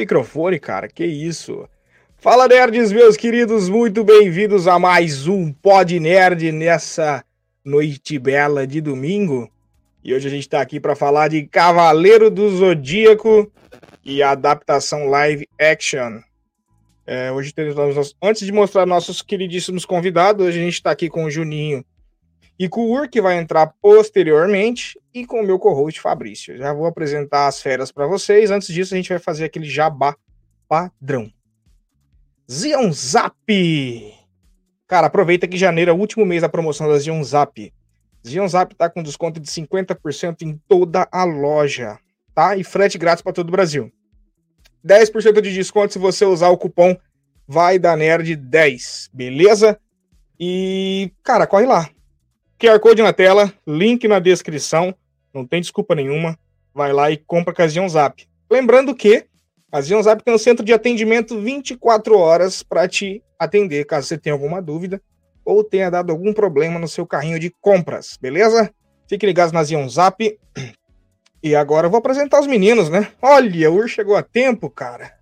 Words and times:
Microfone, 0.00 0.58
cara, 0.58 0.88
que 0.88 1.04
isso. 1.04 1.68
Fala, 2.16 2.48
nerds, 2.48 2.90
meus 2.90 3.18
queridos, 3.18 3.68
muito 3.68 4.02
bem-vindos 4.02 4.66
a 4.66 4.78
mais 4.78 5.26
um 5.26 5.52
Pod 5.52 6.00
Nerd 6.00 6.50
nessa 6.52 7.22
noite 7.62 8.18
bela 8.18 8.66
de 8.66 8.80
domingo. 8.80 9.50
E 10.02 10.14
hoje 10.14 10.26
a 10.26 10.30
gente 10.30 10.48
tá 10.48 10.62
aqui 10.62 10.80
para 10.80 10.96
falar 10.96 11.28
de 11.28 11.46
Cavaleiro 11.46 12.30
do 12.30 12.48
Zodíaco 12.48 13.52
e 14.02 14.22
adaptação 14.22 15.06
live 15.06 15.46
action. 15.60 16.20
É, 17.06 17.30
hoje 17.30 17.52
temos, 17.52 18.16
antes 18.22 18.46
de 18.46 18.52
mostrar 18.52 18.86
nossos 18.86 19.20
queridíssimos 19.20 19.84
convidados, 19.84 20.46
hoje 20.46 20.60
a 20.60 20.62
gente 20.62 20.72
está 20.72 20.92
aqui 20.92 21.10
com 21.10 21.24
o 21.24 21.30
Juninho 21.30 21.84
e 22.60 22.68
com 22.68 22.82
o 22.82 22.92
Ur, 22.92 23.08
que 23.08 23.22
vai 23.22 23.38
entrar 23.38 23.72
posteriormente, 23.80 25.00
e 25.14 25.24
com 25.24 25.40
o 25.40 25.42
meu 25.42 25.58
co-host 25.58 25.98
Fabrício. 25.98 26.58
Já 26.58 26.74
vou 26.74 26.84
apresentar 26.84 27.46
as 27.46 27.62
férias 27.62 27.90
para 27.90 28.06
vocês. 28.06 28.50
Antes 28.50 28.68
disso, 28.68 28.92
a 28.92 28.98
gente 28.98 29.08
vai 29.08 29.18
fazer 29.18 29.46
aquele 29.46 29.64
jabá 29.64 30.14
padrão. 30.68 31.32
Zion 32.46 32.92
Zap! 32.92 33.34
Cara, 34.86 35.06
aproveita 35.06 35.48
que 35.48 35.56
janeiro 35.56 35.90
é 35.90 35.94
o 35.94 35.96
último 35.96 36.26
mês 36.26 36.42
da 36.42 36.50
promoção 36.50 36.86
da 36.86 36.98
Zion 36.98 37.24
Zap. 37.24 37.72
Zion 38.28 38.46
Zap 38.46 38.74
tá 38.74 38.90
com 38.90 39.02
desconto 39.02 39.40
de 39.40 39.48
50% 39.48 40.42
em 40.42 40.60
toda 40.68 41.08
a 41.10 41.24
loja, 41.24 41.98
tá? 42.34 42.58
E 42.58 42.62
frete 42.62 42.98
grátis 42.98 43.22
para 43.22 43.32
todo 43.32 43.48
o 43.48 43.52
Brasil. 43.52 43.90
10% 44.86 45.40
de 45.40 45.54
desconto 45.54 45.94
se 45.94 45.98
você 45.98 46.26
usar 46.26 46.50
o 46.50 46.58
cupom 46.58 46.94
vai 47.48 47.78
da 47.78 47.96
nerd 47.96 48.36
10, 48.36 49.08
beleza? 49.14 49.80
E, 50.38 51.10
cara, 51.22 51.46
corre 51.46 51.64
lá. 51.64 51.88
QR 52.60 52.78
Code 52.78 53.00
na 53.00 53.10
tela, 53.10 53.50
link 53.66 54.06
na 54.06 54.18
descrição, 54.18 54.94
não 55.32 55.46
tem 55.46 55.62
desculpa 55.62 55.94
nenhuma. 55.94 56.38
Vai 56.74 56.92
lá 56.92 57.10
e 57.10 57.16
compra 57.16 57.54
com 57.54 57.62
a 57.62 57.66
Zion 57.66 57.88
Zap. 57.88 58.22
Lembrando 58.50 58.94
que 58.94 59.24
a 59.72 59.80
Zion 59.80 60.02
Zap 60.02 60.22
tem 60.22 60.34
um 60.34 60.38
centro 60.38 60.62
de 60.62 60.70
atendimento 60.70 61.40
24 61.40 62.18
horas 62.18 62.62
para 62.62 62.86
te 62.86 63.22
atender 63.38 63.86
caso 63.86 64.08
você 64.08 64.18
tenha 64.18 64.34
alguma 64.34 64.60
dúvida 64.60 65.00
ou 65.42 65.64
tenha 65.64 65.88
dado 65.90 66.12
algum 66.12 66.34
problema 66.34 66.78
no 66.78 66.86
seu 66.86 67.06
carrinho 67.06 67.40
de 67.40 67.48
compras, 67.62 68.18
beleza? 68.20 68.70
Fique 69.08 69.24
ligado 69.24 69.52
na 69.52 69.64
Zion 69.64 69.88
Zap. 69.88 70.38
E 71.42 71.56
agora 71.56 71.86
eu 71.86 71.90
vou 71.90 71.96
apresentar 71.96 72.40
os 72.40 72.46
meninos, 72.46 72.90
né? 72.90 73.08
Olha, 73.22 73.70
o 73.70 73.76
Ur 73.76 73.88
chegou 73.88 74.16
a 74.16 74.22
tempo, 74.22 74.68
cara. 74.68 75.14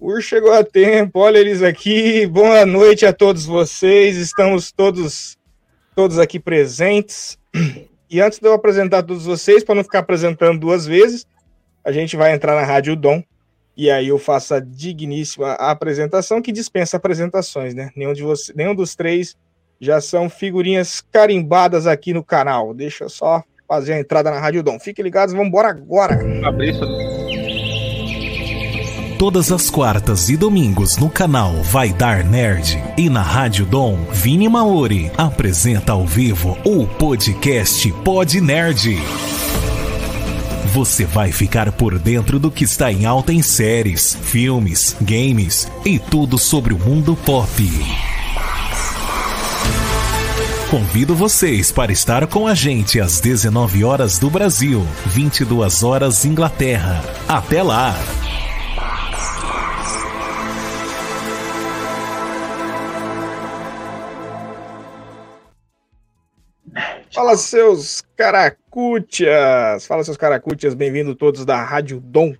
O 0.00 0.10
Ur 0.10 0.22
chegou 0.22 0.54
a 0.54 0.64
tempo, 0.64 1.18
olha 1.18 1.36
eles 1.36 1.62
aqui. 1.62 2.26
Boa 2.26 2.64
noite 2.64 3.04
a 3.04 3.12
todos 3.12 3.44
vocês. 3.44 4.16
Estamos 4.16 4.72
todos 4.72 5.36
todos 5.96 6.18
aqui 6.18 6.38
presentes. 6.38 7.36
E 8.08 8.20
antes 8.20 8.38
de 8.38 8.46
eu 8.46 8.52
apresentar 8.52 9.02
todos 9.02 9.24
vocês, 9.24 9.64
para 9.64 9.74
não 9.74 9.82
ficar 9.82 9.98
apresentando 9.98 10.60
duas 10.60 10.86
vezes, 10.86 11.26
a 11.84 11.90
gente 11.90 12.16
vai 12.16 12.32
entrar 12.32 12.54
na 12.54 12.64
Rádio 12.64 12.94
Dom 12.94 13.20
e 13.76 13.90
aí 13.90 14.08
eu 14.08 14.18
faço 14.18 14.54
a 14.54 14.60
digníssima 14.60 15.54
apresentação 15.54 16.40
que 16.40 16.52
dispensa 16.52 16.96
apresentações, 16.96 17.74
né? 17.74 17.90
Nenhum, 17.96 18.12
de 18.12 18.22
você, 18.22 18.52
nenhum 18.54 18.74
dos 18.74 18.94
três 18.94 19.36
já 19.80 20.00
são 20.00 20.30
figurinhas 20.30 21.00
carimbadas 21.00 21.86
aqui 21.86 22.14
no 22.14 22.22
canal. 22.22 22.72
Deixa 22.72 23.04
eu 23.04 23.08
só 23.08 23.42
fazer 23.66 23.94
a 23.94 23.98
entrada 23.98 24.30
na 24.30 24.38
Rádio 24.38 24.62
Dom. 24.62 24.78
Fiquem 24.78 25.02
ligados, 25.02 25.34
vamos 25.34 25.48
embora 25.48 25.68
agora. 25.68 26.18
Fabrício, 26.42 26.86
todas 29.18 29.50
as 29.50 29.70
quartas 29.70 30.28
e 30.28 30.36
domingos 30.36 30.98
no 30.98 31.08
canal 31.08 31.54
Vai 31.62 31.92
Dar 31.92 32.22
Nerd 32.22 32.82
e 32.98 33.08
na 33.08 33.22
Rádio 33.22 33.64
Dom, 33.64 33.98
Vini 34.12 34.48
Maori 34.48 35.10
apresenta 35.16 35.92
ao 35.92 36.06
vivo 36.06 36.56
o 36.64 36.86
podcast 36.86 37.90
Pod 38.04 38.40
Nerd. 38.40 38.98
Você 40.74 41.06
vai 41.06 41.32
ficar 41.32 41.72
por 41.72 41.98
dentro 41.98 42.38
do 42.38 42.50
que 42.50 42.64
está 42.64 42.92
em 42.92 43.06
alta 43.06 43.32
em 43.32 43.40
séries, 43.40 44.16
filmes, 44.20 44.94
games 45.00 45.66
e 45.84 45.98
tudo 45.98 46.36
sobre 46.36 46.74
o 46.74 46.78
mundo 46.78 47.16
pop. 47.16 47.48
Convido 50.70 51.14
vocês 51.14 51.72
para 51.72 51.90
estar 51.90 52.26
com 52.26 52.46
a 52.46 52.54
gente 52.54 53.00
às 53.00 53.20
19 53.20 53.82
horas 53.82 54.18
do 54.18 54.28
Brasil, 54.28 54.86
22 55.06 55.82
horas 55.82 56.24
Inglaterra. 56.26 57.02
Até 57.26 57.62
lá! 57.62 57.96
Fala 67.16 67.34
seus 67.34 68.02
caracutias! 68.14 69.86
Fala 69.86 70.04
seus 70.04 70.18
caracutias, 70.18 70.74
bem-vindos 70.74 71.16
todos 71.16 71.46
da 71.46 71.64
Rádio 71.64 71.98
Dom. 71.98 72.34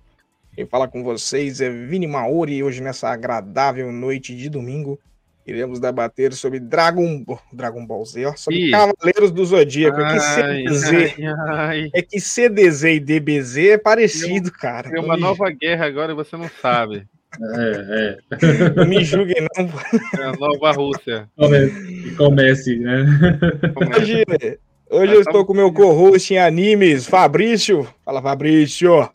Quem 0.53 0.67
fala 0.67 0.87
com 0.87 1.03
vocês 1.03 1.59
é 1.61 1.67
Vini 1.67 2.05
Maori 2.05 2.57
e 2.57 2.63
hoje 2.63 2.79
nessa 2.79 3.09
agradável 3.09 3.91
noite 3.91 4.35
de 4.35 4.47
domingo 4.51 4.99
iremos 5.47 5.79
debater 5.79 6.31
sobre 6.31 6.59
Dragon, 6.59 7.25
Dragon 7.51 7.87
Ball 7.87 8.05
Z, 8.05 8.23
ó, 8.27 8.35
sobre 8.35 8.67
Ih. 8.67 8.69
Cavaleiros 8.69 9.31
do 9.31 9.43
Zodíaco. 9.43 9.99
Ai, 9.99 10.15
é 10.15 10.63
que 10.63 10.75
CDZ, 10.75 10.91
ai, 10.93 11.35
ai. 11.47 11.89
é 11.91 12.01
que 12.03 12.19
CDZ 12.19 12.83
e 12.83 12.99
DBZ 12.99 13.57
é 13.57 13.77
parecido, 13.79 14.51
tem, 14.51 14.59
cara. 14.59 14.91
Tem 14.91 15.03
uma 15.03 15.17
nova 15.17 15.49
guerra 15.49 15.87
agora 15.87 16.11
e 16.11 16.15
você 16.15 16.37
não 16.37 16.47
sabe. 16.61 17.07
É, 17.41 18.17
é. 18.31 18.71
Não 18.75 18.85
me 18.85 19.03
julguem, 19.03 19.47
não. 19.57 19.65
É 20.19 20.23
a 20.23 20.33
nova 20.33 20.71
Rússia. 20.71 21.27
Comece, 21.35 22.15
comece 22.15 22.75
né? 22.77 23.05
Imagina, 23.81 24.57
Hoje 24.89 25.13
eu 25.13 25.19
estou 25.19 25.45
com 25.45 25.53
meu 25.53 25.71
co-host 25.71 26.33
em 26.33 26.39
animes, 26.39 27.05
Fabrício. 27.05 27.85
Fala, 28.05 28.21
Fabrício. 28.21 29.09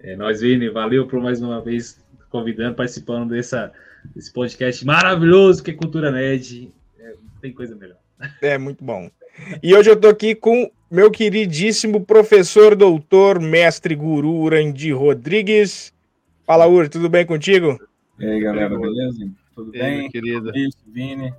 É, 0.00 0.16
nós, 0.16 0.40
Vini, 0.40 0.68
valeu 0.68 1.06
por 1.06 1.20
mais 1.20 1.40
uma 1.40 1.60
vez 1.60 2.02
convidando, 2.28 2.74
participando 2.74 3.30
dessa, 3.30 3.72
desse 4.14 4.32
podcast 4.32 4.84
maravilhoso 4.84 5.62
que 5.62 5.70
é 5.70 5.74
Cultura 5.74 6.10
Nerd. 6.10 6.72
É, 6.98 7.14
tem 7.40 7.52
coisa 7.52 7.76
melhor. 7.76 7.96
É, 8.42 8.58
muito 8.58 8.82
bom. 8.82 9.08
E 9.62 9.72
hoje 9.72 9.88
eu 9.88 9.94
estou 9.94 10.10
aqui 10.10 10.34
com 10.34 10.68
meu 10.90 11.12
queridíssimo 11.12 12.04
professor, 12.04 12.74
doutor, 12.74 13.38
mestre 13.38 13.94
guru 13.94 14.32
Urandi 14.32 14.90
Rodrigues. 14.90 15.94
Fala, 16.44 16.66
Ur, 16.66 16.88
tudo 16.88 17.08
bem 17.08 17.24
contigo? 17.24 17.78
E 18.18 18.26
aí, 18.26 18.40
galera, 18.40 18.76
beleza? 18.76 19.30
Tudo 19.54 19.70
bem? 19.70 20.10
Querido. 20.10 20.50
Vini 20.88 21.32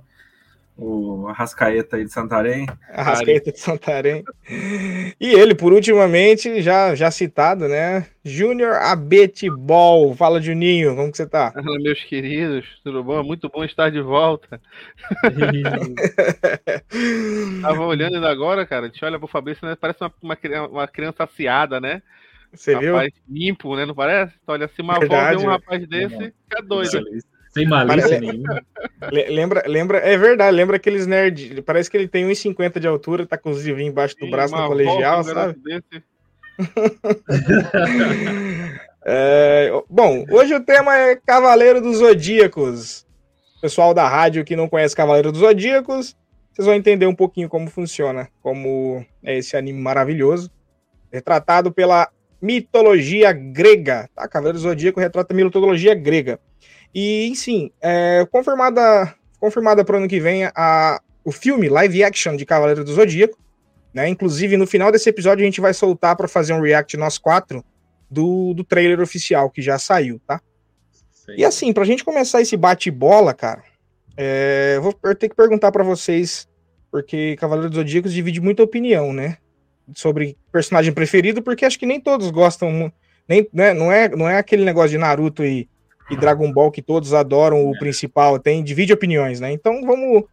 o 0.78 1.26
Arrascaeta 1.28 1.96
aí 1.96 2.04
de 2.04 2.12
Santarém. 2.12 2.66
Arrascaeta 2.90 3.50
de 3.50 3.58
Santarém. 3.58 4.22
E 5.18 5.32
ele, 5.32 5.54
por 5.54 5.72
ultimamente, 5.72 6.60
já, 6.60 6.94
já 6.94 7.10
citado, 7.10 7.66
né? 7.66 8.06
Júnior 8.22 8.74
Abetibol. 8.74 10.14
Fala, 10.14 10.40
Juninho, 10.40 10.94
como 10.94 11.10
que 11.10 11.16
você 11.16 11.26
tá? 11.26 11.52
Fala, 11.52 11.78
meus 11.78 12.04
queridos, 12.04 12.66
tudo 12.84 13.02
bom? 13.02 13.22
Muito 13.22 13.48
bom 13.48 13.64
estar 13.64 13.90
de 13.90 14.02
volta. 14.02 14.60
Tava 17.62 17.84
olhando 17.84 18.16
ainda 18.16 18.30
agora, 18.30 18.66
cara, 18.66 18.86
a 18.86 18.88
gente 18.88 19.04
olha 19.04 19.18
pro 19.18 19.26
Fabrício, 19.26 19.66
né? 19.66 19.76
Parece 19.80 20.02
uma, 20.02 20.12
uma, 20.22 20.36
uma 20.68 20.88
criança 20.88 21.24
aciada, 21.24 21.80
né? 21.80 22.02
Você 22.52 22.74
rapaz 22.74 23.12
viu? 23.14 23.22
limpo, 23.28 23.74
né? 23.76 23.86
Não 23.86 23.94
parece? 23.94 24.34
Então, 24.42 24.54
olha, 24.54 24.68
se 24.68 24.82
uma 24.82 24.98
Verdade, 24.98 25.36
avó 25.36 25.40
vê 25.40 25.46
um 25.46 25.50
rapaz 25.50 25.88
desse, 25.88 26.34
fica 26.48 26.62
doido. 26.62 27.02
Sem 27.56 27.66
malícia 27.66 28.20
nenhuma. 28.20 28.62
Lembra, 29.10 29.62
lembra, 29.66 29.98
é 29.98 30.16
verdade, 30.16 30.54
lembra 30.54 30.76
aqueles 30.76 31.06
nerds. 31.06 31.60
Parece 31.60 31.90
que 31.90 31.96
ele 31.96 32.08
tem 32.08 32.26
1,50 32.26 32.78
de 32.78 32.86
altura, 32.86 33.26
tá 33.26 33.38
com 33.38 33.50
os 33.50 33.64
livrinhos 33.64 33.92
embaixo 33.92 34.14
do 34.16 34.26
Sim, 34.26 34.30
braço 34.30 34.54
no 34.54 34.66
colegial, 34.66 35.24
sabe? 35.24 35.56
é, 39.06 39.70
bom, 39.88 40.24
hoje 40.30 40.54
o 40.54 40.60
tema 40.60 40.96
é 40.96 41.16
Cavaleiro 41.16 41.80
dos 41.80 41.98
Zodíacos. 41.98 43.06
Pessoal 43.62 43.94
da 43.94 44.06
rádio 44.06 44.44
que 44.44 44.56
não 44.56 44.68
conhece 44.68 44.96
Cavaleiro 44.96 45.32
dos 45.32 45.40
Zodíacos, 45.40 46.14
vocês 46.52 46.66
vão 46.66 46.74
entender 46.74 47.06
um 47.06 47.14
pouquinho 47.14 47.48
como 47.48 47.70
funciona, 47.70 48.28
como 48.42 49.04
é 49.22 49.38
esse 49.38 49.56
anime 49.56 49.80
maravilhoso, 49.80 50.50
retratado 51.10 51.72
pela 51.72 52.10
mitologia 52.42 53.32
grega. 53.32 54.10
Tá? 54.14 54.28
Cavaleiro 54.28 54.58
do 54.58 54.62
Zodíaco 54.62 55.00
retrata 55.00 55.32
a 55.32 55.36
mitologia 55.36 55.94
grega. 55.94 56.38
E, 56.94 57.32
sim, 57.34 57.70
é, 57.80 58.26
confirmada, 58.30 59.14
confirmada 59.38 59.84
para 59.84 59.94
o 59.94 59.98
ano 59.98 60.08
que 60.08 60.20
vem 60.20 60.44
a, 60.44 61.00
o 61.24 61.32
filme 61.32 61.68
live 61.68 62.04
action 62.04 62.36
de 62.36 62.46
Cavaleiro 62.46 62.84
do 62.84 62.92
Zodíaco. 62.92 63.38
Né? 63.92 64.08
Inclusive, 64.08 64.56
no 64.56 64.66
final 64.66 64.92
desse 64.92 65.08
episódio, 65.08 65.42
a 65.42 65.46
gente 65.46 65.60
vai 65.60 65.72
soltar 65.72 66.14
para 66.16 66.28
fazer 66.28 66.52
um 66.52 66.60
react 66.60 66.96
nós 66.96 67.18
quatro 67.18 67.64
do, 68.10 68.54
do 68.54 68.62
trailer 68.62 69.00
oficial 69.00 69.50
que 69.50 69.62
já 69.62 69.78
saiu, 69.78 70.20
tá? 70.26 70.40
Sim. 71.10 71.34
E 71.38 71.44
assim, 71.44 71.72
pra 71.72 71.84
gente 71.84 72.04
começar 72.04 72.40
esse 72.40 72.56
bate-bola, 72.56 73.34
cara, 73.34 73.62
é, 74.16 74.78
vou 74.80 74.92
ter 75.14 75.28
que 75.28 75.34
perguntar 75.34 75.72
para 75.72 75.82
vocês, 75.82 76.48
porque 76.90 77.36
Cavaleiro 77.36 77.68
dos 77.68 77.78
Zodíacos 77.78 78.12
divide 78.12 78.40
muita 78.40 78.62
opinião, 78.62 79.12
né? 79.12 79.38
Sobre 79.94 80.36
personagem 80.52 80.92
preferido, 80.92 81.42
porque 81.42 81.64
acho 81.64 81.78
que 81.78 81.86
nem 81.86 82.00
todos 82.00 82.30
gostam, 82.30 82.92
nem, 83.28 83.48
né, 83.52 83.74
não, 83.74 83.90
é, 83.90 84.08
não 84.08 84.28
é 84.28 84.38
aquele 84.38 84.64
negócio 84.64 84.90
de 84.90 84.98
Naruto 84.98 85.44
e 85.44 85.68
e 86.10 86.16
Dragon 86.16 86.52
Ball 86.52 86.70
que 86.70 86.82
todos 86.82 87.12
adoram 87.12 87.68
o 87.68 87.78
principal, 87.78 88.38
tem 88.38 88.62
divide 88.62 88.92
opiniões, 88.92 89.40
né? 89.40 89.52
Então 89.52 89.84
vamos 89.84 90.24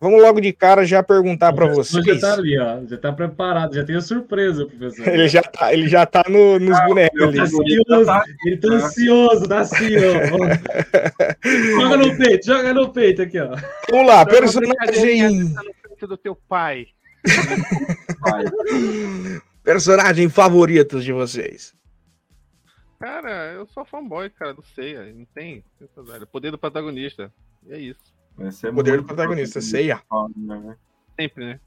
vamos 0.00 0.20
logo 0.20 0.40
de 0.40 0.52
cara 0.52 0.84
já 0.84 1.02
perguntar 1.02 1.52
para 1.52 1.66
vocês. 1.66 2.04
Já 2.04 2.18
tá 2.18 2.34
ali, 2.34 2.58
ó. 2.58 2.80
Já 2.86 2.98
tá 2.98 3.12
preparado, 3.12 3.74
já 3.74 3.84
tem 3.84 3.96
a 3.96 4.00
surpresa, 4.00 4.66
professor. 4.66 5.08
ele 5.08 5.28
já 5.28 5.42
tá, 5.42 5.72
ele 5.72 5.88
já 5.88 6.04
tá 6.04 6.24
no, 6.28 6.58
nos 6.58 6.76
ah, 6.76 6.86
bonecos 6.86 7.22
ali. 7.22 7.36
Tá 7.36 7.44
ansioso, 7.44 8.10
ele 8.44 8.56
tá 8.56 8.68
ansioso, 8.68 9.48
tá 9.48 9.60
assim, 9.60 9.94
ó. 9.96 11.40
joga 11.80 11.96
no 11.96 12.18
peito, 12.18 12.46
joga 12.46 12.74
no 12.74 12.90
peito 12.90 13.22
aqui, 13.22 13.40
ó. 13.40 13.54
Vamos 13.90 14.06
lá, 14.06 14.26
personagem. 14.26 15.54
Tá 15.98 16.06
do 16.06 16.18
teu 16.18 16.36
pai. 16.48 16.88
personagem 19.64 20.28
favorito 20.28 21.00
de 21.00 21.12
vocês. 21.12 21.72
Cara, 23.04 23.52
eu 23.52 23.66
sou 23.66 23.84
fanboy, 23.84 24.30
cara, 24.30 24.54
do 24.54 24.62
Seiya. 24.62 25.12
Não 25.12 25.26
tem. 25.26 25.62
Poder 26.32 26.50
do 26.50 26.56
protagonista. 26.56 27.30
E 27.66 27.74
é 27.74 27.78
isso. 27.78 28.00
É 28.38 28.72
Poder 28.72 28.96
do 28.96 29.04
protagonista, 29.04 29.60
ceia. 29.60 30.00
Né? 30.34 30.74
Sempre, 31.20 31.44
né? 31.44 31.60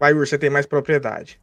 Vai, 0.00 0.12
você 0.12 0.36
tem 0.36 0.50
mais 0.50 0.66
propriedade. 0.66 1.40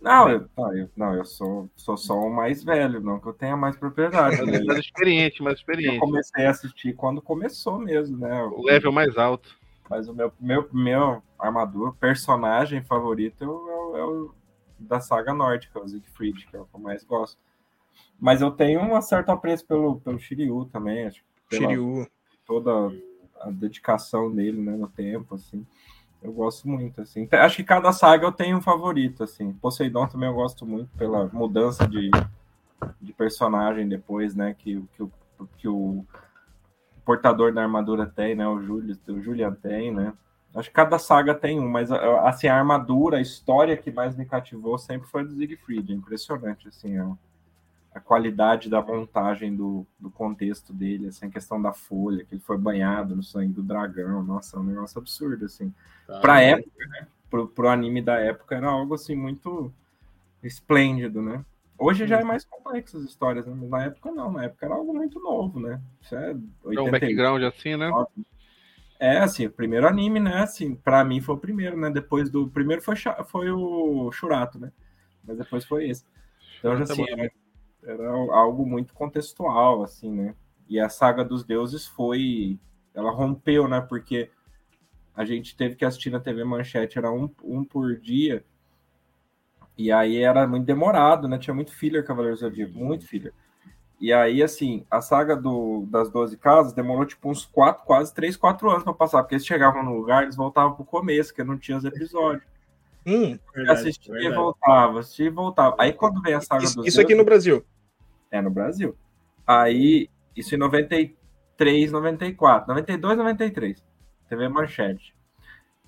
Não, 0.00 0.30
eu, 0.30 0.48
não, 0.56 0.76
eu, 0.76 0.90
não, 0.96 1.14
eu 1.16 1.24
sou, 1.24 1.68
sou 1.74 1.96
só 1.96 2.14
o 2.14 2.32
mais 2.32 2.62
velho, 2.62 3.00
não 3.00 3.18
que 3.18 3.26
eu 3.26 3.32
tenha 3.32 3.56
mais 3.56 3.74
propriedade. 3.74 4.40
Né? 4.46 4.62
mais 4.62 4.78
experiente, 4.78 5.42
mais 5.42 5.58
experiente. 5.58 5.96
Eu 5.96 6.00
comecei 6.00 6.46
a 6.46 6.50
assistir 6.50 6.94
quando 6.94 7.20
começou 7.20 7.80
mesmo, 7.80 8.16
né? 8.16 8.40
O 8.44 8.62
level 8.62 8.92
mais 8.92 9.18
alto. 9.18 9.58
Mas 9.90 10.06
o 10.06 10.14
meu, 10.14 10.32
meu, 10.38 10.68
meu 10.72 11.22
armador, 11.36 11.92
personagem 11.96 12.84
favorito 12.84 13.42
é 13.42 13.48
o, 13.48 13.96
é 13.96 14.04
o 14.04 14.34
da 14.78 15.00
saga 15.00 15.34
nórdica, 15.34 15.80
o 15.80 15.88
Siegfried, 15.88 16.46
que 16.46 16.56
é 16.56 16.60
o 16.60 16.66
que 16.66 16.76
eu 16.76 16.80
mais 16.80 17.02
gosto. 17.02 17.42
Mas 18.18 18.40
eu 18.40 18.50
tenho 18.50 18.80
um 18.80 19.00
certo 19.02 19.30
apreço 19.30 19.66
pelo, 19.66 20.00
pelo 20.00 20.18
Shiryu 20.18 20.64
também, 20.66 21.06
acho. 21.06 21.22
Shiryu 21.52 22.06
toda 22.46 22.94
a 23.40 23.50
dedicação 23.50 24.30
dele, 24.30 24.60
né, 24.60 24.72
no 24.76 24.88
tempo, 24.88 25.34
assim. 25.34 25.66
Eu 26.22 26.32
gosto 26.32 26.66
muito, 26.66 27.02
assim. 27.02 27.28
Acho 27.30 27.56
que 27.56 27.64
cada 27.64 27.92
saga 27.92 28.26
eu 28.26 28.32
tenho 28.32 28.56
um 28.56 28.62
favorito, 28.62 29.22
assim. 29.22 29.52
Poseidon 29.52 30.06
também 30.06 30.28
eu 30.28 30.34
gosto 30.34 30.64
muito 30.64 30.88
pela 30.96 31.26
mudança 31.26 31.86
de, 31.86 32.10
de 33.00 33.12
personagem 33.12 33.86
depois, 33.86 34.34
né, 34.34 34.54
que, 34.54 34.82
que, 34.94 35.02
o, 35.02 35.12
que 35.58 35.68
o 35.68 36.04
portador 37.04 37.52
da 37.52 37.62
armadura 37.62 38.06
tem, 38.06 38.34
né, 38.34 38.48
o, 38.48 38.62
Julius, 38.62 38.98
o 39.06 39.20
Julian 39.20 39.52
tem, 39.52 39.92
né. 39.92 40.14
Acho 40.54 40.68
que 40.68 40.74
cada 40.74 40.98
saga 40.98 41.34
tem 41.34 41.58
um, 41.58 41.68
mas 41.68 41.90
assim, 41.90 42.46
a 42.46 42.56
armadura, 42.56 43.18
a 43.18 43.20
história 43.20 43.76
que 43.76 43.90
mais 43.90 44.16
me 44.16 44.24
cativou 44.24 44.78
sempre 44.78 45.08
foi 45.08 45.24
do 45.24 45.34
Siegfried. 45.34 45.92
É 45.92 45.96
impressionante, 45.96 46.68
assim, 46.68 46.96
é 46.96 47.04
a 47.94 48.00
qualidade 48.00 48.68
da 48.68 48.82
montagem 48.82 49.54
do, 49.54 49.86
do 49.98 50.10
contexto 50.10 50.72
dele, 50.72 51.08
assim, 51.08 51.26
a 51.26 51.30
questão 51.30 51.62
da 51.62 51.72
folha, 51.72 52.24
que 52.24 52.34
ele 52.34 52.42
foi 52.42 52.58
banhado 52.58 53.14
no 53.14 53.22
sangue 53.22 53.52
do 53.52 53.62
dragão, 53.62 54.22
nossa, 54.22 54.56
é 54.56 54.60
um 54.60 54.64
negócio 54.64 54.98
absurdo, 54.98 55.44
assim. 55.44 55.72
Tá, 56.06 56.18
pra 56.18 56.34
né? 56.34 56.50
época, 56.50 56.86
né? 56.88 57.06
Pro, 57.30 57.46
pro 57.46 57.68
anime 57.68 58.02
da 58.02 58.18
época 58.18 58.56
era 58.56 58.68
algo, 58.68 58.94
assim, 58.94 59.14
muito 59.14 59.72
esplêndido, 60.42 61.22
né? 61.22 61.44
Hoje 61.78 62.06
já 62.06 62.20
é 62.20 62.24
mais 62.24 62.44
complexo 62.44 62.96
as 62.96 63.04
histórias, 63.04 63.46
né? 63.46 63.54
na 63.68 63.84
época 63.84 64.10
não, 64.12 64.32
na 64.32 64.44
época 64.44 64.66
era 64.66 64.74
algo 64.74 64.94
muito 64.94 65.18
novo, 65.20 65.58
né? 65.58 65.80
Isso 66.00 66.14
é 66.14 66.36
80, 66.62 66.80
é 66.80 66.82
um 66.82 66.90
background 66.90 67.42
assim, 67.42 67.76
né? 67.76 67.90
É, 68.98 69.18
assim, 69.18 69.46
o 69.46 69.50
primeiro 69.50 69.86
anime, 69.88 70.20
né? 70.20 70.42
Assim, 70.42 70.76
pra 70.76 71.04
mim 71.04 71.20
foi 71.20 71.34
o 71.34 71.38
primeiro, 71.38 71.76
né? 71.76 71.90
Depois 71.90 72.30
do. 72.30 72.48
primeiro 72.48 72.80
foi, 72.80 72.94
foi 73.26 73.50
o 73.50 74.10
Churato, 74.12 74.58
né? 74.58 74.72
Mas 75.24 75.36
depois 75.36 75.64
foi 75.64 75.88
esse. 75.88 76.04
Então, 76.58 76.72
assim, 76.74 77.04
é, 77.18 77.30
era 77.86 78.10
algo 78.10 78.66
muito 78.66 78.94
contextual, 78.94 79.82
assim, 79.82 80.10
né? 80.10 80.34
E 80.68 80.80
a 80.80 80.88
saga 80.88 81.24
dos 81.24 81.44
deuses 81.44 81.86
foi. 81.86 82.58
Ela 82.94 83.10
rompeu, 83.10 83.68
né? 83.68 83.80
Porque 83.80 84.30
a 85.14 85.24
gente 85.24 85.56
teve 85.56 85.76
que 85.76 85.84
assistir 85.84 86.10
na 86.10 86.20
TV 86.20 86.44
Manchete, 86.44 86.98
era 86.98 87.10
um, 87.12 87.30
um 87.42 87.64
por 87.64 87.96
dia. 87.96 88.44
E 89.76 89.90
aí 89.90 90.18
era 90.18 90.46
muito 90.46 90.64
demorado, 90.64 91.28
né? 91.28 91.38
Tinha 91.38 91.54
muito 91.54 91.72
filler 91.72 92.04
Cavaleiros 92.04 92.40
do 92.40 92.46
Zodíaco, 92.46 92.78
muito 92.78 93.06
filler. 93.06 93.32
E 94.00 94.12
aí, 94.12 94.42
assim, 94.42 94.84
a 94.90 95.00
saga 95.00 95.36
do, 95.36 95.86
das 95.88 96.10
12 96.10 96.36
casas 96.36 96.72
demorou 96.72 97.06
tipo 97.06 97.28
uns 97.30 97.46
4, 97.46 97.84
quase 97.84 98.12
3, 98.12 98.36
4 98.36 98.70
anos 98.70 98.82
para 98.82 98.92
passar, 98.92 99.22
porque 99.22 99.36
eles 99.36 99.46
chegavam 99.46 99.82
no 99.82 99.96
lugar, 99.96 100.24
eles 100.24 100.36
voltavam 100.36 100.74
pro 100.74 100.84
começo, 100.84 101.32
que 101.32 101.42
não 101.42 101.56
tinha 101.56 101.78
os 101.78 101.84
episódios. 101.84 102.44
Hum, 103.06 103.38
verdade, 103.54 103.80
assistia 103.80 104.12
verdade. 104.12 104.34
e 104.34 104.36
voltava, 104.36 105.00
assistia 105.00 105.26
e 105.26 105.30
voltava. 105.30 105.76
Aí 105.78 105.92
quando 105.92 106.20
veio 106.22 106.38
a 106.38 106.40
saga 106.40 106.64
isso, 106.64 106.76
dos 106.76 106.86
Isso 106.86 106.96
deuses, 106.96 106.98
aqui 106.98 107.14
no 107.14 107.24
Brasil. 107.24 107.64
É, 108.34 108.42
no 108.42 108.50
Brasil. 108.50 108.96
Aí, 109.46 110.10
isso 110.34 110.56
em 110.56 110.58
93, 110.58 111.92
94. 111.92 112.66
92, 112.66 113.16
93. 113.16 113.86
TV 114.28 114.48
Manchete. 114.48 115.14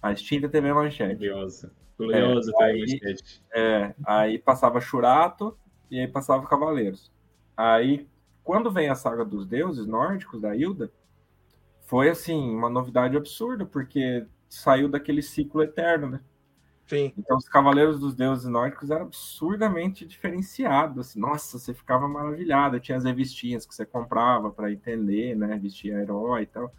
A 0.01 0.13
extinta 0.13 0.49
TV 0.49 0.73
Manchete. 0.73 1.17
Curiosa. 1.17 1.73
Curiosa 1.97 2.53
é, 2.61 2.67
TV 2.69 2.79
Manchete. 2.79 3.43
É, 3.53 3.95
aí 4.07 4.39
passava 4.39 4.81
Churato 4.81 5.59
e 5.91 5.99
aí 5.99 6.07
passava 6.07 6.47
Cavaleiros. 6.47 7.11
Aí, 7.57 8.07
quando 8.45 8.71
vem 8.71 8.89
a 8.91 8.95
saga 8.95 9.25
dos 9.25 9.45
deuses 9.45 9.85
nórdicos, 9.85 10.41
da 10.41 10.55
Hilda, 10.55 10.93
foi, 11.81 12.09
assim, 12.11 12.39
uma 12.55 12.71
novidade 12.71 13.17
absurda, 13.17 13.67
porque 13.67 14.25
saiu 14.49 14.89
daquele 14.89 15.21
ciclo 15.21 15.65
eterno, 15.65 16.11
né? 16.11 16.21
Sim. 16.87 17.13
Então, 17.19 17.37
os 17.37 17.49
Cavaleiros 17.49 17.99
dos 17.99 18.15
Deuses 18.15 18.47
Nórdicos 18.47 18.91
eram 18.91 19.07
absurdamente 19.07 20.07
diferenciados. 20.07 21.09
Assim. 21.09 21.21
Nossa, 21.21 21.59
você 21.59 21.75
ficava 21.75 22.07
maravilhado. 22.07 22.79
Tinha 22.79 22.97
as 22.97 23.05
revistinhas 23.05 23.67
que 23.67 23.75
você 23.75 23.85
comprava 23.85 24.51
para 24.51 24.71
entender, 24.71 25.35
né? 25.35 25.59
Vestia 25.59 26.01
herói 26.01 26.43
e 26.43 26.47
tal. 26.47 26.73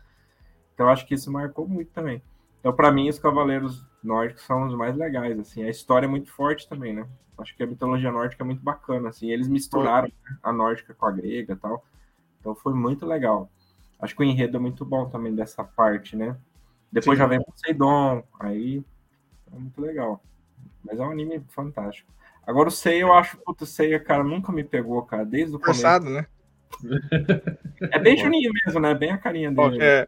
Então, 0.73 0.87
acho 0.87 1.05
que 1.05 1.13
isso 1.13 1.31
marcou 1.31 1.67
muito 1.67 1.91
também. 1.91 2.21
Então, 2.59 2.73
para 2.73 2.91
mim, 2.91 3.09
os 3.09 3.19
Cavaleiros 3.19 3.85
Nórdicos 4.01 4.43
são 4.43 4.65
os 4.65 4.75
mais 4.75 4.95
legais. 4.95 5.37
Assim, 5.37 5.63
a 5.63 5.69
história 5.69 6.05
é 6.05 6.09
muito 6.09 6.31
forte 6.31 6.69
também, 6.69 6.93
né? 6.93 7.05
Acho 7.37 7.55
que 7.55 7.61
a 7.61 7.67
mitologia 7.67 8.11
nórdica 8.11 8.43
é 8.43 8.45
muito 8.45 8.63
bacana. 8.63 9.09
Assim, 9.09 9.29
eles 9.29 9.47
misturaram 9.47 10.09
a 10.41 10.53
nórdica 10.53 10.93
com 10.93 11.05
a 11.05 11.11
grega 11.11 11.53
e 11.53 11.57
tal. 11.57 11.85
Então, 12.39 12.55
foi 12.55 12.73
muito 12.73 13.05
legal. 13.05 13.51
Acho 13.99 14.15
que 14.15 14.21
o 14.21 14.25
enredo 14.25 14.55
é 14.55 14.59
muito 14.59 14.85
bom 14.85 15.09
também 15.09 15.35
dessa 15.35 15.63
parte, 15.63 16.15
né? 16.15 16.37
Depois 16.91 17.17
Sim. 17.17 17.23
já 17.23 17.27
vem 17.27 17.43
Poseidon, 17.43 18.23
aí 18.39 18.83
é 19.51 19.59
muito 19.59 19.79
legal. 19.81 20.23
Mas 20.83 20.99
é 20.99 21.03
um 21.03 21.11
anime 21.11 21.43
fantástico. 21.49 22.11
Agora 22.45 22.69
o 22.69 22.71
Seiya, 22.71 23.01
eu 23.01 23.13
acho, 23.13 23.37
puto, 23.37 23.63
o 23.65 23.67
Seiya, 23.67 23.99
cara, 23.99 24.23
nunca 24.23 24.51
me 24.51 24.63
pegou, 24.63 25.01
cara, 25.03 25.25
desde 25.25 25.55
o 25.55 25.59
começo. 25.59 25.81
Forçado, 25.81 26.09
né? 26.09 26.25
É 27.91 27.99
bem 27.99 28.17
Juninho 28.17 28.51
mesmo, 28.65 28.79
né? 28.79 28.93
Bem 28.95 29.11
a 29.11 29.17
carinha 29.17 29.51
dele. 29.51 29.77
É. 29.81 30.07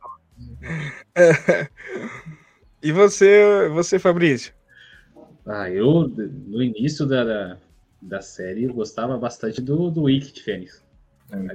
é. 1.16 1.70
E 2.82 2.94
você, 2.94 3.68
você, 3.74 4.00
Fabrício? 4.00 4.54
Ah, 5.46 5.70
eu, 5.70 6.08
no 6.08 6.64
início 6.64 7.06
da, 7.06 7.26
da, 7.26 7.58
da 8.02 8.22
série, 8.22 8.64
eu 8.64 8.74
gostava 8.74 9.18
bastante 9.18 9.62
do, 9.62 9.92
do 9.92 10.04
Wiki 10.04 10.32
de 10.32 10.42
Fênix. 10.42 10.82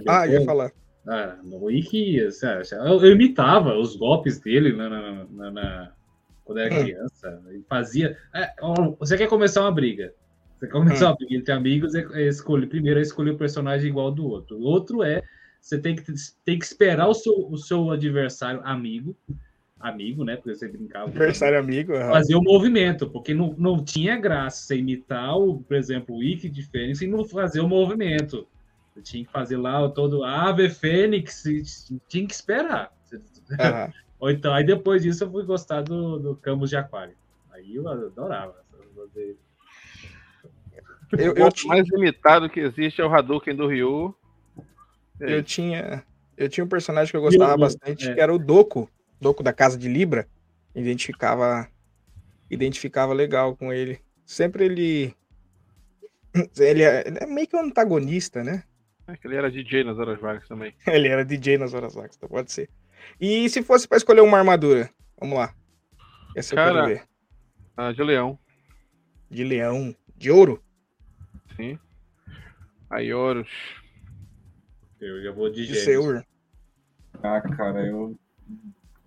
Ah, 0.07 0.27
ia 0.27 0.45
falar. 0.45 0.71
Ah, 1.07 1.37
no 1.43 1.65
Wiki, 1.65 2.17
eu, 2.17 2.31
eu, 3.01 3.13
imitava 3.13 3.75
os 3.75 3.97
golpes 3.97 4.39
dele 4.39 4.73
na, 4.75 4.89
na, 4.89 5.25
na, 5.25 5.51
na 5.51 5.93
quando 6.45 6.59
era 6.59 6.75
hum. 6.75 6.83
criança. 6.83 7.43
Ele 7.49 7.65
fazia. 7.69 8.17
É, 8.35 8.53
você 8.99 9.17
quer 9.17 9.29
começar 9.29 9.63
uma 9.63 9.73
briga? 9.73 10.13
Você 10.59 10.69
começar 10.69 11.07
hum. 11.07 11.09
uma 11.09 11.17
briga 11.17 11.35
entre 11.35 11.53
amigos, 11.53 11.95
escolhe, 11.95 12.67
primeiro 12.67 12.99
é 12.99 13.03
escolher 13.03 13.31
o 13.31 13.39
personagem 13.39 13.89
igual 13.89 14.11
do 14.11 14.27
outro. 14.27 14.57
O 14.57 14.63
outro 14.63 15.03
é 15.03 15.23
você 15.65 15.79
tem 15.79 15.97
que, 15.97 16.05
tem 16.45 16.59
que 16.59 16.65
esperar 16.65 17.09
o 17.09 17.15
seu, 17.15 17.33
o 17.33 17.57
seu 17.57 17.91
adversário 17.91 18.61
amigo, 18.65 19.17
amigo, 19.81 20.23
né? 20.23 20.37
Porque 20.37 20.55
você 20.55 20.69
brincava. 20.69 21.07
Adversário 21.07 21.59
amigo, 21.59 21.95
fazer 21.95 22.35
o 22.35 22.43
movimento, 22.43 23.09
porque 23.09 23.33
não, 23.33 23.55
não 23.57 23.83
tinha 23.83 24.19
graça 24.19 24.63
você 24.63 24.77
imitar, 24.77 25.39
o, 25.39 25.61
por 25.63 25.75
exemplo, 25.75 26.15
o 26.15 26.19
Wiki 26.19 26.51
de 26.51 26.63
Fênix 26.63 27.01
e 27.01 27.07
não 27.07 27.25
fazer 27.25 27.61
o 27.61 27.69
movimento. 27.69 28.47
Você 28.93 29.01
tinha 29.01 29.25
que 29.25 29.33
fazer 29.33 29.57
lá 29.57 29.89
todo 29.89 30.23
Ave 30.23 30.69
Fênix, 30.69 31.43
tinha 32.09 32.27
que 32.27 32.35
esperar. 32.35 32.93
Uhum. 33.11 33.93
Ou 34.25 34.31
então, 34.31 34.55
aí 34.55 34.65
depois 34.65 35.03
disso 35.03 35.25
eu 35.25 35.31
fui 35.31 35.45
gostar 35.45 35.83
do, 35.83 36.19
do 36.19 36.35
Campos 36.35 36.71
de 36.71 36.77
Aquário. 36.79 37.15
Aí 37.53 37.77
eu 37.77 37.87
adorava. 37.87 38.57
Eu, 41.13 41.35
eu 41.35 41.47
o 41.47 41.69
mais 41.69 41.87
limitado 41.91 42.49
que 42.49 42.59
existe 42.61 43.03
é 43.03 43.05
o 43.05 43.15
Hadouken 43.15 43.55
do 43.55 43.67
Ryu. 43.67 44.17
É. 45.21 45.35
Eu 45.35 45.43
tinha, 45.43 46.03
eu 46.39 46.49
tinha 46.49 46.65
um 46.65 46.69
personagem 46.69 47.11
que 47.11 47.19
eu 47.19 47.21
gostava 47.21 47.53
eu, 47.53 47.59
bastante, 47.59 48.09
é. 48.09 48.15
que 48.15 48.19
era 48.19 48.33
o 48.33 48.39
Doku, 48.39 48.89
Doku 49.21 49.43
da 49.43 49.53
Casa 49.53 49.77
de 49.77 49.91
Libra. 49.91 50.27
Identificava, 50.75 51.69
identificava 52.51 53.13
legal 53.13 53.55
com 53.55 53.75
ele. 53.75 54.01
Sempre 54.25 54.65
ele, 54.65 55.15
ele 56.59 56.83
é, 56.83 57.07
ele 57.07 57.19
é 57.21 57.27
meio 57.27 57.47
que 57.47 57.57
um 57.57 57.61
antagonista, 57.61 58.43
né? 58.43 58.65
É 59.07 59.19
que 59.19 59.27
ele 59.27 59.37
era 59.37 59.51
DJ 59.51 59.85
nas 59.85 59.99
horas 59.99 60.19
vagas 60.19 60.49
também. 60.49 60.75
ele 60.89 61.09
era 61.09 61.27
DJ 61.27 61.59
nas 61.59 61.75
horas 61.75 61.95
vagas, 61.95 62.17
então 62.17 62.27
pode 62.27 62.51
ser. 62.51 62.71
E 63.21 63.49
se 63.49 63.63
fosse 63.63 63.87
para 63.89 63.97
escolher 63.97 64.21
uma 64.21 64.39
armadura? 64.39 64.91
Vamos 65.19 65.39
lá. 65.39 65.55
Essa 66.37 66.55
Cara, 66.55 66.71
eu 66.71 66.75
quero 66.85 66.87
ver. 66.99 67.09
Ah, 67.77 67.93
de 67.93 68.03
leão. 68.03 68.39
De 69.31 69.45
leão. 69.45 69.95
De 70.17 70.31
ouro? 70.31 70.63
Sim. 71.57 71.79
Aí, 72.91 73.13
ouros. 73.13 73.49
Eu 75.01 75.23
já 75.23 75.33
vou 75.33 75.51
de, 75.51 75.67
de 75.67 75.75
Seur. 75.77 76.25
Ah, 77.23 77.41
cara, 77.41 77.87
eu. 77.87 78.17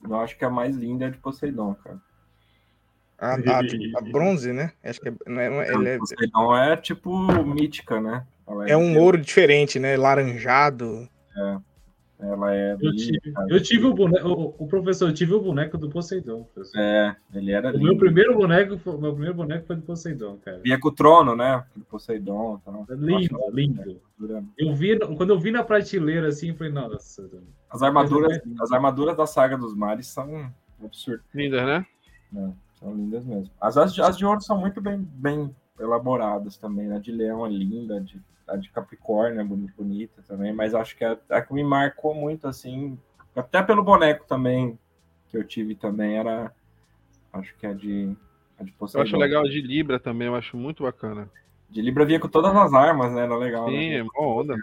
Eu 0.04 0.16
acho 0.20 0.38
que 0.38 0.46
a 0.46 0.50
mais 0.50 0.76
linda 0.76 1.06
é 1.06 1.08
a 1.08 1.12
de 1.12 1.18
Poseidon, 1.18 1.74
cara. 1.76 2.00
A, 3.18 3.34
a- 3.34 3.38
a 3.98 4.02
bronze, 4.02 4.54
né? 4.54 4.72
Acho 4.84 5.02
que 5.02 5.10
é, 5.10 5.14
não 5.26 5.42
é, 5.42 5.50
não 5.50 5.62
é- 5.62 5.74
ele 5.74 5.90
é, 5.90 5.98
Poseidon 5.98 6.56
é 6.56 6.78
tipo 6.78 7.18
mítica, 7.44 8.00
né? 8.00 8.26
Ela 8.48 8.70
é 8.70 8.78
um 8.78 8.98
ouro 9.00 9.18
diferente, 9.18 9.80
né? 9.80 9.98
Laranjado. 9.98 11.10
Ela 12.20 12.56
é 12.56 12.74
Eu 12.74 12.78
linda, 12.90 12.96
tive, 12.98 13.22
eu 13.50 13.62
tive 13.62 13.86
o 13.86 13.94
boneco, 13.94 14.28
o, 14.28 14.56
o 14.64 14.68
professor, 14.68 15.08
eu 15.10 15.14
tive 15.14 15.34
o 15.36 15.40
boneco 15.40 15.78
do 15.78 15.88
Poseidon. 15.88 16.44
professor. 16.52 16.80
É, 16.80 17.16
ele 17.32 17.52
era 17.52 17.68
O 17.70 17.72
lindo. 17.74 17.84
meu 17.84 17.98
primeiro 17.98 18.36
boneco, 18.36 18.76
foi- 18.80 18.98
meu 18.98 19.12
primeiro 19.12 19.36
boneco 19.36 19.68
foi 19.68 19.76
do 19.76 19.84
Poseidon, 19.84 20.38
cara. 20.44 20.58
Via 20.64 20.80
com 20.80 20.88
o 20.88 20.92
trono, 20.92 21.36
né? 21.36 21.64
Do 21.76 21.86
Poseidon 21.86 22.60
e 22.60 22.66
tal. 22.66 22.86
Lindo, 22.98 23.34
Nossa, 23.34 23.52
lindo. 23.54 23.82
armadura- 24.20 24.44
Eu 24.58 24.74
vi, 24.74 24.98
quando 25.16 25.30
eu 25.30 25.40
vi 25.40 25.52
na 25.52 25.64
prateleira 25.64 26.30
assim, 26.30 26.50
eu 26.50 26.56
falei, 26.56 26.74
nossa. 26.74 27.30
As 27.70 27.84
armaduras, 27.84 28.40
as 28.62 28.72
armaduras 28.72 29.16
da 29.16 29.28
saga 29.28 29.56
dos 29.56 29.76
mares 29.76 30.08
são 30.08 30.52
absurdo. 30.84 31.22
Lindas, 31.36 31.64
né? 31.66 31.86
São 32.80 32.96
lindas 32.96 33.24
mesmo. 33.26 33.52
As, 33.62 33.78
as, 33.78 33.94
de- 33.94 34.02
as 34.02 34.18
de 34.18 34.26
ouro 34.26 34.42
são 34.42 34.60
muito 34.60 34.82
bem, 34.82 34.98
bem 35.14 35.56
elaboradas 35.80 36.58
também. 36.58 36.92
A 36.92 37.00
de 37.00 37.12
leão 37.12 37.46
é 37.46 37.50
linda, 37.50 37.98
a 37.98 38.00
de, 38.00 38.22
a 38.48 38.56
de 38.56 38.70
capricórnio 38.70 39.40
é 39.40 39.44
boni- 39.44 39.72
bonita 39.76 40.22
também, 40.28 40.54
mas 40.54 40.74
acho 40.74 40.96
que 40.96 41.04
a, 41.04 41.18
a 41.30 41.42
que 41.42 41.54
me 41.54 41.64
marcou 41.64 42.14
muito, 42.14 42.48
assim, 42.48 42.98
até 43.36 43.62
pelo 43.62 43.84
boneco 43.84 44.26
também, 44.28 44.78
que 45.30 45.38
eu 45.38 45.44
tive 45.44 45.76
também, 45.76 46.18
era, 46.18 46.52
acho 47.34 47.56
que 47.58 47.68
a 47.68 47.74
de, 47.74 48.16
a 48.60 48.64
de 48.64 48.74
Eu 48.94 49.02
acho 49.02 49.18
legal 49.18 49.46
a 49.46 49.50
de 49.50 49.62
Libra 49.62 50.00
também, 50.00 50.28
eu 50.28 50.36
acho 50.36 50.58
muito 50.58 50.84
bacana. 50.84 51.30
De 51.70 51.82
Libra 51.82 52.06
vinha 52.06 52.20
com 52.20 52.30
todas 52.30 52.56
as 52.56 52.74
armas, 52.74 53.14
né? 53.14 53.24
Era 53.24 53.36
legal. 53.36 53.70
Sim, 53.70 53.90
né? 53.90 53.98
é 53.98 54.04
mó 54.04 54.42
onda. 54.42 54.56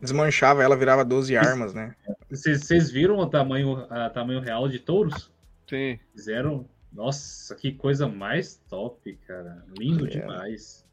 Desmanchava 0.00 0.62
ela, 0.62 0.76
virava 0.76 1.04
12 1.04 1.36
armas, 1.36 1.72
né? 1.72 1.94
Vocês 2.28 2.64
vocês 2.64 2.90
viram 2.90 3.18
o 3.18 3.26
tamanho, 3.26 3.86
a 3.88 4.10
tamanho 4.10 4.40
real 4.40 4.68
de 4.68 4.78
touros? 4.78 5.30
Sim. 5.68 5.98
Fizeram. 6.12 6.66
Nossa, 6.92 7.54
que 7.54 7.72
coisa 7.72 8.06
mais 8.06 8.60
top, 8.68 9.18
cara. 9.26 9.64
Lindo 9.78 10.06
É. 10.06 10.10
demais. 10.10 10.84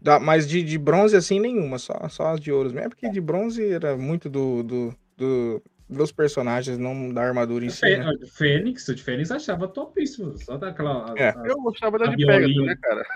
Da- 0.00 0.20
mas 0.20 0.46
de, 0.46 0.62
de 0.62 0.78
bronze, 0.78 1.16
assim, 1.16 1.40
nenhuma, 1.40 1.78
só, 1.78 2.08
só 2.08 2.28
as 2.28 2.40
de 2.40 2.52
ouro 2.52 2.68
mesmo. 2.68 2.80
É 2.86 2.88
porque 2.88 3.08
de 3.08 3.20
bronze 3.20 3.66
era 3.72 3.96
muito 3.96 4.28
do, 4.28 4.62
do, 4.62 4.94
do- 5.16 5.62
dos 5.88 6.12
personagens, 6.12 6.76
não 6.78 7.12
da 7.12 7.22
armadura 7.22 7.64
em 7.64 7.70
si, 7.70 7.80
Fê- 7.80 7.96
né? 7.96 8.04
a 8.10 8.26
Fênix, 8.26 8.86
o 8.88 8.94
de 8.94 9.02
Fênix 9.02 9.30
achava 9.30 9.66
topíssimo. 9.66 10.36
Só 10.36 10.58
daquela. 10.58 11.12
a- 11.12 11.14
É. 11.16 11.28
a- 11.30 11.42
Eu 11.46 11.56
gostava 11.62 11.98
da 11.98 12.06
de 12.06 12.26
Pegasus, 12.26 12.64
né, 12.66 12.76
cara? 12.80 13.06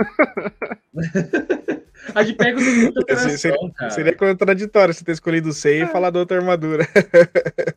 A 2.14 2.22
de 2.22 2.32
Pegasus 2.32 2.76
muita 2.78 3.00
Esse 3.12 3.12
atração, 3.12 3.38
seria, 3.38 3.72
cara. 3.74 3.90
seria 3.90 4.16
contraditório 4.16 4.94
você 4.94 5.04
ter 5.04 5.12
escolhido 5.12 5.50
o 5.50 5.52
Sei 5.52 5.82
e 5.82 5.86
falar 5.86 6.08
da 6.10 6.18
outra 6.18 6.38
armadura. 6.38 6.86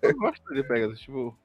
Eu 0.02 0.16
gosto 0.16 0.42
da 0.50 0.56
de 0.56 0.64
Pegasus. 0.68 1.00
Tipo, 1.02 1.38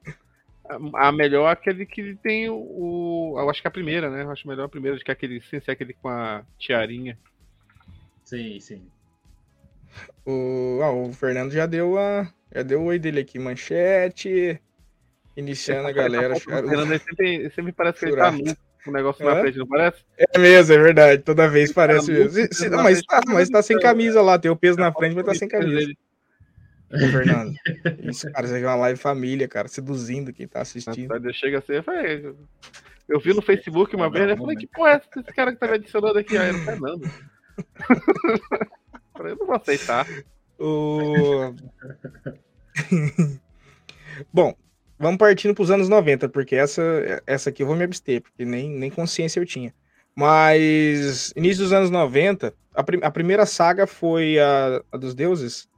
a, 0.95 1.13
melhor 1.13 1.49
é 1.49 1.53
aquele 1.53 1.87
que 1.87 2.15
tem 2.17 2.49
o, 2.49 3.35
Eu 3.39 3.49
acho 3.51 3.61
que 3.61 3.67
é 3.67 3.71
a 3.71 3.73
primeira, 3.73 4.11
né? 4.11 4.23
Eu 4.23 4.31
acho 4.31 4.47
melhor 4.47 4.65
a 4.65 4.69
primeira, 4.69 4.97
de 4.97 5.05
que 5.05 5.11
é 5.11 5.13
aquele, 5.13 5.41
sem 5.41 5.61
ser 5.61 5.73
aquele 5.73 5.95
com 5.95 6.09
a 6.09 6.45
tiarinha. 6.59 7.19
Sim, 8.25 8.61
sim. 8.61 8.87
O, 10.27 10.81
ah, 10.83 10.93
o 10.93 11.13
Fernando 11.13 11.53
já 11.53 11.67
deu 11.67 11.99
a. 11.99 12.31
Já 12.55 12.63
deu 12.63 12.83
o 12.83 12.87
oi 12.87 12.99
dele 12.99 13.21
aqui, 13.21 13.39
manchete. 13.39 14.61
Iniciando 15.37 15.89
a 15.89 15.93
galera. 15.93 16.35
O 16.35 16.41
Fernando 16.41 16.99
sempre, 16.99 17.51
sempre 17.51 17.73
parece 17.73 18.01
que 18.01 18.07
ele 18.07 18.17
tá 18.17 18.31
nu 18.31 18.45
com 18.85 18.91
o 18.91 18.95
negócio 18.95 19.25
na 19.25 19.41
frente, 19.41 19.59
não 19.59 19.67
parece? 19.67 20.03
É 20.17 20.39
mesmo, 20.39 20.75
é 20.75 20.79
verdade. 20.79 21.23
Toda 21.23 21.49
vez 21.49 21.73
parece 21.73 22.07
Cara, 22.07 22.19
mesmo. 22.19 22.71
Não, 22.71 22.83
mas, 22.83 23.03
tá, 23.03 23.21
mas 23.27 23.49
tá 23.49 23.63
sem 23.63 23.79
camisa 23.79 24.23
lá, 24.23 24.39
tem 24.39 24.51
o 24.51 24.57
peso 24.57 24.79
na 24.79 24.93
frente, 24.93 25.15
mas 25.15 25.25
tá 25.25 25.35
sem 25.35 25.49
camisa. 25.49 25.93
Fernando. 26.91 27.55
Isso, 28.03 28.31
cara, 28.33 28.47
isso 28.47 28.55
aqui 28.55 28.65
é 28.65 28.69
uma 28.69 28.75
live 28.77 28.99
família, 28.99 29.47
cara, 29.49 29.69
seduzindo 29.69 30.33
quem 30.33 30.49
tá 30.49 30.61
assistindo. 30.63 31.33
Chega 31.35 31.59
assim, 31.59 31.75
eu 31.75 31.83
falei, 31.83 32.35
eu 33.09 33.21
vi 33.21 33.35
no 33.35 33.43
Facebook 33.43 33.95
uma 33.95 34.11
vez? 34.11 34.31
Eu 34.31 34.37
falei, 34.37 34.57
que 34.57 34.67
porra 34.67 34.91
é 34.91 34.95
essa 34.95 35.09
esse 35.21 35.35
cara 35.35 35.53
que 35.53 35.59
tá 35.59 35.67
me 35.67 35.75
adicionando 35.75 36.19
aqui? 36.19 36.37
Aí 36.37 36.49
era 36.49 36.57
o 36.57 36.61
Fernando. 36.61 37.03
Eu 37.05 38.69
falei, 39.17 39.33
eu 39.33 39.37
não 39.37 39.47
vou 39.47 39.57
aceitar. 39.57 40.07
O... 40.59 41.55
Bom, 44.33 44.55
vamos 44.99 45.19
partindo 45.19 45.55
para 45.55 45.63
os 45.63 45.71
anos 45.71 45.89
90, 45.89 46.29
porque 46.29 46.57
essa, 46.57 46.83
essa 47.27 47.51
aqui 47.51 47.63
eu 47.63 47.67
vou 47.67 47.77
me 47.77 47.85
abster, 47.85 48.23
porque 48.23 48.45
nem, 48.45 48.71
nem 48.71 48.91
consciência 48.91 49.41
eu 49.41 49.47
tinha. 49.47 49.73
Mas, 50.15 51.33
início 51.37 51.63
dos 51.63 51.73
anos 51.73 51.91
90, 51.91 52.53
a, 52.75 52.83
prim- 52.83 53.01
a 53.03 53.11
primeira 53.11 53.47
saga 53.47 53.87
foi 53.87 54.39
a, 54.39 54.83
a 54.91 54.97
dos 54.97 55.15
deuses? 55.15 55.69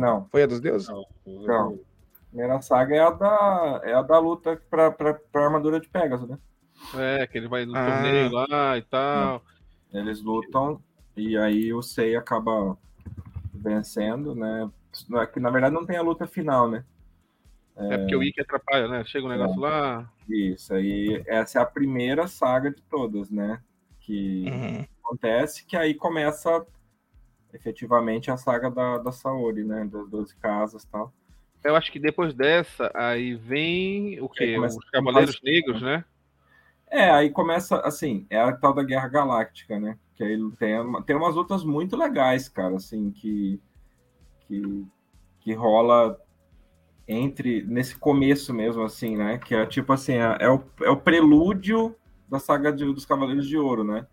Não, 0.00 0.26
Foi 0.30 0.44
a 0.44 0.46
dos 0.46 0.60
deuses? 0.60 0.88
Não, 0.88 1.04
Não. 1.26 1.74
a 1.74 2.28
primeira 2.30 2.62
saga 2.62 2.96
é 2.96 3.00
a 3.00 3.10
da, 3.10 3.80
é 3.84 3.92
a 3.92 4.00
da 4.00 4.18
luta 4.18 4.56
pra, 4.70 4.90
pra, 4.90 5.12
pra 5.12 5.44
armadura 5.44 5.78
de 5.78 5.88
Pegasus, 5.90 6.26
né? 6.26 6.38
É, 6.94 7.26
que 7.26 7.36
ele 7.36 7.48
vai 7.48 7.66
no 7.66 7.76
Ah. 7.76 7.84
torneio 7.84 8.30
lá 8.32 8.78
e 8.78 8.82
tal. 8.82 9.44
Eles 9.92 10.22
lutam 10.22 10.82
e 11.14 11.36
aí 11.36 11.70
o 11.74 11.82
Sei 11.82 12.16
acaba 12.16 12.78
vencendo, 13.52 14.34
né? 14.34 14.70
É 15.20 15.26
que, 15.26 15.38
Na 15.38 15.50
verdade, 15.50 15.74
não 15.74 15.84
tem 15.84 15.98
a 15.98 16.02
luta 16.02 16.26
final, 16.26 16.70
né? 16.70 16.82
É, 17.76 17.98
porque 17.98 18.16
o 18.16 18.22
Ikki 18.22 18.40
atrapalha, 18.40 18.88
né? 18.88 19.04
Chega 19.04 19.26
um 19.26 19.30
negócio 19.30 19.60
lá. 19.60 20.10
Isso, 20.28 20.72
aí 20.72 21.22
essa 21.26 21.58
é 21.58 21.62
a 21.62 21.66
primeira 21.66 22.26
saga 22.26 22.70
de 22.70 22.80
todas, 22.84 23.30
né? 23.30 23.60
Que 24.00 24.48
Uhum. 24.50 24.86
acontece, 25.04 25.66
que 25.66 25.76
aí 25.76 25.92
começa 25.92 26.64
efetivamente 27.52 28.30
a 28.30 28.36
saga 28.36 28.70
da, 28.70 28.98
da 28.98 29.12
Saori, 29.12 29.64
né? 29.64 29.84
Das 29.90 30.08
12 30.08 30.36
casas 30.36 30.82
e 30.84 30.88
tal. 30.88 31.12
Eu 31.62 31.76
acho 31.76 31.92
que 31.92 31.98
depois 31.98 32.32
dessa, 32.32 32.90
aí 32.94 33.34
vem 33.34 34.20
o 34.20 34.28
quê? 34.28 34.56
Os 34.58 34.76
Cavaleiros 34.90 35.40
Negros, 35.42 35.82
né? 35.82 36.04
É, 36.90 37.10
aí 37.10 37.30
começa, 37.30 37.78
assim, 37.80 38.26
é 38.30 38.40
a 38.40 38.50
tal 38.52 38.72
da 38.74 38.82
Guerra 38.82 39.08
Galáctica, 39.08 39.78
né? 39.78 39.96
Que 40.16 40.24
aí 40.24 40.50
tem, 40.58 40.80
uma- 40.80 41.02
tem 41.02 41.14
umas 41.14 41.34
lutas 41.34 41.62
muito 41.62 41.96
legais, 41.96 42.48
cara, 42.48 42.76
assim, 42.76 43.10
que, 43.10 43.60
que, 44.48 44.86
que 45.40 45.52
rola 45.54 46.18
entre, 47.06 47.62
nesse 47.64 47.96
começo 47.96 48.52
mesmo, 48.54 48.82
assim, 48.82 49.16
né? 49.16 49.38
Que 49.38 49.54
é 49.54 49.66
tipo 49.66 49.92
assim, 49.92 50.14
é, 50.14 50.36
é 50.40 50.50
o, 50.50 50.62
é 50.82 50.90
o 50.90 50.96
prelúdio 50.96 51.94
da 52.28 52.38
saga 52.38 52.72
de- 52.72 52.84
dos 52.92 53.04
Cavaleiros 53.04 53.46
de 53.46 53.56
Ouro, 53.58 53.84
né? 53.84 54.06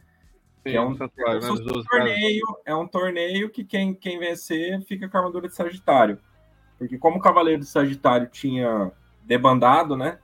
Sim, 0.72 0.78
é 0.78 0.82
um- 0.82 0.98
é 0.98 1.36
um 1.38 1.40
Dos 1.56 1.60
12 1.62 1.88
caras. 1.88 2.08
torneio, 2.12 2.46
é 2.66 2.76
um 2.76 2.88
torneio 2.88 3.50
que 3.50 3.64
quem, 3.64 3.94
quem 3.94 4.20
vencer 4.20 4.82
fica 4.84 5.08
com 5.10 5.18
a 5.18 5.20
armadura 5.20 5.48
de 5.48 5.56
Sagitário. 5.56 6.18
Porque 6.78 6.98
como 6.98 7.18
o 7.18 7.22
Cavaleiro 7.22 7.62
de 7.62 7.68
Sagitário 7.68 8.28
tinha 8.28 8.92
debandado, 9.24 9.96
né? 9.98 10.20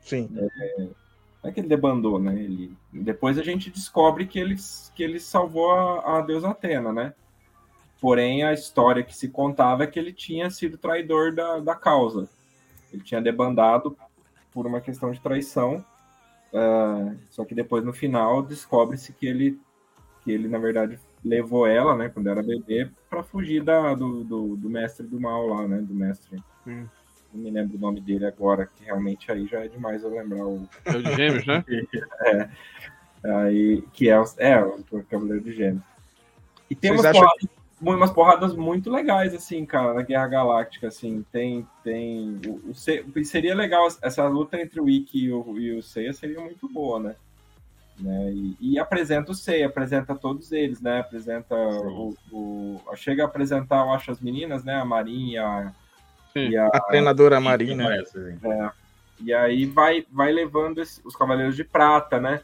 Sim. 0.00 0.28
Não 1.42 1.50
é 1.50 1.52
que 1.52 1.60
ele 1.60 1.68
debandou, 1.68 2.18
né? 2.18 2.34
Ele... 2.34 2.74
Depois 2.92 3.38
a 3.38 3.42
gente 3.42 3.70
descobre 3.70 4.26
que 4.26 4.38
ele, 4.38 4.56
que 4.94 5.02
ele 5.02 5.20
salvou 5.20 5.70
a, 5.72 6.18
a 6.18 6.20
deusa 6.22 6.48
Atena, 6.50 6.92
né? 6.92 7.14
Porém, 8.00 8.42
a 8.42 8.52
história 8.54 9.02
que 9.02 9.14
se 9.14 9.28
contava 9.28 9.84
é 9.84 9.86
que 9.86 9.98
ele 9.98 10.12
tinha 10.12 10.48
sido 10.50 10.78
traidor 10.78 11.34
da, 11.34 11.58
da 11.60 11.74
causa. 11.74 12.28
Ele 12.92 13.02
tinha 13.02 13.20
debandado 13.20 13.96
por 14.52 14.66
uma 14.66 14.80
questão 14.80 15.12
de 15.12 15.20
traição. 15.20 15.84
ah, 16.54 17.12
só 17.28 17.44
que 17.44 17.54
depois, 17.54 17.84
no 17.84 17.92
final, 17.92 18.42
descobre-se 18.42 19.12
que 19.12 19.26
ele, 19.26 19.60
que 20.22 20.30
ele, 20.32 20.48
na 20.48 20.58
verdade, 20.58 20.98
levou 21.24 21.66
ela, 21.66 21.96
né, 21.96 22.08
quando 22.08 22.28
era 22.28 22.42
bebê, 22.42 22.88
para 23.08 23.22
fugir 23.22 23.62
da, 23.62 23.94
do, 23.94 24.22
do, 24.24 24.56
do 24.56 24.70
mestre 24.70 25.06
do 25.06 25.20
mal 25.20 25.46
lá, 25.46 25.66
né? 25.68 25.78
Do 25.78 25.94
mestre. 25.94 26.42
Hum. 26.66 26.86
Não 27.32 27.42
me 27.42 27.50
lembro 27.50 27.76
o 27.76 27.80
nome 27.80 28.00
dele 28.00 28.26
agora, 28.26 28.66
que 28.66 28.84
realmente 28.84 29.30
aí 29.30 29.46
já 29.46 29.60
é 29.64 29.68
demais 29.68 30.02
eu 30.02 30.10
lembrar 30.10 30.44
o, 30.46 30.68
É 30.84 30.96
o 30.96 31.02
de 31.02 31.14
Gêmeos, 31.14 31.46
né? 31.46 31.64
Aí, 33.22 33.82
que 33.92 34.08
é, 34.08 34.18
o- 34.18 34.24
é 34.38 34.64
o 34.64 34.82
Cavaleiro 35.08 35.42
de 35.44 35.52
Gêmeos. 35.52 35.82
E 36.70 36.74
tem 36.74 36.90
Vocês 36.90 37.00
umas 37.00 37.06
acham 37.06 37.20
porradas, 37.20 37.48
umas 37.80 38.10
porradas 38.10 38.54
muito 38.56 38.90
legais, 38.90 39.34
assim, 39.34 39.64
cara, 39.66 39.92
na 39.94 40.02
Guerra 40.02 40.26
Galáctica, 40.26 40.88
assim, 40.88 41.24
tem, 41.30 41.66
tem, 41.84 42.40
o, 42.46 42.70
o 42.70 42.74
Se- 42.74 43.04
seria 43.24 43.54
legal, 43.54 43.86
essa 44.02 44.26
luta 44.26 44.58
entre 44.60 44.80
o 44.80 44.88
Ikki 44.88 45.24
e 45.24 45.32
o, 45.32 45.58
e 45.58 45.72
o 45.78 45.82
Seiya 45.82 46.12
seria 46.12 46.40
muito 46.40 46.66
boa, 46.68 46.98
né? 46.98 47.14
Né? 48.00 48.32
E, 48.32 48.56
e 48.60 48.78
apresenta 48.78 49.30
o 49.32 49.34
Seiya, 49.34 49.66
apresenta 49.66 50.14
todos 50.14 50.50
eles, 50.52 50.80
né? 50.80 51.00
Apresenta 51.00 51.54
o, 51.54 52.16
o- 52.32 52.80
Chega 52.96 53.22
a 53.22 53.26
apresentar, 53.26 53.84
eu 53.84 53.92
acho, 53.92 54.10
as 54.10 54.20
meninas, 54.20 54.64
né? 54.64 54.74
A 54.74 54.84
Marinha 54.84 55.72
e 56.34 56.56
a... 56.56 56.66
A 56.66 56.76
A 56.76 56.80
treinadora 56.80 57.40
Marina. 57.40 57.84
Parece, 57.84 58.18
assim. 58.18 58.70
e 59.20 59.32
aí 59.32 59.66
vai, 59.66 60.06
vai 60.10 60.32
levando 60.32 60.80
esse- 60.80 61.00
os 61.04 61.14
Cavaleiros 61.14 61.56
de 61.56 61.64
Prata, 61.64 62.18
né? 62.20 62.40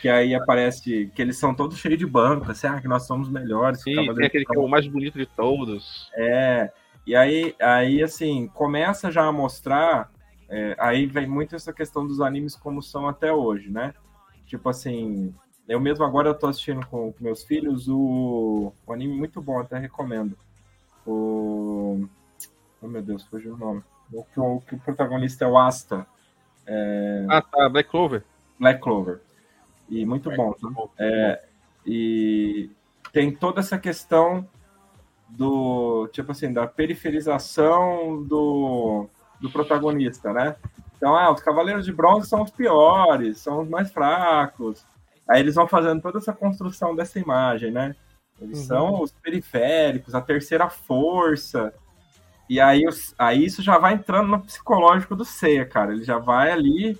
Que 0.00 0.08
aí 0.08 0.34
aparece 0.34 1.10
que 1.10 1.22
eles 1.22 1.36
são 1.36 1.54
todos 1.54 1.76
cheios 1.78 1.98
de 1.98 2.06
banco, 2.06 2.50
assim, 2.50 2.66
ah, 2.68 2.80
que 2.80 2.86
nós 2.88 3.06
somos 3.06 3.28
melhores. 3.28 3.82
Sim, 3.82 3.94
tem 4.14 4.26
aquele 4.26 4.44
que 4.44 4.56
é 4.56 4.58
o 4.60 4.68
mais 4.68 4.86
bonito 4.86 5.18
de 5.18 5.26
todos. 5.26 6.08
é, 6.14 6.70
e 7.06 7.16
aí, 7.16 7.54
aí 7.58 8.02
assim, 8.02 8.48
começa 8.48 9.10
já 9.10 9.24
a 9.24 9.32
mostrar, 9.32 10.10
é, 10.48 10.76
aí 10.78 11.06
vem 11.06 11.26
muito 11.26 11.56
essa 11.56 11.72
questão 11.72 12.06
dos 12.06 12.20
animes 12.20 12.54
como 12.54 12.82
são 12.82 13.08
até 13.08 13.32
hoje, 13.32 13.70
né? 13.70 13.94
Tipo 14.48 14.68
assim, 14.68 15.32
eu 15.68 15.78
mesmo 15.78 16.04
agora 16.04 16.30
eu 16.30 16.34
tô 16.34 16.48
assistindo 16.48 16.84
com, 16.86 17.12
com 17.12 17.24
meus 17.24 17.44
filhos 17.44 17.86
o, 17.88 18.72
um 18.86 18.92
anime 18.92 19.14
muito 19.14 19.40
bom, 19.40 19.60
até 19.60 19.78
recomendo. 19.78 20.36
O 21.06 22.08
Oh 22.80 22.86
meu 22.86 23.02
Deus, 23.02 23.24
fugiu 23.24 23.54
o 23.54 23.56
nome. 23.56 23.82
O 24.12 24.24
que 24.24 24.40
o, 24.40 24.60
que 24.60 24.74
o 24.74 24.78
protagonista 24.78 25.44
é 25.44 25.48
o 25.48 25.58
Asta. 25.58 26.06
É, 26.66 27.26
Ah, 27.28 27.42
tá, 27.42 27.68
Black 27.68 27.90
Clover. 27.90 28.24
Black 28.58 28.80
Clover. 28.80 29.20
E 29.88 30.04
muito 30.06 30.30
bom. 30.30 30.54
tá? 30.54 30.68
É, 30.98 31.44
e 31.84 32.70
tem 33.12 33.34
toda 33.34 33.60
essa 33.60 33.78
questão 33.78 34.46
do 35.28 36.08
tipo 36.12 36.32
assim 36.32 36.52
da 36.52 36.66
periferização 36.66 38.22
do, 38.22 39.08
do 39.40 39.50
protagonista, 39.50 40.32
né? 40.32 40.56
Então, 40.98 41.16
ah, 41.16 41.32
os 41.32 41.40
Cavaleiros 41.40 41.84
de 41.86 41.92
Bronze 41.92 42.28
são 42.28 42.42
os 42.42 42.50
piores, 42.50 43.38
são 43.38 43.62
os 43.62 43.68
mais 43.68 43.90
fracos. 43.90 44.84
Aí 45.30 45.40
eles 45.40 45.54
vão 45.54 45.66
fazendo 45.66 46.02
toda 46.02 46.18
essa 46.18 46.32
construção 46.32 46.94
dessa 46.94 47.18
imagem, 47.18 47.70
né? 47.70 47.94
Eles 48.40 48.58
Uhum. 48.60 48.64
são 48.66 49.02
os 49.02 49.12
periféricos, 49.12 50.14
a 50.14 50.20
terceira 50.20 50.68
força. 50.68 51.72
E 52.48 52.60
aí, 52.60 52.86
os- 52.86 53.14
aí 53.18 53.44
isso 53.44 53.62
já 53.62 53.78
vai 53.78 53.94
entrando 53.94 54.28
no 54.28 54.40
psicológico 54.40 55.14
do 55.14 55.24
Seiya, 55.24 55.64
cara. 55.66 55.92
Ele 55.92 56.04
já 56.04 56.18
vai 56.18 56.50
ali. 56.50 56.98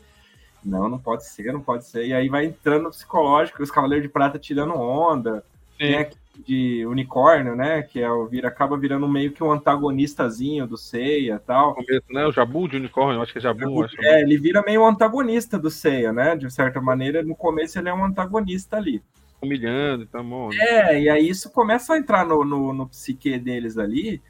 Não, 0.65 0.89
não 0.89 0.99
pode 0.99 1.25
ser, 1.27 1.53
não 1.53 1.61
pode 1.61 1.87
ser. 1.87 2.07
E 2.07 2.13
aí 2.13 2.29
vai 2.29 2.45
entrando 2.45 2.85
no 2.85 2.91
psicológico, 2.91 3.63
os 3.63 3.71
Cavaleiros 3.71 4.07
de 4.07 4.13
Prata 4.13 4.39
tirando 4.39 4.75
onda. 4.75 5.43
Tem 5.79 5.95
Sim. 5.95 5.99
aqui 6.01 6.17
de 6.39 6.87
unicórnio, 6.87 7.57
né? 7.57 7.83
Que 7.83 8.01
é 8.01 8.11
o 8.11 8.27
vira, 8.27 8.49
acaba 8.49 8.79
virando 8.79 9.09
meio 9.09 9.33
que 9.33 9.43
um 9.43 9.51
antagonistazinho 9.51 10.67
do 10.67 10.77
Seiya 10.77 11.35
e 11.35 11.39
tal. 11.39 11.75
começo, 11.75 12.05
né? 12.11 12.27
O 12.27 12.33
Jabu 12.33 12.69
de 12.69 12.77
unicórnio, 12.77 13.21
acho 13.21 13.33
que 13.33 13.39
é 13.39 13.43
Jabu. 13.43 13.85
acho 13.85 13.97
que 13.97 14.07
É, 14.07 14.23
ele 14.23 14.39
vira 14.39 14.63
meio 14.63 14.83
um 14.83 14.87
antagonista 14.87 15.59
do 15.59 15.71
Seiya, 15.71 16.13
né? 16.13 16.37
De 16.37 16.51
certa 16.51 16.81
maneira, 16.81 17.23
no 17.23 17.35
começo 17.35 17.79
ele 17.79 17.89
é 17.89 17.95
um 17.95 18.05
antagonista 18.05 18.77
ali. 18.77 19.03
humilhando, 19.43 20.03
então, 20.05 20.29
bom. 20.29 20.53
É, 20.53 21.01
e 21.01 21.09
aí 21.09 21.29
isso 21.29 21.51
começa 21.51 21.95
a 21.95 21.99
entrar 21.99 22.25
no, 22.25 22.45
no, 22.45 22.73
no 22.73 22.89
psique 22.89 23.39
deles 23.39 23.79
ali. 23.79 24.23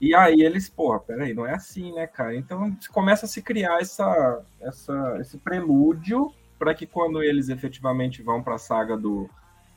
E 0.00 0.14
aí 0.14 0.40
eles, 0.42 0.68
porra, 0.68 1.00
peraí, 1.00 1.32
não 1.34 1.46
é 1.46 1.54
assim, 1.54 1.92
né, 1.94 2.06
cara? 2.06 2.36
Então 2.36 2.76
começa 2.92 3.26
a 3.26 3.28
se 3.28 3.40
criar 3.42 3.78
essa, 3.80 4.44
essa, 4.60 5.18
esse 5.20 5.38
prelúdio 5.38 6.32
para 6.58 6.74
que 6.74 6.86
quando 6.86 7.22
eles 7.22 7.48
efetivamente 7.48 8.22
vão 8.22 8.42
para 8.42 8.56
a 8.56 8.58
saga 8.58 8.96
do, 8.96 9.30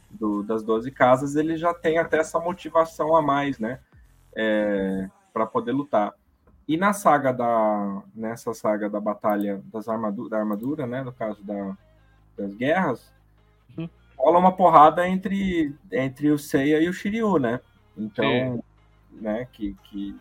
do, 0.10 0.43
das 0.43 0.63
12 0.63 0.91
casas, 0.91 1.36
eles 1.36 1.60
já 1.60 1.74
têm 1.74 1.98
até 1.98 2.17
essa 2.17 2.39
motivação 2.39 3.15
a 3.15 3.22
mais, 3.22 3.60
né? 3.60 3.80
para 5.34 5.46
poder 5.46 5.72
lutar. 5.72 6.13
E 6.67 6.76
na 6.78 6.93
saga 6.93 7.32
da. 7.32 8.04
Nessa 8.13 8.54
saga 8.54 8.89
da 8.89 9.00
batalha 9.00 9.62
das 9.65 9.88
armadu 9.88 10.30
da 10.30 10.38
armadura, 10.38 10.86
né? 10.86 11.02
No 11.02 11.13
caso 11.13 11.43
da, 11.43 11.78
das 12.38 12.54
guerras, 12.54 13.12
Uhum. 13.78 13.89
rola 14.17 14.39
uma 14.39 14.52
porrada 14.52 15.08
entre, 15.08 15.74
entre 15.91 16.32
o 16.32 16.38
Seiya 16.38 16.82
e 16.82 16.89
o 16.89 16.93
Shiryu, 16.93 17.38
né? 17.38 17.60
Então, 17.98 18.26
Sim. 18.26 18.62
né, 19.22 19.48
que, 19.52 19.76
que. 19.84 20.15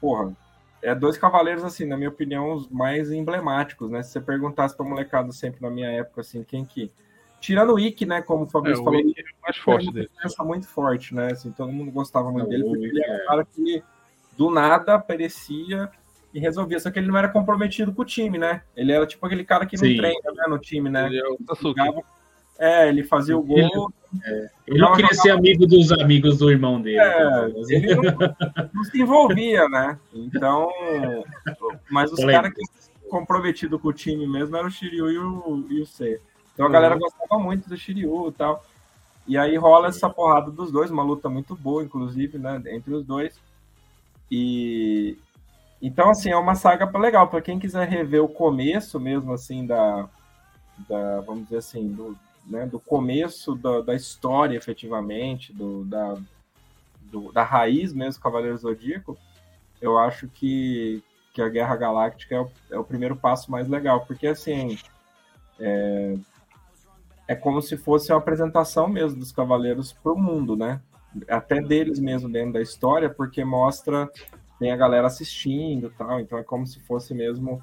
Porra, 0.00 0.34
é 0.82 0.94
dois 0.94 1.16
cavaleiros, 1.16 1.64
assim, 1.64 1.86
na 1.86 1.96
minha 1.96 2.10
opinião, 2.10 2.52
os 2.52 2.68
mais 2.68 3.10
emblemáticos, 3.10 3.90
né? 3.90 4.02
Se 4.02 4.12
você 4.12 4.20
perguntasse 4.20 4.76
pra 4.76 4.86
molecada 4.86 5.32
sempre 5.32 5.62
na 5.62 5.70
minha 5.70 5.90
época, 5.90 6.20
assim, 6.20 6.42
quem 6.42 6.64
que. 6.64 6.90
Tirando 7.40 7.74
o 7.74 7.78
Ikki, 7.78 8.06
né? 8.06 8.22
Como 8.22 8.44
o 8.44 8.46
É, 8.46 8.50
Fabrício 8.50 8.80
o 8.82 8.84
falou, 8.84 9.00
é 9.00 9.02
o 9.02 9.12
mais 9.42 9.56
forte 9.56 9.88
é 9.88 9.92
dele. 9.92 10.06
uma 10.12 10.20
presença 10.20 10.44
muito 10.44 10.66
forte, 10.68 11.14
né? 11.14 11.32
Assim, 11.32 11.52
todo 11.52 11.70
mundo 11.72 11.90
gostava 11.90 12.30
muito 12.30 12.44
Não, 12.44 12.50
dele, 12.50 12.64
porque 12.64 12.84
ele 12.86 13.02
era 13.02 13.22
um 13.22 13.26
cara 13.26 13.44
que 13.44 13.82
do 14.36 14.50
nada 14.50 14.94
aparecia 14.94 15.88
e 16.34 16.40
resolvia. 16.40 16.80
Só 16.80 16.90
que 16.90 16.98
ele 16.98 17.08
não 17.08 17.16
era 17.16 17.28
comprometido 17.28 17.92
com 17.92 18.02
o 18.02 18.04
time, 18.06 18.36
né? 18.38 18.62
Ele 18.76 18.92
era 18.92 19.06
tipo 19.06 19.24
aquele 19.24 19.44
cara 19.44 19.64
que 19.66 19.76
não 19.76 19.84
Sim. 19.86 19.96
treina 19.96 20.32
né, 20.34 20.44
no 20.48 20.58
time, 20.58 20.88
né? 20.90 21.06
Ele 21.06 21.18
é 21.18 21.28
o. 21.28 21.38
Jogava- 21.60 22.02
É, 22.58 22.88
ele 22.88 23.04
fazia 23.04 23.36
o 23.36 23.42
gol, 23.42 23.92
Ele 24.66 24.78
não 24.78 24.94
queria 24.94 25.12
ser 25.12 25.30
amigo 25.30 25.66
dos 25.66 25.92
amigos 25.92 26.38
do 26.38 26.50
irmão 26.50 26.80
dele. 26.80 26.98
É, 26.98 27.48
então, 27.50 27.70
ele 27.70 27.94
não, 27.94 28.02
não 28.72 28.84
se 28.84 28.98
envolvia, 28.98 29.68
né? 29.68 29.98
Então, 30.14 30.70
mas 31.90 32.10
os 32.12 32.24
caras 32.24 32.52
que 32.52 32.62
comprometidos 33.10 33.80
com 33.80 33.88
o 33.88 33.92
time 33.92 34.26
mesmo 34.26 34.56
eram 34.56 34.68
o 34.68 34.70
Shiryu 34.70 35.10
e 35.10 35.18
o, 35.18 35.66
e 35.70 35.80
o 35.82 35.86
Seiya. 35.86 36.18
Então 36.56 36.66
a 36.66 36.70
galera 36.70 36.98
gostava 36.98 37.38
muito 37.42 37.68
do 37.68 37.76
Shiryu 37.78 38.30
e 38.30 38.32
tal. 38.32 38.64
E 39.28 39.38
aí 39.38 39.56
rola 39.56 39.88
essa 39.88 40.10
porrada 40.10 40.50
dos 40.50 40.72
dois, 40.72 40.90
uma 40.90 41.04
luta 41.04 41.28
muito 41.28 41.54
boa, 41.56 41.84
inclusive, 41.84 42.38
né? 42.38 42.62
Entre 42.68 42.94
os 42.94 43.04
dois. 43.04 43.38
E 44.30 45.16
então, 45.82 46.10
assim, 46.10 46.30
é 46.30 46.36
uma 46.36 46.54
saga 46.54 46.86
legal 46.98 47.28
para 47.28 47.42
quem 47.42 47.58
quiser 47.58 47.88
rever 47.88 48.24
o 48.24 48.28
começo 48.28 48.98
mesmo, 49.00 49.32
assim, 49.32 49.66
da, 49.66 50.08
da 50.88 51.20
vamos 51.22 51.44
dizer 51.44 51.58
assim, 51.58 51.88
do, 51.88 52.16
né, 52.46 52.66
do 52.66 52.80
começo 52.80 53.54
da, 53.54 53.80
da 53.82 53.94
história, 53.94 54.56
efetivamente, 54.56 55.52
do, 55.52 55.84
da, 55.84 56.16
do- 57.02 57.32
da 57.32 57.42
raiz 57.44 57.92
mesmo, 57.92 58.22
Cavaleiro 58.22 58.56
Zodíaco, 58.58 59.16
eu 59.80 59.98
acho 59.98 60.28
que, 60.28 61.02
que 61.34 61.42
a 61.42 61.48
Guerra 61.48 61.76
Galáctica 61.76 62.34
é 62.36 62.40
o, 62.40 62.50
é 62.72 62.78
o 62.78 62.84
primeiro 62.84 63.16
passo 63.16 63.50
mais 63.50 63.68
legal, 63.68 64.06
porque, 64.06 64.26
assim, 64.26 64.78
é, 65.60 66.16
é 67.28 67.34
como 67.34 67.60
se 67.62 67.76
fosse 67.76 68.12
uma 68.12 68.18
apresentação 68.18 68.88
mesmo 68.88 69.18
dos 69.18 69.32
Cavaleiros 69.32 69.92
para 69.92 70.12
o 70.12 70.18
mundo, 70.18 70.56
né? 70.56 70.80
Até 71.28 71.60
deles 71.60 71.98
mesmo 71.98 72.28
dentro 72.28 72.52
da 72.54 72.60
história, 72.62 73.08
porque 73.10 73.44
mostra 73.44 74.08
tem 74.58 74.70
a 74.72 74.76
galera 74.76 75.06
assistindo 75.06 75.88
e 75.88 75.90
tal, 75.90 76.18
então 76.20 76.38
é 76.38 76.42
como 76.42 76.66
se 76.66 76.80
fosse 76.80 77.12
mesmo 77.12 77.62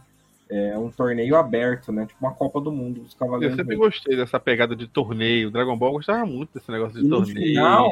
é, 0.50 0.78
um 0.78 0.92
torneio 0.92 1.36
aberto, 1.36 1.92
né? 1.92 2.06
Tipo 2.06 2.24
uma 2.26 2.34
Copa 2.34 2.62
do 2.62 2.72
Mundo 2.72 3.02
dos 3.02 3.14
Eu 3.14 3.20
Cavaleiros. 3.20 3.56
sempre 3.56 3.76
mesmo. 3.76 3.86
gostei 3.90 4.16
dessa 4.16 4.40
pegada 4.40 4.76
de 4.76 4.88
torneio. 4.88 5.50
Dragon 5.50 5.76
Ball 5.78 5.94
gostava 5.94 6.26
muito 6.26 6.54
desse 6.54 6.70
negócio 6.72 7.00
de 7.00 7.06
E 7.06 7.10
no 7.10 7.18
torneio. 7.18 7.36
final, 7.48 7.90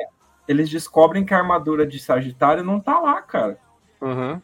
eles 0.47 0.69
descobrem 0.69 1.25
que 1.25 1.33
a 1.33 1.37
armadura 1.39 1.85
de 1.87 1.99
Sagitário 1.99 2.63
não 2.63 2.79
tá 2.79 2.99
lá, 2.99 3.21
cara. 3.21 3.57
Aham. 4.01 4.41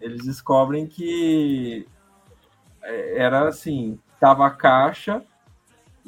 Eles 0.00 0.24
descobrem 0.24 0.86
que 0.86 1.86
é, 2.82 3.18
era 3.18 3.48
assim, 3.48 3.98
tava 4.20 4.46
a 4.46 4.50
caixa 4.50 5.22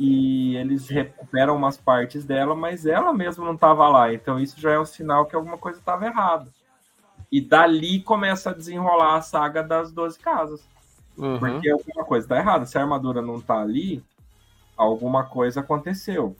e 0.03 0.57
eles 0.57 0.89
recuperam 0.89 1.55
umas 1.55 1.77
partes 1.77 2.25
dela, 2.25 2.55
mas 2.55 2.87
ela 2.87 3.13
mesma 3.13 3.45
não 3.45 3.55
tava 3.55 3.87
lá. 3.87 4.15
Então 4.15 4.41
isso 4.41 4.59
já 4.59 4.71
é 4.73 4.81
um 4.81 4.85
sinal 4.87 5.27
que 5.27 5.37
alguma 5.37 5.59
coisa 5.59 5.79
estava 5.79 6.07
errada. 6.07 6.49
E 7.31 7.39
dali 7.39 8.01
começa 8.01 8.49
a 8.49 8.55
desenrolar 8.55 9.17
a 9.17 9.21
saga 9.21 9.63
das 9.63 9.93
12 9.93 10.19
casas. 10.19 10.67
aham. 11.19 11.39
Porque 11.39 11.69
alguma 11.69 12.03
coisa 12.03 12.27
tá 12.27 12.39
errada. 12.39 12.65
Se 12.65 12.79
a 12.79 12.81
armadura 12.81 13.21
não 13.21 13.43
tá 13.43 13.61
ali, 13.61 14.03
alguma 14.75 15.25
coisa 15.25 15.61
aconteceu. 15.61 16.35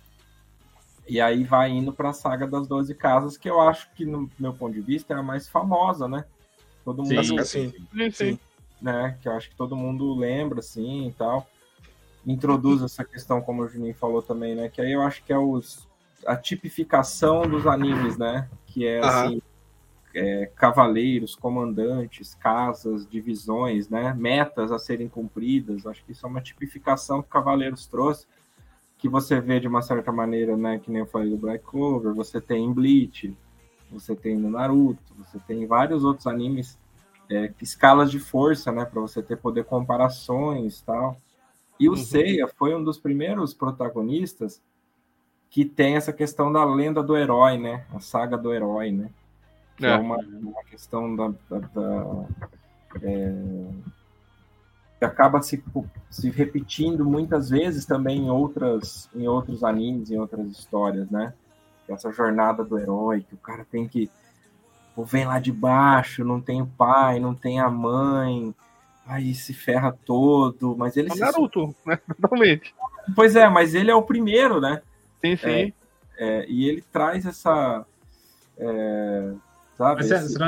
E 1.07 1.21
aí 1.21 1.45
vai 1.45 1.69
indo 1.69 1.93
pra 1.93 2.15
saga 2.15 2.47
das 2.47 2.67
12 2.67 2.95
casas, 2.95 3.37
que 3.37 3.51
eu 3.51 3.61
acho 3.61 3.91
que, 3.93 4.07
no 4.07 4.31
meu 4.39 4.55
ponto 4.55 4.73
de 4.73 4.81
vista, 4.81 5.13
é 5.13 5.19
a 5.19 5.23
mais 5.23 5.47
famosa, 5.47 6.09
né? 6.09 6.25
Todo 6.83 7.03
mundo 7.03 7.23
Sim, 7.23 7.39
assim. 7.39 7.73
Sim, 7.93 8.11
sim. 8.11 8.39
né? 8.81 9.19
Que 9.21 9.29
eu 9.29 9.33
acho 9.33 9.51
que 9.51 9.57
todo 9.57 9.77
mundo 9.77 10.15
lembra, 10.15 10.61
assim, 10.61 11.09
e 11.09 11.13
tal. 11.13 11.47
Introduz 12.27 12.83
essa 12.83 13.05
questão, 13.05 13.41
como 13.41 13.63
o 13.63 13.69
Juninho 13.69 13.95
falou 13.95 14.23
também, 14.23 14.55
né? 14.55 14.69
Que 14.69 14.81
aí 14.81 14.93
eu 14.93 15.03
acho 15.03 15.25
que 15.25 15.33
é 15.33 15.39
os, 15.39 15.89
a 16.27 16.37
tipificação 16.37 17.43
dos 17.43 17.67
animes, 17.67 18.19
né? 18.19 18.49
Que 18.67 18.87
é, 18.87 19.01
assim, 19.01 19.43
é, 20.15 20.51
cavaleiros, 20.55 21.35
comandantes, 21.35 22.35
casas, 22.35 23.09
divisões, 23.09 23.89
né? 23.89 24.15
Metas 24.15 24.71
a 24.71 24.79
serem 24.79 25.09
cumpridas. 25.09 25.87
Acho 25.87 26.05
que 26.05 26.13
isso 26.13 26.27
é 26.27 26.29
uma 26.29 26.41
tipificação 26.41 27.23
que 27.23 27.29
Cavaleiros 27.29 27.87
trouxe, 27.87 28.27
que 28.99 29.09
você 29.09 29.41
vê 29.41 29.59
de 29.59 29.69
uma 29.69 29.83
certa 29.83 30.13
maneira, 30.13 30.57
né? 30.57 30.79
Que 30.79 30.91
nem 30.91 31.01
eu 31.01 31.07
falei 31.07 31.31
do 31.31 31.39
Black 31.39 31.65
Clover, 31.65 32.13
você 32.13 32.41
tem 32.41 32.65
em 32.65 32.73
Bleach, 32.73 33.37
você 33.91 34.15
tem 34.15 34.37
no 34.37 34.51
Naruto, 34.51 35.15
você 35.17 35.39
tem 35.47 35.63
em 35.63 35.67
vários 35.67 36.05
outros 36.05 36.27
animes 36.27 36.79
é, 37.31 37.53
escalas 37.61 38.11
de 38.11 38.19
força, 38.19 38.73
né, 38.73 38.85
para 38.85 39.01
você 39.01 39.23
ter 39.23 39.37
poder 39.37 39.65
comparações, 39.65 40.81
tal. 40.81 41.17
E 41.81 41.89
o 41.89 41.93
Uhum. 41.93 41.97
Seiya 41.97 42.47
foi 42.47 42.75
um 42.77 42.85
dos 42.85 42.99
primeiros 42.99 43.55
protagonistas 43.55 44.61
que 45.49 45.65
tem 45.65 45.97
essa 45.97 46.13
questão 46.13 46.53
da 46.53 46.65
lenda 46.65 47.03
do 47.03 47.17
herói, 47.17 47.59
né, 47.59 47.85
a 47.93 47.99
saga 47.99 48.37
do 48.39 48.53
herói, 48.53 48.93
né, 48.93 49.11
que 49.77 49.85
é, 49.87 49.89
É. 49.89 49.97
uma, 49.97 50.17
uma 50.19 50.63
questão 50.65 51.17
da, 51.17 51.29
da- 51.49 51.59
da, 51.75 52.25
é, 53.03 53.33
que 54.99 55.05
acaba 55.05 55.41
se, 55.43 55.65
se 56.11 56.31
repetindo 56.31 57.05
muitas 57.05 57.49
vezes 57.49 57.87
também 57.87 58.27
em 58.27 58.31
outras 58.31 59.09
em 59.15 59.27
outros 59.27 59.65
animes, 59.65 60.11
em 60.11 60.19
outras 60.19 60.47
histórias, 60.53 61.11
né? 61.11 61.33
Essa 61.89 62.13
jornada 62.13 62.63
do 62.63 62.79
herói 62.79 63.23
que 63.23 63.35
o 63.35 63.39
cara 63.39 63.65
tem 63.65 63.89
que 63.89 64.11
pô, 64.95 65.03
vem 65.05 65.25
lá 65.25 65.41
de 65.41 65.51
baixo, 65.51 66.23
não 66.23 66.41
tem 66.41 66.61
o 66.61 66.67
pai, 66.67 67.19
não 67.19 67.35
tem 67.35 67.59
a 67.59 67.71
mãe, 67.71 68.55
aí 69.07 69.35
se 69.35 69.53
ferra 69.53 69.93
todo, 70.05 70.77
mas 70.77 70.97
ele 70.97 71.09
É 71.09 71.15
se... 71.15 71.21
Naruto, 71.21 71.75
né? 71.87 71.99
Totalmente. 72.21 72.75
Pois 73.15 73.35
é, 73.37 73.49
mas 73.49 73.75
ele 73.75 73.91
é 73.91 73.95
o 73.95 74.03
primeiro, 74.03 74.61
né? 74.61 74.83
Sim, 75.21 75.37
sim. 75.37 75.73
É, 76.19 76.45
e 76.49 76.69
ele 76.69 76.83
traz 76.93 77.25
essa, 77.27 77.85
é, 78.59 79.33
sabe? 79.77 79.97
Mas 80.03 80.07
você, 80.09 80.15
esse- 80.17 80.39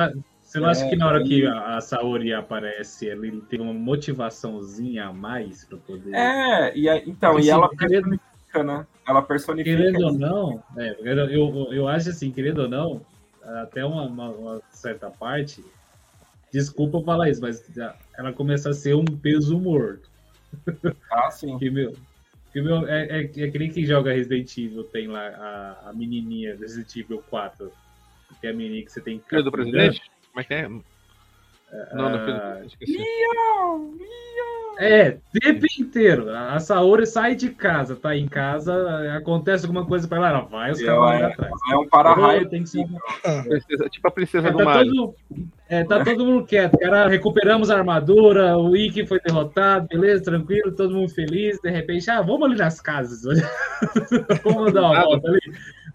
você 0.43 0.61
não, 0.61 0.69
acha 0.69 0.85
É, 0.85 0.89
que 0.91 0.97
na 0.97 1.07
hora 1.07 1.21
ele- 1.21 1.29
que 1.29 1.47
a, 1.47 1.81
Saori 1.81 2.33
aparece, 2.35 3.07
ele 3.07 3.41
tem 3.49 3.59
uma 3.61 3.73
motivaçãozinha 3.73 5.07
a 5.07 5.13
mais 5.13 5.65
para 5.65 5.79
poder. 5.79 6.15
É, 6.15 6.77
e 6.77 6.89
então, 7.09 7.33
Porque, 7.33 7.47
e 7.47 7.51
ela 7.51 7.67
assim, 7.67 7.77
querendo- 7.77 8.03
personifica, 8.11 8.63
né? 8.65 8.87
Ela 9.09 9.23
personifica. 9.23 9.77
Querendo 9.77 10.05
ou 10.05 10.13
não, 10.13 10.63
é, 10.77 10.97
eu, 11.01 11.17
eu, 11.31 11.73
eu 11.73 11.89
acho 11.89 12.11
assim, 12.11 12.31
querendo 12.31 12.63
ou 12.63 12.69
não, 12.69 13.01
até 13.63 13.85
uma, 13.85 14.03
uma- 14.05 14.31
uma 14.31 14.63
certa 14.71 15.11
parte, 15.11 15.65
Desculpa 16.53 17.01
falar 17.03 17.31
isso, 17.31 17.41
mas 17.41 17.65
ela 18.17 18.33
começa 18.33 18.71
a 18.71 18.75
ser 18.75 18.95
um 18.95 19.05
peso 19.05 19.59
morto. 19.59 20.11
Ah, 21.11 21.31
sim. 21.31 21.59
Que, 21.59 21.71
meu, 21.71 21.97
que, 22.53 22.61
meu, 22.61 22.87
é, 22.87 23.07
é, 23.07 23.21
é 23.21 23.51
que 23.51 23.59
nem 23.59 23.71
quem 23.71 23.85
joga 23.85 24.13
Resident 24.13 24.57
Evil 24.59 24.85
tem 24.85 25.07
lá 25.09 25.27
a, 25.29 25.91
a 25.91 25.93
menininha 25.93 26.57
Resident 26.57 26.95
Evil 26.97 27.23
4. 27.31 27.73
Que 28.41 28.47
é 28.47 28.51
a 28.51 28.53
menininha 28.53 28.85
que 28.85 28.93
você 28.93 29.01
tem 29.01 29.19
que. 29.19 29.29
Filho 29.29 29.45
do 29.45 29.53
presidente? 29.53 30.03
Como 30.31 30.41
é 30.41 30.45
que 30.45 30.55
é? 30.55 30.69
Não, 30.69 30.83
não, 32.11 32.19
filho 32.21 32.35
do 32.35 32.43
Ah, 32.43 32.57
presidente, 32.61 32.73
esqueci. 32.73 32.99
É, 34.85 35.17
tempo 35.41 35.65
inteiro. 35.79 36.29
A 36.31 36.59
Saori 36.59 37.07
sai 37.07 37.35
de 37.37 37.51
casa, 37.51 37.95
tá 37.95 38.17
em 38.17 38.27
casa, 38.27 38.75
acontece 39.17 39.65
alguma 39.65 39.87
coisa 39.87 40.09
pra 40.09 40.19
ela, 40.19 40.29
ela 40.31 40.41
vai, 40.41 40.73
os 40.73 40.81
É, 40.81 40.87
cavalos 40.87 41.21
é. 41.21 41.25
atrás. 41.27 41.53
É 41.71 41.77
um 41.77 41.89
para-raio. 41.89 42.49
Tem 42.49 42.63
que 42.65 42.69
ser... 42.71 42.85
Princesa- 43.49 43.89
tipo 43.89 44.09
a 44.09 44.11
princesa 44.11 44.49
É, 44.49 44.51
do 44.51 44.59
tá, 44.59 44.65
Mario. 44.65 44.93
todo, 44.95 45.15
é, 45.69 45.85
tá 45.85 46.05
todo 46.05 46.25
mundo 46.27 46.45
quieto, 46.45 46.77
cara. 46.79 47.07
Recuperamos 47.07 47.71
a 47.71 47.77
armadura, 47.79 48.57
o 48.59 48.77
Ikki 48.77 49.07
foi 49.07 49.21
derrotado, 49.21 49.87
beleza, 49.89 50.25
tranquilo, 50.25 50.73
todo 50.73 50.95
mundo 50.95 51.09
feliz. 51.11 51.61
De 51.61 51.71
repente, 51.71 52.11
ah, 52.11 52.21
vamos 52.21 52.43
ali 52.49 52.57
nas 52.59 52.81
casas. 52.81 53.23
vamos 54.45 54.73
dar 54.73 54.83
uma 54.83 55.05
volta 55.05 55.29
ali. 55.29 55.41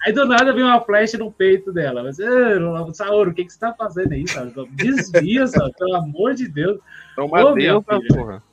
Aí 0.05 0.13
do 0.13 0.25
nada 0.25 0.53
vem 0.53 0.63
uma 0.63 0.79
flecha 0.79 1.17
no 1.17 1.31
peito 1.31 1.73
dela. 1.73 2.03
Mas, 2.03 2.19
"Ah, 2.19 2.93
Saori, 2.93 3.31
o 3.31 3.33
que, 3.33 3.43
que 3.43 3.51
você 3.51 3.59
tá 3.59 3.73
fazendo 3.73 4.13
aí, 4.13 4.27
sabe? 4.27 4.53
Desvia, 4.73 5.47
sabe? 5.47 5.73
Pelo 5.77 5.95
amor 5.95 6.35
de 6.35 6.47
Deus. 6.47 6.79
É 7.17 7.21
uma 7.21 7.43
Ô, 7.43 7.53
filha. 7.53 7.81
porra. 7.81 8.43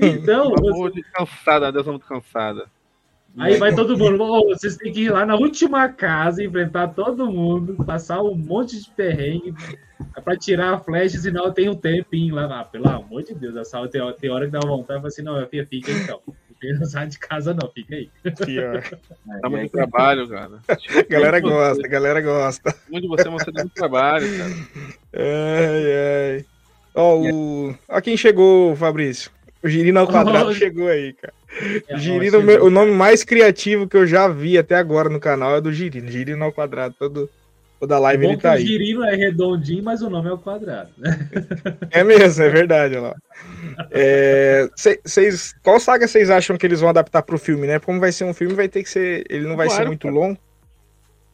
Então, 0.00 0.54
amor 0.54 0.90
de 0.92 1.02
cansada, 1.02 1.68
a 1.68 1.70
deusa 1.70 1.90
muito 1.90 2.06
cansada. 2.06 2.66
Aí 3.38 3.56
vai 3.56 3.74
todo 3.74 3.96
mundo, 3.96 4.22
"Ô, 4.22 4.48
vocês 4.48 4.76
têm 4.76 4.92
que 4.92 5.00
ir 5.04 5.10
lá 5.10 5.24
na 5.24 5.34
última 5.34 5.88
casa, 5.88 6.44
enfrentar 6.44 6.88
todo 6.88 7.30
mundo, 7.30 7.82
passar 7.84 8.22
um 8.22 8.34
monte 8.34 8.78
de 8.82 8.90
perrengue 8.90 9.54
pra 10.22 10.36
tirar 10.36 10.74
a 10.74 10.78
flecha, 10.78 11.16
senão 11.18 11.50
tem 11.50 11.68
um 11.70 11.74
tempinho 11.74 12.34
lá. 12.34 12.60
Ah, 12.60 12.64
pelo 12.64 12.86
amor 12.88 13.22
de 13.22 13.34
Deus, 13.34 13.56
a 13.56 13.64
sala 13.64 13.88
tem, 13.88 14.02
hora- 14.02 14.14
tem 14.14 14.30
hora 14.30 14.44
que 14.44 14.52
dá 14.52 14.60
vontade, 14.60 14.98
fala 14.98 15.08
assim, 15.08 15.22
não, 15.22 15.32
minha 15.34 15.46
filha, 15.46 15.66
fica 15.66 15.90
aí, 15.90 15.98
então. 16.02 16.20
Não 16.78 16.84
sai 16.86 17.08
de 17.08 17.18
casa 17.18 17.52
não, 17.52 17.68
fica 17.72 17.96
aí. 17.96 18.08
Pior. 18.44 18.84
Dá 19.40 19.48
muito 19.50 19.72
trabalho, 19.72 20.28
cara. 20.28 20.60
A 20.68 21.02
galera 21.10 21.40
gosta, 21.40 21.84
a 21.86 21.88
galera 21.90 22.20
gosta. 22.20 22.74
Muito 22.88 23.02
de 23.02 23.08
você 23.08 23.26
é 23.26 23.30
uma 23.30 23.38
de 23.38 23.52
muito 23.52 23.74
trabalho, 23.74 24.26
cara. 24.38 24.52
Ai, 25.14 26.36
ai. 26.36 26.44
Ó, 26.94 27.16
o... 27.18 27.74
Ó 27.88 28.00
quem 28.00 28.16
chegou, 28.16 28.76
Fabrício. 28.76 29.30
O 29.62 29.68
Girino 29.68 30.00
ao 30.00 30.06
quadrado 30.08 30.52
chegou 30.54 30.88
aí, 30.88 31.12
cara. 31.12 31.32
É, 31.88 31.96
Girino, 31.96 32.38
ó, 32.38 32.64
o 32.66 32.70
nome 32.70 32.90
mais 32.92 33.22
criativo 33.22 33.86
que 33.86 33.96
eu 33.96 34.06
já 34.06 34.26
vi 34.28 34.58
até 34.58 34.74
agora 34.74 35.08
no 35.08 35.20
canal 35.20 35.54
é 35.56 35.60
do 35.60 35.72
Girino. 35.72 36.10
Girino 36.10 36.42
ao 36.44 36.52
quadrado. 36.52 36.94
Todo, 36.98 37.30
toda 37.78 37.98
live 37.98 38.24
Bom 38.24 38.32
ele 38.32 38.40
tá 38.40 38.50
o 38.50 38.52
aí. 38.54 38.66
girino 38.66 39.04
é 39.04 39.14
redondinho, 39.14 39.84
mas 39.84 40.02
o 40.02 40.10
nome 40.10 40.28
é 40.28 40.32
o 40.32 40.38
quadrado. 40.38 40.90
né? 40.98 41.28
É 41.90 42.02
mesmo, 42.02 42.42
é 42.42 42.48
verdade, 42.48 42.96
olha 42.96 43.08
lá. 43.08 43.14
É, 43.90 44.68
cê- 44.74 45.00
cês, 45.04 45.54
qual 45.62 45.78
saga 45.78 46.08
vocês 46.08 46.28
acham 46.30 46.56
que 46.56 46.66
eles 46.66 46.80
vão 46.80 46.88
adaptar 46.88 47.22
pro 47.22 47.38
filme, 47.38 47.66
né? 47.66 47.78
Como 47.78 48.00
vai 48.00 48.10
ser 48.12 48.24
um 48.24 48.34
filme, 48.34 48.54
vai 48.54 48.68
ter 48.68 48.82
que 48.82 48.90
ser. 48.90 49.24
Ele 49.30 49.46
não 49.46 49.56
vai 49.56 49.68
ser 49.68 49.76
Claro, 49.76 49.88
muito 49.88 50.02
cara. 50.08 50.14
longo. 50.14 50.38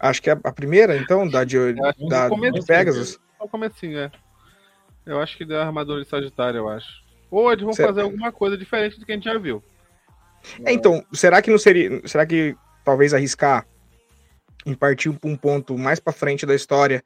Acho 0.01 0.23
que 0.23 0.31
é 0.31 0.39
a 0.45 0.53
primeira, 0.53 0.97
então, 0.97 1.27
da 1.29 1.43
de, 1.45 1.57
da, 2.09 2.29
de 2.29 2.65
Pegasus. 2.67 3.19
Só 3.39 3.45
o 3.45 3.49
comecinho, 3.49 3.99
é. 3.99 4.11
Eu 5.05 5.19
acho 5.21 5.37
que 5.37 5.45
deu 5.45 5.59
a 5.59 5.65
armadura 5.67 6.03
de 6.03 6.09
Sagitário, 6.09 6.59
eu 6.59 6.69
acho. 6.69 6.89
Ou 7.31 7.53
eles 7.53 7.65
vão 7.65 7.73
Certo. 7.73 7.89
fazer 7.89 8.03
alguma 8.03 8.33
coisa 8.33 8.57
diferente 8.57 8.99
do 8.99 9.05
que 9.05 9.13
a 9.13 9.15
gente 9.15 9.25
já 9.25 9.39
viu. 9.39 9.63
É, 10.65 10.73
então, 10.73 11.05
será 11.13 11.43
que 11.43 11.51
não 11.51 11.59
seria. 11.59 12.07
Será 12.07 12.25
que 12.25 12.57
talvez 12.85 13.13
arriscar 13.13 13.67
em 14.65 14.75
partir 14.75 15.13
pra 15.13 15.31
um 15.31 15.37
ponto 15.37 15.77
mais 15.77 16.01
pra 16.01 16.13
frente 16.13 16.47
da 16.47 16.55
história 16.55 17.03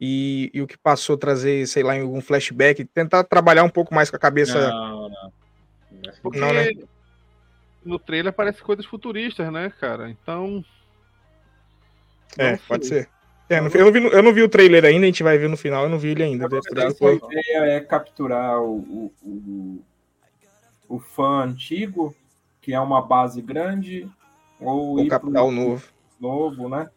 e, 0.00 0.50
e 0.52 0.60
o 0.60 0.66
que 0.66 0.76
passou 0.76 1.16
trazer, 1.16 1.66
sei 1.66 1.82
lá, 1.82 1.96
em 1.96 2.02
algum 2.02 2.20
flashback, 2.20 2.84
tentar 2.84 3.24
trabalhar 3.24 3.64
um 3.64 3.70
pouco 3.70 3.94
mais 3.94 4.10
com 4.10 4.16
a 4.16 4.20
cabeça. 4.20 4.70
Não, 4.70 5.08
não. 5.08 5.32
Porque 6.22 6.38
Não, 6.38 6.52
né? 6.52 6.70
no 7.84 7.98
trailer 7.98 8.30
aparece 8.30 8.60
coisas 8.62 8.84
futuristas, 8.84 9.50
né, 9.52 9.72
cara? 9.80 10.10
Então. 10.10 10.64
é, 12.36 12.56
pode 12.56 12.86
ser. 12.86 13.08
É, 13.48 13.58
eu, 13.58 13.62
não 13.84 13.92
vi, 13.92 14.04
eu 14.04 14.22
não 14.22 14.32
vi 14.32 14.42
o 14.42 14.48
trailer 14.48 14.84
ainda, 14.84 15.04
a 15.04 15.06
gente 15.06 15.22
vai 15.22 15.38
ver 15.38 15.48
no 15.48 15.56
final, 15.56 15.84
eu 15.84 15.88
não 15.88 15.98
vi 15.98 16.08
ele 16.08 16.22
ainda. 16.24 16.46
A 16.46 17.12
ideia 17.12 17.64
é 17.76 17.80
capturar 17.80 18.60
o, 18.60 18.78
o, 18.78 19.12
o, 19.22 19.84
o 20.88 20.98
fã 20.98 21.44
antigo, 21.44 22.14
que 22.60 22.72
é 22.74 22.80
uma 22.80 23.00
base 23.00 23.40
grande, 23.40 24.08
ou 24.60 24.94
O 24.94 25.00
ir 25.00 25.08
capital 25.08 25.46
pro 25.46 25.54
novo. 25.54 25.84
novo, 26.20 26.68
né? 26.68 26.88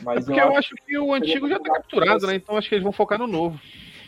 É 0.00 0.04
Mas 0.04 0.24
porque 0.24 0.40
eu 0.40 0.56
acho 0.56 0.74
que 0.86 0.98
o 0.98 1.12
antigo 1.12 1.48
já 1.48 1.58
tá 1.58 1.72
capturado, 1.72 2.26
né? 2.28 2.36
Então 2.36 2.56
acho 2.56 2.68
que 2.68 2.76
eles 2.76 2.84
vão 2.84 2.92
focar 2.92 3.18
no 3.18 3.26
novo. 3.26 3.60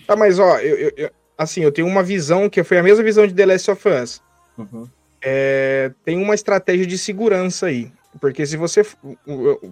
Tá, 0.07 0.14
mas 0.14 0.38
ó, 0.38 0.59
eu, 0.59 0.76
eu- 0.76 0.92
eu- 0.96 1.11
assim, 1.37 1.62
eu 1.62 1.72
tenho 1.72 1.88
uma 1.88 2.03
visão 2.03 2.48
que 2.48 2.62
foi 2.62 2.79
a 2.79 2.83
mesma 2.83 3.03
visão 3.03 3.26
de 3.26 3.35
The 3.35 3.46
Last 3.46 3.70
of 3.70 3.88
Us. 3.88 4.22
Uhum. 4.57 4.88
É, 5.22 5.92
tem 6.05 6.22
uma 6.22 6.35
estratégia 6.35 6.87
de 6.87 6.96
segurança 6.96 7.66
aí. 7.66 7.90
Porque 8.20 8.44
se 8.46 8.57
você. 8.57 8.83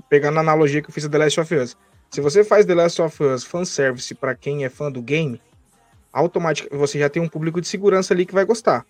Pegando 0.08 0.38
a 0.38 0.40
analogia 0.40 0.80
que 0.82 0.88
eu 0.90 0.94
fiz 0.94 1.04
a 1.04 1.08
The 1.08 1.18
Last 1.18 1.40
of 1.40 1.54
Us. 1.54 1.76
Se 2.10 2.20
você 2.20 2.42
faz 2.42 2.64
The 2.64 2.74
Last 2.74 3.02
of 3.02 3.22
Us 3.22 3.44
fanservice 3.44 4.14
pra 4.14 4.34
quem 4.34 4.64
é 4.64 4.70
fã 4.70 4.90
do 4.90 5.02
game, 5.02 5.40
automaticamente 6.12 6.78
você 6.78 6.98
já 6.98 7.08
tem 7.08 7.22
um 7.22 7.28
público 7.28 7.60
de 7.60 7.68
segurança 7.68 8.14
ali 8.14 8.24
que 8.24 8.34
vai 8.34 8.44
gostar. 8.44 8.84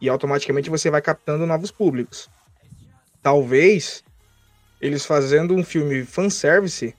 E 0.00 0.08
automaticamente 0.08 0.70
você 0.70 0.90
vai 0.90 1.02
captando 1.02 1.46
novos 1.46 1.70
públicos. 1.70 2.30
Talvez 3.22 4.02
eles 4.80 5.04
fazendo 5.04 5.54
um 5.54 5.62
filme 5.62 6.04
fanservice 6.04 6.94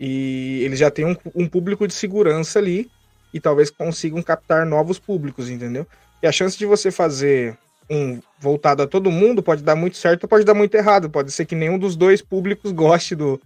e 0.00 0.62
eles 0.64 0.78
já 0.78 0.90
tenham 0.90 1.10
um, 1.10 1.44
um 1.44 1.48
público 1.48 1.86
de 1.86 1.94
segurança 1.94 2.58
ali 2.58 2.90
e 3.32 3.40
talvez 3.40 3.70
consigam 3.70 4.22
captar 4.22 4.64
novos 4.64 4.98
públicos, 4.98 5.50
entendeu? 5.50 5.86
E 6.22 6.26
a 6.26 6.32
chance 6.32 6.56
de 6.56 6.66
você 6.66 6.90
fazer 6.90 7.56
um 7.90 8.20
voltado 8.38 8.82
a 8.82 8.86
todo 8.86 9.10
mundo 9.10 9.42
pode 9.42 9.62
dar 9.62 9.74
muito 9.74 9.96
certo 9.96 10.28
pode 10.28 10.44
dar 10.44 10.54
muito 10.54 10.74
errado. 10.74 11.08
Pode 11.08 11.30
ser 11.30 11.44
que 11.44 11.54
nenhum 11.54 11.78
dos 11.78 11.96
dois 11.96 12.20
públicos 12.20 12.72
goste 12.72 13.14
do, 13.14 13.40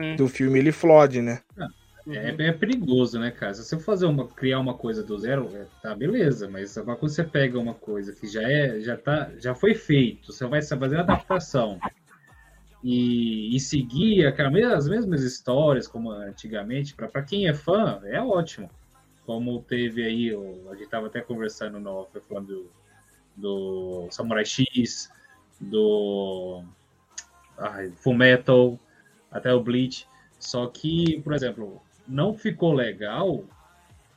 Sim. 0.00 0.16
do 0.16 0.28
filme, 0.28 0.58
ele 0.58 0.72
flode, 0.72 1.22
né? 1.22 1.40
É, 2.08 2.28
é 2.28 2.52
perigoso, 2.52 3.18
né, 3.18 3.32
cara? 3.32 3.52
Se 3.52 3.64
você 3.64 3.78
fazer 3.80 4.06
uma, 4.06 4.28
criar 4.28 4.60
uma 4.60 4.74
coisa 4.74 5.02
do 5.02 5.18
zero, 5.18 5.50
é, 5.56 5.66
tá 5.82 5.92
beleza, 5.94 6.48
mas 6.48 6.78
agora 6.78 6.96
quando 6.96 7.10
você 7.10 7.24
pega 7.24 7.58
uma 7.58 7.74
coisa 7.74 8.12
que 8.12 8.28
já 8.28 8.42
é, 8.42 8.78
já 8.80 8.96
tá, 8.96 9.32
já 9.38 9.54
foi 9.56 9.74
feito, 9.74 10.32
você 10.32 10.46
vai 10.46 10.62
fazer 10.62 10.98
a 10.98 11.00
adaptação 11.00 11.80
e, 12.82 13.56
e 13.56 13.58
seguir 13.58 14.24
aquela, 14.24 14.76
as 14.76 14.88
mesmas 14.88 15.22
histórias 15.22 15.88
como 15.88 16.12
antigamente, 16.12 16.94
para 16.94 17.22
quem 17.22 17.48
é 17.48 17.54
fã, 17.54 18.00
é 18.04 18.20
ótimo. 18.22 18.70
Como 19.24 19.60
teve 19.62 20.04
aí, 20.04 20.32
o- 20.32 20.70
a 20.70 20.76
gente 20.76 20.88
tava 20.88 21.08
até 21.08 21.20
conversando 21.20 21.80
no 21.80 21.90
off, 21.90 22.20
falando 22.20 22.46
do, 22.46 22.70
do 23.36 24.08
Samurai 24.12 24.44
X, 24.44 25.10
do 25.60 26.62
ai, 27.58 27.90
Fullmetal, 27.96 28.78
até 29.36 29.52
o 29.52 29.60
Bleach. 29.60 30.06
Só 30.38 30.66
que, 30.66 31.20
por 31.22 31.32
exemplo, 31.34 31.82
não 32.06 32.34
ficou 32.34 32.72
legal 32.72 33.44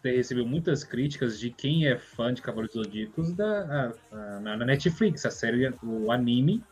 ter 0.01 0.15
recebido 0.15 0.47
muitas 0.47 0.84
críticas 0.84 1.39
de 1.39 1.49
quem 1.49 1.88
é 1.88 1.97
fã 1.97 2.34
de 2.34 2.41
Cavaleiros 2.41 2.75
Zodíacos 2.75 3.34
da, 3.34 3.93
a- 4.12 4.39
na, 4.39 4.58
na 4.58 4.65
Netflix, 4.65 5.25
a 5.25 5.32
série, 5.32 5.73
o 5.84 6.12
anime 6.12 6.63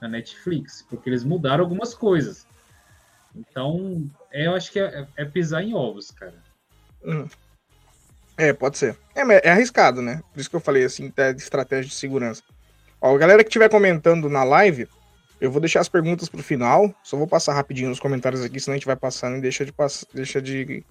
na 0.00 0.08
Netflix, 0.08 0.84
porque 0.88 1.08
eles 1.08 1.24
mudaram 1.24 1.64
algumas 1.64 1.94
coisas. 1.94 2.46
Então, 3.34 4.08
é, 4.30 4.46
eu 4.46 4.54
acho 4.54 4.70
que 4.72 4.78
é, 4.78 5.06
é 5.16 5.24
pisar 5.24 5.62
em 5.62 5.74
ovos, 5.74 6.10
cara. 6.10 6.34
É, 8.36 8.52
pode 8.52 8.76
ser. 8.76 8.96
É, 9.14 9.48
é 9.48 9.50
arriscado, 9.50 10.02
né? 10.02 10.22
Por 10.32 10.40
isso 10.40 10.50
que 10.50 10.56
eu 10.56 10.60
falei 10.60 10.84
assim, 10.84 11.10
de 11.10 11.42
estratégia 11.42 11.88
de 11.88 11.94
segurança. 11.94 12.42
Ó, 13.00 13.14
a 13.14 13.18
galera 13.18 13.42
que 13.42 13.48
estiver 13.48 13.70
comentando 13.70 14.28
na 14.28 14.44
live, 14.44 14.88
eu 15.40 15.50
vou 15.50 15.60
deixar 15.60 15.80
as 15.80 15.88
perguntas 15.88 16.28
pro 16.28 16.42
final. 16.42 16.94
Só 17.02 17.16
vou 17.16 17.26
passar 17.26 17.54
rapidinho 17.54 17.88
nos 17.88 18.00
comentários 18.00 18.42
aqui, 18.42 18.58
senão 18.58 18.74
a 18.74 18.78
gente 18.78 18.86
vai 18.86 18.96
passando 18.96 19.36
e 19.36 19.40
deixa 19.40 19.64
de, 19.64 19.72
pass... 19.72 20.06
deixa 20.12 20.40
de 20.40 20.84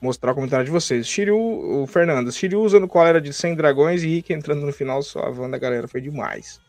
mostrar 0.00 0.32
o 0.32 0.34
comentário 0.34 0.64
de 0.64 0.70
vocês. 0.70 1.06
Shiryu, 1.06 1.36
o 1.36 1.86
Fernando, 1.86 2.30
Shiryu 2.30 2.60
usando 2.60 2.86
cólera 2.86 3.20
de 3.20 3.32
100 3.32 3.56
dragões 3.56 4.02
e 4.02 4.06
Rick 4.06 4.32
entrando 4.32 4.64
no 4.64 4.72
final 4.72 5.02
só 5.02 5.20
a 5.20 5.30
Wanda, 5.30 5.58
galera, 5.58 5.88
foi 5.88 6.00
demais. 6.00 6.60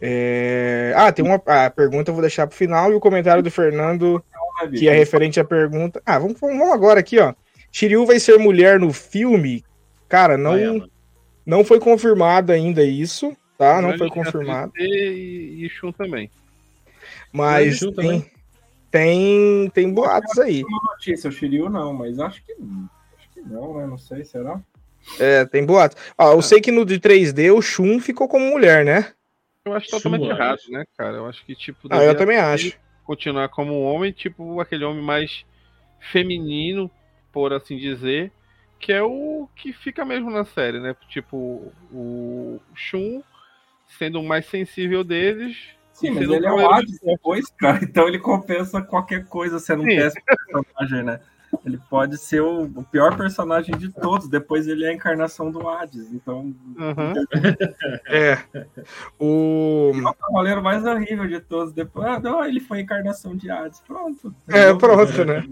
É... 0.00 0.92
Ah, 0.96 1.12
tem 1.12 1.24
uma 1.24 1.40
a 1.46 1.70
pergunta, 1.70 2.10
eu 2.10 2.14
vou 2.14 2.22
deixar 2.22 2.46
pro 2.46 2.56
final, 2.56 2.90
e 2.90 2.94
o 2.94 3.00
comentário 3.00 3.42
do 3.42 3.50
Fernando 3.50 4.22
que 4.70 4.88
é 4.88 4.92
referente 4.92 5.40
à 5.40 5.44
pergunta. 5.44 6.02
Ah, 6.04 6.18
vamos, 6.18 6.38
vamos 6.40 6.70
agora 6.72 7.00
aqui, 7.00 7.18
ó. 7.18 7.34
Shiryu 7.70 8.04
vai 8.04 8.20
ser 8.20 8.38
mulher 8.38 8.78
no 8.78 8.92
filme? 8.92 9.64
Cara, 10.08 10.36
não, 10.36 10.88
não 11.44 11.64
foi 11.64 11.80
confirmado 11.80 12.52
ainda 12.52 12.84
isso, 12.84 13.34
tá? 13.58 13.80
Não 13.80 13.96
foi 13.96 14.08
confirmado. 14.08 14.72
E, 14.76 15.64
e 15.64 15.68
Shun 15.68 15.92
também. 15.92 16.30
Mas 17.32 17.78
Shun 17.78 17.92
tem, 17.92 17.94
também. 18.20 18.30
tem, 18.90 19.70
tem 19.70 19.92
boatos 19.92 20.38
aí. 20.38 20.62
Uma 20.64 20.92
notícia, 20.92 21.28
o 21.28 21.32
Shiryu 21.32 21.68
não, 21.68 21.92
mas 21.92 22.18
acho 22.18 22.42
que 22.44 22.54
não. 22.58 22.88
Acho 23.18 23.28
que 23.32 23.40
não, 23.40 23.78
né? 23.78 23.86
Não 23.86 23.98
sei, 23.98 24.24
será? 24.24 24.60
É, 25.18 25.44
tem 25.44 25.64
boatos. 25.64 25.96
Ó, 26.16 26.32
eu 26.32 26.42
sei 26.42 26.60
que 26.60 26.70
no 26.70 26.84
de 26.84 27.00
3D 27.00 27.52
o 27.52 27.60
Shun 27.62 27.98
ficou 28.00 28.28
como 28.28 28.50
mulher, 28.50 28.84
né? 28.84 29.12
Eu 29.64 29.74
acho 29.74 29.88
totalmente 29.90 30.26
errado, 30.26 30.54
acho. 30.54 30.70
né, 30.70 30.84
cara? 30.96 31.16
Eu 31.18 31.26
acho 31.26 31.44
que, 31.44 31.54
tipo, 31.54 31.88
Ah, 31.90 32.02
eu 32.02 32.16
também 32.16 32.36
acho. 32.36 32.76
continuar 33.04 33.48
como 33.48 33.72
um 33.72 33.84
homem, 33.84 34.12
tipo, 34.12 34.60
aquele 34.60 34.84
homem 34.84 35.02
mais 35.02 35.44
feminino, 36.10 36.90
por 37.32 37.52
assim 37.52 37.76
dizer, 37.76 38.30
que 38.78 38.92
é 38.92 39.02
o 39.02 39.48
que 39.56 39.72
fica 39.72 40.04
mesmo 40.04 40.30
na 40.30 40.44
série, 40.44 40.80
né? 40.80 40.94
Tipo, 41.08 41.72
o 41.92 42.60
Shun 42.74 43.22
sendo 43.98 44.20
o 44.20 44.24
mais 44.24 44.46
sensível 44.46 45.04
deles. 45.04 45.56
Sim, 45.92 46.10
mas 46.10 46.28
ele 46.28 46.46
é 46.46 46.52
o 46.52 46.70
Hades 46.70 46.98
depois, 47.00 47.44
cara. 47.58 47.80
Então 47.82 48.08
ele 48.08 48.18
compensa 48.18 48.82
qualquer 48.82 49.26
coisa 49.26 49.58
sendo 49.58 49.82
um 49.82 49.86
Sim. 49.90 49.96
péssimo 49.96 50.24
personagem, 50.24 51.04
né? 51.04 51.20
Ele 51.66 51.78
pode 51.90 52.16
ser 52.16 52.40
o, 52.40 52.62
o 52.62 52.82
pior 52.82 53.16
personagem 53.16 53.76
de 53.76 53.92
todos. 53.92 54.26
Depois 54.28 54.66
ele 54.66 54.84
é 54.84 54.88
a 54.88 54.94
encarnação 54.94 55.50
do 55.50 55.68
Hades. 55.68 56.10
Então, 56.12 56.54
Aham. 56.78 57.12
É. 58.08 58.38
O. 59.18 59.92
o 59.94 60.14
cavaleiro 60.14 60.62
mais 60.62 60.84
horrível 60.84 61.28
de 61.28 61.40
todos. 61.40 61.72
Depois, 61.72 62.06
ah, 62.06 62.18
não, 62.18 62.44
ele 62.44 62.58
foi 62.58 62.78
a 62.78 62.80
encarnação 62.82 63.36
de 63.36 63.50
Hades. 63.50 63.80
Pronto. 63.80 64.34
É, 64.48 64.72
pronto, 64.74 65.24
né? 65.24 65.46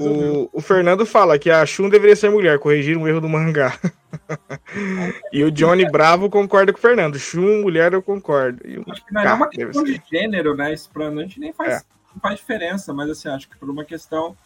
O, 0.00 0.50
o 0.52 0.60
Fernando 0.60 1.06
fala 1.06 1.38
que 1.38 1.50
a 1.50 1.64
Shun 1.64 1.88
deveria 1.88 2.16
ser 2.16 2.30
mulher, 2.30 2.58
corrigir 2.58 2.96
um 2.96 3.08
erro 3.08 3.20
do 3.20 3.28
mangá. 3.28 3.78
e 5.32 5.42
o 5.42 5.50
Johnny 5.50 5.90
Bravo 5.90 6.28
concorda 6.28 6.72
com 6.72 6.78
o 6.78 6.82
Fernando. 6.82 7.18
Shun, 7.18 7.62
mulher, 7.62 7.92
eu 7.92 8.02
concordo. 8.02 8.60
Acho 8.90 9.04
que 9.04 9.14
não 9.14 9.22
é 9.22 9.32
uma 9.32 9.48
questão 9.48 9.82
de 9.84 10.00
gênero, 10.10 10.54
né? 10.54 10.72
Isso 10.72 10.90
pra 10.90 11.10
gente 11.10 11.40
nem 11.40 11.52
faz, 11.52 11.74
É. 11.74 11.82
não 12.14 12.20
faz 12.20 12.38
diferença, 12.38 12.92
mas 12.92 13.08
assim, 13.10 13.28
acho 13.28 13.48
que 13.48 13.56
por 13.56 13.70
uma 13.70 13.84
questão. 13.84 14.36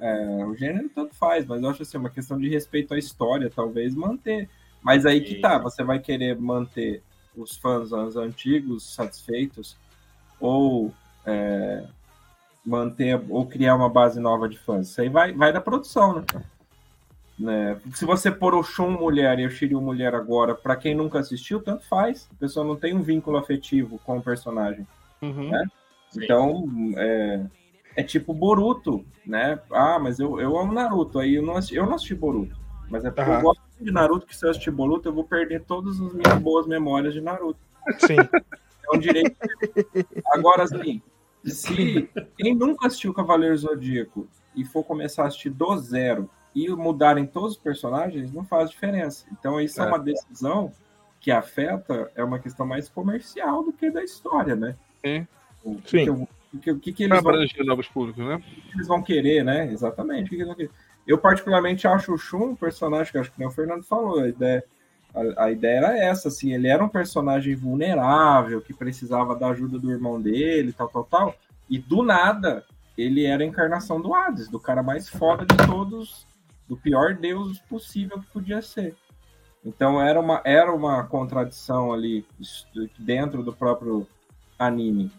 é, 0.00 0.44
o 0.44 0.54
gênero 0.56 0.88
tanto 0.94 1.14
faz, 1.14 1.46
mas 1.46 1.62
eu 1.62 1.70
acho 1.70 1.82
assim, 1.82 1.98
uma 1.98 2.10
questão 2.10 2.38
de 2.38 2.48
respeito 2.48 2.94
à 2.94 2.98
história, 2.98 3.50
talvez 3.54 3.94
manter. 3.94 4.48
Mas 4.82 5.06
aí 5.06 5.20
que 5.20 5.40
tá, 5.40 5.58
você 5.58 5.82
vai 5.82 5.98
querer 5.98 6.36
manter 6.38 7.02
os 7.36 7.56
fãs 7.56 7.90
os 7.92 8.16
antigos 8.16 8.94
satisfeitos 8.94 9.76
ou 10.38 10.92
é, 11.26 11.84
manter 12.64 13.20
ou 13.28 13.46
criar 13.46 13.74
uma 13.74 13.88
base 13.88 14.20
nova 14.20 14.48
de 14.48 14.58
fãs. 14.58 14.88
Isso 14.88 15.00
aí 15.00 15.08
vai, 15.08 15.32
vai 15.32 15.52
da 15.52 15.60
produção, 15.60 16.14
né? 16.14 16.24
Né? 17.38 17.80
Se 17.92 18.04
você 18.04 18.30
pôr 18.30 18.54
o 18.54 18.62
Shun 18.62 18.90
mulher 18.90 19.38
e 19.40 19.46
o 19.46 19.50
Shiryu 19.50 19.80
mulher 19.80 20.14
agora, 20.14 20.54
pra 20.54 20.76
quem 20.76 20.94
nunca 20.94 21.18
assistiu, 21.18 21.60
tanto 21.60 21.84
faz. 21.84 22.28
A 22.32 22.38
pessoa 22.38 22.64
não 22.64 22.76
tem 22.76 22.94
um 22.94 23.02
vínculo 23.02 23.36
afetivo 23.36 23.98
com 24.04 24.18
o 24.18 24.22
personagem. 24.22 24.86
Uhum. 25.20 25.54
É. 25.54 25.64
Sim. 26.10 26.24
Então, 26.24 26.64
é, 26.96 27.44
é 27.96 28.02
tipo 28.04 28.32
Boruto, 28.32 29.04
né? 29.26 29.58
Ah, 29.72 29.98
mas 29.98 30.20
eu, 30.20 30.40
eu 30.40 30.56
amo 30.56 30.72
Naruto. 30.72 31.18
Aí 31.18 31.34
eu 31.34 31.42
não 31.42 31.56
assisti, 31.56 31.74
eu 31.74 31.86
não 31.86 31.94
assisti 31.94 32.14
Boruto. 32.14 32.56
Mas 32.88 33.04
é 33.04 33.10
porque 33.10 33.28
Aham. 33.28 33.38
eu 33.40 33.42
gosto 33.42 33.62
de 33.80 33.90
Naruto, 33.90 34.26
que 34.26 34.36
se 34.36 34.46
eu 34.46 34.50
assistir 34.50 34.70
Boruto, 34.70 35.08
eu 35.08 35.12
vou 35.12 35.24
perder 35.24 35.62
todas 35.62 36.00
as 36.00 36.12
minhas 36.12 36.38
boas 36.40 36.66
memórias 36.68 37.12
de 37.12 37.20
Naruto. 37.20 37.58
Sim. 37.98 38.18
É 38.20 38.96
um 38.96 38.98
direito. 38.98 39.34
Agora, 40.30 40.62
assim, 40.62 41.02
se 41.44 42.08
quem 42.36 42.54
nunca 42.54 42.86
assistiu 42.86 43.12
Cavaleiro 43.14 43.56
Zodíaco 43.56 44.26
e 44.54 44.64
for 44.64 44.84
começar 44.84 45.24
a 45.24 45.26
assistir 45.26 45.50
do 45.50 45.76
zero 45.78 46.28
e 46.54 46.68
mudarem 46.68 47.26
todos 47.26 47.52
os 47.52 47.58
personagens, 47.58 48.32
não 48.32 48.44
faz 48.44 48.70
diferença. 48.70 49.26
Então, 49.32 49.60
isso 49.60 49.80
é, 49.80 49.84
É. 49.84 49.88
uma 49.88 49.98
decisão 49.98 50.72
que 51.20 51.30
afeta, 51.30 52.10
é 52.14 52.22
uma 52.22 52.38
questão 52.38 52.66
mais 52.66 52.88
comercial 52.88 53.64
do 53.64 53.72
que 53.72 53.90
da 53.90 54.02
história, 54.04 54.54
né? 54.54 54.76
Sim. 55.04 55.26
O 55.64 55.76
que, 55.76 55.90
Sim. 55.90 56.04
que, 56.04 56.10
eu- 56.10 56.28
o 56.54 56.58
que, 56.58 56.70
o 56.70 56.78
que, 56.78 56.92
que 56.92 57.08
Pra 57.08 57.16
eles 57.16 57.52
vão 57.56 57.66
novos 57.66 57.88
públicos, 57.88 58.24
né? 58.24 58.40
que 58.70 58.76
eles 58.76 58.86
vão 58.86 59.02
querer, 59.02 59.42
né? 59.44 59.66
Exatamente. 59.72 60.26
O 60.26 60.30
que 60.30 60.36
que 60.36 60.42
eles 60.42 60.46
vão 60.46 60.54
querer. 60.56 60.70
Eu, 61.06 61.18
particularmente, 61.18 61.86
acho 61.86 62.12
o 62.14 62.18
Shun 62.18 62.50
um 62.50 62.56
personagem 62.56 63.10
que 63.12 63.18
acho 63.18 63.30
que 63.32 63.38
nem 63.38 63.48
o 63.48 63.50
Fernando 63.50 63.82
falou. 63.82 64.20
A 64.20 64.28
ideia, 64.28 64.64
a, 65.14 65.44
a 65.44 65.50
ideia 65.50 65.76
era 65.78 65.98
essa, 65.98 66.28
assim. 66.28 66.52
Ele 66.52 66.68
era 66.68 66.84
um 66.84 66.88
personagem 66.88 67.54
vulnerável, 67.54 68.60
que 68.60 68.74
precisava 68.74 69.36
da 69.36 69.48
ajuda 69.48 69.78
do 69.78 69.90
irmão 69.90 70.20
dele, 70.20 70.72
tal, 70.72 70.88
tal, 70.88 71.04
tal. 71.04 71.34
E 71.70 71.78
do 71.78 72.02
nada, 72.02 72.64
ele 72.98 73.24
era 73.24 73.42
a 73.42 73.46
encarnação 73.46 74.00
do 74.00 74.14
Hades, 74.14 74.48
do 74.48 74.60
cara 74.60 74.82
mais 74.82 75.08
foda 75.08 75.46
de 75.46 75.56
todos, 75.66 76.26
do 76.68 76.76
pior 76.76 77.14
deus 77.14 77.58
possível 77.60 78.20
que 78.20 78.26
podia 78.26 78.60
ser. 78.60 78.96
Então 79.64 80.00
era 80.00 80.20
uma, 80.20 80.42
era 80.44 80.74
uma 80.74 81.04
contradição 81.04 81.92
ali 81.92 82.26
dentro 82.98 83.42
do 83.42 83.52
próprio 83.52 84.06
anime. 84.58 85.10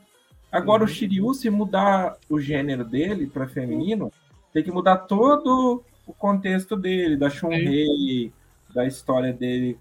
Agora 0.52 0.84
o 0.84 0.88
Shiryu, 0.88 1.34
se 1.34 1.50
mudar 1.50 2.16
o 2.30 2.40
gênero 2.40 2.86
dele 2.86 3.28
para 3.28 3.48
feminino, 3.48 4.12
tem 4.54 4.64
que 4.64 4.72
mudar 4.72 5.00
todo 5.00 5.84
o 6.06 6.14
contexto 6.14 6.78
dele, 6.78 7.18
da 7.18 7.30
Shunrei, 7.30 8.32
da 8.76 8.86
história 8.86 9.32
dele, 9.34 9.80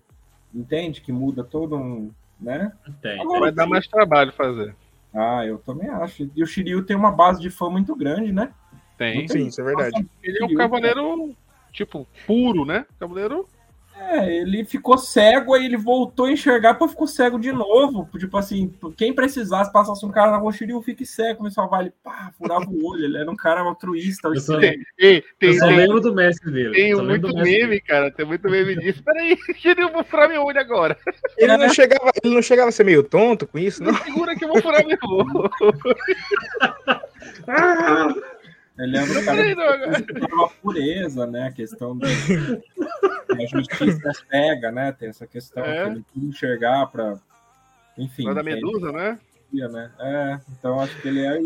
entende? 0.55 1.01
Que 1.01 1.13
muda 1.13 1.43
todo 1.45 1.77
um, 1.77 2.11
né? 2.41 2.73
Tem. 3.03 3.21
Agora- 3.21 3.41
Vai 3.41 3.53
dar 3.53 3.67
mais 3.67 3.87
trabalho 3.89 4.33
fazer. 4.33 4.75
Ah, 5.13 5.45
eu 5.45 5.59
também 5.59 5.89
acho. 5.89 6.31
E 6.35 6.43
o 6.43 6.47
Shiryu 6.47 6.85
tem 6.85 6.97
uma 6.97 7.11
base 7.11 7.41
de 7.41 7.51
fã 7.51 7.69
muito 7.69 7.95
grande, 7.95 8.33
né? 8.33 8.53
Tem. 8.97 9.27
Sim, 9.29 9.47
isso 9.49 9.61
é 9.61 9.65
verdade. 9.65 10.07
Ele 10.23 10.39
é 10.41 10.45
um 10.47 10.55
cavaleiro, 10.55 11.37
tipo, 11.73 12.07
puro, 12.27 12.65
né? 12.65 12.87
Cavaleiro. 12.99 13.49
É, 13.97 14.39
ele 14.39 14.65
ficou 14.65 14.99
cego, 14.99 15.55
aí 15.55 15.65
ele 15.65 15.77
voltou 15.77 16.27
a 16.27 16.31
enxergar, 16.31 16.73
depois 16.73 16.91
ficou 16.91 17.07
cego 17.07 17.39
de 17.39 17.53
novo. 17.53 18.09
Tipo 18.19 18.37
assim, 18.37 18.73
quem 18.97 19.13
precisasse, 19.13 19.73
passasse 19.73 20.05
um 20.05 20.11
cara 20.11 20.33
na 20.33 20.53
Shiryu 20.53 20.83
fique 20.83 21.07
cego, 21.07 21.39
começou 21.39 21.65
a 21.65 21.67
vai, 21.69 21.83
ele 21.83 21.93
pá, 22.03 22.33
furava 22.37 22.67
o 22.69 22.87
olho, 22.87 23.05
ele 23.05 23.19
era 23.19 23.31
um 23.31 23.37
cara 23.37 23.61
altruísta. 23.61 24.29
Eu 24.29 24.41
só, 24.41 24.59
Tem, 24.59 24.79
ei, 24.99 25.19
eu 25.19 25.23
tem, 25.39 25.59
só 25.59 25.69
tem, 25.69 25.77
lembro 25.77 26.01
do 26.01 26.13
mestre 26.13 26.51
dele. 26.51 26.73
tem 26.73 26.95
muito 26.95 27.35
meme, 27.35 27.81
cara. 27.81 28.11
Tem 28.11 28.27
muito 28.27 28.51
meme 28.51 28.77
disso. 28.77 29.03
Peraí, 29.05 29.37
eu 29.79 29.93
vou 29.93 30.03
furar 30.05 30.29
meu 30.29 30.43
olho 30.43 30.59
agora. 30.59 30.99
Ele 31.39 31.57
não, 31.57 31.69
chegava, 31.69 32.11
ele 32.23 32.35
não 32.35 32.43
chegava 32.43 32.71
a 32.71 32.73
ser 32.73 32.85
meio 32.85 33.03
tonto 33.05 33.47
com 33.47 33.59
isso, 33.59 33.83
não? 33.83 33.95
Segura 33.95 34.35
que 34.35 34.45
eu 34.45 34.49
vou 34.49 34.61
furar 34.61 34.85
meu 34.85 34.99
olho. 35.03 35.51
Ele 38.79 38.99
um 39.01 39.07
Não 39.07 39.25
cara 39.25 40.35
uma 40.35 40.49
pureza, 40.49 41.27
né? 41.27 41.47
A 41.47 41.53
questão 41.53 41.97
da 41.97 42.07
a 43.31 43.47
justiça 43.47 44.11
cega, 44.29 44.73
né? 44.73 44.93
Tem 44.93 45.09
essa 45.09 45.27
questão 45.27 45.65
É. 45.65 45.85
que 45.85 45.91
ele 45.91 45.95
tem 45.95 46.05
que 46.23 46.27
enxergar 46.29 46.87
para 46.87 47.19
enfim. 47.97 48.25
Lá 48.25 48.35
da 48.35 48.43
Medusa, 48.43 48.91
né? 48.91 49.19
né? 49.53 49.93
É, 50.01 50.41
então 50.59 50.81
acho 50.81 51.01
que 51.01 51.07
ele 51.07 51.25
é, 51.25 51.41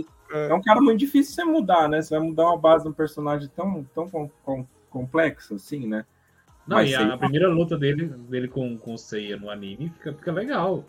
é 0.49 0.55
um 0.55 0.63
cara 0.63 0.81
muito 0.81 0.99
difícil 0.99 1.35
você 1.35 1.45
mudar, 1.45 1.89
né? 1.89 2.01
Você 2.01 2.17
vai 2.19 2.27
mudar 2.27 2.45
uma 2.47 2.57
base 2.59 2.85
de 2.85 2.91
um 2.91 2.95
personagem 2.95 3.51
tão, 3.55 3.85
tão 3.95 4.09
com, 4.09 4.29
com- 4.43 4.67
complexo 4.89 5.55
assim, 5.57 5.87
né? 5.87 6.07
Não, 6.67 6.79
Mas 6.79 6.91
e 6.91 6.95
a, 6.95 7.07
lá. 7.07 7.19
primeira 7.19 7.49
luta 7.49 7.77
dele, 7.77 8.07
dele 8.07 8.49
com, 8.49 8.79
com 8.79 8.95
o 8.95 8.99
Seiya 8.99 9.37
no 9.37 9.51
anime 9.51 9.91
fica, 9.91 10.15
fica 10.15 10.33
legal. 10.33 10.85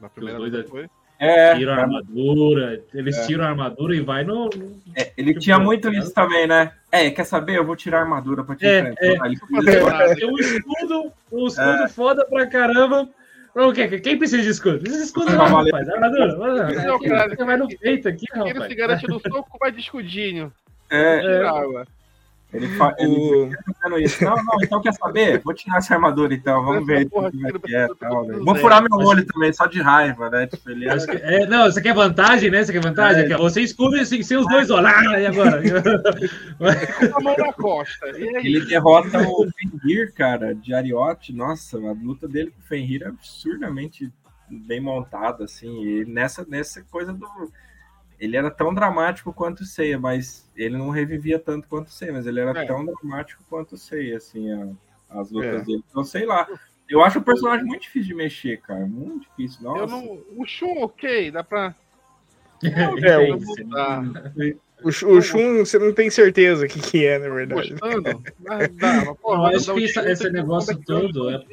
Na 0.00 0.10
primeira 0.10 0.38
Os 0.40 0.50
dois 0.50 0.64
é- 0.64 0.68
foi. 0.68 0.90
É, 1.20 1.54
Tiram 1.56 1.72
a 1.72 1.76
armadura, 1.78 2.80
eles 2.94 3.16
É. 3.18 3.26
tiram 3.26 3.44
a 3.44 3.48
armadura 3.48 3.94
e 3.96 4.00
vai 4.00 4.22
no. 4.22 4.48
é, 4.96 5.10
ele 5.16 5.30
Tipo, 5.30 5.40
tinha 5.40 5.58
muito 5.58 5.90
né? 5.90 5.98
isso 5.98 6.14
também, 6.14 6.46
né? 6.46 6.70
É, 6.92 7.10
quer 7.10 7.24
saber? 7.24 7.56
Eu 7.58 7.64
vou 7.66 7.74
tirar 7.74 7.98
a 7.98 8.02
armadura 8.02 8.44
pra 8.44 8.54
te 8.54 8.64
É, 8.66 8.78
enfrentar. 8.80 9.04
é. 9.04 9.26
Ele- 9.26 10.14
Tem 10.16 10.30
um 10.30 10.38
escudo, 10.38 11.12
um 11.32 11.46
escudo 11.48 11.88
foda 11.90 12.24
pra 12.24 12.46
caramba. 12.46 13.08
Quem 14.04 14.16
precisa 14.16 14.40
de 14.42 14.48
escudo? 14.50 14.78
Precisa 14.78 15.00
de 15.00 15.06
escudo 15.06 15.32
não, 15.32 15.44
rapaz. 15.44 15.88
Armadura. 15.88 16.24
armadura. 16.32 16.82
Não, 16.86 16.98
cara, 17.00 17.28
Você 17.36 17.44
vai 17.44 17.56
no 17.56 17.66
peito 17.68 18.08
aqui, 18.08 18.24
Quem 18.26 18.38
não 18.40 18.46
rapaz. 18.46 18.66
se 18.68 18.74
garante 18.76 19.08
no 19.08 19.20
soco, 19.20 19.58
vai 19.58 19.72
de 19.72 19.80
escudinho. 19.80 20.52
É, 20.88 21.18
De 21.18 21.44
água. 21.44 21.84
Ele, 22.52 22.66
fa- 22.76 22.94
ele 22.98 23.50
fazendo 23.80 23.98
isso. 24.00 24.24
Não, 24.24 24.34
não, 24.36 24.54
então 24.62 24.80
quer 24.80 24.92
saber? 24.94 25.40
Vou 25.44 25.52
tirar 25.52 25.76
essa 25.78 25.94
armadura 25.94 26.32
então, 26.32 26.64
vamos 26.64 26.86
ver 26.86 27.08
porra 27.08 27.30
como 27.30 27.46
é 27.46 27.52
que 27.52 27.76
é, 27.76 27.86
tal, 28.00 28.26
né? 28.26 28.38
Vou 28.42 28.54
furar 28.54 28.82
meu 28.82 28.98
olho 29.06 29.24
também, 29.26 29.52
só 29.52 29.66
de 29.66 29.82
raiva, 29.82 30.30
né? 30.30 30.46
Tipo, 30.46 30.70
ele 30.70 30.88
Acho 30.88 31.06
que- 31.06 31.16
é, 31.16 31.46
não, 31.46 31.64
você 31.64 31.80
quer 31.82 31.92
vantagem, 31.94 32.50
né? 32.50 32.64
Você 32.64 32.72
quer 32.72 32.82
vantagem? 32.82 33.22
É. 33.22 33.24
Aqui, 33.26 33.34
ó, 33.34 33.38
Você 33.38 33.60
escuda 33.60 34.02
sem, 34.04 34.22
sem 34.22 34.36
os 34.38 34.46
dois 34.48 34.70
olhos. 34.70 34.90
Ah, 34.90 35.20
e 35.20 35.26
agora? 35.26 35.60
Com 37.10 37.18
a 37.18 37.20
mão 37.20 37.36
na 37.36 37.52
costa. 37.52 38.06
E 38.18 38.36
aí? 38.36 38.46
Ele 38.46 38.64
derrota 38.66 39.18
o 39.28 39.46
Fenrir, 39.52 40.12
cara, 40.14 40.54
de 40.54 40.72
Ariote. 40.74 41.32
Nossa, 41.32 41.76
a 41.78 41.92
luta 41.92 42.26
dele 42.26 42.50
com 42.50 42.60
o 42.60 42.64
Fenrir 42.66 43.02
é 43.02 43.08
absurdamente 43.08 44.10
bem 44.50 44.80
montada, 44.80 45.44
assim. 45.44 45.84
E 45.84 46.04
nessa, 46.06 46.46
nessa 46.48 46.82
coisa 46.90 47.12
do. 47.12 47.26
Ele 48.20 48.36
era 48.36 48.50
tão 48.50 48.74
dramático 48.74 49.32
quanto 49.32 49.60
o 49.60 49.64
Seiya, 49.64 49.98
mas 49.98 50.48
ele 50.56 50.76
não 50.76 50.90
revivia 50.90 51.38
tanto 51.38 51.68
quanto 51.68 51.86
o 51.88 51.90
Seiya, 51.90 52.12
mas 52.14 52.26
ele 52.26 52.40
era 52.40 52.62
É. 52.62 52.66
tão 52.66 52.84
dramático 52.84 53.42
quanto 53.48 53.72
o 53.74 53.78
Seiya, 53.78 54.16
assim, 54.16 54.50
a- 54.52 55.20
as 55.20 55.30
lutas 55.30 55.62
É. 55.62 55.64
dele. 55.64 55.84
Então, 55.90 56.04
sei 56.04 56.26
lá. 56.26 56.46
Eu 56.88 57.02
acho 57.02 57.18
o 57.18 57.22
personagem 57.22 57.64
muito 57.66 57.82
difícil 57.82 58.08
de 58.08 58.14
mexer, 58.14 58.60
cara. 58.62 58.86
Muito 58.86 59.20
difícil. 59.28 59.62
Nossa. 59.62 59.82
Eu 59.82 59.86
não. 59.88 60.20
O 60.36 60.46
Shun, 60.46 60.82
ok, 60.82 61.30
dá 61.30 61.44
pra. 61.44 61.74
É, 62.64 63.30
eu 63.30 63.36
o-. 63.36 64.68
O, 64.84 65.16
o 65.18 65.22
Shun, 65.22 65.58
você 65.58 65.78
não 65.78 65.92
tem 65.92 66.08
certeza 66.08 66.64
o 66.64 66.68
que, 66.68 66.80
que 66.80 67.04
é, 67.04 67.18
na 67.18 67.28
verdade. 67.28 67.70
Gostando? 67.74 68.22
Mas 68.40 68.68
dá, 68.76 69.04
mas, 69.06 69.16
pô, 69.18 69.34
Eu 69.34 69.40
vai 69.42 69.54
acho 69.56 69.64
que 69.66 69.70
um 69.72 69.78
esse- 69.84 70.00
esse 70.10 70.30
negócio 70.30 70.72
é 70.72 70.76
todo 70.86 71.30
é- 71.30 71.44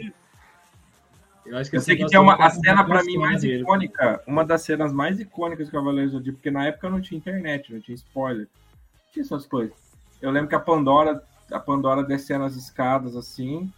Eu 1.45 1.57
acho 1.57 1.69
que 1.69 1.77
Eu 1.77 1.81
sei 1.81 1.95
que 1.95 2.05
tem 2.07 2.19
uma, 2.19 2.33
é 2.33 2.43
a 2.43 2.49
cena 2.49 2.83
pra 2.83 3.03
mim 3.03 3.13
complicação 3.13 3.21
mais 3.21 3.41
dele. 3.41 3.61
icônica, 3.61 4.23
uma 4.25 4.43
das 4.43 4.61
cenas 4.63 4.91
mais 4.91 5.19
icônicas 5.19 5.67
do 5.67 5.71
Cavaleiros 5.71 6.11
do 6.11 6.17
Zodíaco, 6.17 6.37
porque 6.37 6.51
na 6.51 6.65
época 6.65 6.89
não 6.89 7.01
tinha 7.01 7.17
internet, 7.17 7.71
não 7.71 7.79
tinha 7.79 7.95
spoiler, 7.95 8.47
não 8.47 9.11
tinha 9.11 9.23
essas 9.23 9.45
coisas. 9.45 9.75
Eu 10.21 10.31
lembro 10.31 10.49
que 10.49 10.55
a 10.55 10.59
Pandora, 10.59 11.23
a 11.51 11.59
Pandora 11.59 12.03
descendo 12.03 12.45
as 12.45 12.55
escadas 12.55 13.15
assim, 13.15 13.71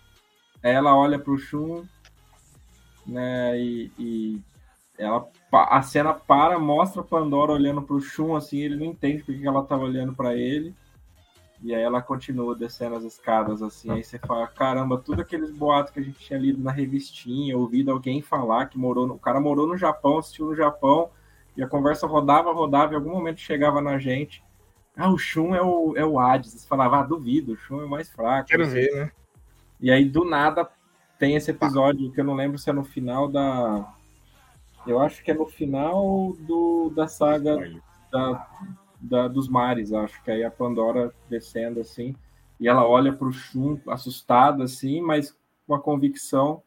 aí 0.63 0.71
ela 0.71 0.95
olha 0.95 1.19
pro 1.19 1.37
Shun, 1.37 1.83
né, 3.05 3.59
e, 3.59 3.91
e 3.97 4.41
ela, 4.97 5.27
a 5.51 5.81
cena 5.81 6.13
para, 6.13 6.57
mostra 6.57 7.01
a 7.01 7.05
Pandora 7.05 7.51
olhando 7.51 7.81
pro 7.81 7.99
Shun 7.99 8.35
assim, 8.35 8.59
ele 8.59 8.77
não 8.77 8.85
entende 8.85 9.23
porque 9.23 9.41
que 9.41 9.47
ela 9.47 9.63
tava 9.63 9.83
olhando 9.83 10.13
pra 10.13 10.35
ele. 10.35 10.73
E 11.61 11.73
aí 11.73 11.81
ela 11.81 12.01
continua 12.01 12.55
descendo 12.55 12.95
as 12.95 13.03
escadas, 13.03 13.61
assim. 13.61 13.89
Aí 13.91 14.03
você 14.03 14.19
fala, 14.19 14.47
caramba, 14.47 14.97
tudo 14.97 15.21
aqueles 15.21 15.51
boatos 15.51 15.91
que 15.91 15.99
a 15.99 16.03
gente 16.03 16.19
tinha 16.19 16.37
lido 16.37 16.61
na 16.61 16.71
revistinha, 16.71 17.57
ouvido 17.57 17.91
alguém 17.91 18.21
falar 18.21 18.67
que 18.67 18.77
morou 18.77 19.07
no... 19.07 19.15
o 19.15 19.19
cara 19.19 19.39
morou 19.39 19.67
no 19.67 19.75
Japão, 19.75 20.19
assistiu 20.19 20.45
no 20.45 20.55
Japão, 20.55 21.09
e 21.55 21.63
a 21.63 21.67
conversa 21.67 22.05
rodava, 22.05 22.53
rodava, 22.53 22.93
e 22.93 22.95
em 22.95 22.99
algum 22.99 23.11
momento 23.11 23.39
chegava 23.39 23.81
na 23.81 23.97
gente. 23.97 24.43
Ah, 24.95 25.09
o 25.09 25.17
Shun 25.17 25.55
é 25.55 25.61
o, 25.61 25.95
é 25.95 26.05
o 26.05 26.19
Hades. 26.19 26.53
Você 26.53 26.67
falava, 26.67 26.99
ah, 26.99 27.03
duvido, 27.03 27.53
o 27.53 27.57
Shun 27.57 27.83
é 27.83 27.85
mais 27.87 28.09
fraco. 28.09 28.49
Quero 28.49 28.67
ver, 28.67 28.91
né? 28.95 29.11
E 29.79 29.91
aí, 29.91 30.05
do 30.05 30.25
nada, 30.25 30.67
tem 31.19 31.35
esse 31.35 31.51
episódio 31.51 32.11
que 32.11 32.19
eu 32.19 32.25
não 32.25 32.33
lembro 32.35 32.57
se 32.57 32.69
é 32.69 32.73
no 32.73 32.83
final 32.83 33.27
da. 33.27 33.93
Eu 34.85 34.99
acho 34.99 35.23
que 35.23 35.31
é 35.31 35.33
no 35.33 35.45
final 35.45 36.35
do, 36.39 36.91
da 36.95 37.07
saga 37.07 37.57
da, 38.11 38.47
da, 38.99 39.27
dos 39.27 39.47
mares, 39.47 39.93
acho 39.93 40.21
que 40.23 40.31
aí 40.31 40.43
a 40.43 40.51
Pandora 40.51 41.13
descendo 41.29 41.79
assim, 41.79 42.15
e 42.59 42.67
ela 42.67 42.87
olha 42.87 43.13
para 43.13 43.27
o 43.27 43.31
Shun 43.31 43.79
assustada 43.87 44.63
assim, 44.63 45.01
mas 45.01 45.37
com 45.67 45.75
a 45.75 45.79
convicção. 45.79 46.63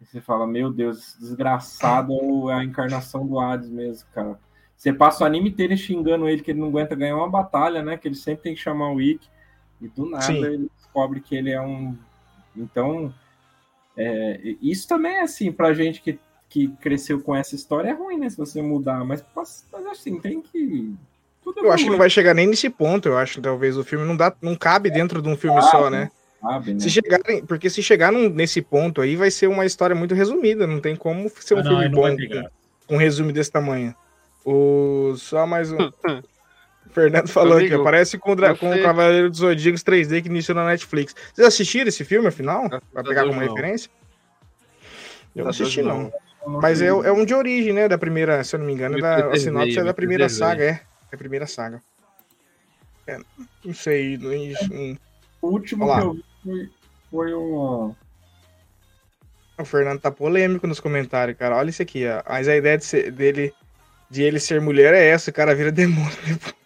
E 0.00 0.04
você 0.04 0.20
fala, 0.20 0.46
meu 0.46 0.72
Deus, 0.72 0.98
esse 0.98 1.20
desgraçado 1.20 2.50
é 2.50 2.54
a 2.54 2.64
encarnação 2.64 3.26
do 3.26 3.38
Hades 3.38 3.70
mesmo, 3.70 4.08
cara. 4.14 4.38
Você 4.76 4.94
passa 4.94 5.24
o 5.24 5.26
anime 5.26 5.50
inteiro 5.50 5.76
xingando 5.76 6.26
ele 6.26 6.42
que 6.42 6.50
ele 6.50 6.60
não 6.60 6.68
aguenta 6.68 6.94
ganhar 6.94 7.16
uma 7.16 7.28
batalha, 7.28 7.82
né? 7.82 7.98
Que 7.98 8.08
ele 8.08 8.14
sempre 8.14 8.44
tem 8.44 8.54
que 8.54 8.60
chamar 8.60 8.90
o 8.90 9.00
Ikki. 9.00 9.28
E 9.78 9.88
do 9.88 10.08
nada 10.08 10.24
Sim. 10.24 10.42
ele 10.42 10.70
descobre 10.74 11.20
que 11.20 11.36
ele 11.36 11.50
é 11.50 11.60
um. 11.60 11.96
Então, 12.56 13.12
é, 13.94 14.40
isso 14.62 14.88
também 14.88 15.16
é 15.16 15.20
assim, 15.20 15.52
pra 15.52 15.74
gente 15.74 16.00
que, 16.00 16.18
que 16.48 16.68
cresceu 16.80 17.20
com 17.20 17.36
essa 17.36 17.54
história, 17.54 17.90
é 17.90 17.92
ruim, 17.92 18.18
né? 18.18 18.30
Se 18.30 18.38
você 18.38 18.62
mudar, 18.62 19.04
mas, 19.04 19.22
mas 19.34 19.86
assim, 19.86 20.18
tem 20.18 20.40
que. 20.40 20.94
Eu 21.56 21.72
acho 21.72 21.84
que 21.84 21.90
não 21.90 21.98
vai 21.98 22.10
chegar 22.10 22.34
nem 22.34 22.46
nesse 22.46 22.68
ponto, 22.70 23.08
eu 23.08 23.16
acho 23.18 23.40
talvez 23.40 23.76
o 23.76 23.84
filme 23.84 24.04
não 24.06 24.16
dá, 24.16 24.32
não 24.40 24.54
cabe 24.54 24.90
dentro 24.90 25.20
de 25.22 25.28
um 25.28 25.36
filme 25.36 25.60
só, 25.62 25.90
né? 25.90 26.10
né? 26.72 26.80
Se 26.80 26.90
chegarem, 26.90 27.44
porque 27.44 27.68
se 27.68 27.82
chegar 27.82 28.10
num- 28.10 28.30
nesse 28.30 28.62
ponto 28.62 29.00
aí, 29.02 29.14
vai 29.16 29.30
ser 29.30 29.46
uma 29.46 29.66
história 29.66 29.94
muito 29.94 30.14
resumida, 30.14 30.66
não 30.66 30.80
tem 30.80 30.96
como 30.96 31.30
ser 31.40 31.54
um 31.54 31.58
Ah, 31.58 31.62
filme 31.64 31.84
não 31.84 31.90
bom 31.90 32.16
com, 32.88 32.94
um 32.94 32.96
resumo 32.96 33.30
desse 33.32 33.50
tamanho. 33.52 33.94
O, 34.44 35.14
só 35.16 35.46
mais 35.46 35.70
um. 35.70 35.76
O 36.86 36.92
Fernando 36.92 37.28
falou 37.28 37.52
aqui, 37.58 37.66
Amigo, 37.66 37.82
aparece 37.82 38.18
com, 38.18 38.32
o 38.32 38.34
dra- 38.34 38.56
com 38.56 38.74
o 38.74 38.82
Cavaleiro 38.82 39.30
dos 39.30 39.38
Zodíacos 39.38 39.84
3D 39.84 40.22
que 40.22 40.28
iniciou 40.28 40.56
na 40.56 40.66
Netflix. 40.66 41.14
Vocês 41.32 41.46
assistiram 41.46 41.86
esse 41.86 42.04
filme, 42.04 42.26
afinal? 42.26 42.68
Pra 42.68 43.04
pegar 43.04 43.26
como 43.26 43.38
referência? 43.38 43.88
Eu 45.36 45.44
não 45.44 45.50
assisti, 45.50 45.82
não. 45.82 46.12
Mas 46.60 46.82
é, 46.82 46.86
é 46.88 47.12
um 47.12 47.24
de 47.24 47.32
origem, 47.32 47.72
né? 47.72 47.86
Da 47.86 47.96
primeira, 47.96 48.42
se 48.42 48.56
eu 48.56 48.58
não 48.58 48.66
me 48.66 48.72
engano, 48.72 48.96
Me 48.96 49.02
da, 49.02 49.28
a 49.28 49.36
sinopse 49.36 49.78
é 49.78 49.84
da 49.84 49.94
primeira 49.94 50.28
saga, 50.28 50.64
é. 50.64 50.80
É 51.10 51.14
a 51.14 51.18
primeira 51.18 51.46
saga. 51.46 51.82
É, 53.06 53.18
não 53.64 53.74
sei. 53.74 54.16
não- 54.18 54.30
não- 54.76 54.98
O 55.42 55.48
último 55.48 55.84
Olha 55.86 55.92
lá. 55.94 56.00
que 56.00 56.06
eu 56.06 56.12
vi 56.14 56.24
foi, 56.44 56.70
foi 57.10 57.34
um. 57.34 57.94
O 59.58 59.64
Fernando 59.64 60.00
tá 60.00 60.10
polêmico 60.10 60.66
nos 60.66 60.80
comentários, 60.80 61.36
cara. 61.36 61.56
Olha 61.56 61.70
isso 61.70 61.82
aqui, 61.82 62.06
ó. 62.06 62.22
Mas 62.28 62.48
a 62.48 62.56
ideia 62.56 62.78
de 62.78 62.84
ser- 62.84 63.10
dele, 63.10 63.52
de 64.10 64.22
ele 64.22 64.38
ser 64.40 64.60
mulher 64.60 64.94
é 64.94 65.08
essa, 65.08 65.30
o 65.30 65.34
cara 65.34 65.54
vira 65.54 65.70
demônio. 65.72 66.10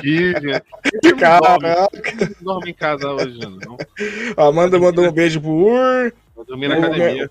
Que, 0.00 0.32
gente. 0.32 1.20
Cara, 1.20 1.58
Não 1.60 2.54
dorme 2.54 2.70
em 2.70 2.74
casa 2.74 3.06
hoje, 3.12 3.38
não. 3.40 3.76
ó, 4.38 4.48
Amanda 4.48 4.78
mandou 4.78 5.06
um 5.06 5.12
beijo 5.12 5.38
pro 5.38 5.50
Ur. 5.50 6.12
Vou 6.34 6.46
dormir 6.46 6.68
na 6.68 6.76
O- 6.78 6.84
academia. 6.84 7.30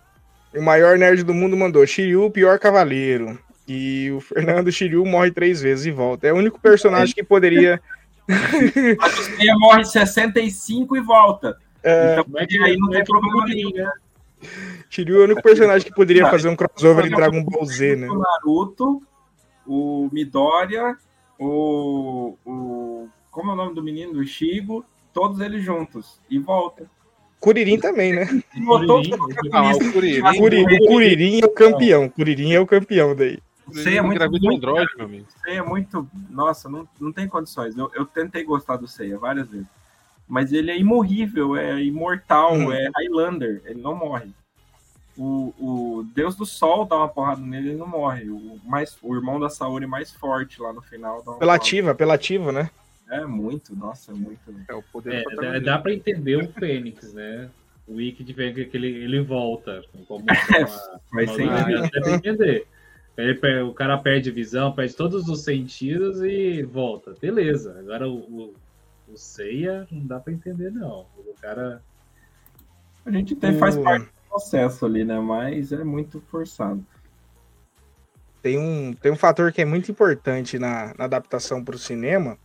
O 0.55 0.61
maior 0.61 0.95
nerd 0.95 1.23
do 1.23 1.33
mundo 1.33 1.57
mandou 1.57 1.85
Shiryu, 1.87 2.25
o 2.25 2.29
pior 2.31 2.59
cavaleiro. 2.59 3.39
E 3.67 4.11
o 4.11 4.19
Fernando 4.19 4.71
Shiryu 4.71 5.05
morre 5.05 5.31
três 5.31 5.61
vezes 5.61 5.85
e 5.85 5.91
volta. 5.91 6.27
É 6.27 6.33
o 6.33 6.37
único 6.37 6.59
personagem 6.59 7.15
que 7.15 7.23
poderia. 7.23 7.81
Ele 8.27 9.53
morre 9.55 9.83
65 9.85 10.95
e 10.95 11.01
volta. 11.01 11.57
É, 11.83 12.17
Então, 12.19 12.39
é 12.39 12.63
aí 12.63 12.77
não 12.77 12.89
é 12.89 12.97
tem 12.97 13.03
que 13.03 13.11
problema 13.11 13.45
nenhum. 13.45 13.71
né? 13.71 13.91
Shiryu 14.89 15.17
é 15.17 15.19
o 15.19 15.23
único 15.25 15.41
personagem 15.41 15.87
que 15.87 15.95
poderia 15.95 16.29
fazer 16.29 16.49
um 16.49 16.55
crossover 16.55 17.05
em 17.05 17.09
Dragon 17.09 17.43
Ball 17.43 17.65
Z, 17.65 17.95
né? 17.95 18.07
O 18.09 18.17
Naruto, 18.19 19.01
o 19.65 20.09
Midoriya, 20.11 20.95
o, 21.39 22.37
o. 22.45 23.07
Como 23.31 23.51
é 23.51 23.53
o 23.53 23.57
nome 23.57 23.75
do 23.75 23.83
menino? 23.83 24.19
O 24.19 24.25
Shigo, 24.25 24.85
todos 25.13 25.39
eles 25.39 25.63
juntos. 25.63 26.19
E 26.29 26.39
volta. 26.39 26.85
Kuririn 27.39 27.79
também, 27.79 28.13
né? 28.13 28.25
Kuririn, 28.55 30.21
Ah, 30.23 30.31
o 30.31 30.35
o 30.35 30.87
Kuririn 30.87 31.41
é 31.41 31.45
o 31.45 31.49
campeão. 31.49 32.09
Kuririn 32.09 32.53
é 32.53 32.59
o 32.59 32.65
campeão 32.65 33.15
daí. 33.15 33.39
Sei, 33.73 33.97
é 33.97 34.01
muito, 34.01 34.23
um 34.23 34.29
muito, 34.29 34.49
Android, 34.55 34.89
meu 34.95 35.05
amigo. 35.05 35.27
Sei 35.43 35.57
é 35.57 35.61
muito. 35.63 36.07
Nossa, 36.29 36.69
não, 36.69 36.87
não 36.99 37.11
tem 37.11 37.27
condições. 37.27 37.75
Eu, 37.77 37.91
eu 37.95 38.05
tentei 38.05 38.43
gostar 38.43 38.77
do 38.77 38.87
Seiya 38.87 39.17
várias 39.17 39.47
vezes. 39.47 39.67
Mas 40.27 40.51
ele 40.53 40.71
é 40.71 40.77
imorrível, 40.77 41.55
é 41.55 41.81
imortal, 41.83 42.53
Hum. 42.55 42.71
é 42.71 42.89
Highlander, 42.95 43.61
ele 43.65 43.81
não 43.81 43.95
morre. 43.95 44.29
O, 45.17 45.53
o 45.59 46.03
Deus 46.13 46.35
do 46.35 46.45
Sol 46.45 46.85
dá 46.85 46.97
uma 46.97 47.07
porrada 47.07 47.39
nele, 47.41 47.69
ele 47.69 47.77
não 47.77 47.87
morre. 47.87 48.29
O, 48.29 48.59
mais, 48.65 48.97
o 49.01 49.15
irmão 49.15 49.39
da 49.39 49.49
Saori 49.49 49.85
mais 49.87 50.11
forte 50.11 50.61
lá 50.61 50.73
no 50.73 50.81
final 50.81 51.23
dá 51.23 51.31
uma 51.31 51.37
Apelativa, 51.37 51.91
apelativa, 51.91 52.51
né? 52.51 52.69
porrada. 53.07 53.23
É 53.23 53.25
muito, 53.25 53.75
nossa, 53.75 54.11
é 54.11 54.15
muito. 54.15 54.39
É 54.67 54.73
o 54.73 54.81
poder 54.81 55.13
É, 55.13 55.17
do 55.19 55.23
dá, 55.23 55.29
protagonista. 55.35 55.65
dá 55.65 55.77
pra 55.79 55.93
entender 55.93 56.35
o 56.37 56.51
Fênix, 56.51 57.13
né? 57.13 57.49
O 57.87 57.95
Wiki 57.97 58.23
de 58.23 58.33
ver 58.33 58.67
que 58.67 58.75
ele, 58.75 58.87
ele 58.87 59.21
volta. 59.21 59.83
Como 60.07 60.25
Vai 60.25 60.35
uma, 61.25 61.33
ser 61.35 61.43
uma, 61.43 61.59
incrível. 61.61 61.81
dá 61.83 61.89
pra 62.01 62.11
entender. 62.11 62.67
Ele 63.17 63.61
o 63.61 63.73
cara 63.73 63.97
perde 63.97 64.29
visão, 64.29 64.73
perde 64.73 64.93
todos 64.95 65.27
os 65.29 65.43
sentidos 65.43 66.21
e 66.21 66.63
volta. 66.63 67.13
Beleza. 67.21 67.77
Agora 67.79 68.07
o, 68.09 68.15
o, 68.17 68.53
o 69.07 69.17
Seiya 69.17 69.87
não 69.89 70.05
dá 70.05 70.19
pra 70.19 70.33
entender, 70.33 70.69
não. 70.71 71.05
O 71.17 71.33
cara. 71.41 71.81
A 73.05 73.11
gente 73.11 73.35
tem, 73.35 73.57
faz 73.57 73.77
parte 73.77 74.05
do 74.05 74.11
processo 74.29 74.85
ali, 74.85 75.05
né? 75.05 75.17
Mas 75.19 75.71
é 75.71 75.83
muito 75.83 76.19
forçado. 76.29 76.85
Tem 78.41 78.59
um, 78.59 78.93
tem 78.93 79.11
um 79.11 79.15
fator 79.15 79.51
que 79.51 79.61
é 79.61 79.65
muito 79.65 79.89
importante 79.89 80.59
na, 80.59 80.93
na 80.97 81.05
adaptação 81.05 81.63
para 81.63 81.75
o 81.75 81.79
cinema, 81.79 82.37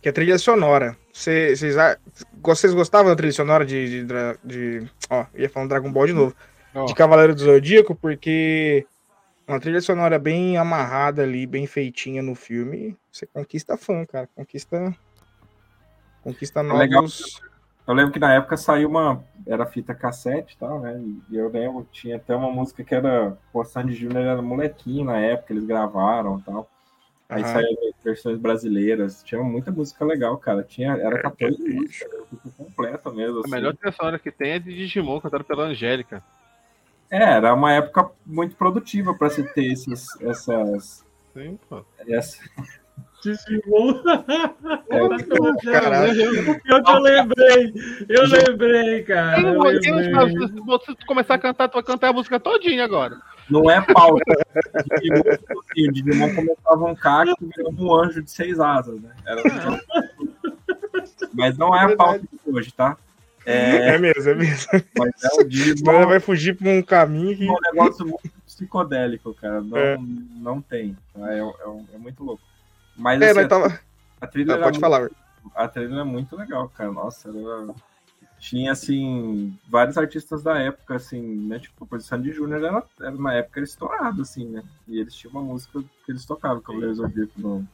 que 0.00 0.08
é 0.08 0.10
a 0.10 0.14
trilha 0.14 0.38
sonora. 0.38 0.96
Cê- 1.12 1.54
Vocês 1.56 1.76
a- 1.76 1.98
vocês 2.42 2.72
gostavam 2.72 3.10
da 3.10 3.16
trilha 3.16 3.32
sonora 3.32 3.64
de, 3.66 4.04
de, 4.04 4.06
de- 4.44 4.90
Ó, 5.10 5.26
ia 5.34 5.48
falar 5.50 5.66
Dragon 5.66 5.90
Ball 5.92 6.06
de 6.06 6.12
novo. 6.12 6.34
Ó, 6.74 6.86
De 6.86 6.94
Cavaleiro 6.94 7.34
do 7.34 7.40
Zodíaco, 7.42 7.94
porque 7.94 8.86
uma 9.46 9.60
trilha 9.60 9.80
sonora 9.80 10.18
bem 10.18 10.56
amarrada 10.56 11.22
ali, 11.22 11.46
bem 11.46 11.66
feitinha 11.66 12.22
no 12.22 12.34
filme, 12.34 12.96
você 13.10 13.26
conquista 13.26 13.76
fã, 13.76 14.04
cara. 14.04 14.28
Conquista. 14.34 14.94
Conquista 16.22 16.62
legal. 16.62 17.02
novos. 17.02 17.40
Eu 17.86 17.92
lembro 17.92 18.12
que 18.12 18.18
na 18.18 18.32
época 18.32 18.56
saiu 18.56 18.88
uma. 18.88 19.22
Era 19.46 19.66
fita 19.66 19.94
cassete 19.94 20.54
e 20.54 20.58
tal, 20.58 20.80
né? 20.80 20.98
E 21.30 21.36
eu 21.36 21.50
lembro, 21.50 21.86
tinha 21.92 22.16
até 22.16 22.34
uma 22.34 22.50
música 22.50 22.82
que 22.82 22.94
era. 22.94 23.36
Pô, 23.52 23.62
Sandy 23.64 23.94
Júnior 23.94 24.24
era 24.24 24.40
molequinho 24.40 25.04
na 25.04 25.18
época, 25.18 25.52
eles 25.52 25.64
gravaram 25.64 26.38
e 26.38 26.42
tal. 26.42 26.70
Aí 27.28 27.44
saíram 27.44 27.92
versões 28.02 28.38
brasileiras. 28.38 29.22
Tinha 29.22 29.42
muita 29.42 29.70
música 29.70 30.04
legal, 30.04 30.36
cara. 30.38 30.62
Tinha, 30.62 30.92
era 30.92 31.20
14 31.20 31.58
músicas, 31.58 32.12
era 32.12 32.22
tudo 32.24 32.52
completa 32.56 33.10
mesmo. 33.10 33.38
a 33.38 33.40
assim. 33.40 33.50
melhor 33.50 33.74
trilha 33.74 33.92
sonora 33.92 34.18
que 34.18 34.30
tem 34.30 34.52
é 34.52 34.58
de 34.58 34.74
Digimon, 34.74 35.20
cantada 35.20 35.44
pela 35.44 35.64
Angélica. 35.64 36.22
É, 37.14 37.22
era 37.34 37.54
uma 37.54 37.72
época 37.72 38.10
muito 38.26 38.56
produtiva 38.56 39.14
para 39.14 39.30
se 39.30 39.44
ter 39.54 39.66
esses, 39.72 40.20
essas. 40.20 41.04
Sim, 41.32 41.56
pô. 41.68 41.84
essa- 42.08 42.42
Digimon. 43.22 44.02
Caralho. 45.62 46.60
Pior 46.60 46.82
que 46.82 46.90
eu 46.90 46.98
lembrei. 46.98 47.72
Eu 48.08 48.26
lembrei, 48.26 49.02
cara. 49.04 49.40
Eu 49.40 49.62
lembrei. 49.62 50.48
Se 50.48 50.60
você 50.66 50.94
começar 51.06 51.34
a 51.34 51.38
cantar, 51.38 51.68
tu 51.68 51.74
vai 51.74 51.82
cantar 51.84 52.08
a 52.08 52.12
música 52.12 52.38
todinha 52.40 52.84
agora. 52.84 53.16
Não 53.48 53.70
é 53.70 53.80
pauta. 53.80 54.34
Digimon, 55.00 55.22
assim, 55.30 55.88
o 55.88 55.92
Digimon 55.92 56.34
começava 56.34 56.84
um 56.84 56.94
cacto 56.96 57.36
e 57.40 57.46
virou 57.56 57.72
um 57.78 57.94
anjo 57.94 58.22
de 58.22 58.30
seis 58.30 58.58
asas, 58.58 59.00
né? 59.00 59.10
Era 59.24 59.42
Mas 61.32 61.56
não 61.56 61.74
é 61.74 61.84
a 61.92 61.96
pauta 61.96 62.20
de 62.20 62.28
hoje, 62.52 62.72
tá? 62.72 62.96
É, 63.46 63.94
É 63.94 63.98
mesmo, 63.98 64.30
é 64.30 64.34
mesmo. 64.34 64.70
mas 64.98 65.24
é 65.24 65.28
o 65.28 65.76
Senão 65.76 65.92
ela 65.94 66.06
vai 66.06 66.20
fugir 66.20 66.56
por 66.56 66.66
um 66.68 66.82
caminho 66.82 67.36
que. 67.36 67.46
é 67.46 67.50
um 67.52 67.56
negócio 67.72 68.06
muito 68.06 68.30
psicodélico, 68.46 69.34
cara. 69.34 69.60
Não, 69.60 69.76
É. 69.76 69.98
não 70.36 70.60
tem. 70.62 70.96
tá? 71.12 71.32
É, 71.32 71.40
é- 71.40 71.84
é 71.94 71.98
muito 71.98 72.22
louco. 72.24 72.42
Mas, 72.96 73.20
É, 73.20 73.26
assim, 73.30 73.34
mas 73.40 73.48
tava. 73.48 73.80
a 74.20 74.26
trilha 74.26 74.54
Ah, 74.54 74.58
pode 74.58 74.78
muito- 74.78 74.80
falar. 74.80 75.10
a 75.54 75.68
trilha 75.68 76.00
é 76.00 76.04
muito 76.04 76.36
legal, 76.36 76.68
cara. 76.70 76.92
Nossa, 76.92 77.28
era... 77.28 77.74
tinha 78.38 78.72
assim 78.72 79.58
vários 79.68 79.96
artistas 79.98 80.42
da 80.42 80.58
época, 80.58 80.94
assim, 80.96 81.20
né? 81.20 81.58
Tipo, 81.58 81.88
a 81.94 82.00
Sandy 82.00 82.30
Júnior 82.32 82.62
era, 82.64 82.82
era 83.00 83.10
na 83.12 83.34
época 83.34 83.60
era 83.60 83.64
estourado, 83.64 84.22
assim, 84.22 84.46
né? 84.46 84.62
E 84.86 85.00
eles 85.00 85.14
tinham 85.14 85.32
uma 85.32 85.42
música 85.42 85.82
que 86.04 86.12
eles 86.12 86.24
tocavam, 86.24 86.60
Cavaleiros 86.62 86.98
do 86.98 87.02
Zodíaco 87.04 87.32
no, 87.38 87.66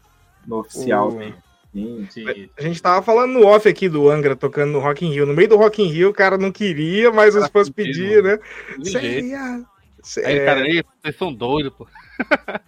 no 0.46 0.56
oficial. 0.58 1.10
O- 1.10 1.18
né? 1.18 1.34
Sim. 1.72 2.08
Sim. 2.10 2.50
A 2.58 2.62
gente 2.62 2.82
tava 2.82 3.00
falando 3.02 3.32
no 3.32 3.46
off 3.46 3.68
aqui 3.68 3.88
do 3.88 4.08
Angra 4.10 4.34
tocando 4.34 4.72
no 4.72 4.80
Rock 4.80 5.04
in 5.06 5.10
Rio. 5.12 5.26
No 5.26 5.34
meio 5.34 5.48
do 5.48 5.56
Rock 5.56 5.82
in 5.82 5.86
Rio, 5.86 6.10
o 6.10 6.14
cara 6.14 6.36
não 6.36 6.50
queria, 6.50 7.12
mas 7.12 7.34
os 7.36 7.46
fãs 7.48 7.70
pediam, 7.70 8.22
né? 8.22 8.38
Ceia. 8.82 9.64
Cê- 10.02 10.24
Aí, 10.24 10.38
é, 10.38 10.44
cara, 10.46 10.60
aí, 10.62 10.82
vocês 11.02 11.16
são 11.16 11.32
doidos, 11.32 11.72
pô. 11.74 11.86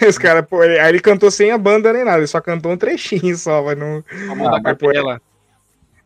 Esse 0.00 0.20
cara, 0.20 0.42
pô, 0.42 0.62
ele- 0.62 0.78
aí 0.78 0.88
ele 0.90 1.00
cantou 1.00 1.30
sem 1.30 1.50
a 1.50 1.58
banda 1.58 1.92
nem 1.92 2.04
nada, 2.04 2.18
ele 2.18 2.26
só 2.28 2.40
cantou 2.40 2.70
um 2.70 2.76
trechinho 2.76 3.36
só, 3.36 3.62
mas 3.64 3.76
não. 3.76 4.04
Vamos 4.28 4.44
dar 4.50 4.62
mas, 4.62 4.78
pô, 4.78 4.86
capela. 4.86 5.20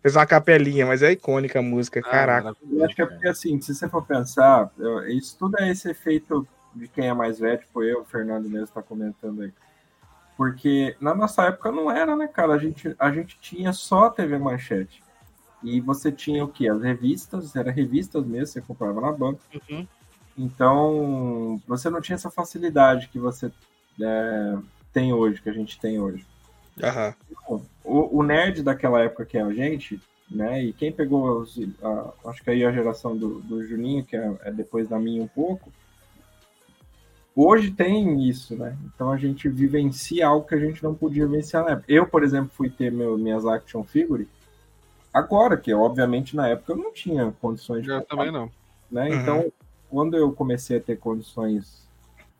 Fez 0.01 0.17
uma 0.17 0.25
capelinha, 0.25 0.87
mas 0.87 1.03
é 1.03 1.11
icônica 1.13 1.59
a 1.59 1.63
música, 1.63 2.01
Ah, 2.01 2.03
caraca. 2.11 2.57
Eu 2.71 2.85
acho 2.85 2.95
que 2.95 3.03
é 3.03 3.07
porque, 3.07 3.29
assim, 3.29 3.61
se 3.61 3.75
você 3.75 3.89
for 3.89 4.07
pensar, 4.07 4.71
eu- 4.79 5.07
isso 5.09 5.37
tudo 5.39 5.57
é 5.61 5.71
esse 5.71 5.91
efeito 5.91 6.47
de 6.75 6.89
quem 6.89 7.09
é 7.09 7.13
mais 7.13 7.39
velho, 7.41 7.59
tipo 7.59 7.83
eu, 7.83 8.01
o 8.01 8.05
Fernando 8.05 8.49
mesmo 8.49 8.69
tá 8.69 8.81
comentando 8.81 9.43
aí. 9.43 9.53
Porque 10.39 10.97
na 11.01 11.17
nossa 11.17 11.43
época 11.47 11.73
não 11.73 11.91
era, 11.91 12.15
né, 12.15 12.29
cara? 12.29 12.53
A 12.55 12.59
gente, 12.59 12.95
a 12.97 13.11
gente 13.11 13.37
tinha 13.41 13.73
só 13.73 14.05
a 14.05 14.11
TV 14.11 14.39
Manchete. 14.39 15.03
E 15.65 15.81
você 15.81 16.13
tinha 16.13 16.45
o 16.45 16.49
quê? 16.49 16.69
As 16.69 16.81
revistas, 16.81 17.57
era 17.57 17.73
revistas 17.73 18.25
mesmo, 18.25 18.47
você 18.47 18.61
comprava 18.61 19.01
na 19.01 19.11
banca. 19.11 19.41
Uhum. 19.69 19.85
Então, 20.39 21.61
você 21.67 21.91
não 21.91 22.01
tinha 22.01 22.15
essa 22.15 22.31
facilidade 22.31 23.09
que 23.09 23.19
você 23.19 23.51
é, 24.01 24.57
tem 24.93 25.13
hoje, 25.13 25.43
que 25.43 25.49
a 25.49 25.53
gente 25.53 25.81
tem 25.81 25.99
hoje. 25.99 26.25
Aham. 26.81 27.13
O, 27.85 28.19
o 28.19 28.23
nerd 28.23 28.63
daquela 28.63 29.03
época 29.03 29.27
que 29.27 29.37
é 29.37 29.43
a 29.43 29.53
gente, 29.53 30.01
né? 30.31 30.63
E 30.63 30.73
quem 30.73 30.93
pegou, 30.93 31.41
os- 31.41 31.59
a- 31.83 32.13
acho 32.31 32.45
que 32.45 32.51
aí 32.51 32.65
a 32.65 32.71
geração 32.71 33.17
do, 33.17 33.41
do 33.41 33.67
Juninho, 33.67 34.05
que 34.05 34.17
é, 34.17 34.37
é 34.43 34.53
depois 34.53 34.89
da 34.89 35.01
minha 35.01 35.21
um 35.21 35.27
pouco, 35.27 35.73
hoje 37.39 37.71
tem 37.71 38.29
isso, 38.29 38.57
né? 38.57 38.77
Então 38.85 39.13
a 39.13 39.17
gente 39.17 39.49
vivencia 39.49 40.27
algo 40.27 40.45
que 40.47 40.57
a 40.57 40.59
gente 40.59 40.83
não 40.83 40.93
podia 40.93 41.25
vivenciar 41.25 41.65
na 41.65 41.73
época. 41.73 41.85
Eu, 41.87 42.05
por 42.05 42.25
exemplo, 42.25 42.51
fui 42.53 42.69
ter 42.69 42.91
meu, 42.91 43.17
minhas 43.17 43.47
action 43.47 43.85
figure 43.85 44.27
agora, 45.15 45.57
que 45.57 45.73
obviamente 45.73 46.35
na 46.35 46.49
época 46.49 46.73
eu 46.73 46.77
não 46.77 46.93
tinha 46.93 47.33
condições 47.41 47.85
de 47.85 47.91
Eu 47.91 48.01
comprar, 48.01 48.17
também 48.17 48.33
não. 48.33 48.51
né? 48.91 49.09
Uhum. 49.09 49.21
Então, 49.21 49.53
quando 49.89 50.17
eu 50.17 50.33
comecei 50.33 50.79
a 50.79 50.81
ter 50.81 50.99
condições 50.99 51.87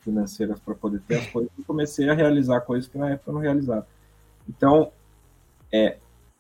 financeiras 0.01 0.59
para 0.59 0.75
poder 0.75 1.01
ter 1.07 1.19
as 1.19 1.27
coisas, 1.29 1.53
eu 1.57 1.65
comecei 1.65 2.09
a 2.09 2.15
realizar 2.15 2.61
coisas 2.63 2.89
que 2.89 2.99
na 2.99 3.11
época 3.11 3.31
eu 3.31 3.35
não 3.35 3.41
realizava. 3.41 3.87
Então, 4.49 4.91
é 5.73 5.99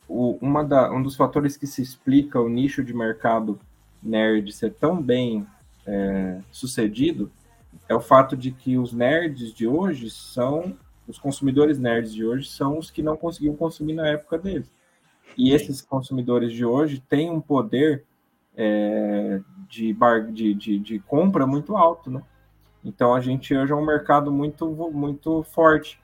o, 0.08 0.36
uma 0.40 0.64
da, 0.64 0.90
um 0.90 1.02
dos 1.02 1.14
fatores 1.14 1.56
que 1.56 1.66
se 1.66 1.80
explica 1.80 2.40
o 2.40 2.48
nicho 2.48 2.82
de 2.82 2.92
mercado 2.92 3.60
nerd 4.02 4.52
ser 4.52 4.72
tão 4.74 5.00
bem 5.00 5.46
é, 5.86 6.40
sucedido 6.50 7.30
é 7.88 7.94
o 7.94 8.00
fato 8.00 8.36
de 8.36 8.50
que 8.50 8.76
os 8.76 8.92
nerds 8.92 9.52
de 9.52 9.66
hoje 9.66 10.10
são 10.10 10.76
os 11.08 11.18
consumidores 11.18 11.78
nerds 11.78 12.12
de 12.12 12.24
hoje 12.24 12.48
são 12.50 12.78
os 12.78 12.90
que 12.90 13.02
não 13.02 13.16
conseguiam 13.16 13.56
consumir 13.56 13.94
na 13.94 14.06
época 14.08 14.38
deles. 14.38 14.70
E 15.36 15.52
esses 15.52 15.80
consumidores 15.80 16.52
de 16.52 16.66
hoje 16.66 17.00
têm 17.08 17.30
um 17.30 17.40
poder 17.40 18.04
é, 18.54 19.40
de, 19.68 19.92
bar, 19.94 20.30
de, 20.30 20.52
de, 20.52 20.78
de, 20.78 20.98
compra 20.98 21.46
muito 21.46 21.76
alto, 21.76 22.10
né? 22.10 22.22
Então 22.84 23.14
a 23.14 23.20
gente 23.20 23.56
hoje 23.56 23.72
é 23.72 23.74
um 23.76 23.84
mercado 23.84 24.30
muito, 24.30 24.66
muito 24.92 25.42
forte. 25.44 25.98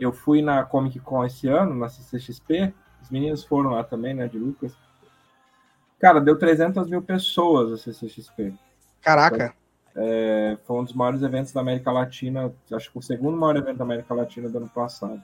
Eu 0.00 0.12
fui 0.12 0.40
na 0.40 0.64
Comic 0.64 0.98
Con 1.00 1.24
esse 1.24 1.46
ano, 1.48 1.74
na 1.74 1.88
CCXP, 1.88 2.72
os 3.02 3.10
meninos 3.10 3.44
foram 3.44 3.70
lá 3.70 3.84
também, 3.84 4.14
né, 4.14 4.28
de 4.28 4.38
Lucas. 4.38 4.74
Cara, 5.98 6.20
deu 6.20 6.38
300 6.38 6.88
mil 6.88 7.02
pessoas 7.02 7.72
a 7.72 7.76
CCXP. 7.76 8.54
Caraca. 9.02 9.54
É, 10.00 10.56
foi 10.64 10.76
um 10.80 10.84
dos 10.84 10.92
maiores 10.92 11.22
eventos 11.22 11.52
da 11.52 11.60
América 11.60 11.90
Latina, 11.90 12.52
acho 12.70 12.92
que 12.92 12.98
o 12.98 13.02
segundo 13.02 13.36
maior 13.36 13.56
evento 13.56 13.78
da 13.78 13.84
América 13.84 14.14
Latina 14.14 14.48
do 14.48 14.58
ano 14.58 14.68
passado. 14.68 15.20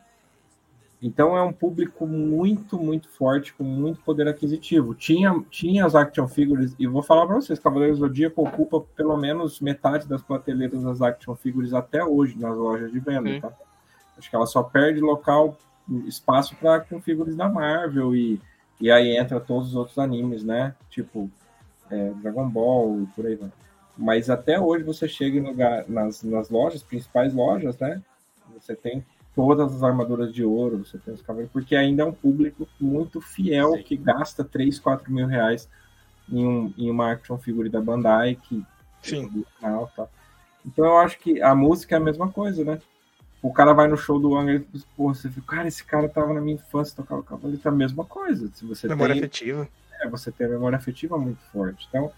Então 1.01 1.37
é 1.37 1.43
um 1.43 1.53
público 1.53 2.07
muito, 2.07 2.77
muito 2.79 3.09
forte, 3.09 3.53
com 3.53 3.62
muito 3.62 4.01
poder 4.01 4.27
aquisitivo. 4.27 4.95
Tinha, 4.95 5.45
tinha 5.51 5.85
as 5.87 5.95
action 5.95 6.27
figures, 6.27 6.75
e 6.79 6.87
vou 6.87 7.03
falar 7.03 7.27
para 7.27 7.37
vocês, 7.37 7.59
Cavaleiros 7.59 7.99
do 7.99 8.07
Zodíaco 8.07 8.43
ocupa 8.43 8.81
pelo 8.97 9.16
menos 9.16 9.61
metade 9.61 10.09
das 10.09 10.22
prateleiras 10.22 10.83
das 10.83 11.03
action 11.03 11.37
figures 11.37 11.72
até 11.72 12.03
hoje 12.03 12.37
nas 12.39 12.57
lojas 12.57 12.91
de 12.91 12.99
venda, 12.99 13.41
tá? 13.41 13.53
Acho 14.18 14.31
que 14.31 14.35
ela 14.35 14.47
só 14.47 14.62
perde 14.62 15.01
local, 15.01 15.57
espaço 16.07 16.57
para 16.57 16.77
action 16.77 17.01
figures 17.01 17.37
da 17.37 17.49
Marvel, 17.49 18.16
e, 18.16 18.41
e 18.81 18.91
aí 18.91 19.16
entra 19.16 19.39
todos 19.39 19.68
os 19.68 19.75
outros 19.77 19.99
animes, 19.99 20.43
né? 20.43 20.75
Tipo 20.89 21.31
é, 21.91 22.11
Dragon 22.22 22.49
Ball 22.49 23.03
e 23.03 23.07
por 23.09 23.27
aí 23.27 23.37
vai. 23.37 23.51
Mas 23.97 24.29
até 24.29 24.59
hoje 24.59 24.85
você 24.85 25.09
chega 25.09 25.41
lugar, 25.41 25.85
nas, 25.89 26.23
nas 26.23 26.51
lojas, 26.51 26.83
principais 26.83 27.33
lojas, 27.33 27.79
né? 27.79 28.03
Você 28.53 28.75
tem 28.75 29.05
todas 29.35 29.75
as 29.75 29.83
armaduras 29.83 30.33
de 30.33 30.45
ouro, 30.45 30.79
você 30.85 30.99
tem 30.99 31.15
os 31.15 31.23
cavaleiros, 31.23 31.53
porque 31.53 31.75
ainda 31.75 32.03
é 32.03 32.07
um 32.07 32.13
público 32.13 32.69
muito 32.81 33.21
fiel 33.21 33.75
Sim. 33.77 33.83
que 33.83 33.97
gasta 33.97 34.45
3, 34.45 34.79
4 34.79 35.13
mil 35.13 35.27
reais 35.27 35.69
em, 36.29 36.45
um, 36.45 36.75
em 36.77 36.91
uma 36.91 37.13
action 37.13 37.37
figure 37.39 37.69
da 37.69 37.81
Bandai, 37.81 38.37
que 38.37 38.65
Sim. 39.03 39.45
Canal, 39.61 39.91
tá? 39.95 40.07
Então 40.65 40.85
eu 40.85 40.97
acho 40.99 41.19
que 41.19 41.43
a 41.43 41.55
música 41.55 41.95
é 41.95 41.99
a 41.99 42.01
mesma 42.01 42.31
coisa, 42.31 42.65
né? 42.65 42.81
O 43.43 43.53
cara 43.53 43.75
vai 43.75 43.87
no 43.87 43.97
show 43.97 44.19
do 44.19 44.35
Angra 44.35 44.55
e 44.55 44.81
pô, 44.97 45.13
você 45.13 45.29
fica, 45.29 45.57
cara, 45.57 45.69
esse 45.69 45.85
cara 45.85 46.09
tava 46.09 46.33
na 46.33 46.41
minha 46.41 46.55
infância, 46.55 46.97
tocava 46.97 47.23
cavaleiro, 47.23 47.61
é 47.63 47.69
a 47.69 47.73
mesma 47.73 48.05
coisa. 48.05 48.51
Se 48.55 48.65
você 48.65 48.89
Memória 48.89 49.15
tem, 49.15 49.23
afetiva. 49.23 49.69
é, 50.01 50.09
você 50.09 50.33
tem 50.33 50.47
a 50.47 50.51
memória 50.51 50.79
afetiva 50.79 51.19
muito 51.19 51.43
forte. 51.53 51.87
Então, 51.91 52.11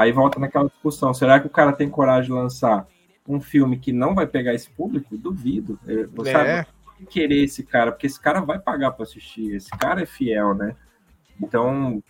aí 0.00 0.12
volta 0.12 0.38
naquela 0.40 0.68
discussão, 0.68 1.12
será 1.12 1.38
que 1.40 1.46
o 1.46 1.50
cara 1.50 1.72
tem 1.72 1.88
coragem 1.90 2.30
de 2.30 2.32
lançar 2.32 2.86
um 3.28 3.40
filme 3.40 3.78
que 3.78 3.92
não 3.92 4.14
vai 4.14 4.26
pegar 4.26 4.54
esse 4.54 4.68
público? 4.70 5.16
Duvido. 5.16 5.78
Você 6.14 6.30
É. 6.30 6.32
sabe 6.64 6.66
querer 7.08 7.44
esse 7.44 7.62
cara, 7.62 7.92
porque 7.92 8.06
esse 8.06 8.20
cara 8.20 8.40
vai 8.40 8.58
pagar 8.58 8.92
para 8.92 9.04
assistir, 9.04 9.54
esse 9.54 9.70
cara 9.70 10.02
é 10.02 10.06
fiel, 10.06 10.54
né? 10.54 10.74
Então, 11.40 12.02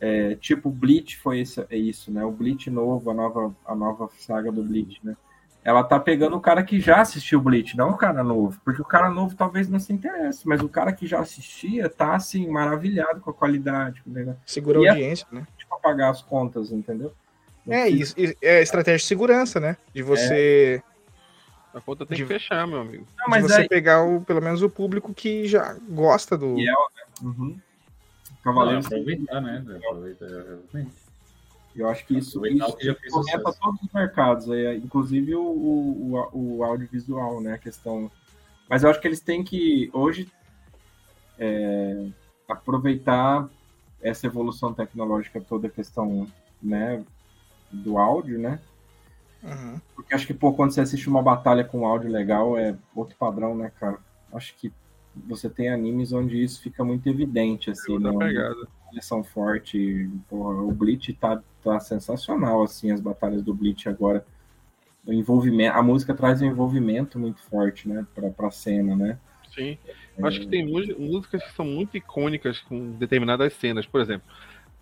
é, 0.00 0.34
tipo, 0.36 0.68
Bleach 0.70 1.16
foi 1.18 1.40
isso, 1.40 1.64
é 1.70 1.76
isso, 1.76 2.10
né? 2.10 2.24
O 2.24 2.30
Bleach 2.32 2.68
novo, 2.70 3.10
a 3.10 3.14
nova, 3.14 3.54
a 3.64 3.74
nova 3.74 4.08
saga 4.18 4.50
do 4.50 4.62
Bleach, 4.62 5.00
né? 5.04 5.16
Ela 5.64 5.84
tá 5.84 6.00
pegando 6.00 6.34
o 6.36 6.40
cara 6.40 6.64
que 6.64 6.80
já 6.80 7.00
assistiu 7.00 7.40
Bleach, 7.40 7.76
não 7.76 7.90
o 7.90 7.96
cara 7.96 8.24
novo, 8.24 8.60
porque 8.64 8.82
o 8.82 8.84
cara 8.84 9.08
novo 9.08 9.36
talvez 9.36 9.68
não 9.68 9.78
se 9.78 9.92
interesse, 9.92 10.46
mas 10.48 10.60
o 10.60 10.68
cara 10.68 10.92
que 10.92 11.06
já 11.06 11.20
assistia 11.20 11.88
tá 11.88 12.16
assim 12.16 12.48
maravilhado 12.48 13.20
com 13.20 13.30
a 13.30 13.34
qualidade, 13.34 14.02
negócio, 14.04 14.40
Segura 14.44 14.80
a 14.80 14.82
a- 14.82 14.90
audiência, 14.90 15.26
né? 15.30 15.46
pra 15.68 15.78
pagar 15.78 16.10
as 16.10 16.20
contas, 16.20 16.72
entendeu? 16.72 17.12
É 17.68 17.88
isso. 17.88 18.14
É 18.40 18.60
estratégia 18.62 18.98
de 18.98 19.04
segurança, 19.04 19.60
né? 19.60 19.76
De 19.94 20.02
você, 20.02 20.82
A 21.74 21.80
conta 21.80 22.04
tem 22.04 22.16
De- 22.16 22.22
que 22.24 22.28
fechar, 22.28 22.66
meu 22.66 22.80
amigo. 22.80 23.06
Não, 23.16 23.24
de 23.24 23.30
mas 23.30 23.42
você 23.44 23.62
aí, 23.62 23.68
pegar 23.68 24.02
o, 24.04 24.20
pelo 24.20 24.42
menos 24.42 24.62
o 24.62 24.68
público 24.68 25.14
que 25.14 25.46
já 25.46 25.74
gosta 25.88 26.36
do. 26.36 26.58
E 26.58 26.68
é- 26.68 26.74
Uhum. 27.22 27.58
Não, 28.30 28.36
Cavaleiros, 28.42 28.86
aproveitar, 28.86 29.40
né? 29.40 29.64
Aproveitar, 29.76 30.26
eu 31.76 31.88
acho 31.88 32.04
que 32.04 32.18
isso, 32.18 32.44
isso 32.44 32.76
que 32.76 32.84
já 32.84 32.94
fez 32.94 33.12
fomenta 33.12 33.38
sucesso. 33.38 33.60
todos 33.60 33.80
os 33.82 33.92
mercados, 33.92 34.50
aí, 34.50 34.76
inclusive 34.78 35.34
o, 35.36 35.40
o, 35.42 36.28
o, 36.32 36.56
o 36.58 36.64
audiovisual, 36.64 37.40
né? 37.40 37.54
A 37.54 37.58
questão. 37.58 38.10
Mas 38.68 38.82
eu 38.82 38.90
acho 38.90 39.00
que 39.00 39.06
eles 39.06 39.20
têm 39.20 39.42
que, 39.44 39.88
hoje, 39.92 40.28
é, 41.38 42.06
aproveitar 42.48 43.48
essa 44.00 44.26
evolução 44.26 44.74
tecnológica, 44.74 45.40
toda 45.40 45.68
a 45.68 45.70
questão 45.70 46.26
né, 46.62 47.02
do 47.72 47.98
áudio, 47.98 48.38
né? 48.38 48.60
Uhum. 49.42 49.80
Porque 49.94 50.14
acho 50.14 50.26
que, 50.26 50.34
pô, 50.34 50.52
quando 50.52 50.72
você 50.72 50.80
assiste 50.80 51.08
uma 51.08 51.22
batalha 51.22 51.64
com 51.64 51.86
áudio 51.86 52.10
legal, 52.10 52.56
é 52.56 52.76
outro 52.94 53.16
padrão, 53.16 53.56
né, 53.56 53.72
cara? 53.78 53.98
Acho 54.32 54.54
que 54.56 54.72
você 55.14 55.48
tem 55.50 55.68
animes 55.68 56.12
onde 56.12 56.42
isso 56.42 56.62
fica 56.62 56.84
muito 56.84 57.08
evidente, 57.08 57.70
assim, 57.70 57.92
Outra 57.92 58.12
né? 58.12 58.54
são 59.00 59.22
forte. 59.22 60.08
Porra, 60.28 60.62
o 60.62 60.70
Bleach 60.70 61.12
tá, 61.14 61.42
tá 61.62 61.80
sensacional, 61.80 62.62
assim, 62.62 62.90
as 62.90 63.00
batalhas 63.00 63.42
do 63.42 63.52
Bleach 63.52 63.88
agora. 63.88 64.24
O 65.04 65.12
envolvimento, 65.12 65.76
a 65.76 65.82
música 65.82 66.14
traz 66.14 66.40
um 66.40 66.46
envolvimento 66.46 67.18
muito 67.18 67.42
forte, 67.42 67.88
né, 67.88 68.06
pra, 68.14 68.30
pra 68.30 68.50
cena, 68.50 68.94
né? 68.94 69.18
Sim. 69.52 69.76
Eu 70.16 70.26
acho 70.26 70.40
que 70.40 70.46
tem 70.46 70.66
músicas 70.66 71.42
que 71.42 71.52
são 71.52 71.64
muito 71.64 71.96
icônicas 71.96 72.60
com 72.60 72.92
determinadas 72.92 73.52
cenas. 73.54 73.84
Por 73.84 74.00
exemplo, 74.00 74.26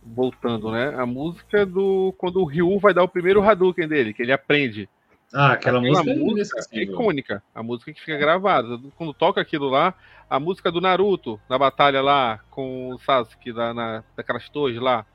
voltando, 0.02 0.70
né? 0.70 0.94
A 0.96 1.06
música 1.06 1.64
do. 1.66 2.14
Quando 2.18 2.40
o 2.40 2.44
Ryu 2.44 2.78
vai 2.78 2.94
dar 2.94 3.02
o 3.02 3.08
primeiro 3.08 3.42
Hadouken 3.42 3.88
dele, 3.88 4.12
que 4.12 4.22
ele 4.22 4.32
aprende. 4.32 4.88
Ah, 5.32 5.52
aquela, 5.52 5.80
música 5.80 6.10
é 6.10 6.80
é 6.80 6.82
icônica. 6.82 7.42
A 7.54 7.62
música 7.62 7.92
que 7.92 8.00
fica 8.00 8.18
gravada. 8.18 8.80
Quando 8.96 9.14
toca 9.14 9.40
aquilo 9.40 9.68
lá, 9.68 9.94
a 10.28 10.40
música 10.40 10.72
do 10.72 10.80
Naruto, 10.80 11.40
na 11.48 11.56
batalha 11.56 12.02
lá 12.02 12.40
com 12.50 12.90
o 12.90 12.98
Sasuke, 12.98 13.52
lá 13.52 13.72
na, 13.72 14.04
daquelas 14.16 14.48
torres 14.48 14.80
lá. 14.80 15.06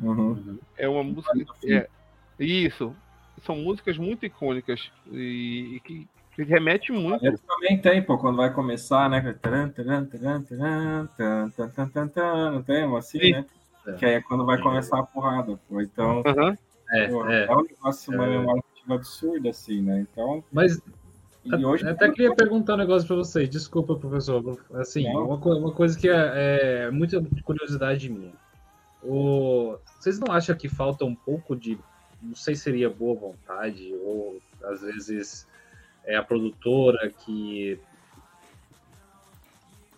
Uhum. 0.00 0.58
É 0.76 0.88
uma 0.88 1.02
música. 1.02 1.34
É, 1.64 1.88
isso. 2.38 2.94
São 3.42 3.56
músicas 3.56 3.98
muito 3.98 4.24
icônicas 4.24 4.90
e, 5.10 5.74
e 5.76 5.80
que, 5.80 6.08
que 6.36 6.44
remete 6.44 6.92
muito. 6.92 7.26
Eles 7.26 7.40
também 7.40 7.76
tem, 7.78 8.00
pô, 8.00 8.16
quando 8.16 8.36
vai 8.36 8.52
começar, 8.52 9.10
né? 9.10 9.20
Não 12.52 12.62
tem 12.62 12.84
uma 12.84 13.00
assim, 13.00 13.18
Sim. 13.18 13.44
Né? 13.86 13.96
Que 13.98 14.06
aí 14.06 14.14
é 14.14 14.22
quando 14.22 14.44
vai 14.44 14.60
começar 14.60 14.98
a 14.98 15.02
porrada, 15.02 15.58
pô. 15.68 15.80
Então. 15.80 16.22
É, 16.90 17.08
pô, 17.08 17.26
é. 17.28 17.46
é 17.46 17.56
um 17.56 17.62
negócio, 17.62 18.12
uma 18.14 18.26
É. 18.26 18.38
memória 18.38 18.62
afetiva 18.62 18.94
absurda, 18.94 19.50
assim, 19.50 19.82
né? 19.82 20.06
Então, 20.10 20.44
Mas 20.52 20.80
e 21.44 21.64
hoje. 21.64 21.84
Eu 21.84 21.90
até 21.90 22.10
queria 22.10 22.34
perguntar 22.34 22.74
um 22.74 22.78
negócio 22.78 23.06
para 23.06 23.16
vocês. 23.16 23.48
Desculpa, 23.48 23.96
professor. 23.96 24.58
Assim, 24.74 25.06
uma, 25.08 25.36
uma 25.36 25.72
coisa 25.72 25.98
que 25.98 26.08
é, 26.08 26.86
é 26.86 26.90
muita 26.90 27.22
curiosidade 27.44 28.08
minha. 28.08 28.32
O, 29.02 29.76
vocês 29.98 30.18
não 30.18 30.32
acham 30.32 30.56
que 30.56 30.68
falta 30.68 31.04
um 31.04 31.14
pouco 31.14 31.54
de. 31.54 31.78
Não 32.22 32.34
sei 32.34 32.54
se 32.54 32.62
seria 32.62 32.88
boa 32.88 33.14
vontade, 33.14 33.94
ou 34.02 34.40
às 34.64 34.80
vezes 34.80 35.46
é 36.06 36.16
a 36.16 36.22
produtora 36.22 37.10
que 37.10 37.78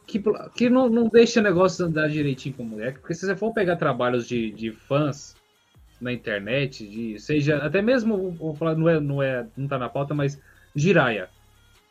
que, 0.07 0.23
que 0.55 0.71
não, 0.71 0.89
não 0.89 1.09
deixa 1.09 1.41
o 1.41 1.43
negócio 1.43 1.85
andar 1.85 2.09
direitinho 2.09 2.55
com 2.55 2.63
mulher. 2.63 2.95
Porque 2.95 3.15
se 3.15 3.27
você 3.27 3.35
for 3.35 3.53
pegar 3.53 3.77
trabalhos 3.77 4.27
de, 4.29 4.53
de 4.53 4.71
fãs 4.71 5.35
na 6.01 6.13
internet, 6.13 6.87
de, 6.87 7.19
seja 7.19 7.57
até 7.59 7.83
mesmo, 7.83 8.31
vou 8.33 8.55
falar, 8.55 8.77
não 8.77 8.89
é, 8.89 9.01
não 9.01 9.23
é, 9.23 9.47
não 9.57 9.67
tá 9.67 9.79
na 9.79 9.89
pauta, 9.89 10.15
mas 10.15 10.41
Jiraya. 10.75 11.29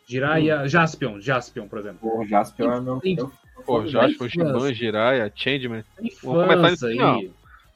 Jiraya, 0.07 0.61
hum. 0.61 0.67
Jaspion, 0.67 1.19
Jaspion, 1.19 1.67
por 1.67 1.79
exemplo. 1.79 2.09
Pô, 2.09 2.25
Jaspion 2.25 2.71
é 2.71 2.81
meu. 2.81 2.99
Tem, 2.99 3.17
Pô, 3.65 3.85
Jaspion, 3.85 4.29
Shiban, 4.29 4.73
Jiraya, 4.73 5.31
Changeman. 5.35 5.83
Vamos 6.23 6.45
começar 6.45 6.71
isso 6.73 6.87
aí. 6.87 6.95
Não. 6.95 7.21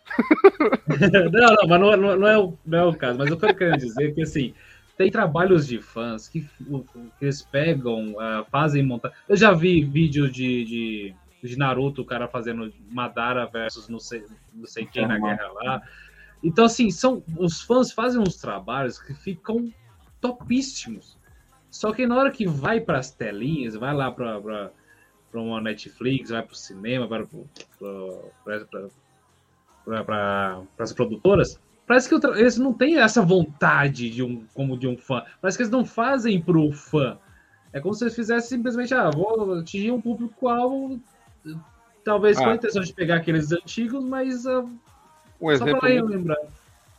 não, 1.31 1.55
não, 1.55 1.67
mas 1.67 1.79
não, 1.79 1.97
não, 1.97 2.17
não, 2.17 2.27
é 2.27 2.37
o, 2.37 2.53
não 2.65 2.79
é 2.79 2.85
o 2.85 2.93
caso. 2.93 3.17
Mas 3.17 3.29
eu 3.29 3.37
quero 3.37 3.55
querendo 3.55 3.77
dizer 3.77 4.13
que 4.13 4.21
assim 4.21 4.53
tem 4.99 5.09
trabalhos 5.09 5.65
de 5.65 5.79
fãs 5.81 6.27
que, 6.27 6.41
que 6.41 7.21
eles 7.21 7.41
pegam, 7.41 8.11
uh, 8.15 8.43
fazem 8.51 8.83
montar. 8.83 9.13
Eu 9.29 9.37
já 9.37 9.53
vi 9.53 9.81
vídeos 9.81 10.29
de, 10.29 10.65
de, 10.65 11.15
de, 11.41 11.57
Naruto, 11.57 12.01
o 12.01 12.05
cara 12.05 12.27
fazendo 12.27 12.69
Madara 12.91 13.45
versus 13.45 13.87
não 13.87 13.97
sei, 13.97 14.25
não 14.53 14.65
sei 14.65 14.85
quem 14.85 15.07
na 15.07 15.17
guerra 15.17 15.47
lá. 15.53 15.81
Então, 16.43 16.65
assim, 16.65 16.91
são, 16.91 17.23
os 17.37 17.61
fãs 17.61 17.93
fazem 17.93 18.19
uns 18.19 18.35
trabalhos 18.35 18.99
que 18.99 19.13
ficam 19.13 19.73
topíssimos. 20.19 21.17
Só 21.71 21.93
que 21.93 22.05
na 22.05 22.17
hora 22.17 22.29
que 22.29 22.45
vai 22.45 22.81
para 22.81 22.99
as 22.99 23.09
telinhas, 23.09 23.75
vai 23.75 23.93
lá 23.93 24.11
para 24.11 24.69
uma 25.33 25.61
Netflix, 25.61 26.29
vai 26.29 26.43
para 26.43 26.51
o 26.51 26.57
cinema, 26.57 27.07
vai 27.07 27.25
para 30.03 30.61
as 30.77 30.91
produtoras, 30.91 31.57
Parece 31.89 32.07
que 32.07 32.27
eles 32.37 32.55
não 32.55 32.71
têm 32.71 32.99
essa 32.99 33.19
vontade 33.19 34.11
de 34.11 34.21
um, 34.21 34.45
como 34.53 34.77
de 34.77 34.87
um 34.87 34.95
fã. 34.95 35.25
Parece 35.41 35.57
que 35.57 35.63
eles 35.63 35.71
não 35.71 35.83
fazem 35.83 36.39
pro 36.39 36.71
fã. 36.71 37.17
É 37.73 37.79
como 37.79 37.95
se 37.95 38.03
eles 38.03 38.13
fizessem 38.13 38.57
simplesmente, 38.59 38.93
ah, 38.93 39.09
vou 39.09 39.55
atingir 39.55 39.89
um 39.89 39.99
público-alvo, 39.99 41.01
talvez 42.05 42.37
ah. 42.37 42.43
com 42.43 42.49
a 42.51 42.55
intenção 42.55 42.83
de 42.83 42.93
pegar 42.93 43.15
aqueles 43.15 43.51
antigos, 43.51 44.03
mas 44.03 44.45
uh, 44.45 44.69
um 45.41 45.49
exemplo 45.49 45.71
só 45.73 45.79
pra 45.79 45.89
muito, 45.89 46.05
lembrar. 46.05 46.37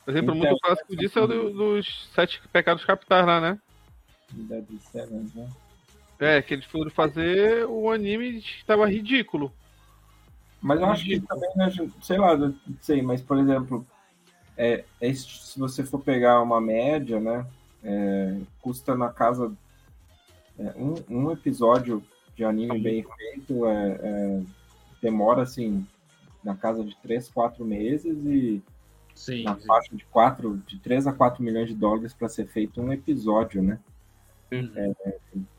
Um 0.08 0.10
exemplo 0.10 0.34
muito 0.34 0.58
clássico 0.58 0.96
disso 0.96 1.20
é 1.20 1.22
o 1.22 1.26
do, 1.28 1.50
dos 1.50 2.10
Sete 2.12 2.42
Pecados 2.52 2.84
Capitais 2.84 3.24
lá, 3.24 3.40
né? 3.40 3.58
né? 5.36 5.48
É, 6.18 6.42
que 6.42 6.52
eles 6.52 6.66
foram 6.66 6.90
fazer 6.90 7.64
o 7.64 7.92
anime 7.92 8.40
que 8.40 8.56
estava 8.58 8.90
ridículo. 8.90 9.52
Mas 10.60 10.80
eu 10.80 10.86
acho 10.86 11.04
que 11.04 11.20
também, 11.20 11.50
né, 11.54 11.72
sei 12.02 12.18
lá, 12.18 12.36
não 12.36 12.56
sei, 12.80 13.00
mas 13.02 13.22
por 13.22 13.38
exemplo, 13.38 13.86
é, 14.56 14.84
é, 15.00 15.14
se 15.14 15.58
você 15.58 15.84
for 15.84 16.00
pegar 16.00 16.42
uma 16.42 16.60
média, 16.60 17.20
né, 17.20 17.46
é, 17.82 18.38
custa 18.60 18.94
na 18.94 19.08
casa 19.08 19.52
é, 20.58 20.74
um, 20.76 20.94
um, 21.08 21.30
episódio 21.30 22.02
de 22.36 22.44
anime 22.44 22.78
bem 22.78 23.06
feito 23.16 23.66
é, 23.66 24.42
demora 25.00 25.42
assim 25.42 25.86
na 26.44 26.54
casa 26.54 26.84
de 26.84 26.96
3, 26.96 27.28
4 27.28 27.64
meses 27.64 28.24
e 28.24 28.62
sim, 29.14 29.44
na 29.44 29.56
sim. 29.56 29.66
faixa 29.66 29.94
de 29.94 30.04
4, 30.06 30.62
de 30.66 30.78
3 30.78 31.06
a 31.06 31.12
4 31.12 31.42
milhões 31.42 31.68
de 31.68 31.74
dólares 31.74 32.14
para 32.14 32.28
ser 32.28 32.46
feito 32.46 32.80
um 32.80 32.92
episódio, 32.92 33.62
né? 33.62 33.78
Uhum. 34.52 34.72
É, 34.74 34.92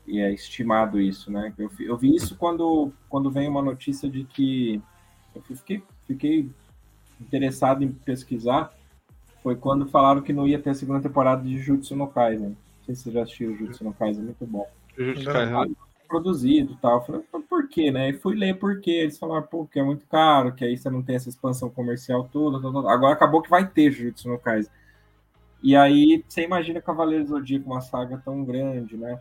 e 0.06 0.20
é 0.20 0.32
estimado 0.32 1.00
isso, 1.00 1.30
né? 1.30 1.52
Eu, 1.56 1.70
eu 1.80 1.96
vi 1.96 2.14
isso 2.14 2.36
quando, 2.36 2.92
quando 3.08 3.30
vem 3.30 3.48
uma 3.48 3.62
notícia 3.62 4.08
de 4.08 4.24
que 4.24 4.82
eu 5.34 5.42
fiquei, 5.42 5.82
fiquei 6.06 6.50
interessado 7.20 7.82
em 7.82 7.92
pesquisar 7.92 8.72
foi 9.42 9.56
quando 9.56 9.88
falaram 9.88 10.22
que 10.22 10.32
não 10.32 10.46
ia 10.46 10.58
ter 10.58 10.70
a 10.70 10.74
segunda 10.74 11.00
temporada 11.00 11.42
de 11.42 11.58
Jujutsu 11.58 11.96
no 11.96 12.06
Kaisen. 12.06 12.50
Não 12.50 12.56
sei 12.86 12.94
se 12.94 13.02
você 13.02 13.10
já 13.10 13.22
assistiu 13.22 13.56
Jujutsu 13.56 13.84
no 13.84 13.92
Kaisen, 13.92 14.22
é 14.22 14.24
muito 14.26 14.46
bom. 14.46 14.66
Jujutsu 14.96 15.24
Kaisen. 15.24 15.76
Produzido 16.06 16.74
e 16.74 16.76
tal. 16.76 16.98
Eu 16.98 17.00
falei, 17.00 17.22
por 17.48 17.68
quê, 17.68 17.90
né? 17.90 18.10
E 18.10 18.12
fui 18.12 18.36
ler 18.36 18.58
por 18.58 18.80
quê. 18.80 18.90
Eles 18.90 19.18
falaram, 19.18 19.46
pô, 19.46 19.66
que 19.66 19.80
é 19.80 19.82
muito 19.82 20.06
caro, 20.06 20.52
que 20.52 20.64
aí 20.64 20.76
você 20.76 20.90
não 20.90 21.02
tem 21.02 21.16
essa 21.16 21.28
expansão 21.28 21.70
comercial 21.70 22.28
toda. 22.30 22.60
toda, 22.60 22.72
toda. 22.72 22.92
Agora 22.92 23.14
acabou 23.14 23.42
que 23.42 23.50
vai 23.50 23.66
ter 23.66 23.90
Jujutsu 23.90 24.28
no 24.28 24.38
Kaisen. 24.38 24.70
E 25.62 25.76
aí, 25.76 26.24
você 26.28 26.42
imagina 26.42 26.80
Cavaleiros 26.80 27.28
do 27.28 27.36
Zodíaco, 27.36 27.70
uma 27.70 27.80
saga 27.80 28.20
tão 28.24 28.44
grande, 28.44 28.96
né? 28.96 29.18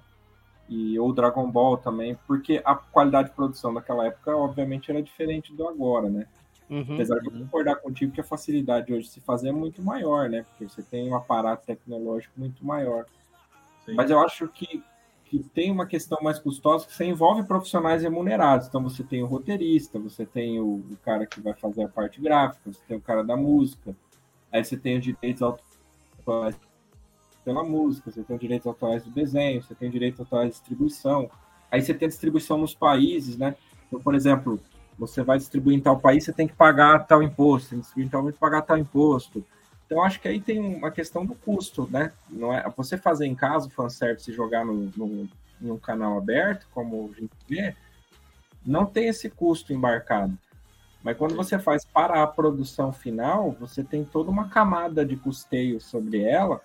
E, 0.67 0.97
ou 0.97 1.13
Dragon 1.13 1.49
Ball 1.49 1.77
também, 1.77 2.17
porque 2.25 2.61
a 2.65 2.75
qualidade 2.75 3.29
de 3.29 3.35
produção 3.35 3.73
daquela 3.73 4.07
época, 4.07 4.35
obviamente, 4.35 4.89
era 4.89 5.03
diferente 5.03 5.53
do 5.53 5.67
agora, 5.67 6.09
né? 6.09 6.25
Uhum, 6.71 6.93
Apesar 6.93 7.19
de 7.19 7.25
eu 7.25 7.31
concordar 7.33 7.75
contigo 7.75 8.13
que 8.13 8.21
a 8.21 8.23
facilidade 8.23 8.93
hoje 8.93 9.07
de 9.07 9.13
se 9.13 9.19
fazer 9.19 9.49
é 9.49 9.51
muito 9.51 9.81
maior, 9.81 10.29
né? 10.29 10.43
Porque 10.43 10.63
você 10.63 10.81
tem 10.81 11.09
um 11.09 11.15
aparato 11.15 11.65
tecnológico 11.65 12.33
muito 12.37 12.65
maior. 12.65 13.05
Sim. 13.85 13.93
Mas 13.93 14.09
eu 14.09 14.17
acho 14.21 14.47
que, 14.47 14.81
que 15.25 15.39
tem 15.39 15.69
uma 15.69 15.85
questão 15.85 16.17
mais 16.21 16.39
custosa 16.39 16.87
que 16.87 16.93
você 16.93 17.03
envolve 17.03 17.43
profissionais 17.43 18.03
remunerados. 18.03 18.67
Então 18.67 18.81
você 18.81 19.03
tem 19.03 19.21
o 19.21 19.25
roteirista, 19.25 19.99
você 19.99 20.25
tem 20.25 20.61
o, 20.61 20.75
o 20.75 20.97
cara 21.03 21.25
que 21.25 21.41
vai 21.41 21.53
fazer 21.53 21.83
a 21.83 21.89
parte 21.89 22.21
gráfica, 22.21 22.71
você 22.71 22.81
tem 22.87 22.95
o 22.95 23.01
cara 23.01 23.21
da 23.21 23.35
música, 23.35 23.93
aí 24.49 24.63
você 24.63 24.77
tem 24.77 24.97
os 24.97 25.03
direitos 25.03 25.41
autorais 25.41 26.57
pela 27.43 27.65
música, 27.65 28.09
você 28.09 28.23
tem 28.23 28.33
os 28.33 28.41
direitos 28.41 28.67
autorais 28.67 29.03
do 29.03 29.09
desenho, 29.09 29.61
você 29.61 29.75
tem 29.75 29.91
direitos 29.91 30.21
autorais 30.21 30.51
de 30.51 30.53
distribuição, 30.53 31.29
aí 31.69 31.81
você 31.81 31.93
tem 31.93 32.05
a 32.05 32.09
distribuição 32.09 32.57
nos 32.57 32.73
países, 32.73 33.35
né? 33.35 33.57
Então, 33.87 33.99
por 33.99 34.15
exemplo, 34.15 34.57
você 35.01 35.23
vai 35.23 35.39
distribuir 35.39 35.75
em 35.75 35.81
tal 35.81 35.99
país, 35.99 36.23
você 36.23 36.31
tem 36.31 36.47
que 36.47 36.53
pagar 36.53 37.07
tal 37.07 37.23
imposto, 37.23 37.75
distribuir 37.75 38.05
em 38.05 38.09
tal 38.09 38.31
pagar 38.33 38.61
tal 38.61 38.77
imposto. 38.77 39.43
Então, 39.83 40.03
acho 40.03 40.21
que 40.21 40.27
aí 40.27 40.39
tem 40.39 40.59
uma 40.59 40.91
questão 40.91 41.25
do 41.25 41.33
custo, 41.33 41.89
né? 41.91 42.13
Não 42.29 42.53
é, 42.53 42.63
você 42.77 42.99
fazer 42.99 43.25
em 43.25 43.33
casa 43.33 43.67
o 43.67 43.71
fanservice 43.71 44.29
e 44.29 44.33
jogar 44.33 44.63
no, 44.63 44.91
no, 44.95 45.27
em 45.59 45.71
um 45.71 45.77
canal 45.77 46.19
aberto, 46.19 46.67
como 46.71 47.11
a 47.11 47.19
gente 47.19 47.33
vê, 47.49 47.75
não 48.63 48.85
tem 48.85 49.07
esse 49.07 49.27
custo 49.27 49.73
embarcado. 49.73 50.37
Mas 51.03 51.17
quando 51.17 51.35
você 51.35 51.57
faz 51.57 51.83
para 51.83 52.21
a 52.21 52.27
produção 52.27 52.93
final, 52.93 53.51
você 53.59 53.83
tem 53.83 54.05
toda 54.05 54.29
uma 54.29 54.49
camada 54.49 55.03
de 55.03 55.15
custeio 55.15 55.81
sobre 55.81 56.21
ela, 56.21 56.61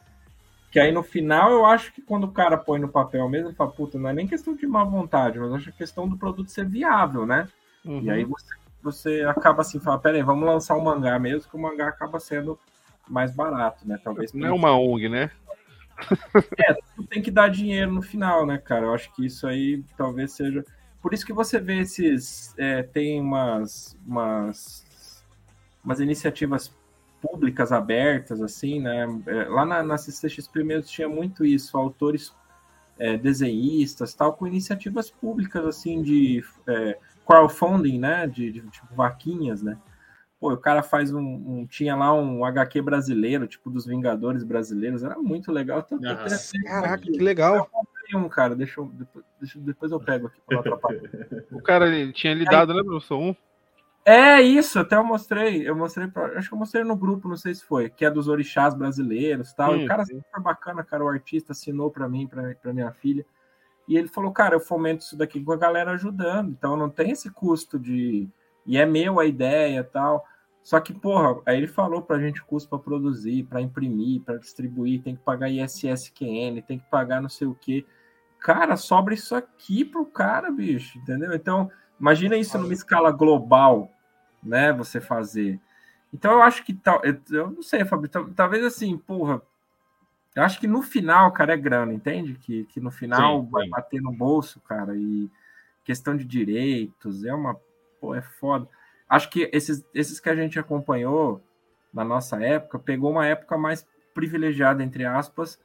que 0.70 0.78
aí 0.78 0.92
no 0.92 1.02
final 1.02 1.50
eu 1.50 1.64
acho 1.64 1.90
que 1.90 2.02
quando 2.02 2.24
o 2.24 2.32
cara 2.32 2.58
põe 2.58 2.78
no 2.78 2.88
papel 2.88 3.26
mesmo, 3.30 3.48
ele 3.48 3.56
fala, 3.56 3.70
puta, 3.70 3.98
não 3.98 4.10
é 4.10 4.12
nem 4.12 4.26
questão 4.26 4.54
de 4.54 4.66
má 4.66 4.84
vontade, 4.84 5.38
mas 5.38 5.54
acho 5.54 5.64
que 5.64 5.70
é 5.70 5.78
questão 5.78 6.06
do 6.06 6.18
produto 6.18 6.50
ser 6.50 6.66
viável, 6.66 7.24
né? 7.24 7.48
Uhum. 7.86 8.02
E 8.02 8.10
aí 8.10 8.24
uhum. 8.24 8.30
você, 8.30 8.54
você 8.82 9.22
acaba 9.22 9.62
assim, 9.62 9.78
fala, 9.78 9.98
peraí, 9.98 10.22
vamos 10.22 10.46
lançar 10.46 10.76
um 10.76 10.82
mangá 10.82 11.18
mesmo, 11.18 11.50
que 11.50 11.56
o 11.56 11.60
mangá 11.60 11.88
acaba 11.88 12.18
sendo 12.20 12.58
mais 13.08 13.34
barato, 13.34 13.86
né? 13.86 13.98
Talvez. 14.02 14.32
Não 14.32 14.48
é 14.48 14.52
uma 14.52 14.76
ONG, 14.76 15.08
né? 15.08 15.30
É, 16.58 16.74
tu 16.94 17.04
tem 17.04 17.22
que 17.22 17.30
dar 17.30 17.48
dinheiro 17.48 17.90
no 17.90 18.02
final, 18.02 18.44
né, 18.44 18.58
cara? 18.58 18.84
Eu 18.84 18.94
acho 18.94 19.10
que 19.14 19.24
isso 19.24 19.46
aí 19.46 19.82
talvez 19.96 20.32
seja. 20.32 20.62
Por 21.00 21.14
isso 21.14 21.24
que 21.24 21.32
você 21.32 21.58
vê 21.58 21.80
esses. 21.80 22.54
É, 22.58 22.82
tem 22.82 23.18
umas, 23.18 23.96
umas, 24.06 25.24
umas 25.82 26.00
iniciativas 26.00 26.74
públicas 27.22 27.72
abertas, 27.72 28.42
assim, 28.42 28.80
né? 28.80 29.06
É, 29.26 29.44
lá 29.44 29.64
na, 29.64 29.82
na 29.82 29.96
CCXP 29.96 30.62
mesmo 30.62 30.90
tinha 30.90 31.08
muito 31.08 31.44
isso, 31.44 31.78
autores 31.78 32.34
é, 32.98 33.16
desenhistas, 33.16 34.14
tal, 34.14 34.34
com 34.34 34.46
iniciativas 34.46 35.10
públicas, 35.10 35.64
assim, 35.64 36.02
de 36.02 36.44
é, 36.66 36.98
crowdfunding, 37.26 37.98
né? 37.98 38.26
De, 38.26 38.50
de, 38.50 38.60
tipo 38.70 38.94
vaquinhas, 38.94 39.62
né? 39.62 39.78
Pô, 40.38 40.52
o 40.52 40.56
cara 40.56 40.82
faz 40.82 41.12
um, 41.12 41.20
um, 41.20 41.66
Tinha 41.66 41.96
lá 41.96 42.12
um 42.12 42.44
HQ 42.44 42.82
brasileiro, 42.82 43.46
tipo 43.46 43.70
dos 43.70 43.86
Vingadores 43.86 44.44
brasileiros, 44.44 45.02
era 45.02 45.18
muito 45.18 45.50
legal. 45.50 45.86
Ah, 46.04 46.26
caraca, 46.64 47.02
que 47.02 47.18
legal. 47.18 47.56
Eu 47.56 47.86
um, 48.14 48.28
cara, 48.28 48.54
deixa 48.54 48.80
eu, 48.80 48.86
depois, 48.86 49.24
depois 49.56 49.90
eu 49.90 49.98
pego 49.98 50.28
aqui 50.28 50.40
O 51.50 51.60
cara 51.60 51.88
ele 51.88 52.12
tinha 52.12 52.34
lidado, 52.34 52.72
né, 52.72 52.82
professor? 52.84 53.18
Um? 53.18 53.34
É 54.04 54.40
isso, 54.40 54.78
até 54.78 54.94
eu 54.94 55.02
mostrei, 55.02 55.68
eu 55.68 55.74
mostrei 55.74 56.06
pra, 56.06 56.38
acho 56.38 56.48
que 56.48 56.54
eu 56.54 56.58
mostrei 56.58 56.84
no 56.84 56.94
grupo, 56.94 57.28
não 57.28 57.36
sei 57.36 57.52
se 57.52 57.64
foi, 57.64 57.90
que 57.90 58.04
é 58.04 58.10
dos 58.10 58.28
orixás 58.28 58.72
brasileiros, 58.72 59.52
tal. 59.52 59.72
Sim, 59.72 59.80
e 59.80 59.84
o 59.84 59.88
cara 59.88 60.04
sim. 60.04 60.20
super 60.20 60.40
bacana, 60.40 60.84
cara, 60.84 61.04
o 61.04 61.08
artista 61.08 61.50
assinou 61.50 61.90
para 61.90 62.08
mim, 62.08 62.28
para 62.28 62.72
minha 62.72 62.92
filha. 62.92 63.26
E 63.88 63.96
ele 63.96 64.08
falou, 64.08 64.32
cara, 64.32 64.56
eu 64.56 64.60
fomento 64.60 65.04
isso 65.04 65.16
daqui 65.16 65.42
com 65.42 65.52
a 65.52 65.56
galera 65.56 65.92
ajudando, 65.92 66.50
então 66.50 66.76
não 66.76 66.90
tem 66.90 67.12
esse 67.12 67.30
custo 67.30 67.78
de. 67.78 68.28
E 68.66 68.76
é 68.76 68.84
meu 68.84 69.20
a 69.20 69.26
ideia 69.26 69.84
tal. 69.84 70.24
Só 70.62 70.80
que, 70.80 70.92
porra, 70.92 71.40
aí 71.46 71.58
ele 71.58 71.68
falou 71.68 72.02
pra 72.02 72.18
gente 72.18 72.42
custo 72.42 72.68
para 72.68 72.80
produzir, 72.80 73.44
para 73.44 73.60
imprimir, 73.60 74.22
para 74.22 74.36
distribuir, 74.36 75.00
tem 75.00 75.14
que 75.14 75.22
pagar 75.22 75.48
ISSQN, 75.48 76.60
tem 76.66 76.80
que 76.80 76.90
pagar 76.90 77.22
não 77.22 77.28
sei 77.28 77.46
o 77.46 77.54
quê. 77.54 77.86
Cara, 78.40 78.76
sobra 78.76 79.14
isso 79.14 79.36
aqui 79.36 79.84
pro 79.84 80.04
cara, 80.04 80.50
bicho, 80.50 80.98
entendeu? 80.98 81.32
Então, 81.34 81.70
imagina 82.00 82.36
isso 82.36 82.58
numa 82.58 82.72
escala 82.72 83.12
global, 83.12 83.92
né? 84.42 84.72
Você 84.72 85.00
fazer. 85.00 85.60
Então, 86.12 86.32
eu 86.32 86.42
acho 86.42 86.64
que 86.64 86.74
tal. 86.74 87.00
Eu 87.30 87.50
não 87.52 87.62
sei, 87.62 87.84
Fabio, 87.84 88.08
talvez 88.34 88.64
assim, 88.64 88.98
porra, 88.98 89.40
eu 90.36 90.42
acho 90.42 90.60
que 90.60 90.66
no 90.66 90.82
final, 90.82 91.32
cara, 91.32 91.54
é 91.54 91.56
grana, 91.56 91.94
entende? 91.94 92.34
Que, 92.34 92.64
que 92.64 92.78
no 92.78 92.90
final 92.90 93.42
sim, 93.42 93.50
vai 93.50 93.64
sim. 93.64 93.70
bater 93.70 94.02
no 94.02 94.12
bolso, 94.12 94.60
cara, 94.60 94.94
e 94.94 95.30
questão 95.82 96.14
de 96.14 96.24
direitos, 96.24 97.24
é 97.24 97.32
uma. 97.32 97.56
Pô, 97.98 98.14
é 98.14 98.20
foda. 98.20 98.68
Acho 99.08 99.30
que 99.30 99.48
esses, 99.50 99.82
esses 99.94 100.20
que 100.20 100.28
a 100.28 100.36
gente 100.36 100.58
acompanhou 100.58 101.40
na 101.94 102.04
nossa 102.04 102.38
época, 102.38 102.78
pegou 102.78 103.10
uma 103.12 103.24
época 103.24 103.56
mais 103.56 103.86
privilegiada, 104.12 104.82
entre 104.82 105.06
aspas, 105.06 105.58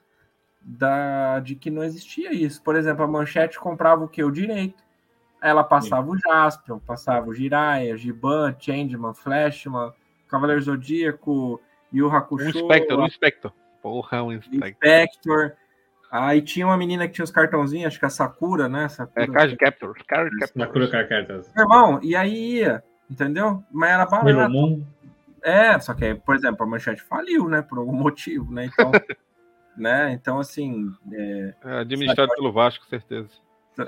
da, 0.61 1.41
de 1.41 1.55
que 1.55 1.69
não 1.69 1.84
existia 1.84 2.34
isso. 2.34 2.63
Por 2.63 2.78
exemplo, 2.78 3.03
a 3.03 3.07
Manchete 3.07 3.59
comprava 3.59 4.05
o 4.05 4.07
que? 4.07 4.24
O 4.24 4.32
direito. 4.32 4.82
ela 5.41 5.65
passava 5.65 6.05
Sim. 6.05 6.13
o 6.13 6.17
Jaspion, 6.17 6.80
passava 6.80 7.28
o 7.28 7.34
Jiraiya, 7.34 7.97
Giban, 7.97 8.55
Changeman, 8.57 9.13
Flashman, 9.13 9.91
Cavaleiro 10.30 10.61
Zodíaco, 10.61 11.59
Yu 11.91 12.09
Hakusho... 12.09 12.47
Um 12.47 12.65
Spectre, 12.65 12.95
um 12.95 13.09
Spectre. 13.09 13.51
Porra, 13.82 14.23
um 14.23 14.41
Spectre. 14.41 14.73
Spectre. 14.73 15.53
Aí 16.11 16.41
tinha 16.41 16.67
uma 16.67 16.75
menina 16.75 17.07
que 17.07 17.13
tinha 17.13 17.23
os 17.23 17.32
cartãozinhos, 17.32 17.88
acho 17.88 17.99
que 17.99 18.05
é 18.05 18.07
a 18.07 18.11
Sakura, 18.11 18.67
né? 18.67 18.89
Sakura. 18.89 19.23
É, 19.23 19.27
Card 19.27 19.55
Captor. 19.55 19.95
Card 20.05 20.38
Captor. 20.38 20.61
Sakura 20.61 20.88
Card 20.89 21.09
Captor. 21.09 21.45
Irmão, 21.57 21.99
e 22.03 22.15
aí 22.15 22.57
ia, 22.57 22.84
entendeu? 23.09 23.63
Mas 23.71 23.91
era 23.91 24.05
barato. 24.05 24.86
É, 25.41 25.79
só 25.79 25.93
que, 25.93 26.13
por 26.13 26.36
exemplo, 26.36 26.63
a 26.63 26.67
manchete 26.67 27.01
faliu, 27.01 27.47
né? 27.47 27.61
Por 27.61 27.77
algum 27.77 27.95
motivo, 27.95 28.53
né? 28.53 28.65
Então, 28.65 28.91
né? 29.77 30.11
Então 30.11 30.38
assim. 30.38 30.91
É, 31.13 31.53
é 31.63 31.79
administrado 31.79 32.36
pelo 32.36 32.51
Vasco, 32.51 32.86
certeza. 32.88 33.29
É. 33.79 33.86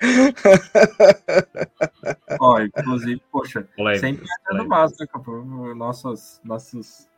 Ó, 2.38 2.60
inclusive, 2.60 3.20
poxa, 3.32 3.66
sempre 3.98 4.24
é 4.50 4.54
no 4.54 4.68
Vasco, 4.68 5.02
né? 5.02 5.74
Nossos, 5.74 6.40
nossos 6.44 7.08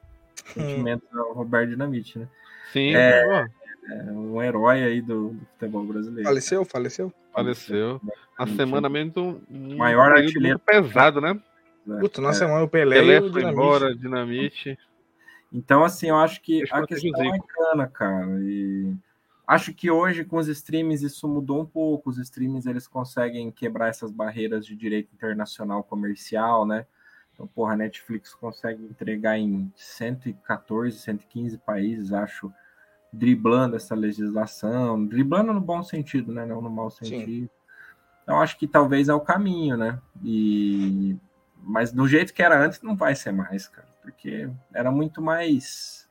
sentimentos 0.52 1.08
ao 1.16 1.32
Roberto 1.32 1.70
Dinamite, 1.70 2.18
né? 2.18 2.28
Sim, 2.72 2.94
é, 2.94 3.46
é 3.88 4.02
um 4.12 4.42
herói 4.42 4.82
aí 4.82 5.00
do, 5.00 5.30
do, 5.30 5.46
futebol 5.46 5.84
brasileiro. 5.84 6.28
Faleceu? 6.28 6.64
Faleceu? 6.64 7.12
Faleceu. 7.32 8.00
A 8.36 8.46
semana 8.46 8.88
mesmo 8.88 9.40
um 9.50 9.76
maior 9.76 10.12
artilheiro 10.12 10.58
pesado, 10.58 11.20
né? 11.20 11.40
É. 11.88 12.00
Puta, 12.00 12.20
na 12.20 12.30
é. 12.30 12.32
semana 12.32 12.64
o 12.64 12.68
Pelé, 12.68 12.96
Pelé 12.96 13.20
foi 13.20 13.30
Dinamite. 13.30 13.52
embora, 13.52 13.94
Dinamite. 13.94 14.78
Então, 15.52 15.84
assim, 15.84 16.08
eu 16.08 16.16
acho 16.16 16.42
que 16.42 16.64
a 16.70 16.84
questão 16.84 17.34
é 17.34 17.38
cana, 17.38 17.86
cara. 17.86 18.26
E 18.40 18.92
acho 19.46 19.72
que 19.72 19.90
hoje, 19.90 20.24
com 20.24 20.36
os 20.36 20.48
streams, 20.48 21.04
isso 21.04 21.28
mudou 21.28 21.62
um 21.62 21.66
pouco. 21.66 22.10
Os 22.10 22.18
streams, 22.18 22.68
eles 22.68 22.88
conseguem 22.88 23.50
quebrar 23.50 23.88
essas 23.88 24.10
barreiras 24.10 24.66
de 24.66 24.74
direito 24.74 25.14
internacional 25.14 25.84
comercial, 25.84 26.66
né? 26.66 26.86
Então, 27.36 27.46
porra, 27.46 27.74
a 27.74 27.76
Netflix 27.76 28.34
consegue 28.34 28.82
entregar 28.82 29.38
em 29.38 29.70
114, 29.76 30.98
115 30.98 31.58
países, 31.58 32.10
acho, 32.10 32.50
driblando 33.12 33.76
essa 33.76 33.94
legislação. 33.94 35.04
Driblando 35.04 35.52
no 35.52 35.60
bom 35.60 35.82
sentido, 35.82 36.32
né? 36.32 36.46
Não 36.46 36.62
no 36.62 36.70
mau 36.70 36.90
sentido. 36.90 37.26
Sim. 37.26 37.50
Então, 38.22 38.40
acho 38.40 38.58
que 38.58 38.66
talvez 38.66 39.10
é 39.10 39.14
o 39.14 39.20
caminho, 39.20 39.76
né? 39.76 40.00
E 40.24 41.16
mas 41.66 41.90
do 41.92 42.06
jeito 42.06 42.32
que 42.32 42.42
era 42.42 42.64
antes, 42.64 42.80
não 42.80 42.94
vai 42.94 43.16
ser 43.16 43.32
mais, 43.32 43.66
cara, 43.66 43.88
porque 44.00 44.48
era 44.72 44.90
muito 44.90 45.20
mais 45.20 46.08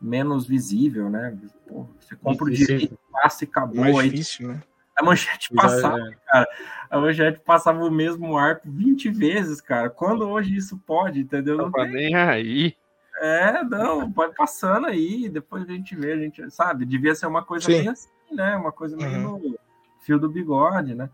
menos 0.00 0.46
visível, 0.46 1.10
né? 1.10 1.36
Pô, 1.66 1.86
você 1.98 2.14
compra 2.14 2.46
o 2.46 2.50
direito, 2.50 2.98
passa 3.10 3.44
e 3.44 3.48
acabou. 3.48 3.80
Mais 3.80 3.98
aí, 3.98 4.10
difícil, 4.10 4.48
né? 4.48 4.62
A 4.96 5.02
manchete 5.02 5.52
passava, 5.54 5.98
é. 5.98 6.16
cara. 6.26 6.48
A 6.90 7.00
manchete 7.00 7.40
passava 7.40 7.84
o 7.84 7.90
mesmo 7.90 8.36
arco 8.36 8.70
20 8.70 9.10
vezes, 9.10 9.60
cara. 9.60 9.90
Quando 9.90 10.28
hoje 10.28 10.56
isso 10.56 10.78
pode, 10.86 11.20
entendeu? 11.20 11.56
Não, 11.56 11.70
não 11.70 11.84
nem 11.86 12.14
aí. 12.14 12.76
É, 13.20 13.62
não, 13.64 14.10
pode 14.10 14.34
passando 14.34 14.86
aí, 14.86 15.28
depois 15.28 15.68
a 15.68 15.72
gente 15.72 15.94
vê, 15.94 16.12
a 16.12 16.16
gente 16.16 16.50
sabe, 16.50 16.84
devia 16.84 17.14
ser 17.14 17.26
uma 17.26 17.44
coisa 17.44 17.66
Sim. 17.66 17.78
bem 17.78 17.88
assim, 17.88 18.08
né? 18.32 18.56
Uma 18.56 18.72
coisa 18.72 18.96
meio 18.96 19.30
uhum. 19.30 19.38
no 19.38 19.58
fio 20.00 20.18
do 20.18 20.28
bigode, 20.28 20.94
né? 20.94 21.08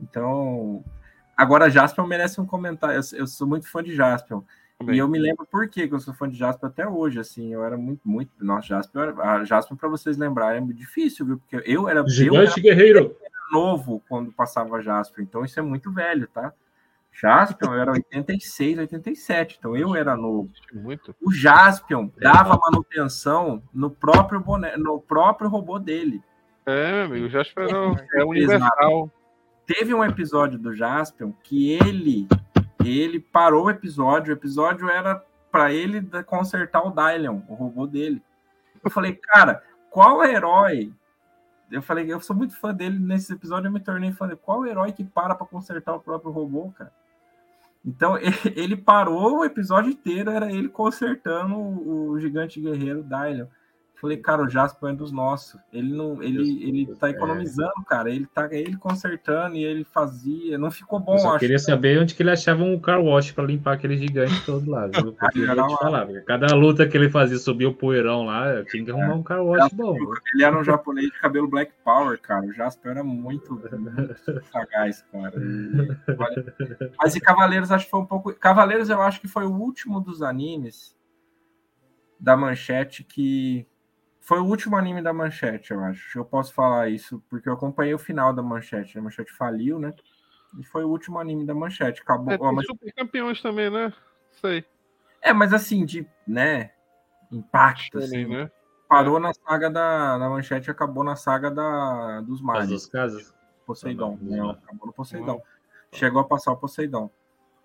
Então, 0.00 0.84
Agora, 1.36 1.70
Jaspion 1.70 2.06
merece 2.06 2.40
um 2.40 2.46
comentário. 2.46 2.96
Eu, 2.96 3.18
eu 3.18 3.26
sou 3.26 3.46
muito 3.46 3.68
fã 3.68 3.82
de 3.82 3.94
Jaspion. 3.94 4.42
E 4.90 4.98
eu 4.98 5.08
me 5.08 5.18
lembro 5.18 5.46
por 5.46 5.68
que 5.68 5.88
eu 5.90 6.00
sou 6.00 6.14
fã 6.14 6.28
de 6.28 6.36
Jaspion 6.36 6.68
até 6.68 6.86
hoje, 6.86 7.20
assim, 7.20 7.52
eu 7.52 7.64
era 7.64 7.76
muito, 7.76 8.00
muito, 8.04 8.30
nossa, 8.40 8.68
Jaspion, 8.68 9.20
a 9.20 9.44
Jaspion 9.44 9.76
para 9.76 9.88
vocês 9.88 10.16
lembrarem, 10.16 10.58
é 10.58 10.60
muito 10.60 10.76
difícil, 10.76 11.26
viu, 11.26 11.38
porque 11.38 11.62
eu 11.70 11.88
era, 11.88 12.06
Gigante 12.08 12.34
eu 12.34 12.42
era 12.42 12.60
guerreiro. 12.60 13.16
novo 13.52 14.02
quando 14.08 14.32
passava 14.32 14.80
Jaspion, 14.80 15.22
então 15.22 15.44
isso 15.44 15.58
é 15.58 15.62
muito 15.62 15.92
velho, 15.92 16.26
tá? 16.28 16.52
Jaspion 17.12 17.74
era 17.74 17.92
86, 17.92 18.78
87, 18.78 19.56
então 19.58 19.76
eu 19.76 19.94
era 19.94 20.16
novo. 20.16 20.48
Muito. 20.72 21.14
O 21.20 21.30
Jaspion 21.30 22.08
dava 22.16 22.58
manutenção 22.58 23.62
no 23.72 23.90
próprio 23.90 24.40
boné, 24.40 24.78
no 24.78 24.98
próprio 24.98 25.50
robô 25.50 25.78
dele. 25.78 26.22
É, 26.64 26.92
meu 26.92 27.04
amigo, 27.04 27.26
o 27.26 27.28
Jaspion 27.28 27.94
é, 28.14 28.22
é 28.22 28.24
universal 28.24 29.10
teve 29.66 29.94
um 29.94 30.04
episódio 30.04 30.58
do 30.58 30.74
Jaspion 30.74 31.32
que 31.42 31.72
ele 31.72 32.26
ele 32.84 33.20
parou 33.20 33.66
o 33.66 33.70
episódio. 33.70 34.32
O 34.32 34.36
episódio 34.36 34.88
era 34.88 35.24
para 35.50 35.72
ele 35.72 36.00
consertar 36.24 36.82
o 36.82 36.90
Dylion, 36.90 37.40
o 37.48 37.54
robô 37.54 37.86
dele. 37.86 38.22
Eu 38.82 38.90
falei, 38.90 39.14
cara, 39.14 39.62
qual 39.90 40.24
herói? 40.24 40.92
Eu 41.70 41.82
falei, 41.82 42.10
eu 42.12 42.20
sou 42.20 42.34
muito 42.34 42.56
fã 42.56 42.72
dele. 42.72 42.98
Nesse 42.98 43.32
episódio 43.32 43.68
eu 43.68 43.72
me 43.72 43.80
tornei 43.80 44.12
fã 44.12 44.26
dele. 44.26 44.40
Qual 44.42 44.66
herói 44.66 44.92
que 44.92 45.04
para 45.04 45.34
para 45.34 45.46
consertar 45.46 45.94
o 45.94 46.00
próprio 46.00 46.32
robô, 46.32 46.70
cara? 46.70 46.92
Então 47.84 48.16
ele 48.56 48.76
parou 48.76 49.38
o 49.38 49.44
episódio 49.44 49.90
inteiro, 49.90 50.30
era 50.30 50.50
ele 50.50 50.68
consertando 50.68 51.56
o 51.56 52.18
gigante 52.18 52.60
guerreiro 52.60 53.02
Dylion. 53.02 53.46
Falei, 54.02 54.16
cara, 54.16 54.42
o 54.42 54.48
Jasper 54.50 54.90
é 54.90 54.94
dos 54.94 55.12
nossos. 55.12 55.60
Ele 55.72 55.94
não, 55.94 56.20
ele, 56.20 56.68
ele 56.68 56.86
tá 56.96 57.08
economizando, 57.08 57.84
cara. 57.86 58.10
Ele 58.10 58.26
tá 58.26 58.48
ele 58.50 58.76
consertando 58.76 59.54
e 59.54 59.62
ele 59.62 59.84
fazia. 59.84 60.58
Não 60.58 60.72
ficou 60.72 60.98
bom, 60.98 61.14
eu 61.14 61.18
só 61.20 61.28
acho. 61.28 61.38
queria 61.38 61.58
saber 61.60 62.00
onde 62.00 62.12
que 62.12 62.20
ele 62.20 62.32
achava 62.32 62.64
um 62.64 62.80
car 62.80 63.00
wash 63.00 63.30
para 63.30 63.44
limpar 63.44 63.74
aquele 63.74 63.96
gigante 63.96 64.44
todo 64.44 64.68
lá. 64.68 64.88
Viu? 64.88 65.12
Porque 65.14 65.38
eu 65.38 65.46
te 65.46 65.76
falar, 65.76 66.08
cada 66.26 66.52
luta 66.52 66.84
que 66.88 66.96
ele 66.96 67.10
fazia 67.10 67.38
subir 67.38 67.66
o 67.66 67.74
poeirão 67.74 68.26
lá, 68.26 68.64
tinha 68.64 68.84
que 68.84 68.90
arrumar 68.90 69.14
um 69.14 69.22
car 69.22 69.40
wash 69.40 69.72
bom. 69.72 69.96
Ele 70.34 70.42
era 70.42 70.58
um 70.58 70.64
japonês 70.64 71.06
de 71.06 71.20
cabelo 71.20 71.46
black 71.46 71.72
power, 71.84 72.20
cara. 72.20 72.44
O 72.44 72.52
Jasper 72.52 72.90
era 72.90 73.04
muito, 73.04 73.54
muito 73.54 74.42
sagaz, 74.50 75.04
cara. 75.12 75.32
E, 75.36 76.92
mas 76.98 77.14
e 77.14 77.20
Cavaleiros 77.20 77.70
acho 77.70 77.84
que 77.84 77.90
foi 77.92 78.00
um 78.00 78.06
pouco. 78.06 78.34
Cavaleiros 78.34 78.90
eu 78.90 79.00
acho 79.00 79.20
que 79.20 79.28
foi 79.28 79.44
o 79.44 79.54
último 79.54 80.00
dos 80.00 80.22
animes 80.22 80.92
da 82.18 82.36
manchete 82.36 83.04
que 83.04 83.64
foi 84.22 84.38
o 84.38 84.44
último 84.44 84.76
anime 84.76 85.02
da 85.02 85.12
Manchete, 85.12 85.72
eu 85.72 85.82
acho. 85.82 86.18
Eu 86.18 86.24
posso 86.24 86.54
falar 86.54 86.88
isso 86.88 87.22
porque 87.28 87.48
eu 87.48 87.54
acompanhei 87.54 87.92
o 87.92 87.98
final 87.98 88.32
da 88.32 88.40
Manchete. 88.40 88.96
A 88.96 89.02
Manchete 89.02 89.32
faliu, 89.32 89.80
né? 89.80 89.92
E 90.58 90.62
foi 90.62 90.84
o 90.84 90.88
último 90.88 91.18
anime 91.18 91.44
da 91.44 91.52
Manchete. 91.52 92.02
Acabou. 92.02 92.32
É, 92.32 92.38
tem 92.38 92.46
Manchete... 92.46 92.78
super 92.78 92.92
campeões 92.92 93.42
também, 93.42 93.68
né? 93.68 93.92
Sei. 94.40 94.64
É, 95.20 95.32
mas 95.32 95.52
assim, 95.52 95.84
de, 95.84 96.06
né? 96.26 96.70
Impacto, 97.32 97.98
assim. 97.98 98.26
Né? 98.26 98.48
Parou 98.88 99.16
é. 99.16 99.20
na 99.20 99.34
saga 99.34 99.68
da, 99.68 100.18
da 100.18 100.28
Manchete 100.28 100.68
e 100.68 100.70
acabou 100.70 101.02
na 101.02 101.16
saga 101.16 101.50
da, 101.50 102.20
dos 102.20 102.40
mares. 102.40 102.70
Das 102.70 102.86
casas? 102.86 103.34
Poseidon. 103.66 104.18
Não, 104.22 104.36
não, 104.36 104.50
acabou 104.50 104.86
no 104.86 104.92
Poseidon. 104.92 105.42
Chegou 105.92 106.20
a 106.20 106.24
passar 106.24 106.52
o 106.52 106.56
Poseidon 106.56 107.10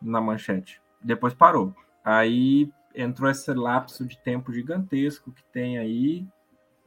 na 0.01 0.20
Manchete. 0.20 0.82
Depois 1.01 1.36
parou. 1.36 1.72
Aí 2.03 2.72
entrou 2.95 3.30
esse 3.30 3.53
lapso 3.53 4.05
de 4.08 4.18
tempo 4.18 4.51
gigantesco 4.51 5.32
que 5.32 5.43
tem 5.51 5.78
aí 5.78 6.28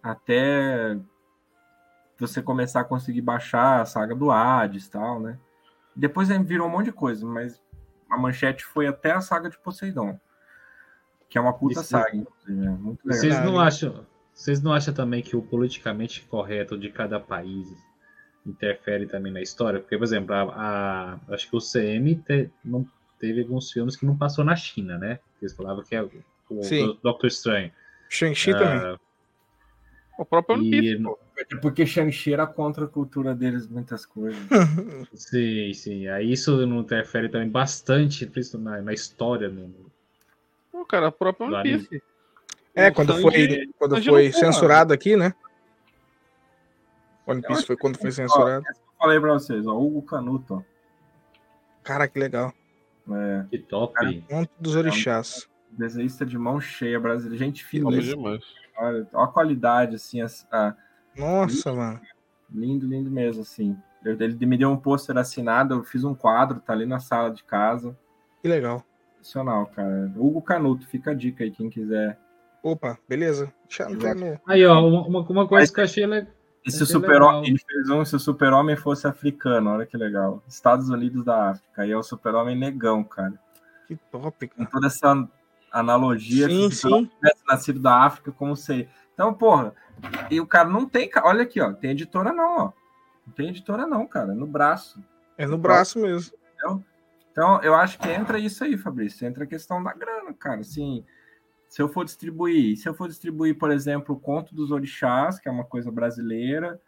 até 0.02 0.96
você 2.18 2.42
começar 2.42 2.80
a 2.80 2.84
conseguir 2.84 3.22
baixar 3.22 3.80
a 3.80 3.86
saga 3.86 4.14
do 4.14 4.30
Hades 4.30 4.86
e 4.86 4.90
tal, 4.90 5.20
né? 5.20 5.38
Depois 5.96 6.28
virou 6.28 6.68
um 6.68 6.70
monte 6.70 6.86
de 6.86 6.92
coisa, 6.92 7.26
mas 7.26 7.60
a 8.08 8.16
manchete 8.18 8.64
foi 8.64 8.86
até 8.86 9.12
a 9.12 9.20
saga 9.20 9.48
de 9.48 9.58
Poseidon, 9.58 10.18
que 11.28 11.38
é 11.38 11.40
uma 11.40 11.52
puta 11.52 11.80
Isso, 11.80 11.90
saga, 11.90 12.10
é 12.16 12.50
muito 12.50 13.00
legal. 13.04 13.20
Vocês 13.20 13.44
não 13.44 13.58
acham, 13.58 14.06
vocês 14.32 14.62
não 14.62 14.72
acham 14.72 14.92
também 14.92 15.22
que 15.22 15.36
o 15.36 15.42
politicamente 15.42 16.22
correto 16.22 16.78
de 16.78 16.90
cada 16.90 17.18
país 17.18 17.68
interfere 18.46 19.06
também 19.06 19.32
na 19.32 19.40
história? 19.40 19.80
Porque, 19.80 19.96
por 19.96 20.04
exemplo, 20.04 20.34
a, 20.34 20.42
a 20.42 21.34
acho 21.34 21.48
que 21.48 21.56
o 21.56 21.60
CM 21.60 22.16
te, 22.16 22.50
não 22.64 22.86
teve 23.18 23.42
alguns 23.42 23.70
filmes 23.70 23.96
que 23.96 24.06
não 24.06 24.16
passou 24.16 24.44
na 24.44 24.56
China, 24.56 24.98
né? 24.98 25.20
Eles 25.40 25.54
falavam 25.54 25.84
que 25.84 25.94
é 25.94 26.02
o, 26.02 26.10
o 26.50 26.94
Doctor 27.02 27.26
Estranho. 27.26 27.70
Shang-Chi 28.08 28.52
uh, 28.52 28.58
também. 28.58 28.98
O 30.20 30.24
próprio 30.26 30.58
One 30.58 30.70
Piece, 30.70 31.02
pô. 31.02 31.18
É 31.38 31.56
porque 31.62 31.86
Shang-Chi 31.86 32.34
era 32.34 32.46
contra 32.46 32.84
a 32.84 32.88
cultura 32.88 33.34
deles, 33.34 33.66
muitas 33.66 34.04
coisas. 34.04 34.38
sim, 35.14 35.72
sim. 35.72 36.08
Aí 36.08 36.30
isso 36.30 36.66
não 36.66 36.80
interfere 36.80 37.30
também 37.30 37.48
bastante 37.48 38.30
na, 38.58 38.82
na 38.82 38.92
história. 38.92 39.48
No... 39.48 39.90
Pô, 40.70 40.84
cara, 40.84 41.08
o 41.08 41.12
próprio 41.12 41.46
One 41.46 41.62
Piece. 41.62 42.02
É, 42.74 42.90
quando 42.90 43.18
foi, 43.18 43.66
quando 43.78 44.04
foi 44.04 44.30
censurado 44.30 44.92
aqui, 44.92 45.16
né? 45.16 45.34
One 47.26 47.40
Piece 47.40 47.64
foi 47.64 47.78
quando 47.78 47.96
foi 47.96 48.12
censurado. 48.12 48.62
Ó, 48.66 48.70
eu 48.70 48.98
falei 48.98 49.18
pra 49.20 49.32
vocês, 49.32 49.66
ó, 49.66 49.74
Hugo 49.74 50.02
Canuto, 50.02 50.56
ó. 50.56 50.62
Cara, 51.82 52.06
que 52.06 52.18
legal. 52.18 52.52
É. 53.10 53.46
Que 53.48 53.58
top. 53.58 53.94
Cara, 54.28 54.46
dos 54.60 54.76
orixás. 54.76 55.48
Desenhista 55.70 56.26
de 56.26 56.36
mão 56.36 56.60
cheia, 56.60 57.00
brasileiro. 57.00 57.42
Gente 57.42 57.64
fina. 57.64 57.90
demais. 57.90 58.60
Olha, 58.80 59.06
olha 59.12 59.24
a 59.24 59.28
qualidade, 59.28 59.96
assim. 59.96 60.22
A, 60.22 60.26
a... 60.50 60.74
Nossa, 61.16 61.70
lindo, 61.70 61.80
mano. 61.80 62.00
Lindo, 62.52 62.86
lindo 62.86 63.10
mesmo, 63.10 63.42
assim. 63.42 63.76
Ele 64.04 64.46
me 64.46 64.56
deu 64.56 64.70
um 64.70 64.76
pôster 64.76 65.16
assinado, 65.18 65.74
eu 65.74 65.84
fiz 65.84 66.04
um 66.04 66.14
quadro, 66.14 66.60
tá 66.60 66.72
ali 66.72 66.86
na 66.86 66.98
sala 66.98 67.30
de 67.30 67.44
casa. 67.44 67.96
Que 68.40 68.48
legal. 68.48 68.82
Sensacional, 69.18 69.66
cara. 69.66 70.10
Hugo 70.16 70.40
Canuto, 70.40 70.86
fica 70.86 71.10
a 71.10 71.14
dica 71.14 71.44
aí, 71.44 71.50
quem 71.50 71.68
quiser. 71.68 72.18
Opa, 72.62 72.98
beleza. 73.08 73.52
No... 73.88 74.40
Aí, 74.46 74.64
ó, 74.64 74.80
uma, 74.80 75.20
uma 75.20 75.48
coisa 75.48 75.64
Mas... 75.64 75.70
que 75.70 75.80
eu 75.80 75.84
achei 75.84 76.06
legal. 76.06 76.32
E 76.64 76.70
se 76.70 76.82
o 76.82 76.86
super-homem, 76.86 77.48
ele 77.48 77.58
fez 77.58 77.88
um, 77.88 78.04
se 78.04 78.14
o 78.14 78.20
super-homem 78.20 78.76
fosse 78.76 79.06
africano, 79.06 79.70
olha 79.70 79.86
que 79.86 79.96
legal. 79.96 80.42
Estados 80.46 80.90
Unidos 80.90 81.24
da 81.24 81.50
África, 81.50 81.82
aí 81.82 81.90
é 81.90 81.96
o 81.96 82.02
super-homem 82.02 82.54
negão, 82.54 83.02
cara. 83.02 83.32
Que 83.86 83.96
top, 84.10 84.46
cara. 84.46 84.66
Com 84.66 84.70
toda 84.70 84.86
essa 84.86 85.26
analogia, 85.70 86.48
sim, 86.48 86.70
se 86.70 86.86
o 86.86 87.06
tivesse 87.06 87.42
nascido 87.46 87.80
da 87.80 88.04
África, 88.04 88.32
como 88.32 88.56
sei. 88.56 88.88
Então, 89.14 89.32
porra, 89.32 89.74
e 90.30 90.40
o 90.40 90.46
cara 90.46 90.68
não 90.68 90.86
tem, 90.86 91.10
olha 91.22 91.42
aqui, 91.42 91.60
ó, 91.60 91.72
tem 91.72 91.90
editora 91.90 92.32
não, 92.32 92.56
ó. 92.56 92.72
Não 93.26 93.34
tem 93.34 93.48
editora 93.48 93.86
não, 93.86 94.06
cara, 94.06 94.32
é 94.32 94.34
no 94.34 94.46
braço. 94.46 95.02
É 95.36 95.46
no 95.46 95.58
braço 95.58 95.98
mesmo. 95.98 96.34
Entendeu? 96.54 96.84
Então, 97.30 97.62
eu 97.62 97.74
acho 97.74 97.98
que 97.98 98.08
entra 98.08 98.38
isso 98.38 98.64
aí, 98.64 98.76
Fabrício, 98.76 99.26
entra 99.26 99.44
a 99.44 99.46
questão 99.46 99.82
da 99.82 99.92
grana, 99.92 100.32
cara, 100.34 100.60
assim 100.60 101.04
se 101.70 101.80
eu 101.80 101.88
for 101.88 102.04
distribuir, 102.04 102.76
se 102.76 102.88
eu 102.88 102.92
for 102.92 103.08
distribuir, 103.08 103.56
por 103.56 103.70
exemplo, 103.70 104.16
o 104.16 104.18
Conto 104.18 104.52
dos 104.52 104.72
Orixás, 104.72 105.38
que 105.38 105.48
é 105.48 105.52
uma 105.52 105.62
coisa 105.62 105.88
brasileira, 105.88 106.80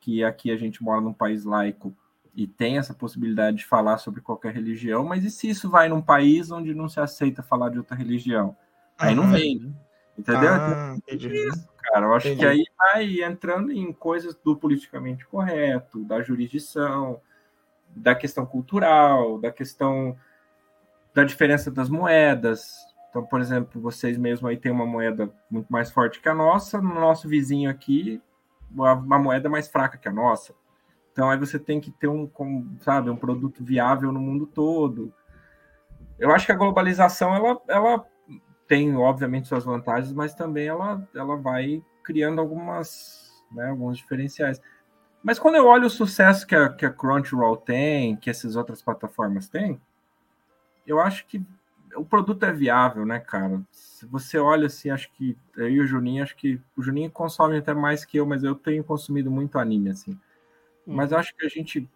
que 0.00 0.22
aqui 0.22 0.52
a 0.52 0.56
gente 0.56 0.80
mora 0.84 1.00
num 1.00 1.12
país 1.12 1.44
laico 1.44 1.92
e 2.34 2.46
tem 2.46 2.78
essa 2.78 2.92
possibilidade 2.92 3.58
de 3.58 3.66
falar 3.66 3.98
sobre 3.98 4.20
qualquer 4.20 4.52
religião, 4.52 5.04
mas 5.04 5.24
e 5.24 5.30
se 5.30 5.48
isso 5.48 5.70
vai 5.70 5.88
num 5.88 6.02
país 6.02 6.50
onde 6.50 6.74
não 6.74 6.88
se 6.88 7.00
aceita 7.00 7.42
falar 7.42 7.70
de 7.70 7.78
outra 7.78 7.96
religião? 7.96 8.56
Aí 8.98 9.14
não 9.14 9.30
vem, 9.30 9.60
né? 9.60 9.72
entendeu? 10.18 10.52
Ah, 10.52 10.96
isso, 11.08 11.68
cara. 11.78 12.06
Eu 12.06 12.14
acho 12.14 12.28
entendi. 12.28 12.40
que 12.40 12.46
aí 12.46 12.64
vai 12.76 13.22
entrando 13.22 13.72
em 13.72 13.92
coisas 13.92 14.34
do 14.34 14.56
politicamente 14.56 15.26
correto, 15.26 16.04
da 16.04 16.22
jurisdição, 16.22 17.20
da 17.94 18.14
questão 18.14 18.44
cultural, 18.44 19.38
da 19.38 19.50
questão 19.50 20.16
da 21.12 21.22
diferença 21.22 21.70
das 21.70 21.88
moedas, 21.88 22.74
então, 23.14 23.24
por 23.24 23.40
exemplo, 23.40 23.80
vocês 23.80 24.18
mesmo 24.18 24.48
aí 24.48 24.56
têm 24.56 24.72
uma 24.72 24.84
moeda 24.84 25.32
muito 25.48 25.68
mais 25.72 25.88
forte 25.88 26.20
que 26.20 26.28
a 26.28 26.34
nossa, 26.34 26.82
no 26.82 26.94
nosso 26.94 27.28
vizinho 27.28 27.70
aqui, 27.70 28.20
uma 28.68 29.20
moeda 29.20 29.48
mais 29.48 29.68
fraca 29.68 29.96
que 29.96 30.08
a 30.08 30.12
nossa. 30.12 30.52
Então, 31.14 31.30
aí 31.30 31.38
você 31.38 31.60
tem 31.60 31.80
que 31.80 31.92
ter 31.92 32.08
um, 32.08 32.28
sabe, 32.80 33.08
um 33.08 33.14
produto 33.14 33.62
viável 33.62 34.10
no 34.10 34.18
mundo 34.18 34.46
todo. 34.46 35.14
Eu 36.18 36.32
acho 36.32 36.44
que 36.44 36.50
a 36.50 36.56
globalização, 36.56 37.32
ela, 37.32 37.62
ela 37.68 38.04
tem, 38.66 38.96
obviamente, 38.96 39.46
suas 39.46 39.64
vantagens, 39.64 40.12
mas 40.12 40.34
também 40.34 40.66
ela, 40.66 41.06
ela 41.14 41.36
vai 41.36 41.80
criando 42.02 42.40
algumas, 42.40 43.40
né, 43.52 43.70
alguns 43.70 43.98
diferenciais. 43.98 44.60
Mas 45.22 45.38
quando 45.38 45.54
eu 45.54 45.66
olho 45.66 45.86
o 45.86 45.90
sucesso 45.90 46.44
que 46.48 46.56
a, 46.56 46.68
que 46.68 46.84
a 46.84 46.90
Crunchyroll 46.90 47.58
tem, 47.58 48.16
que 48.16 48.28
essas 48.28 48.56
outras 48.56 48.82
plataformas 48.82 49.48
têm, 49.48 49.80
eu 50.84 50.98
acho 50.98 51.26
que 51.26 51.40
o 51.94 52.04
produto 52.04 52.42
é 52.44 52.52
viável, 52.52 53.06
né, 53.06 53.20
cara? 53.20 53.62
Se 53.70 54.04
você 54.04 54.36
olha 54.36 54.66
assim, 54.66 54.90
acho 54.90 55.12
que 55.12 55.38
eu 55.56 55.70
e 55.70 55.80
o 55.80 55.86
Juninho, 55.86 56.24
acho 56.24 56.34
que 56.34 56.60
o 56.76 56.82
Juninho 56.82 57.08
consome 57.08 57.56
até 57.56 57.72
mais 57.72 58.04
que 58.04 58.16
eu, 58.16 58.26
mas 58.26 58.42
eu 58.42 58.56
tenho 58.56 58.82
consumido 58.82 59.30
muito 59.30 59.60
anime, 59.60 59.90
assim. 59.90 60.18
Hum. 60.86 60.94
Mas 60.94 61.12
eu 61.12 61.18
acho 61.18 61.34
que 61.34 61.44
a 61.44 61.48
gente, 61.48 61.88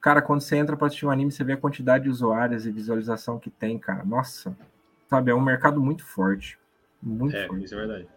cara, 0.00 0.22
quando 0.22 0.40
você 0.40 0.56
entra 0.56 0.76
para 0.76 0.86
assistir 0.86 1.06
um 1.06 1.10
anime, 1.10 1.32
você 1.32 1.44
vê 1.44 1.52
a 1.54 1.56
quantidade 1.56 2.04
de 2.04 2.10
usuários 2.10 2.66
e 2.66 2.70
visualização 2.70 3.38
que 3.38 3.50
tem, 3.50 3.78
cara. 3.78 4.04
Nossa, 4.04 4.56
sabe, 5.08 5.30
é 5.30 5.34
um 5.34 5.40
mercado 5.40 5.80
muito 5.80 6.04
forte. 6.04 6.58
Muito 7.02 7.36
é, 7.36 7.46
forte. 7.46 7.64
Isso 7.64 7.74
é 7.74 7.78
verdade. 7.78 8.08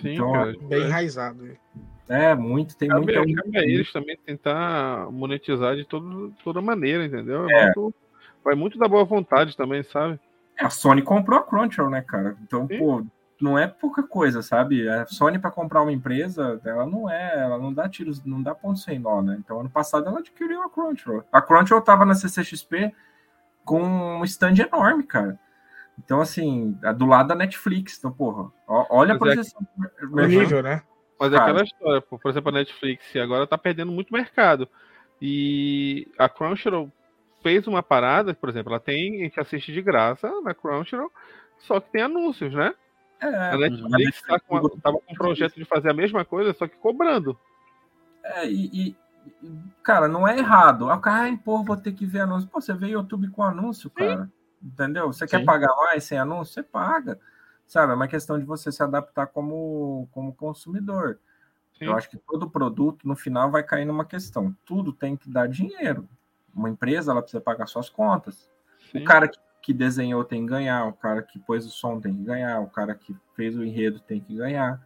Sim, 0.00 0.14
então, 0.14 0.32
cara, 0.32 0.54
bem 0.68 0.86
enraizado. 0.86 1.56
É, 2.08 2.34
muito, 2.34 2.76
tem 2.76 2.88
cabe, 2.88 3.04
muita. 3.04 3.42
Cabe 3.42 3.58
a 3.58 3.62
eles 3.62 3.92
também 3.92 4.16
tentar 4.24 5.10
monetizar 5.10 5.76
de 5.76 5.84
todo, 5.84 6.32
toda 6.42 6.60
maneira, 6.62 7.04
entendeu? 7.04 7.48
É. 7.50 7.64
Muito, 7.64 7.94
vai 8.42 8.54
muito 8.54 8.78
da 8.78 8.88
boa 8.88 9.04
vontade 9.04 9.56
também, 9.56 9.82
sabe? 9.82 10.18
É, 10.58 10.64
a 10.64 10.70
Sony 10.70 11.02
comprou 11.02 11.38
a 11.38 11.42
Crunchyroll, 11.42 11.90
né, 11.90 12.00
cara? 12.00 12.36
Então, 12.42 12.66
Sim. 12.66 12.78
pô, 12.78 13.04
não 13.40 13.58
é 13.58 13.66
pouca 13.66 14.02
coisa, 14.02 14.42
sabe? 14.42 14.88
A 14.88 15.06
Sony 15.06 15.38
para 15.38 15.50
comprar 15.50 15.82
uma 15.82 15.92
empresa, 15.92 16.60
ela 16.64 16.86
não 16.86 17.08
é, 17.08 17.40
ela 17.40 17.58
não 17.58 17.72
dá 17.72 17.88
tiros, 17.88 18.24
não 18.24 18.42
dá 18.42 18.54
ponto 18.54 18.78
sem 18.78 18.98
nó, 18.98 19.22
né? 19.22 19.36
Então, 19.38 19.60
ano 19.60 19.70
passado 19.70 20.08
ela 20.08 20.18
adquiriu 20.18 20.62
a 20.62 20.70
Crunchyroll. 20.70 21.24
A 21.32 21.40
Crunchyroll 21.40 21.82
tava 21.82 22.04
na 22.04 22.14
CCXP 22.14 22.92
com 23.64 23.82
um 23.82 24.24
stand 24.24 24.56
enorme, 24.58 25.04
cara. 25.04 25.38
Então, 25.98 26.20
assim, 26.20 26.78
do 26.96 27.06
lado 27.06 27.28
da 27.28 27.34
Netflix. 27.34 27.98
Então, 27.98 28.12
porra, 28.12 28.50
olha 28.66 29.14
Mas 29.14 29.16
a 29.16 29.18
projeção. 29.18 29.68
É, 30.00 30.04
o 30.04 30.26
nível, 30.26 30.62
né? 30.62 30.82
Mas 31.18 31.32
é 31.32 31.36
aquela 31.36 31.62
história, 31.62 32.00
por 32.00 32.30
exemplo, 32.30 32.48
a 32.50 32.52
Netflix 32.52 33.16
agora 33.16 33.46
tá 33.46 33.58
perdendo 33.58 33.90
muito 33.90 34.12
mercado. 34.12 34.68
E 35.20 36.06
a 36.16 36.28
Crunchyroll 36.28 36.92
fez 37.42 37.66
uma 37.66 37.82
parada, 37.82 38.34
por 38.34 38.48
exemplo, 38.48 38.72
ela 38.72 38.80
tem, 38.80 39.20
a 39.20 39.24
gente 39.24 39.40
assiste 39.40 39.72
de 39.72 39.82
graça 39.82 40.30
na 40.42 40.54
Crunchyroll, 40.54 41.10
só 41.58 41.80
que 41.80 41.90
tem 41.90 42.02
anúncios, 42.02 42.52
né? 42.52 42.72
É, 43.20 43.26
a 43.26 43.58
Netflix 43.58 44.22
tá 44.22 44.38
com, 44.38 44.68
tava 44.78 44.98
com 44.98 45.12
um 45.12 45.16
projeto 45.16 45.54
de 45.56 45.64
fazer 45.64 45.90
a 45.90 45.94
mesma 45.94 46.24
coisa, 46.24 46.52
só 46.52 46.68
que 46.68 46.76
cobrando. 46.76 47.38
É, 48.22 48.48
e, 48.48 48.90
e 48.90 48.96
cara, 49.82 50.06
não 50.06 50.26
é 50.26 50.38
errado. 50.38 50.86
O 50.86 51.00
cara, 51.00 51.22
ai, 51.22 51.36
pô, 51.36 51.62
vou 51.62 51.76
ter 51.76 51.92
que 51.92 52.06
ver 52.06 52.20
anúncio. 52.20 52.48
Pô, 52.48 52.60
você 52.60 52.72
vê 52.74 52.88
YouTube 52.88 53.28
com 53.30 53.42
anúncio, 53.42 53.90
cara. 53.90 54.24
Sim. 54.24 54.32
Entendeu? 54.62 55.12
Você 55.12 55.26
Sim. 55.26 55.38
quer 55.38 55.44
pagar 55.44 55.74
mais 55.76 56.04
sem 56.04 56.18
anúncio? 56.18 56.54
Você 56.54 56.62
paga. 56.62 57.18
Sabe? 57.66 57.92
É 57.92 57.96
uma 57.96 58.08
questão 58.08 58.38
de 58.38 58.44
você 58.44 58.72
se 58.72 58.82
adaptar 58.82 59.26
como, 59.26 60.08
como 60.12 60.34
consumidor. 60.34 61.18
Sim. 61.78 61.86
Eu 61.86 61.96
acho 61.96 62.08
que 62.08 62.16
todo 62.16 62.50
produto, 62.50 63.06
no 63.06 63.14
final, 63.14 63.50
vai 63.50 63.62
cair 63.62 63.84
numa 63.84 64.04
questão. 64.04 64.54
Tudo 64.64 64.92
tem 64.92 65.16
que 65.16 65.28
dar 65.28 65.48
dinheiro 65.48 66.08
uma 66.58 66.68
empresa 66.68 67.12
ela 67.12 67.22
precisa 67.22 67.40
pagar 67.40 67.66
suas 67.66 67.88
contas. 67.88 68.48
Sim. 68.90 69.02
O 69.02 69.04
cara 69.04 69.28
que, 69.28 69.38
que, 69.68 69.74
desenhou 69.74 70.24
tem 70.24 70.42
que 70.42 70.48
ganhar, 70.48 70.86
o 70.86 70.92
cara 70.94 71.22
que 71.22 71.38
pôs 71.38 71.66
o 71.66 71.70
som 71.70 72.00
tem 72.00 72.14
que 72.14 72.22
ganhar, 72.22 72.60
o 72.60 72.68
cara 72.68 72.94
que 72.94 73.14
fez 73.36 73.54
o 73.56 73.62
enredo 73.62 74.00
tem 74.00 74.18
que 74.18 74.34
ganhar. 74.34 74.80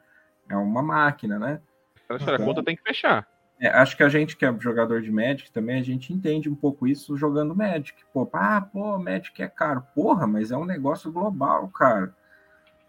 É 0.48 0.56
uma 0.56 0.82
máquina, 0.82 1.38
né? 1.38 1.60
A 2.08 2.14
então, 2.16 2.36
conta 2.44 2.64
tem 2.64 2.74
que 2.74 2.82
fechar. 2.82 3.26
É, 3.60 3.68
acho 3.68 3.96
que 3.96 4.02
a 4.02 4.08
gente 4.08 4.36
que 4.36 4.44
é 4.44 4.52
jogador 4.58 5.00
de 5.00 5.12
Magic 5.12 5.52
também, 5.52 5.78
a 5.78 5.84
gente 5.84 6.12
entende 6.12 6.50
um 6.50 6.54
pouco 6.54 6.86
isso 6.86 7.16
jogando 7.16 7.54
Magic. 7.54 7.96
Pô, 8.12 8.28
ah, 8.32 8.60
pô, 8.60 8.98
Magic 8.98 9.40
é 9.40 9.46
caro. 9.46 9.86
Porra, 9.94 10.26
mas 10.26 10.50
é 10.50 10.56
um 10.56 10.64
negócio 10.64 11.12
global, 11.12 11.68
cara. 11.68 12.12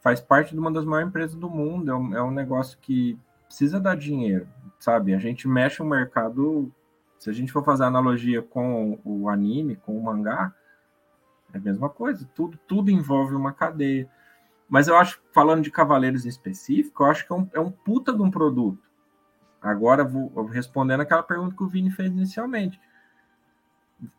Faz 0.01 0.19
parte 0.19 0.53
de 0.53 0.59
uma 0.59 0.71
das 0.71 0.83
maiores 0.83 1.09
empresas 1.09 1.35
do 1.35 1.49
mundo. 1.49 1.91
É 1.91 1.95
um, 1.95 2.17
é 2.17 2.23
um 2.23 2.31
negócio 2.31 2.77
que 2.81 3.19
precisa 3.45 3.79
dar 3.79 3.95
dinheiro, 3.95 4.47
sabe? 4.79 5.13
A 5.13 5.19
gente 5.19 5.47
mexe 5.47 5.81
o 5.81 5.85
mercado 5.85 6.71
se 7.19 7.29
a 7.29 7.33
gente 7.33 7.51
for 7.51 7.63
fazer 7.63 7.83
analogia 7.83 8.41
com 8.41 8.99
o 9.05 9.29
anime, 9.29 9.75
com 9.75 9.95
o 9.95 10.03
mangá, 10.03 10.53
é 11.53 11.57
a 11.57 11.61
mesma 11.61 11.89
coisa. 11.89 12.29
Tudo, 12.33 12.59
tudo 12.67 12.89
envolve 12.89 13.35
uma 13.35 13.53
cadeia. 13.53 14.09
Mas 14.67 14.87
eu 14.87 14.97
acho, 14.97 15.21
falando 15.31 15.63
de 15.63 15.71
Cavaleiros 15.71 16.25
em 16.25 16.29
específico, 16.29 17.03
eu 17.03 17.07
acho 17.07 17.25
que 17.25 17.31
é 17.31 17.35
um, 17.35 17.49
é 17.53 17.59
um 17.59 17.71
puta 17.71 18.11
de 18.11 18.21
um 18.21 18.31
produto. 18.31 18.81
Agora, 19.61 20.03
vou, 20.03 20.29
vou 20.29 20.45
respondendo 20.45 21.01
aquela 21.01 21.23
pergunta 21.23 21.55
que 21.55 21.63
o 21.63 21.67
Vini 21.67 21.91
fez 21.91 22.11
inicialmente. 22.11 22.79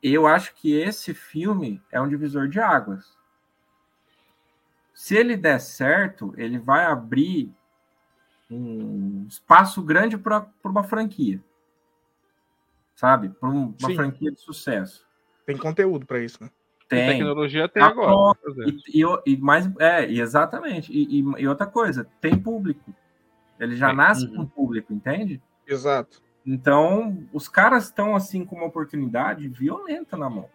Eu 0.03 0.26
acho 0.26 0.55
que 0.55 0.72
esse 0.72 1.12
filme 1.12 1.82
é 1.91 2.01
um 2.01 2.09
divisor 2.09 2.49
de 2.49 2.61
águas. 2.61 3.18
Se 4.95 5.14
ele 5.14 5.37
der 5.37 5.61
certo, 5.61 6.32
ele 6.37 6.59
vai 6.59 6.85
abrir 6.85 7.53
um 8.51 9.26
espaço 9.28 9.82
grande 9.82 10.16
para 10.16 10.47
uma 10.64 10.85
franquia 10.85 11.43
sabe? 12.95 13.28
Para 13.28 13.49
uma 13.49 13.74
Sim. 13.78 13.97
franquia 13.97 14.30
de 14.30 14.41
sucesso. 14.41 15.07
Tem 15.45 15.57
conteúdo 15.57 16.07
para 16.07 16.20
isso, 16.20 16.43
né? 16.43 16.51
Tem. 16.95 17.09
E 17.09 17.12
tecnologia 17.12 17.68
tem 17.68 17.82
agora. 17.82 18.38
E, 18.66 19.03
e, 19.03 19.05
e, 19.26 19.36
mais, 19.36 19.70
é, 19.78 20.05
exatamente. 20.11 20.92
E, 20.92 21.20
e, 21.20 21.49
outra 21.49 21.66
coisa, 21.66 22.07
tem 22.20 22.38
público. 22.38 22.95
Ele 23.59 23.76
já 23.76 23.90
é. 23.90 23.92
nasce 23.92 24.26
uhum. 24.26 24.36
com 24.36 24.47
público, 24.47 24.92
entende? 24.92 25.40
Exato. 25.66 26.22
Então, 26.47 27.26
os 27.32 27.49
caras 27.49 27.84
estão 27.84 28.14
assim 28.14 28.45
com 28.45 28.57
uma 28.57 28.66
oportunidade 28.66 29.49
violenta 29.49 30.16
na 30.16 30.28
mão. 30.28 30.49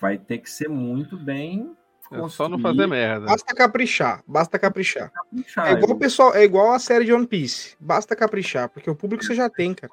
Vai 0.00 0.18
ter 0.18 0.38
que 0.38 0.50
ser 0.50 0.68
muito 0.68 1.16
bem 1.16 1.76
é 2.14 2.28
só 2.28 2.48
não 2.48 2.58
fazer 2.58 2.86
merda. 2.86 3.26
Basta 3.26 3.54
caprichar, 3.54 4.22
basta 4.26 4.58
caprichar. 4.58 5.10
caprichar 5.10 5.66
é 5.68 5.72
igual 5.72 5.90
o 5.92 5.98
pessoal, 5.98 6.34
é 6.34 6.44
igual 6.44 6.72
a 6.72 6.78
série 6.78 7.04
de 7.04 7.12
One 7.12 7.26
Piece. 7.26 7.76
Basta 7.80 8.16
caprichar, 8.16 8.68
porque 8.68 8.90
o 8.90 8.94
público 8.94 9.24
você 9.24 9.34
já 9.34 9.48
tem, 9.48 9.74
cara. 9.74 9.92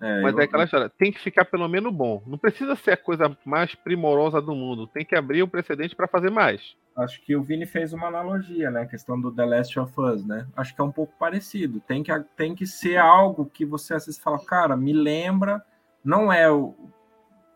É, 0.00 0.22
Mas 0.22 0.34
eu... 0.34 0.40
é 0.40 0.44
aquela 0.44 0.64
história, 0.64 0.90
tem 0.98 1.12
que 1.12 1.20
ficar 1.20 1.44
pelo 1.44 1.68
menos 1.68 1.92
bom. 1.92 2.22
Não 2.26 2.36
precisa 2.36 2.76
ser 2.76 2.92
a 2.92 2.96
coisa 2.96 3.36
mais 3.44 3.74
primorosa 3.74 4.40
do 4.40 4.54
mundo. 4.54 4.86
Tem 4.86 5.04
que 5.04 5.16
abrir 5.16 5.42
um 5.42 5.48
precedente 5.48 5.96
para 5.96 6.06
fazer 6.06 6.30
mais. 6.30 6.74
Acho 6.96 7.20
que 7.22 7.34
o 7.34 7.42
Vini 7.42 7.66
fez 7.66 7.92
uma 7.92 8.06
analogia, 8.06 8.70
né? 8.70 8.82
A 8.82 8.86
questão 8.86 9.20
do 9.20 9.32
The 9.32 9.44
Last 9.44 9.78
of 9.78 10.00
Us, 10.00 10.24
né? 10.24 10.46
Acho 10.56 10.74
que 10.74 10.80
é 10.80 10.84
um 10.84 10.92
pouco 10.92 11.12
parecido. 11.18 11.80
Tem 11.80 12.02
que, 12.02 12.12
tem 12.36 12.54
que 12.54 12.66
ser 12.66 12.98
algo 12.98 13.46
que 13.46 13.64
você 13.64 13.94
às 13.94 14.06
vezes 14.06 14.20
fala, 14.20 14.38
cara, 14.44 14.76
me 14.76 14.92
lembra. 14.92 15.64
Não 16.04 16.32
é 16.32 16.50
o, 16.50 16.74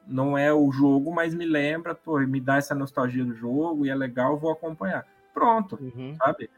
não 0.08 0.36
é 0.36 0.52
o 0.52 0.70
jogo, 0.72 1.12
mas 1.12 1.34
me 1.34 1.44
lembra, 1.44 1.94
pô, 1.94 2.18
me 2.20 2.40
dá 2.40 2.56
essa 2.56 2.74
nostalgia 2.74 3.24
do 3.24 3.34
jogo 3.34 3.84
e 3.84 3.90
é 3.90 3.94
legal, 3.94 4.38
vou 4.38 4.50
acompanhar. 4.50 5.06
Pronto, 5.34 5.78
uhum. 5.80 6.16
sabe? 6.16 6.50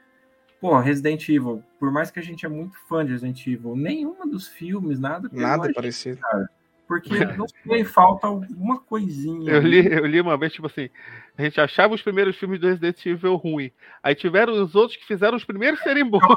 Pô, 0.61 0.79
Resident 0.79 1.29
Evil, 1.29 1.63
por 1.79 1.91
mais 1.91 2.11
que 2.11 2.21
a 2.21 2.23
gente 2.23 2.45
é 2.45 2.49
muito 2.49 2.79
fã 2.87 3.05
de 3.05 3.13
Resident 3.13 3.47
Evil, 3.47 3.75
nenhuma 3.75 4.27
dos 4.27 4.47
filmes, 4.47 5.01
nada 5.01 5.29
Nada 5.33 5.73
parecido. 5.73 6.21
Cara. 6.21 6.49
Porque 6.87 7.09
não 7.39 7.47
sei, 7.49 7.85
falta 7.85 8.27
alguma 8.27 8.81
coisinha. 8.81 9.51
Eu 9.51 9.61
li, 9.61 9.87
eu 9.87 10.05
li 10.05 10.21
uma 10.21 10.37
vez, 10.37 10.53
tipo 10.53 10.67
assim, 10.67 10.91
a 11.39 11.43
gente 11.43 11.61
achava 11.61 11.95
os 11.95 12.03
primeiros 12.03 12.37
filmes 12.37 12.61
do 12.61 12.67
Resident 12.67 13.07
Evil 13.07 13.37
ruim. 13.37 13.71
Aí 14.03 14.15
tiveram 14.15 14.53
os 14.61 14.75
outros 14.75 14.99
que 14.99 15.07
fizeram 15.07 15.37
os 15.37 15.45
primeiros 15.45 15.81
serem 15.81 16.05
bons. 16.05 16.21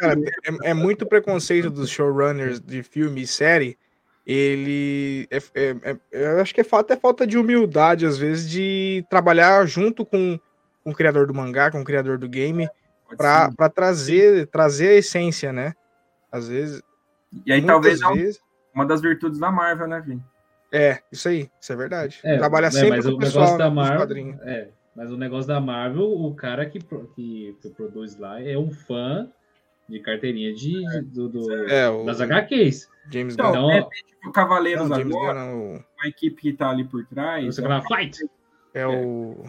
É, 0.00 0.70
é, 0.70 0.74
muito 0.74 1.06
preconceito 1.06 1.70
dos 1.70 1.90
showrunners 1.90 2.60
de 2.60 2.82
filme 2.82 3.22
e 3.22 3.26
série. 3.26 3.76
Ele. 4.28 5.26
É, 5.30 5.38
é, 5.54 5.76
é, 5.82 5.96
eu 6.34 6.40
acho 6.42 6.54
que 6.54 6.60
é 6.60 6.64
falta, 6.64 6.92
é 6.92 6.96
falta 6.98 7.26
de 7.26 7.38
humildade, 7.38 8.04
às 8.04 8.18
vezes, 8.18 8.50
de 8.50 9.02
trabalhar 9.08 9.66
junto 9.66 10.04
com, 10.04 10.38
com 10.84 10.90
o 10.90 10.94
criador 10.94 11.26
do 11.26 11.32
mangá, 11.32 11.70
com 11.70 11.80
o 11.80 11.84
criador 11.84 12.18
do 12.18 12.28
game, 12.28 12.68
para 13.16 13.70
trazer, 13.74 14.46
trazer 14.48 14.88
a 14.88 14.94
essência, 14.96 15.50
né? 15.50 15.72
Às 16.30 16.46
vezes. 16.46 16.82
E 17.46 17.50
aí 17.50 17.64
talvez 17.64 18.00
vezes, 18.00 18.38
uma 18.74 18.84
das 18.84 19.00
virtudes 19.00 19.38
da 19.38 19.50
Marvel, 19.50 19.88
né, 19.88 19.98
Vini? 20.04 20.22
É, 20.70 21.00
isso 21.10 21.26
aí, 21.30 21.50
isso 21.58 21.72
é 21.72 21.76
verdade. 21.76 22.20
É, 22.22 22.36
Trabalha 22.36 22.70
sempre 22.70 22.96
mas 22.96 23.06
com 23.06 23.12
o 23.12 23.18
pessoal 23.18 23.44
negócio 23.44 23.58
da 23.58 23.70
Marvel, 23.70 24.38
é, 24.42 24.68
mas 24.94 25.10
o 25.10 25.16
negócio 25.16 25.48
da 25.48 25.58
Marvel, 25.58 26.04
o 26.04 26.34
cara 26.34 26.66
que, 26.66 26.80
que, 26.80 27.56
que 27.62 27.68
produz 27.70 28.18
lá 28.18 28.42
é 28.42 28.58
um 28.58 28.70
fã 28.70 29.26
de 29.88 30.00
carteirinha 30.00 30.52
de, 30.52 30.84
é, 30.96 31.02
do, 31.02 31.28
do 31.28 31.52
é, 31.52 31.88
o, 31.88 32.04
das 32.04 32.20
HQs. 32.20 32.90
James 33.10 33.34
então, 33.34 33.52
Gunn. 33.52 33.72
Então, 33.72 33.90
o 34.26 34.32
Cavaleiros 34.32 34.88
não, 34.88 34.96
agora, 34.96 35.46
Gunn, 35.46 35.80
a 36.00 36.08
equipe 36.08 36.42
que 36.42 36.52
tá 36.52 36.70
ali 36.70 36.84
por 36.84 37.04
trás. 37.06 37.46
Você 37.46 37.64
é, 37.64 37.82
fight. 37.82 38.30
É, 38.74 38.86
o... 38.86 39.44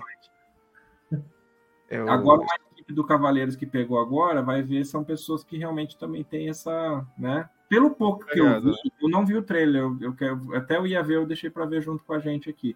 é 1.89 2.01
o. 2.01 2.09
Agora 2.09 2.41
uma 2.41 2.55
equipe 2.71 2.93
do 2.93 3.03
Cavaleiros 3.03 3.55
que 3.55 3.65
pegou 3.65 3.99
agora 3.99 4.41
vai 4.41 4.61
ver 4.61 4.85
são 4.85 5.03
pessoas 5.03 5.43
que 5.43 5.57
realmente 5.57 5.97
também 5.97 6.23
têm 6.23 6.49
essa, 6.49 7.05
né? 7.17 7.49
Pelo 7.67 7.91
pouco 7.91 8.25
que 8.25 8.39
eu 8.39 8.61
vi, 8.61 8.73
eu 9.01 9.09
não 9.09 9.25
vi 9.25 9.35
o 9.35 9.43
trailer, 9.43 9.83
eu, 9.83 9.97
eu 10.01 10.15
quero, 10.15 10.55
até 10.55 10.77
eu 10.77 10.87
ia 10.87 11.03
ver, 11.03 11.17
eu 11.17 11.25
deixei 11.25 11.51
para 11.51 11.65
ver 11.65 11.83
junto 11.83 12.03
com 12.03 12.13
a 12.13 12.19
gente 12.19 12.49
aqui. 12.49 12.75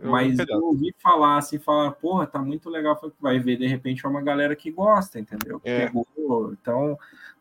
Eu 0.00 0.10
Mas 0.10 0.38
eu 0.38 0.64
ouvi 0.64 0.94
falar 0.98 1.38
assim, 1.38 1.58
falar, 1.58 1.90
porra, 1.92 2.26
tá 2.26 2.40
muito 2.40 2.70
legal, 2.70 2.98
vai 3.20 3.38
ver, 3.38 3.56
de 3.56 3.66
repente 3.66 4.04
é 4.04 4.08
uma 4.08 4.22
galera 4.22 4.56
que 4.56 4.70
gosta, 4.70 5.18
entendeu? 5.18 5.60
É. 5.62 5.86
Pegou, 5.86 6.52
então 6.52 6.98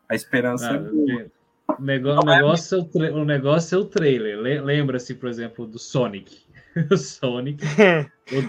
a 0.10 0.16
esperança 0.16 0.70
ah, 0.72 0.76
é 0.76 0.80
boa. 0.80 1.32
O 1.78 1.82
negócio, 1.82 2.22
o, 2.22 2.26
negócio 2.26 2.78
é 2.78 3.12
o, 3.12 3.16
o 3.18 3.26
negócio 3.26 3.76
é 3.76 3.78
o 3.80 3.86
trailer. 3.86 4.64
Lembra-se, 4.64 5.14
por 5.14 5.30
exemplo, 5.30 5.66
do 5.68 5.80
Sonic. 5.80 6.40
o 6.92 6.98
Sonic. 6.98 7.64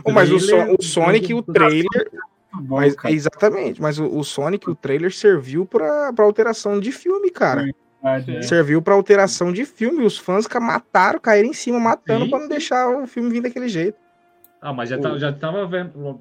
O 0.04 0.12
mas 0.12 0.30
o, 0.30 0.38
so, 0.38 0.56
o 0.78 0.82
Sonic, 0.82 1.32
o 1.32 1.42
trailer. 1.42 2.10
Bom, 2.52 2.76
mas, 2.76 2.94
exatamente, 3.06 3.80
mas 3.80 3.98
o, 3.98 4.04
o, 4.14 4.22
Sonic, 4.22 4.68
o 4.68 4.74
trailer 4.74 5.10
serviu 5.10 5.64
para 5.64 6.12
alteração 6.18 6.78
de 6.78 6.92
filme, 6.92 7.30
cara. 7.30 7.66
É. 7.66 7.72
Serviu 8.42 8.80
para 8.80 8.94
alteração 8.94 9.52
de 9.52 9.64
filme. 9.64 10.04
Os 10.04 10.16
fãs 10.16 10.46
mataram, 10.60 11.20
caíram 11.20 11.48
em 11.48 11.52
cima, 11.52 11.78
matando 11.78 12.28
para 12.28 12.38
não 12.38 12.48
deixar 12.48 12.88
o 12.88 13.06
filme 13.06 13.30
vir 13.30 13.42
daquele 13.42 13.68
jeito. 13.68 13.98
Ah, 14.60 14.72
mas 14.72 14.90
já, 14.90 14.98
o... 14.98 15.00
tá, 15.00 15.18
já 15.18 15.32
tava 15.32 15.66
vendo 15.66 16.20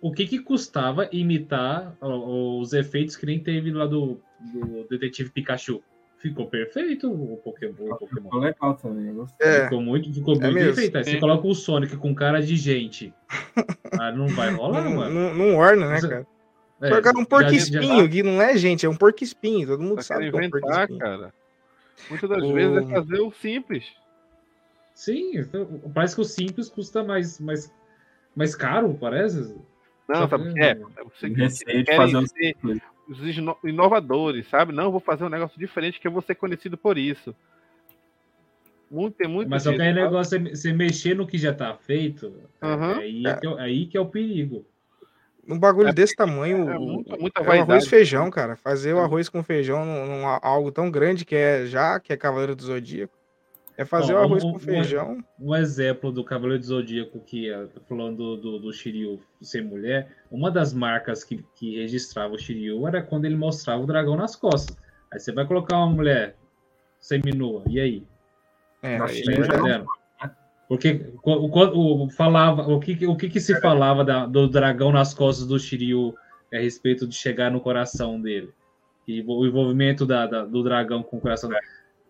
o 0.00 0.12
que 0.12 0.26
que 0.26 0.38
custava 0.38 1.08
imitar 1.12 1.94
os 2.00 2.72
efeitos 2.72 3.14
que 3.14 3.26
nem 3.26 3.38
teve 3.38 3.70
lá 3.70 3.86
do, 3.86 4.20
do 4.40 4.86
Detetive 4.88 5.30
Pikachu. 5.30 5.82
Ficou 6.18 6.46
perfeito 6.46 7.12
o 7.12 7.36
Pokémon. 7.36 7.92
O 7.92 7.96
Pokémon. 7.96 8.22
Ficou 8.22 8.40
legal 8.40 8.74
também. 8.74 9.14
É. 9.40 9.64
Ficou 9.64 9.80
muito, 9.80 10.12
ficou 10.12 10.34
é 10.34 10.40
muito 10.40 10.54
perfeito. 10.54 10.98
Aí 10.98 11.04
você 11.04 11.20
coloca 11.20 11.46
o 11.46 11.54
Sonic 11.54 11.96
com 11.96 12.12
cara 12.12 12.40
de 12.40 12.56
gente. 12.56 13.14
ah, 14.00 14.10
não 14.10 14.26
vai 14.26 14.50
rolar, 14.50 14.82
não, 14.82 14.96
mano. 14.96 15.14
Não, 15.14 15.34
não 15.34 15.56
orna, 15.56 15.88
né, 15.88 16.00
cara? 16.00 16.26
É, 16.80 17.18
um 17.18 17.24
porco 17.24 17.52
espinho, 17.52 18.08
que 18.08 18.22
não 18.22 18.40
é 18.40 18.56
gente, 18.56 18.86
é 18.86 18.88
um 18.88 18.96
porco 18.96 19.24
espinho, 19.24 19.66
todo 19.66 19.82
mundo 19.82 20.02
sabe 20.02 20.30
que 20.30 20.36
é 20.36 20.46
um 20.46 20.50
porco 20.50 20.70
espinho. 20.70 20.98
cara. 20.98 21.34
Muitas 22.08 22.30
das 22.30 22.42
o... 22.42 22.52
vezes 22.52 22.76
é 22.76 22.86
fazer 22.86 23.20
o 23.20 23.32
simples. 23.32 23.84
Sim, 24.94 25.38
então, 25.38 25.80
parece 25.94 26.14
que 26.14 26.20
o 26.20 26.24
simples 26.24 26.68
custa 26.68 27.02
mais, 27.02 27.40
mais, 27.40 27.72
mais 28.34 28.54
caro, 28.54 28.96
parece. 29.00 29.56
Não, 30.08 30.28
sabe, 30.28 30.54
é, 30.60 30.74
você 30.74 31.30
quer 31.84 31.96
fazer 31.96 32.16
os 32.16 33.20
inovadores, 33.64 34.46
sabe? 34.48 34.72
Não, 34.72 34.90
vou 34.90 35.00
fazer 35.00 35.24
um 35.24 35.28
negócio 35.28 35.58
diferente 35.58 36.00
que 36.00 36.06
eu 36.06 36.12
vou 36.12 36.22
ser 36.22 36.34
conhecido 36.34 36.76
por 36.76 36.96
isso. 36.96 37.34
Muito, 38.90 39.16
tem 39.16 39.28
muito 39.28 39.50
Mas 39.50 39.64
só 39.64 39.72
que 39.72 39.82
aí 39.82 39.92
negócio 39.92 40.36
é 40.36 40.50
você 40.50 40.72
mexer 40.72 41.14
no 41.14 41.26
que 41.26 41.36
já 41.36 41.52
tá 41.52 41.74
feito, 41.76 42.32
uhum. 42.62 42.90
é, 42.92 42.94
aí, 42.94 43.26
é. 43.26 43.34
Que 43.34 43.46
é, 43.46 43.60
aí 43.60 43.86
que 43.86 43.96
é 43.98 44.00
o 44.00 44.06
perigo. 44.06 44.64
Um 45.48 45.58
bagulho 45.58 45.88
é, 45.88 45.92
desse 45.92 46.14
tamanho, 46.14 46.68
é, 46.68 46.78
muita, 46.78 47.16
muita 47.16 47.40
é 47.40 47.60
arroz 47.60 47.84
e 47.84 47.88
feijão, 47.88 48.30
cara. 48.30 48.54
Fazer 48.54 48.92
o 48.92 48.98
arroz 48.98 49.30
com 49.30 49.42
feijão 49.42 49.82
num, 49.84 50.06
num, 50.06 50.26
algo 50.26 50.70
tão 50.70 50.90
grande 50.90 51.24
que 51.24 51.34
é 51.34 51.64
já, 51.64 51.98
que 51.98 52.12
é 52.12 52.16
Cavaleiro 52.16 52.54
do 52.54 52.62
Zodíaco. 52.62 53.16
É 53.78 53.84
fazer 53.84 54.12
o 54.12 54.18
arroz 54.18 54.44
um, 54.44 54.52
com 54.52 54.58
feijão. 54.58 55.24
Um, 55.40 55.50
um, 55.50 55.56
exemplo 55.56 56.12
do 56.12 56.22
Cavaleiro 56.22 56.60
do 56.60 56.66
Zodíaco, 56.66 57.20
que 57.20 57.50
é, 57.50 57.66
falando 57.88 58.36
do, 58.36 58.58
do 58.58 58.72
Shiryu 58.72 59.20
ser 59.40 59.62
mulher, 59.62 60.08
uma 60.30 60.50
das 60.50 60.74
marcas 60.74 61.24
que, 61.24 61.42
que 61.54 61.80
registrava 61.80 62.34
o 62.34 62.38
Shiryu 62.38 62.86
era 62.86 63.00
quando 63.00 63.24
ele 63.24 63.36
mostrava 63.36 63.80
o 63.82 63.86
dragão 63.86 64.16
nas 64.16 64.36
costas. 64.36 64.76
Aí 65.10 65.18
você 65.18 65.32
vai 65.32 65.46
colocar 65.46 65.78
uma 65.78 65.86
mulher 65.86 66.36
seminua, 67.00 67.62
e 67.68 67.80
aí? 67.80 68.06
É, 68.82 69.00
aí, 69.00 69.22
aí, 69.28 69.84
porque 70.68 71.12
o, 71.22 72.04
o, 72.04 72.10
falava, 72.10 72.62
o, 72.62 72.78
que, 72.78 73.06
o 73.06 73.16
que, 73.16 73.30
que 73.30 73.40
se 73.40 73.58
falava 73.60 74.04
da, 74.04 74.26
do 74.26 74.46
dragão 74.46 74.92
nas 74.92 75.14
costas 75.14 75.46
do 75.46 75.58
Shiryu 75.58 76.14
a 76.52 76.58
respeito 76.58 77.06
de 77.06 77.14
chegar 77.14 77.50
no 77.50 77.60
coração 77.60 78.20
dele? 78.20 78.52
E 79.06 79.24
o 79.26 79.46
envolvimento 79.46 80.04
da, 80.04 80.26
da, 80.26 80.44
do 80.44 80.62
dragão 80.62 81.02
com 81.02 81.16
o 81.16 81.20
coração 81.20 81.48
dele. 81.48 81.62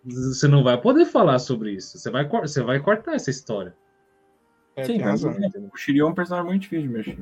Você 0.05 0.49
não 0.49 0.65
vai 0.65 0.81
poder 0.81 1.05
falar 1.07 1.39
sobre 1.39 1.73
isso. 1.73 1.99
Você 1.99 2.11
vai, 2.11 2.27
você 2.27 2.61
vai 2.61 2.81
cortar 2.81 3.15
essa 3.15 3.31
história. 3.31 3.77
É, 4.75 4.85
Sim, 4.85 4.99
razão. 4.99 5.37
o 5.73 5.77
Shiryu 5.77 6.07
é 6.07 6.11
um 6.11 6.15
personagem 6.15 6.51
muito 6.51 6.63
difícil 6.63 6.89
de 6.89 6.93
mexer. 6.93 7.19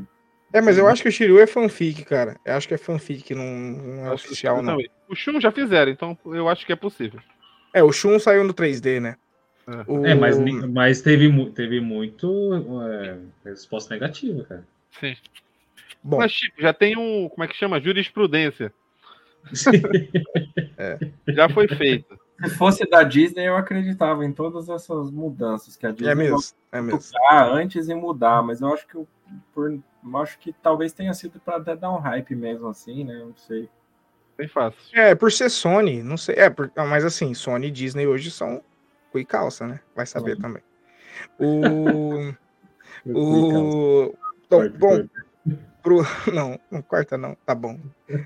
É, 0.52 0.62
mas 0.62 0.78
eu 0.78 0.86
acho 0.86 1.02
que 1.02 1.08
o 1.08 1.12
Shiryu 1.12 1.38
é 1.38 1.46
fanfic, 1.46 2.04
cara. 2.04 2.38
Eu 2.44 2.54
acho 2.54 2.68
que 2.68 2.74
é 2.74 2.78
fanfic, 2.78 3.34
não, 3.34 3.44
não 3.44 4.06
é 4.06 4.12
oficial, 4.12 4.62
não. 4.62 4.78
O 5.08 5.14
Shun 5.14 5.40
já 5.40 5.52
fizeram, 5.52 5.92
então 5.92 6.16
eu 6.26 6.48
acho 6.48 6.64
que 6.64 6.72
é 6.72 6.76
possível. 6.76 7.20
É, 7.74 7.82
o 7.82 7.92
Shun 7.92 8.18
saiu 8.18 8.42
no 8.44 8.54
3D, 8.54 9.00
né? 9.00 9.16
É, 10.04 10.14
mas, 10.14 10.38
mas 10.68 11.00
teve, 11.00 11.50
teve 11.50 11.80
muito 11.80 12.82
é, 12.88 13.18
resposta 13.44 13.92
negativa, 13.94 14.44
cara. 14.44 14.64
Sim. 15.00 15.16
Bom. 16.02 16.18
Mas, 16.18 16.32
tipo, 16.32 16.62
já 16.62 16.72
tem 16.72 16.96
um, 16.96 17.28
como 17.28 17.42
é 17.42 17.48
que 17.48 17.56
chama? 17.56 17.80
Jurisprudência. 17.80 18.72
é. 20.78 20.98
Já 21.28 21.48
foi 21.48 21.66
feito. 21.66 22.16
Se 22.44 22.50
fosse 22.50 22.88
da 22.88 23.02
Disney, 23.02 23.48
eu 23.48 23.56
acreditava 23.56 24.24
em 24.24 24.32
todas 24.32 24.68
essas 24.68 25.10
mudanças 25.10 25.76
que 25.76 25.86
a 25.86 25.90
Disney 25.90 26.12
é 26.12 26.14
mesmo, 26.14 26.38
é 26.70 26.80
mesmo. 26.80 27.00
antes 27.50 27.86
de 27.86 27.94
mudar, 27.94 28.42
mas 28.42 28.60
eu 28.60 28.72
acho 28.72 28.86
que 28.86 28.94
eu, 28.94 29.08
por, 29.54 29.72
eu 29.72 30.16
acho 30.18 30.38
que 30.38 30.52
talvez 30.52 30.92
tenha 30.92 31.14
sido 31.14 31.40
para 31.40 31.56
até 31.56 31.74
dar 31.74 31.90
um 31.90 31.98
hype 31.98 32.36
mesmo 32.36 32.68
assim, 32.68 33.04
né? 33.04 33.14
Não 33.14 33.34
sei. 33.34 33.68
Bem 34.36 34.46
fácil. 34.46 34.78
É, 34.92 35.14
por 35.14 35.32
ser 35.32 35.48
Sony, 35.48 36.02
não 36.02 36.16
sei. 36.16 36.36
É, 36.36 36.50
por, 36.50 36.70
mas 36.76 37.04
assim, 37.04 37.32
Sony 37.32 37.68
e 37.68 37.70
Disney 37.70 38.06
hoje 38.06 38.30
são 38.30 38.62
cu 39.10 39.18
e 39.18 39.24
calça, 39.24 39.66
né? 39.66 39.80
Vai 39.94 40.06
saber 40.06 40.36
uhum. 40.36 40.42
também. 40.42 40.62
O. 43.06 43.14
o. 43.14 44.14
Então, 44.44 44.68
bom. 44.70 45.08
Pro... 45.82 46.04
Não, 46.34 46.58
não 46.70 46.82
corta, 46.82 47.16
não. 47.16 47.36
Tá 47.46 47.54
bom. 47.54 47.78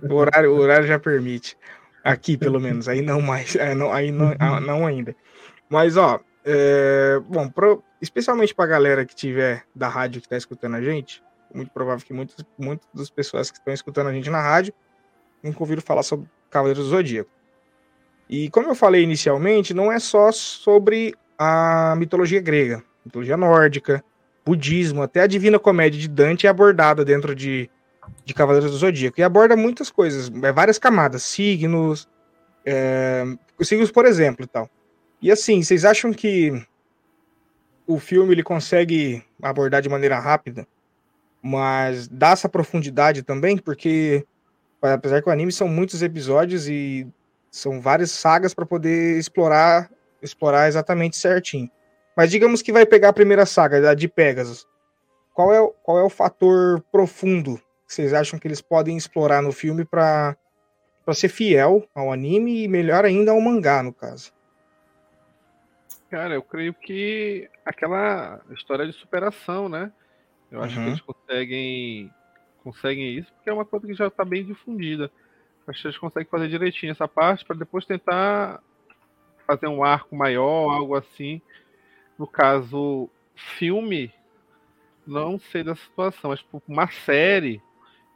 O 0.08 0.14
horário, 0.14 0.52
o 0.52 0.58
horário 0.58 0.86
já 0.86 0.98
permite. 0.98 1.56
Aqui, 2.02 2.36
pelo 2.36 2.58
menos. 2.58 2.88
Aí 2.88 3.02
não 3.02 3.20
mais. 3.20 3.54
É, 3.54 3.74
não, 3.74 3.92
aí 3.92 4.10
não, 4.10 4.34
ah, 4.38 4.60
não 4.60 4.86
ainda. 4.86 5.14
Mas, 5.68 5.96
ó. 5.96 6.18
É... 6.44 7.20
Bom, 7.28 7.48
pro... 7.50 7.84
especialmente 8.00 8.54
pra 8.54 8.66
galera 8.66 9.04
que 9.04 9.14
tiver 9.14 9.64
da 9.74 9.88
rádio 9.88 10.22
que 10.22 10.28
tá 10.28 10.36
escutando 10.36 10.76
a 10.76 10.80
gente, 10.80 11.22
muito 11.54 11.70
provável 11.70 12.04
que 12.04 12.14
muitas, 12.14 12.44
muitas 12.58 12.88
das 12.94 13.10
pessoas 13.10 13.50
que 13.50 13.58
estão 13.58 13.74
escutando 13.74 14.08
a 14.08 14.12
gente 14.12 14.30
na 14.30 14.40
rádio 14.40 14.72
nunca 15.42 15.60
ouviram 15.60 15.82
falar 15.82 16.02
sobre 16.02 16.28
Cavaleiros 16.50 16.84
do 16.84 16.90
Zodíaco. 16.90 17.30
E 18.30 18.48
como 18.48 18.68
eu 18.68 18.76
falei 18.76 19.02
inicialmente, 19.02 19.74
não 19.74 19.90
é 19.90 19.98
só 19.98 20.30
sobre 20.30 21.16
a 21.36 21.96
mitologia 21.98 22.40
grega, 22.40 22.80
mitologia 23.04 23.36
nórdica, 23.36 24.04
budismo, 24.46 25.02
até 25.02 25.22
a 25.22 25.26
Divina 25.26 25.58
Comédia 25.58 26.00
de 26.00 26.06
Dante 26.06 26.46
é 26.46 26.50
abordada 26.50 27.04
dentro 27.04 27.34
de, 27.34 27.68
de 28.24 28.32
Cavaleiros 28.32 28.70
do 28.70 28.76
Zodíaco. 28.76 29.18
E 29.18 29.24
aborda 29.24 29.56
muitas 29.56 29.90
coisas, 29.90 30.30
é, 30.44 30.52
várias 30.52 30.78
camadas, 30.78 31.24
signos, 31.24 32.08
é, 32.64 33.24
signos, 33.62 33.90
por 33.90 34.06
exemplo, 34.06 34.44
e 34.44 34.46
tal. 34.46 34.70
E 35.20 35.28
assim, 35.32 35.60
vocês 35.60 35.84
acham 35.84 36.12
que 36.12 36.64
o 37.84 37.98
filme 37.98 38.32
ele 38.32 38.44
consegue 38.44 39.24
abordar 39.42 39.82
de 39.82 39.88
maneira 39.88 40.20
rápida, 40.20 40.68
mas 41.42 42.06
dá 42.06 42.30
essa 42.30 42.48
profundidade 42.48 43.24
também? 43.24 43.58
Porque, 43.58 44.24
apesar 44.80 45.20
que 45.20 45.28
o 45.28 45.32
anime 45.32 45.50
são 45.50 45.66
muitos 45.66 46.00
episódios 46.00 46.68
e 46.68 47.08
são 47.50 47.80
várias 47.80 48.10
sagas 48.10 48.54
para 48.54 48.64
poder 48.64 49.18
explorar 49.18 49.90
explorar 50.22 50.68
exatamente 50.68 51.16
certinho. 51.16 51.70
Mas 52.16 52.30
digamos 52.30 52.62
que 52.62 52.72
vai 52.72 52.84
pegar 52.84 53.08
a 53.08 53.12
primeira 53.12 53.46
saga, 53.46 53.90
a 53.90 53.94
de 53.94 54.08
Pegasus. 54.08 54.66
Qual 55.32 55.52
é, 55.52 55.72
qual 55.82 55.98
é 55.98 56.02
o 56.02 56.10
fator 56.10 56.82
profundo 56.92 57.56
que 57.86 57.94
vocês 57.94 58.12
acham 58.12 58.38
que 58.38 58.46
eles 58.46 58.60
podem 58.60 58.96
explorar 58.96 59.42
no 59.42 59.52
filme 59.52 59.84
para 59.84 60.36
ser 61.12 61.28
fiel 61.28 61.88
ao 61.94 62.12
anime 62.12 62.64
e 62.64 62.68
melhor 62.68 63.04
ainda 63.04 63.32
ao 63.32 63.40
mangá, 63.40 63.82
no 63.82 63.92
caso? 63.92 64.32
Cara, 66.10 66.34
eu 66.34 66.42
creio 66.42 66.74
que 66.74 67.48
aquela 67.64 68.40
história 68.50 68.86
de 68.86 68.92
superação, 68.92 69.68
né? 69.68 69.92
Eu 70.50 70.60
acho 70.62 70.76
uhum. 70.76 70.84
que 70.84 70.90
eles 70.90 71.00
conseguem 71.00 72.12
conseguem 72.62 73.16
isso 73.16 73.32
porque 73.32 73.48
é 73.48 73.52
uma 73.52 73.64
coisa 73.64 73.86
que 73.86 73.94
já 73.94 74.08
está 74.08 74.24
bem 74.24 74.44
difundida. 74.44 75.10
Acho 75.66 75.82
que 75.82 75.88
eles 75.88 75.98
conseguem 75.98 76.28
fazer 76.28 76.48
direitinho 76.48 76.92
essa 76.92 77.06
parte 77.06 77.44
para 77.44 77.56
depois 77.56 77.86
tentar 77.86 78.62
fazer 79.46 79.66
um 79.66 79.84
arco 79.84 80.14
maior, 80.16 80.70
algo 80.70 80.94
assim. 80.94 81.40
No 82.18 82.26
caso, 82.26 83.08
filme, 83.34 84.12
não 85.06 85.38
sei 85.38 85.64
da 85.64 85.74
situação, 85.74 86.30
mas 86.30 86.40
tipo, 86.40 86.62
uma 86.68 86.88
série, 86.88 87.62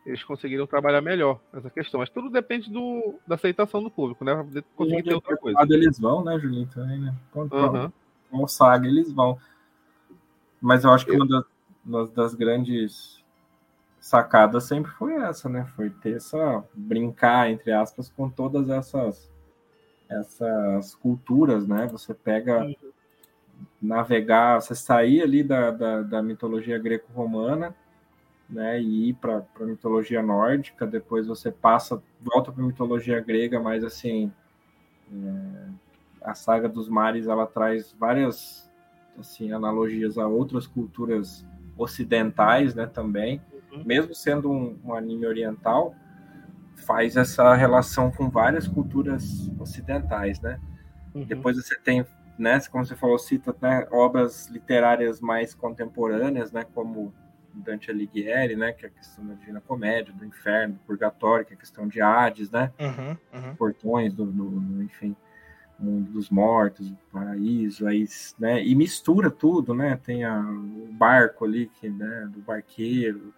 eles 0.05 0.23
conseguiram 0.23 0.67
trabalhar 0.67 1.01
melhor 1.01 1.41
essa 1.53 1.71
questão. 1.71 2.01
Mas 2.01 2.11
tudo 2.11 2.31
depende 2.31 2.71
do, 2.71 3.19
da 3.27 3.35
aceitação 3.35 3.83
do 3.83 3.91
público, 3.91 4.25
né? 4.25 4.35
Pra 4.35 4.63
conseguir 4.77 5.03
ter 5.03 5.15
outra 5.15 5.37
coisa. 5.37 5.59
Eles 5.69 5.99
vão, 5.99 6.23
né, 6.23 6.39
Julinho? 6.39 6.69
Também, 6.69 6.99
né? 6.99 7.15
Quando, 7.33 7.53
uhum. 7.53 8.49
saga, 8.49 8.87
eles 8.87 9.13
vão. 9.13 9.39
Mas 10.61 10.85
eu 10.85 10.93
acho 10.93 11.05
que 11.07 11.13
uma 11.13 11.27
das, 11.27 11.45
uma 11.85 12.07
das 12.07 12.35
grandes 12.35 13.24
sacadas 14.05 14.65
sempre 14.65 14.91
foi 14.93 15.15
essa, 15.15 15.49
né? 15.49 15.65
Foi 15.75 15.89
ter 15.89 16.17
essa 16.17 16.63
brincar 16.75 17.51
entre 17.51 17.73
aspas 17.73 18.11
com 18.11 18.29
todas 18.29 18.69
essas 18.69 19.33
essas 20.07 20.95
culturas, 20.95 21.67
né? 21.67 21.89
Você 21.91 22.13
pega 22.13 22.71
navegar, 23.81 24.61
você 24.61 24.75
sair 24.75 25.23
ali 25.23 25.43
da, 25.43 25.71
da, 25.71 26.03
da 26.03 26.23
mitologia 26.23 26.79
greco-romana, 26.79 27.75
né? 28.47 28.79
E 28.79 29.09
ir 29.09 29.15
para 29.15 29.43
a 29.59 29.65
mitologia 29.65 30.23
nórdica, 30.23 30.87
depois 30.87 31.27
você 31.27 31.51
passa, 31.51 32.03
volta 32.21 32.53
para 32.53 32.63
a 32.63 32.67
mitologia 32.67 33.19
grega, 33.21 33.59
mas 33.59 33.83
assim 33.83 34.31
é, 35.11 35.69
a 36.21 36.35
saga 36.35 36.69
dos 36.69 36.91
mares 36.91 37.27
ela 37.27 37.47
traz 37.47 37.97
várias 37.99 38.71
assim 39.19 39.51
analogias 39.51 40.19
a 40.19 40.29
outras 40.29 40.67
culturas 40.67 41.43
ocidentais, 41.79 42.75
né? 42.75 42.85
Também. 42.85 43.41
Mesmo 43.85 44.15
sendo 44.15 44.51
um, 44.51 44.79
um, 44.85 44.95
anime 44.95 45.27
oriental, 45.27 45.95
faz 46.87 47.17
essa 47.17 47.55
relação 47.55 48.11
com 48.11 48.29
várias 48.29 48.69
culturas 48.69 49.51
ocidentais, 49.59 50.41
né? 50.41 50.61
Uhum. 51.15 51.25
Depois 51.25 51.57
você 51.57 51.79
tem, 51.79 52.05
né, 52.39 52.61
como 52.71 52.85
você 52.85 52.97
falou, 52.97 53.19
cita 53.19 53.55
né, 53.61 53.87
obras 53.91 54.49
literárias 54.49 55.21
mais 55.21 55.55
contemporâneas, 55.55 56.53
né, 56.53 56.65
como 56.75 57.15
Dante 57.55 57.91
Alighieri, 57.91 58.57
né, 58.57 58.73
que 58.73 58.85
é 58.85 58.89
a 58.89 58.93
questão 58.93 59.25
da 59.25 59.35
Divina 59.35 59.61
Comédia, 59.61 60.13
do 60.13 60.25
Inferno, 60.25 60.75
do 60.75 60.81
Purgatório, 60.81 61.47
que 61.47 61.53
é 61.53 61.57
a 61.57 61.59
questão 61.59 61.87
de 61.87 62.01
Hades, 62.01 62.51
né, 62.51 62.73
uhum, 62.81 63.17
uhum. 63.33 63.55
portões 63.57 64.13
do, 64.13 64.27
do, 64.27 64.51
do, 64.51 64.83
enfim, 64.83 65.15
mundo 65.79 66.11
dos 66.11 66.31
mortos, 66.31 66.91
o 66.91 66.97
paraíso, 67.13 67.87
aí, 67.87 68.07
né, 68.39 68.65
e 68.65 68.75
mistura 68.75 69.31
tudo, 69.31 69.73
né, 69.73 69.99
tem 70.03 70.25
a, 70.25 70.41
o 70.41 70.89
barco 70.93 71.45
ali, 71.45 71.71
que, 71.81 71.89
né, 71.89 72.29
do 72.33 72.41
barqueiro, 72.41 73.33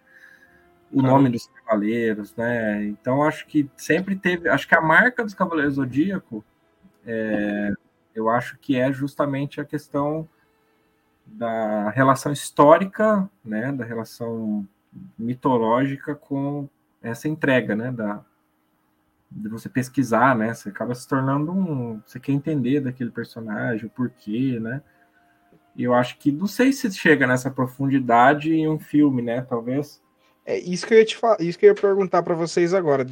o 0.92 1.02
nome 1.02 1.28
dos 1.28 1.46
cavaleiros, 1.48 2.34
né? 2.36 2.84
Então 2.84 3.22
acho 3.22 3.46
que 3.46 3.68
sempre 3.76 4.16
teve, 4.16 4.48
acho 4.48 4.66
que 4.68 4.74
a 4.74 4.80
marca 4.80 5.24
dos 5.24 5.34
Cavaleiros 5.34 5.74
Zodíaco, 5.74 6.44
é, 7.04 7.72
eu 8.14 8.28
acho 8.28 8.56
que 8.58 8.76
é 8.76 8.92
justamente 8.92 9.60
a 9.60 9.64
questão 9.64 10.28
da 11.26 11.90
relação 11.90 12.32
histórica, 12.32 13.28
né? 13.44 13.72
Da 13.72 13.84
relação 13.84 14.66
mitológica 15.18 16.14
com 16.14 16.68
essa 17.02 17.28
entrega, 17.28 17.74
né? 17.74 17.92
Da 17.92 18.24
de 19.28 19.48
você 19.48 19.68
pesquisar, 19.68 20.36
né? 20.36 20.54
Você 20.54 20.68
acaba 20.68 20.94
se 20.94 21.06
tornando 21.06 21.50
um, 21.50 22.00
você 22.06 22.20
quer 22.20 22.32
entender 22.32 22.80
daquele 22.80 23.10
personagem, 23.10 23.86
o 23.86 23.90
porquê, 23.90 24.58
né? 24.60 24.80
E 25.74 25.82
eu 25.82 25.92
acho 25.92 26.16
que 26.18 26.32
não 26.32 26.46
sei 26.46 26.72
se 26.72 26.90
chega 26.92 27.26
nessa 27.26 27.50
profundidade 27.50 28.54
em 28.54 28.68
um 28.68 28.78
filme, 28.78 29.20
né? 29.20 29.42
Talvez 29.42 30.00
é 30.46 30.58
isso 30.58 30.86
que 30.86 30.94
eu 30.94 30.98
ia 30.98 31.04
te 31.04 31.16
falar, 31.16 31.40
isso 31.40 31.58
que 31.58 31.66
eu 31.66 31.70
ia 31.70 31.74
perguntar 31.74 32.22
para 32.22 32.34
vocês 32.34 32.72
agora, 32.72 33.04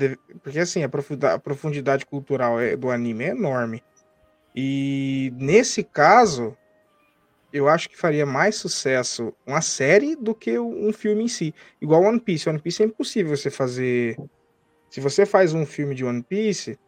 porque 0.42 0.60
assim, 0.60 0.84
a 0.84 0.88
profundidade, 0.88 1.34
a 1.34 1.38
profundidade 1.38 2.06
cultural 2.06 2.60
é, 2.60 2.76
do 2.76 2.90
anime 2.90 3.24
é 3.24 3.30
enorme. 3.30 3.82
E 4.54 5.32
nesse 5.36 5.82
caso, 5.82 6.56
eu 7.52 7.68
acho 7.68 7.90
que 7.90 7.96
faria 7.96 8.24
mais 8.24 8.54
sucesso 8.54 9.34
uma 9.44 9.60
série 9.60 10.14
do 10.14 10.32
que 10.32 10.58
um 10.58 10.92
filme 10.92 11.24
em 11.24 11.28
si. 11.28 11.52
Igual 11.80 12.02
One 12.02 12.20
Piece. 12.20 12.48
One 12.48 12.60
Piece 12.60 12.82
é 12.82 12.86
impossível 12.86 13.36
você 13.36 13.50
fazer. 13.50 14.16
Se 14.88 15.00
você 15.00 15.26
faz 15.26 15.52
um 15.52 15.66
filme 15.66 15.94
de 15.94 16.04
One 16.04 16.22
Piece, 16.22 16.78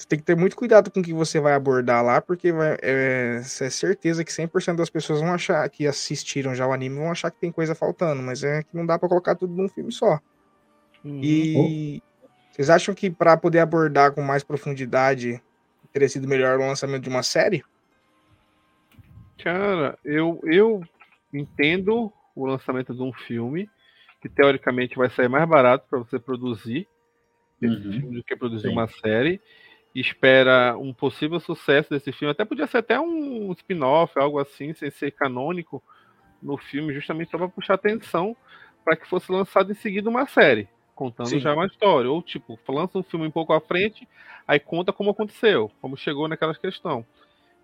você 0.00 0.08
tem 0.08 0.18
que 0.18 0.24
ter 0.24 0.34
muito 0.34 0.56
cuidado 0.56 0.90
com 0.90 1.00
o 1.00 1.02
que 1.02 1.12
você 1.12 1.38
vai 1.38 1.52
abordar 1.52 2.02
lá, 2.02 2.22
porque 2.22 2.50
vai, 2.50 2.78
é, 2.80 3.36
é 3.36 3.42
certeza 3.42 4.24
que 4.24 4.32
100% 4.32 4.76
das 4.76 4.88
pessoas 4.88 5.20
vão 5.20 5.30
achar 5.30 5.68
que 5.68 5.86
assistiram 5.86 6.54
já 6.54 6.66
o 6.66 6.72
anime 6.72 6.96
vão 6.96 7.10
achar 7.10 7.30
que 7.30 7.38
tem 7.38 7.52
coisa 7.52 7.74
faltando, 7.74 8.22
mas 8.22 8.42
é 8.42 8.62
que 8.62 8.74
não 8.74 8.86
dá 8.86 8.98
para 8.98 9.10
colocar 9.10 9.34
tudo 9.34 9.54
num 9.54 9.68
filme 9.68 9.92
só. 9.92 10.18
Uhum. 11.04 11.20
E 11.22 12.02
vocês 12.50 12.70
acham 12.70 12.94
que 12.94 13.10
para 13.10 13.36
poder 13.36 13.58
abordar 13.58 14.12
com 14.12 14.22
mais 14.22 14.42
profundidade 14.42 15.38
teria 15.92 16.08
sido 16.08 16.26
melhor 16.26 16.58
o 16.58 16.66
lançamento 16.66 17.02
de 17.02 17.10
uma 17.10 17.22
série? 17.22 17.62
Cara, 19.44 19.98
eu, 20.02 20.40
eu 20.44 20.82
entendo 21.30 22.10
o 22.34 22.46
lançamento 22.46 22.94
de 22.94 23.02
um 23.02 23.12
filme 23.12 23.68
que 24.22 24.30
teoricamente 24.30 24.96
vai 24.96 25.10
sair 25.10 25.28
mais 25.28 25.46
barato 25.46 25.84
para 25.90 25.98
você 25.98 26.18
produzir 26.18 26.88
uhum. 27.62 28.12
do 28.12 28.24
que 28.24 28.34
produzir 28.34 28.68
Sim. 28.68 28.72
uma 28.72 28.88
série 28.88 29.38
espera 29.94 30.76
um 30.78 30.92
possível 30.92 31.40
sucesso 31.40 31.90
desse 31.90 32.12
filme. 32.12 32.32
Até 32.32 32.44
podia 32.44 32.66
ser 32.66 32.78
até 32.78 32.98
um 33.00 33.50
spin-off, 33.52 34.18
algo 34.18 34.38
assim, 34.38 34.72
sem 34.72 34.90
ser 34.90 35.10
canônico 35.10 35.82
no 36.42 36.56
filme, 36.56 36.94
justamente 36.94 37.30
só 37.30 37.38
para 37.38 37.48
puxar 37.48 37.74
atenção 37.74 38.36
para 38.84 38.96
que 38.96 39.08
fosse 39.08 39.30
lançado 39.30 39.70
em 39.70 39.74
seguida 39.74 40.08
uma 40.08 40.26
série, 40.26 40.68
contando 40.94 41.28
Sim. 41.28 41.40
já 41.40 41.52
uma 41.52 41.66
história. 41.66 42.10
Ou, 42.10 42.22
tipo, 42.22 42.58
lança 42.68 42.98
um 42.98 43.02
filme 43.02 43.26
um 43.26 43.30
pouco 43.30 43.52
à 43.52 43.60
frente, 43.60 44.08
aí 44.46 44.58
conta 44.58 44.92
como 44.92 45.10
aconteceu, 45.10 45.70
como 45.80 45.96
chegou 45.96 46.28
naquela 46.28 46.54
questão. 46.54 47.04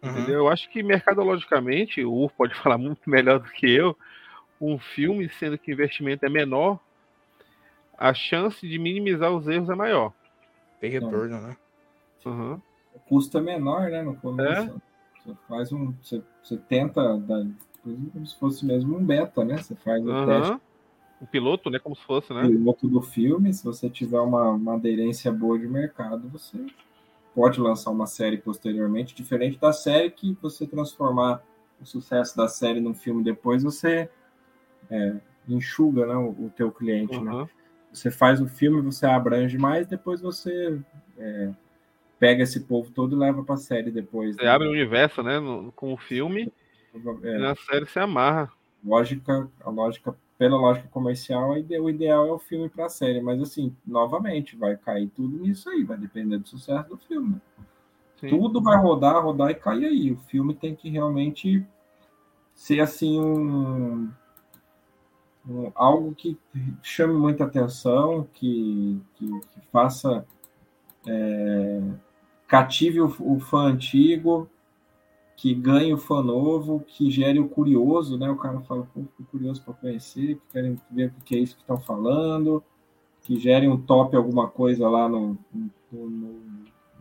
Uhum. 0.03 0.11
Entendeu? 0.11 0.35
Eu 0.41 0.49
acho 0.49 0.69
que 0.71 0.83
mercadologicamente, 0.83 2.05
o 2.05 2.13
Ur 2.13 2.31
pode 2.33 2.55
falar 2.61 2.77
muito 2.77 3.09
melhor 3.09 3.39
do 3.39 3.51
que 3.51 3.71
eu, 3.71 3.97
um 4.61 4.79
filme, 4.79 5.29
sendo 5.29 5.59
que 5.59 5.71
o 5.71 5.75
investimento 5.75 6.25
é 6.25 6.29
menor, 6.29 6.79
a 7.99 8.13
chance 8.13 8.67
de 8.67 8.79
minimizar 8.79 9.31
os 9.31 9.47
erros 9.49 9.71
é 9.71 9.75
maior. 9.75 10.13
Tem 10.81 10.91
retorno, 10.91 11.41
né? 11.41 11.57
Uhum. 12.27 12.61
O 12.95 12.99
custo 13.09 13.39
é 13.39 13.41
menor, 13.41 13.91
né? 13.91 14.03
No 14.03 14.17
começo. 14.17 14.71
É? 14.71 14.75
Você 15.25 15.37
faz 15.49 15.73
um. 15.73 15.95
Você, 16.03 16.23
você 16.43 16.57
tenta 16.57 17.17
dar, 17.19 17.47
como 17.83 18.27
se 18.27 18.39
fosse 18.39 18.67
mesmo 18.67 18.97
um 18.97 19.05
beta, 19.05 19.45
né? 19.45 19.59
Você 19.59 19.75
faz 19.77 20.05
o 20.05 20.11
uhum. 20.11 20.27
teste. 20.27 20.61
O 21.21 21.27
piloto, 21.27 21.71
né? 21.71 21.79
Como 21.79 21.97
se 21.97 22.03
fosse, 22.03 22.35
né? 22.35 22.43
O 22.43 22.49
piloto 22.49 22.89
do 22.89 23.01
filme, 23.01 23.53
se 23.53 23.65
você 23.65 23.89
tiver 23.89 24.21
uma, 24.21 24.51
uma 24.51 24.75
aderência 24.75 25.33
boa 25.33 25.59
de 25.59 25.67
mercado, 25.67 26.29
você 26.29 26.59
pode 27.35 27.61
lançar 27.61 27.91
uma 27.91 28.07
série 28.07 28.39
posteriormente, 28.39 29.15
diferente 29.15 29.59
da 29.59 29.73
série 29.73 30.11
que 30.11 30.37
você 30.43 30.67
transformar 30.67 31.43
o 31.81 31.87
sucesso 31.87 32.37
da 32.37 32.49
série 32.49 32.81
num 32.81 32.95
filme 32.95 33.23
depois, 33.23 33.63
você 33.63 34.09
é, 34.91 35.17
enxuga 35.49 36.07
né, 36.07 36.15
o, 36.17 36.31
o 36.31 36.53
teu 36.55 36.73
cliente, 36.73 37.17
uhum. 37.17 37.25
né? 37.25 37.49
Você 37.93 38.11
faz 38.11 38.41
o 38.41 38.47
filme, 38.47 38.81
você 38.83 39.07
abrange 39.07 39.57
mais, 39.57 39.87
depois 39.87 40.21
você 40.21 40.79
é, 41.19 41.51
pega 42.19 42.43
esse 42.43 42.61
povo 42.61 42.91
todo 42.91 43.15
e 43.15 43.19
leva 43.19 43.43
pra 43.43 43.57
série 43.57 43.91
depois. 43.91 44.37
Você 44.37 44.45
né? 44.45 44.49
abre 44.49 44.69
o 44.69 44.73
universo, 44.73 45.23
né? 45.23 45.39
No, 45.39 45.73
com 45.73 45.93
o 45.93 45.97
filme. 45.97 46.53
É. 47.23 47.37
E 47.37 47.39
na 47.39 47.55
série 47.55 47.87
se 47.87 47.99
amarra. 47.99 48.51
Lógica, 48.85 49.49
a 49.65 49.71
lógica, 49.71 50.15
pela 50.39 50.57
lógica 50.57 50.89
comercial, 50.89 51.51
o 51.51 51.91
ideal 51.91 52.27
é 52.27 52.33
o 52.33 52.39
filme 52.39 52.69
pra 52.69 52.89
série. 52.89 53.21
Mas 53.21 53.41
assim, 53.41 53.75
novamente, 53.87 54.57
vai 54.57 54.77
cair 54.77 55.09
tudo 55.09 55.39
nisso 55.39 55.69
aí, 55.69 55.85
vai 55.85 55.97
depender 55.97 56.39
do 56.39 56.49
sucesso 56.49 56.89
do 56.89 56.97
filme. 56.97 57.41
Sim. 58.21 58.29
Tudo 58.29 58.63
vai 58.63 58.79
rodar, 58.79 59.23
rodar 59.23 59.51
e 59.51 59.55
cair 59.55 59.85
aí. 59.85 60.13
O 60.13 60.17
filme 60.17 60.55
tem 60.55 60.75
que 60.75 60.89
realmente 60.89 61.65
ser 62.55 62.81
assim 62.81 63.21
um, 63.21 64.11
um 65.47 65.71
algo 65.75 66.15
que 66.15 66.39
chame 66.83 67.13
muita 67.13 67.45
atenção, 67.45 68.27
que, 68.33 68.99
que, 69.17 69.27
que 69.27 69.61
faça 69.71 70.27
é, 71.07 71.83
cative 72.47 73.01
o, 73.01 73.15
o 73.21 73.41
fã 73.41 73.69
antigo, 73.69 74.49
que 75.37 75.55
ganhe 75.55 75.93
o 75.93 75.99
fã 75.99 76.23
novo, 76.23 76.81
que 76.87 77.11
gere 77.11 77.39
o 77.39 77.49
curioso, 77.49 78.19
né? 78.19 78.31
O 78.31 78.37
cara 78.37 78.61
fala, 78.61 78.89
pô, 78.95 79.03
fico 79.17 79.31
curioso 79.31 79.63
para 79.63 79.75
conhecer, 79.75 80.37
que 80.37 80.53
querem 80.53 80.81
ver 80.91 81.13
o 81.19 81.25
que 81.25 81.37
é 81.37 81.39
isso 81.39 81.55
que 81.57 81.61
estão 81.61 81.79
falando, 81.79 82.65
que 83.23 83.39
gere 83.39 83.69
um 83.69 83.77
top 83.77 84.17
alguma 84.17 84.49
coisa 84.49 84.89
lá 84.89 85.09
no, 85.09 85.37
no, 85.93 86.11
no, 86.11 86.41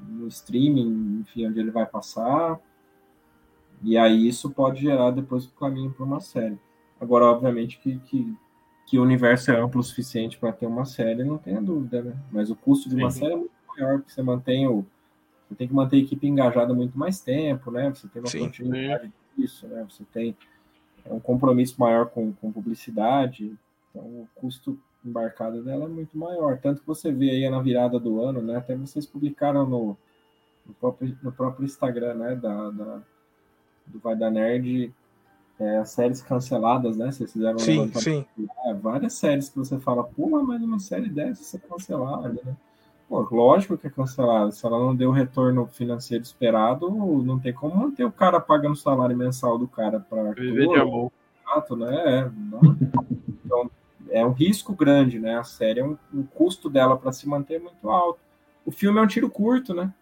no 0.02 0.28
streaming, 0.28 1.22
enfim, 1.22 1.48
onde 1.48 1.60
ele 1.60 1.72
vai 1.72 1.86
passar. 1.86 2.60
E 3.82 3.98
aí 3.98 4.28
isso 4.28 4.50
pode 4.50 4.82
gerar 4.82 5.12
depois 5.12 5.46
o 5.46 5.52
caminho 5.54 5.92
para 5.92 6.06
uma 6.06 6.20
série. 6.20 6.60
Agora, 7.00 7.26
obviamente, 7.26 7.80
que, 7.80 8.00
que, 8.00 8.36
que 8.86 9.00
o 9.00 9.04
universo 9.04 9.52
é 9.52 9.60
amplo 9.60 9.80
o 9.80 9.84
suficiente 9.84 10.38
para 10.38 10.52
ter 10.52 10.66
uma 10.66 10.86
série, 10.86 11.24
não 11.24 11.38
tenha 11.38 11.62
dúvida, 11.62 12.02
né? 12.02 12.18
Mas 12.32 12.50
o 12.50 12.56
custo 12.56 12.90
de 12.90 12.96
uma 12.96 13.12
Sim. 13.12 13.20
série 13.20 13.34
é 13.34 13.38
muito 13.38 13.52
maior, 13.68 14.00
porque 14.00 14.12
você 14.12 14.22
mantém 14.22 14.68
o, 14.68 14.86
você 15.48 15.56
tem 15.56 15.68
que 15.68 15.74
manter 15.74 15.98
a 15.98 16.00
equipe 16.00 16.28
engajada 16.28 16.74
muito 16.74 16.98
mais 16.98 17.20
tempo, 17.20 17.72
né? 17.72 17.90
Você 17.90 18.08
tem 18.08 18.22
uma 18.22 18.30
Sim. 18.30 18.40
continuidade 18.40 19.12
disso, 19.38 19.68
né? 19.68 19.86
Você 19.90 20.04
tem 20.12 20.36
um 21.10 21.20
compromisso 21.20 21.76
maior 21.80 22.08
com, 22.08 22.34
com 22.34 22.52
publicidade, 22.52 23.56
então 23.90 24.04
o 24.04 24.28
custo 24.36 24.78
embarcado 25.04 25.64
dela 25.64 25.86
é 25.86 25.88
muito 25.88 26.18
maior. 26.18 26.58
Tanto 26.58 26.82
que 26.82 26.88
você 26.88 27.12
vê 27.12 27.30
aí 27.30 27.50
na 27.50 27.62
virada 27.62 28.00
do 28.00 28.22
ano, 28.22 28.42
né? 28.42 28.58
Até 28.58 28.76
vocês 28.76 29.06
publicaram 29.06 29.68
no, 29.68 29.98
no, 30.66 30.74
próprio, 30.74 31.18
no 31.22 31.32
próprio 31.32 31.66
Instagram, 31.66 32.16
né? 32.16 32.36
Da, 32.36 32.70
da 32.72 33.02
do 33.86 34.00
Vai 34.00 34.16
da 34.16 34.32
Nerd, 34.32 34.92
é, 35.60 35.78
as 35.78 35.92
séries 35.92 36.22
canceladas, 36.22 36.98
né? 36.98 37.12
Vocês 37.12 37.32
fizeram 37.32 37.60
sim, 37.60 37.92
sim. 37.94 38.26
É, 38.66 38.74
várias 38.74 39.14
séries 39.14 39.48
que 39.48 39.58
você 39.58 39.80
fala, 39.80 40.04
pô, 40.04 40.42
mas 40.42 40.62
uma 40.62 40.80
série 40.80 41.10
dessa 41.10 41.58
é 41.58 41.60
cancelada, 41.60 42.40
né? 42.44 42.56
Pô, 43.08 43.22
lógico 43.32 43.78
que 43.78 43.88
é 43.88 43.90
cancelada. 43.90 44.52
Se 44.52 44.66
ela 44.66 44.80
não 44.80 44.96
deu 44.96 45.10
o 45.10 45.14
retorno 45.14 45.68
financeiro 45.68 46.24
esperado, 46.24 46.90
não 46.90 47.40
tem 47.40 47.54
como 47.54 47.76
manter 47.76 48.04
o 48.04 48.12
cara 48.12 48.40
pagando 48.40 48.74
o 48.74 48.78
salário 48.78 49.16
mensal 49.16 49.58
do 49.58 49.68
cara 49.68 50.00
para 50.00 50.32
viver 50.34 50.68
de 50.68 50.76
amor. 50.76 51.12
Né? 51.78 51.96
É, 52.06 52.32
então, 53.46 53.70
é 54.10 54.26
um 54.26 54.32
risco 54.32 54.74
grande, 54.74 55.20
né? 55.20 55.38
A 55.38 55.44
série 55.44 55.80
é 55.80 55.86
um, 55.86 55.96
o 56.14 56.24
custo 56.24 56.70
dela 56.70 56.98
para 56.98 57.12
se 57.12 57.30
manter 57.30 57.56
é 57.56 57.60
muito 57.60 57.90
alto. 57.90 58.20
O 58.66 58.72
filme 58.72 59.00
é 59.00 59.02
um 59.02 59.08
tiro 59.08 59.30
curto, 59.30 59.74
né? 59.74 59.94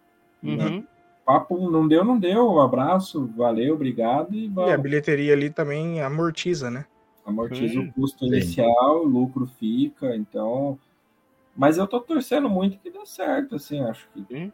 Uhum. 0.42 0.84
Papo 1.24 1.70
não 1.70 1.86
deu, 1.86 2.04
não 2.04 2.18
deu. 2.18 2.58
Abraço, 2.60 3.30
valeu, 3.36 3.74
obrigado 3.74 4.34
e 4.34 4.48
vamos. 4.48 4.70
E 4.70 4.74
a 4.74 4.78
bilheteria 4.78 5.34
ali 5.34 5.50
também 5.50 6.00
amortiza, 6.00 6.70
né? 6.70 6.86
Amortiza 7.26 7.80
o 7.80 7.92
custo 7.92 8.24
inicial, 8.26 9.02
o 9.02 9.08
lucro 9.08 9.46
fica, 9.46 10.16
então. 10.16 10.78
Mas 11.56 11.78
eu 11.78 11.86
tô 11.86 12.00
torcendo 12.00 12.48
muito 12.48 12.78
que 12.78 12.90
dê 12.90 13.04
certo, 13.06 13.56
assim, 13.56 13.80
acho 13.82 14.08
que. 14.12 14.24
Sim. 14.28 14.52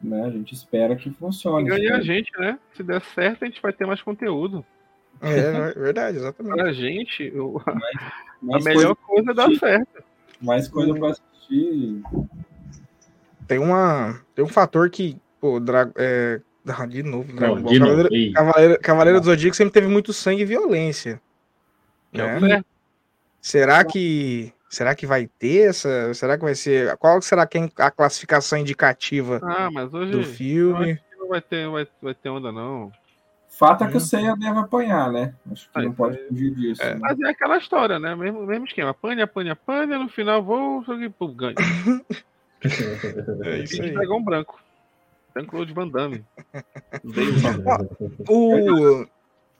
Né, 0.00 0.24
a 0.26 0.30
gente 0.30 0.52
espera 0.52 0.96
que 0.96 1.10
funcione. 1.10 1.66
E 1.66 1.68
ganha 1.68 1.94
a 1.94 2.00
gente, 2.00 2.30
né? 2.36 2.58
Se 2.74 2.82
der 2.82 3.00
certo, 3.00 3.44
a 3.44 3.46
gente 3.46 3.62
vai 3.62 3.72
ter 3.72 3.86
mais 3.86 4.02
conteúdo. 4.02 4.64
É, 5.20 5.38
é 5.38 5.72
verdade, 5.74 6.16
exatamente. 6.16 6.56
Pra 6.56 6.72
gente, 6.72 7.30
eu... 7.32 7.62
mais, 7.64 8.12
mais 8.42 8.66
a 8.66 8.68
melhor 8.68 8.96
coisa, 8.96 9.30
é 9.30 9.34
dar 9.34 9.54
certo. 9.54 10.04
Mais 10.40 10.66
coisa 10.66 10.92
pra 10.94 11.10
assistir. 11.10 12.02
Tem, 13.46 13.58
uma, 13.58 14.20
tem 14.34 14.44
um 14.44 14.48
fator 14.48 14.90
que, 14.90 15.16
pô, 15.40 15.60
Dra 15.60 15.88
é, 15.96 16.40
de 16.88 17.02
novo, 17.04 17.32
Dragon 17.32 17.60
Ball. 17.60 17.78
Cavaleiro, 17.78 18.32
Cavaleiro, 18.32 18.80
Cavaleiro 18.80 19.20
do 19.20 19.26
Zodíaco 19.26 19.56
sempre 19.56 19.72
teve 19.72 19.86
muito 19.86 20.12
sangue 20.12 20.42
e 20.42 20.46
violência. 20.46 21.20
É 22.12 22.40
né? 22.40 22.64
Será 23.40 23.84
que 23.84 24.52
será 24.72 24.94
que 24.94 25.06
vai 25.06 25.28
ter 25.38 25.68
essa? 25.68 26.14
Será 26.14 26.38
que 26.38 26.44
vai 26.44 26.54
ser? 26.54 26.96
Qual 26.96 27.20
será 27.20 27.46
que 27.46 27.58
é 27.58 27.68
a 27.76 27.90
classificação 27.90 28.58
indicativa 28.58 29.38
ah, 29.42 29.70
mas 29.70 29.92
hoje, 29.92 30.12
do 30.12 30.24
filme? 30.24 30.98
Não 31.18 31.28
vai 31.28 31.42
ter, 31.42 31.68
vai, 31.68 31.86
vai 32.00 32.14
ter 32.14 32.30
onda 32.30 32.50
não. 32.50 32.90
Fato 33.50 33.84
é 33.84 33.90
que 33.90 33.98
o 33.98 34.00
Seiya 34.00 34.34
deve 34.34 34.58
apanhar, 34.58 35.12
né? 35.12 35.34
Acho 35.52 35.70
que 35.70 35.82
não 35.82 35.92
pode 35.92 36.16
fugir 36.26 36.54
disso. 36.54 36.82
É, 36.82 36.94
né? 36.94 37.00
Mas 37.02 37.20
é 37.20 37.28
aquela 37.28 37.58
história, 37.58 37.98
né? 37.98 38.14
Mesmo, 38.14 38.46
mesmo 38.46 38.64
esquema. 38.64 38.90
Apanha, 38.90 39.24
apanha, 39.24 39.52
apanha, 39.52 39.98
no 39.98 40.08
final 40.08 40.42
vou, 40.42 40.82
pô, 41.18 41.28
ganho. 41.28 41.54
é 43.44 43.58
isso 43.58 43.82
aí. 43.82 43.90
Dragão 43.90 44.24
branco. 44.24 44.58
Jean-Claude 45.36 45.74
Van 45.74 45.88
Damme. 45.88 46.24
o... 48.26 49.06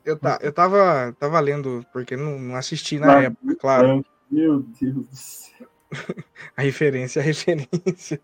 Eu, 0.04 0.18
tá, 0.18 0.38
eu 0.42 0.52
tava, 0.52 1.14
tava 1.20 1.38
lendo, 1.38 1.86
porque 1.92 2.16
não, 2.16 2.38
não 2.38 2.56
assisti 2.56 2.98
na 2.98 3.24
época, 3.24 3.56
claro. 3.60 4.04
Meu 4.32 4.64
Deus 4.80 4.94
do 4.94 5.08
céu. 5.12 5.68
a 6.56 6.62
referência, 6.62 7.20
a 7.20 7.22
referência. 7.22 8.18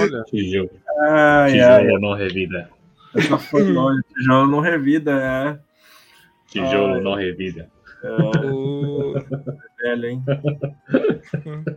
Olha. 0.00 0.24
Tijolo. 0.28 0.70
Ai, 1.00 1.52
tijolo 1.52 1.94
ai. 1.94 2.00
não 2.00 2.14
revida. 2.14 2.70
Essa 3.14 3.38
foi 3.38 3.64
longe. 3.70 4.02
Tijolo 4.14 4.50
não 4.50 4.60
revida, 4.60 5.12
é. 5.12 5.58
Tijolo 6.46 6.94
ai. 6.94 7.00
não 7.02 7.14
revida. 7.14 7.70
É. 8.02 9.82
velho, 9.82 10.06
hein? 10.06 10.22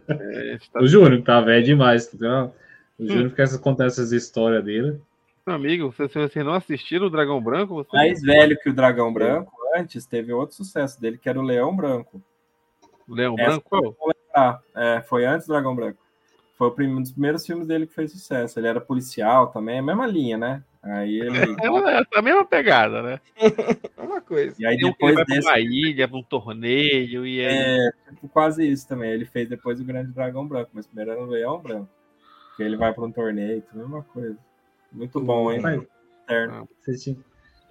É, 0.08 0.58
tá... 0.72 0.80
O 0.82 0.88
Júnior 0.88 1.22
tá 1.24 1.42
velho 1.42 1.66
demais, 1.66 2.08
tá? 2.08 2.50
O 2.98 3.06
Júnior 3.06 3.26
hum. 3.26 3.30
fica 3.32 3.58
contando 3.58 3.88
essas 3.88 4.14
histórias 4.14 4.64
dele. 4.64 5.02
Meu 5.46 5.58
amigo, 5.58 5.92
se 5.92 6.08
vocês 6.08 6.46
não 6.46 6.54
assistiram 6.54 7.08
o 7.08 7.10
Dragão 7.10 7.42
Branco, 7.44 7.74
você... 7.74 7.90
mais 7.92 8.22
velho 8.22 8.58
que 8.58 8.70
o 8.70 8.74
Dragão 8.74 9.12
Branco, 9.12 9.52
antes 9.74 10.06
teve 10.06 10.34
outro 10.34 10.56
sucesso 10.56 11.00
dele, 11.00 11.18
que 11.18 11.30
era 11.30 11.40
o 11.40 11.44
Leão 11.44 11.76
Branco. 11.76 12.22
O 13.08 13.14
Leão 13.14 13.36
Essa 13.38 13.62
Branco? 13.70 14.14
É, 14.76 15.02
foi 15.02 15.26
antes 15.26 15.48
do 15.48 15.54
Dragão 15.54 15.76
Branco. 15.76 16.02
Foi 16.58 16.88
um 16.88 17.02
dos 17.02 17.12
primeiros 17.12 17.46
filmes 17.46 17.68
dele 17.68 17.88
que 17.88 17.94
fez 17.94 18.12
sucesso. 18.12 18.60
Ele 18.60 18.68
era 18.68 18.80
policial 18.80 19.48
também, 19.48 19.80
a 19.80 19.84
mesma 19.84 20.06
linha, 20.06 20.38
né? 20.38 20.64
Aí 20.82 21.20
ele. 21.20 21.30
É 22.14 22.20
a 22.20 22.22
mesma 22.22 22.46
pegada, 22.46 23.02
né? 23.02 23.20
É 23.98 24.02
uma 24.02 24.22
coisa. 24.22 24.56
E 24.60 24.66
aí 24.66 24.78
depois 24.78 25.16
ele 25.16 25.26
desse. 25.26 25.42
Pra 25.42 25.52
uma 25.52 25.60
ilha, 25.60 26.08
pra 26.08 26.18
um 26.18 26.24
torneio. 26.24 27.26
E 27.26 27.46
aí... 27.46 27.88
É, 27.88 27.92
tipo, 28.10 28.30
quase 28.30 28.66
isso 28.68 28.88
também. 28.88 29.12
Ele 29.12 29.26
fez 29.26 29.50
depois 29.50 29.80
o 29.80 29.84
Grande 29.84 30.12
Dragão 30.12 30.48
Branco, 30.48 30.72
mas 30.74 30.86
primeiro 30.86 31.12
era 31.12 31.22
o 31.22 31.26
Leão 31.26 31.60
Branco. 31.60 31.90
Que 32.56 32.64
ele 32.64 32.78
vai 32.78 32.94
para 32.94 33.04
um 33.04 33.12
torneio, 33.12 33.62
tudo 33.62 33.80
a 33.80 33.84
mesma 33.84 34.04
coisa. 34.04 34.38
Muito 34.92 35.20
bom, 35.20 35.52
hein? 35.52 35.62
Ah, 36.28 36.64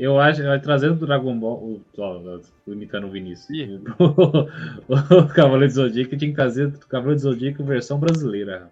eu 0.02 0.18
acho, 0.18 0.42
trazendo 0.62 0.94
o 0.94 1.06
Dragon 1.06 1.38
Ball, 1.38 1.80
o, 1.96 2.32
imitando 2.66 3.06
o 3.06 3.10
Vinícius, 3.10 3.80
o, 4.00 4.48
o 5.14 5.28
Cavaleiro 5.28 5.72
do 5.72 5.74
Zodíaco 5.74 6.16
tinha 6.16 6.30
que 6.30 6.36
trazer 6.36 6.66
o 6.66 6.88
Cavaleiro 6.88 7.20
do 7.20 7.22
Zodíaco 7.22 7.62
versão 7.62 8.00
brasileira. 8.00 8.68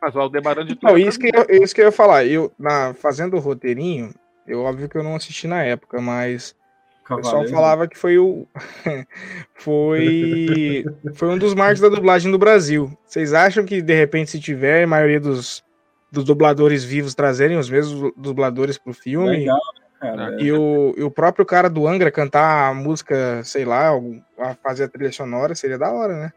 Mas 0.00 0.14
o 0.14 0.20
Aldebaran 0.20 0.64
de 0.64 0.78
Não, 0.80 0.96
isso 0.96 1.18
que, 1.18 1.32
eu, 1.34 1.62
isso 1.62 1.74
que 1.74 1.80
eu 1.80 1.86
ia 1.86 1.92
falar. 1.92 2.26
Eu, 2.26 2.52
na, 2.56 2.94
fazendo 2.94 3.36
o 3.36 3.40
roteirinho, 3.40 4.14
eu 4.46 4.62
óbvio 4.62 4.88
que 4.88 4.96
eu 4.96 5.02
não 5.02 5.16
assisti 5.16 5.48
na 5.48 5.64
época, 5.64 6.00
mas 6.00 6.54
Cavaleiro. 7.04 7.38
o 7.38 7.42
pessoal 7.42 7.60
falava 7.60 7.88
que 7.88 7.98
foi 7.98 8.16
o. 8.16 8.46
foi. 9.56 10.84
foi 11.14 11.28
um 11.28 11.38
dos 11.38 11.54
marcos 11.54 11.80
da 11.80 11.88
dublagem 11.88 12.30
do 12.30 12.38
Brasil. 12.38 12.96
Vocês 13.04 13.32
acham 13.32 13.64
que, 13.64 13.82
de 13.82 13.94
repente, 13.94 14.30
se 14.30 14.38
tiver, 14.38 14.84
a 14.84 14.86
maioria 14.86 15.18
dos, 15.18 15.64
dos 16.12 16.22
dubladores 16.22 16.84
vivos 16.84 17.16
trazerem 17.16 17.58
os 17.58 17.68
mesmos 17.68 18.12
dubladores 18.16 18.78
pro 18.78 18.92
filme? 18.92 19.38
Legal, 19.38 19.60
cara. 20.00 20.40
E 20.40 20.52
o, 20.52 20.94
e 20.96 21.02
o 21.02 21.10
próprio 21.10 21.44
cara 21.44 21.68
do 21.68 21.86
Angra 21.86 22.10
cantar 22.10 22.70
a 22.70 22.74
música, 22.74 23.42
sei 23.44 23.64
lá, 23.64 23.90
fazer 24.62 24.84
a 24.84 24.88
trilha 24.88 25.12
sonora, 25.12 25.54
seria 25.54 25.78
da 25.78 25.92
hora, 25.92 26.20
né? 26.20 26.32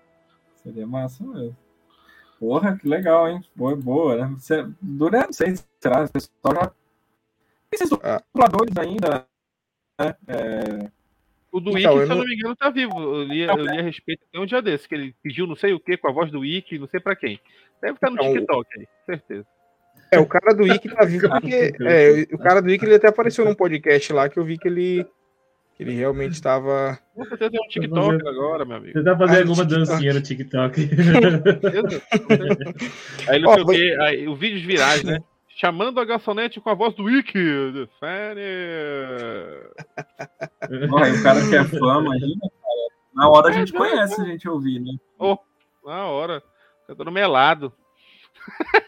Seria 0.63 0.85
massa 0.85 1.23
mesmo. 1.23 1.55
Porra, 2.39 2.77
que 2.77 2.87
legal, 2.87 3.27
hein? 3.27 3.43
Boa, 3.55 3.75
boa, 3.75 4.15
né? 4.15 4.35
Você, 4.37 4.65
durante, 4.81 5.25
não 5.25 5.33
sei, 5.33 5.55
será, 5.79 6.05
o 6.05 6.09
pessoal 6.09 6.55
já. 6.55 6.71
Esses 7.71 7.91
ah. 8.03 8.23
dubladores 8.33 8.77
ainda, 8.77 9.27
né? 9.99 10.15
É... 10.27 10.89
O 11.51 11.59
do 11.59 11.77
então, 11.77 11.97
se 11.97 12.03
eu 12.03 12.15
não 12.15 12.25
me 12.25 12.35
engano, 12.35 12.55
tá 12.55 12.69
vivo. 12.69 12.97
Eu 12.99 13.23
li, 13.23 13.41
eu 13.41 13.55
li 13.55 13.79
a 13.79 13.81
respeito 13.81 14.23
até 14.29 14.39
um 14.39 14.45
dia 14.45 14.61
desse, 14.61 14.87
que 14.87 14.95
ele 14.95 15.15
pediu 15.21 15.47
não 15.47 15.55
sei 15.55 15.73
o 15.73 15.79
que 15.79 15.97
com 15.97 16.07
a 16.07 16.11
voz 16.11 16.31
do 16.31 16.41
Wiki, 16.41 16.77
não 16.77 16.87
sei 16.87 16.99
pra 16.99 17.15
quem. 17.15 17.39
Deve 17.81 17.95
estar 17.95 18.09
no 18.09 18.15
então, 18.15 18.33
TikTok 18.33 18.79
aí, 18.79 18.87
certeza. 19.05 19.47
É, 20.11 20.19
o 20.19 20.25
cara 20.25 20.53
do 20.55 20.63
Wiki 20.63 20.89
tá 20.89 21.05
vivo 21.05 21.29
porque. 21.29 21.73
É, 21.81 22.27
o 22.33 22.37
cara 22.37 22.61
do 22.61 22.67
Wiki 22.67 22.85
ele 22.85 22.95
até 22.95 23.07
apareceu 23.07 23.45
num 23.45 23.55
podcast 23.55 24.11
lá 24.13 24.27
que 24.29 24.37
eu 24.37 24.43
vi 24.43 24.57
que 24.57 24.67
ele. 24.67 25.05
Que 25.75 25.83
ele 25.83 25.93
realmente 25.93 26.33
estava. 26.33 26.99
Você 27.15 27.49
tem 27.49 27.59
um 27.59 27.67
TikTok 27.67 28.27
agora, 28.27 28.65
meu 28.65 28.77
amigo. 28.77 28.93
Você 28.93 29.03
tá 29.03 29.17
fazendo 29.17 29.37
ah, 29.37 29.41
alguma 29.41 29.65
dancinha 29.65 30.13
no 30.13 30.21
TikTok. 30.21 30.89
aí 33.29 33.39
não 33.39 33.53
sei 33.53 33.63
o 33.63 33.65
quê. 33.67 33.97
Aí, 34.01 34.27
os 34.27 34.37
vídeos 34.37 34.63
virais, 34.63 35.03
né? 35.03 35.19
Chamando 35.55 35.99
a 35.99 36.05
garçonete 36.05 36.59
com 36.59 36.69
a 36.69 36.73
voz 36.73 36.93
do 36.95 37.03
Wiki. 37.03 37.87
Sério. 37.99 38.43
o 40.89 41.23
cara 41.23 41.47
que 41.47 41.55
é 41.55 41.63
fã, 41.63 42.01
imagina, 42.01 42.41
cara. 42.41 42.89
Na 43.13 43.29
hora 43.29 43.49
a 43.49 43.51
gente 43.51 43.73
é, 43.75 43.77
conhece, 43.77 44.21
a 44.21 44.25
gente 44.25 44.49
ouvir, 44.49 44.79
né? 44.79 44.91
Oh, 45.17 45.37
na 45.85 46.05
hora. 46.05 46.43
Cantando 46.87 47.11
melado. 47.11 47.71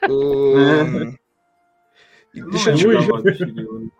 Uh... 0.09 1.17
Deixa 2.33 2.71
eu 2.71 3.91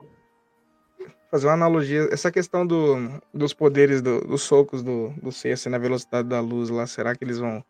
fazer 1.32 1.48
uma 1.48 1.54
analogia. 1.54 2.10
Essa 2.12 2.30
questão 2.30 2.68
do, 2.68 3.22
dos 3.34 3.54
poderes 3.54 4.02
do, 4.02 4.20
dos 4.22 4.44
socos 4.44 4.84
do, 4.84 5.10
do 5.22 5.32
C 5.32 5.52
assim, 5.52 5.70
na 5.70 5.78
velocidade 5.78 6.28
da 6.28 6.42
luz 6.42 6.70
lá, 6.70 6.86
será 6.86 7.16
que 7.16 7.24
eles 7.24 7.40
vão, 7.40 7.64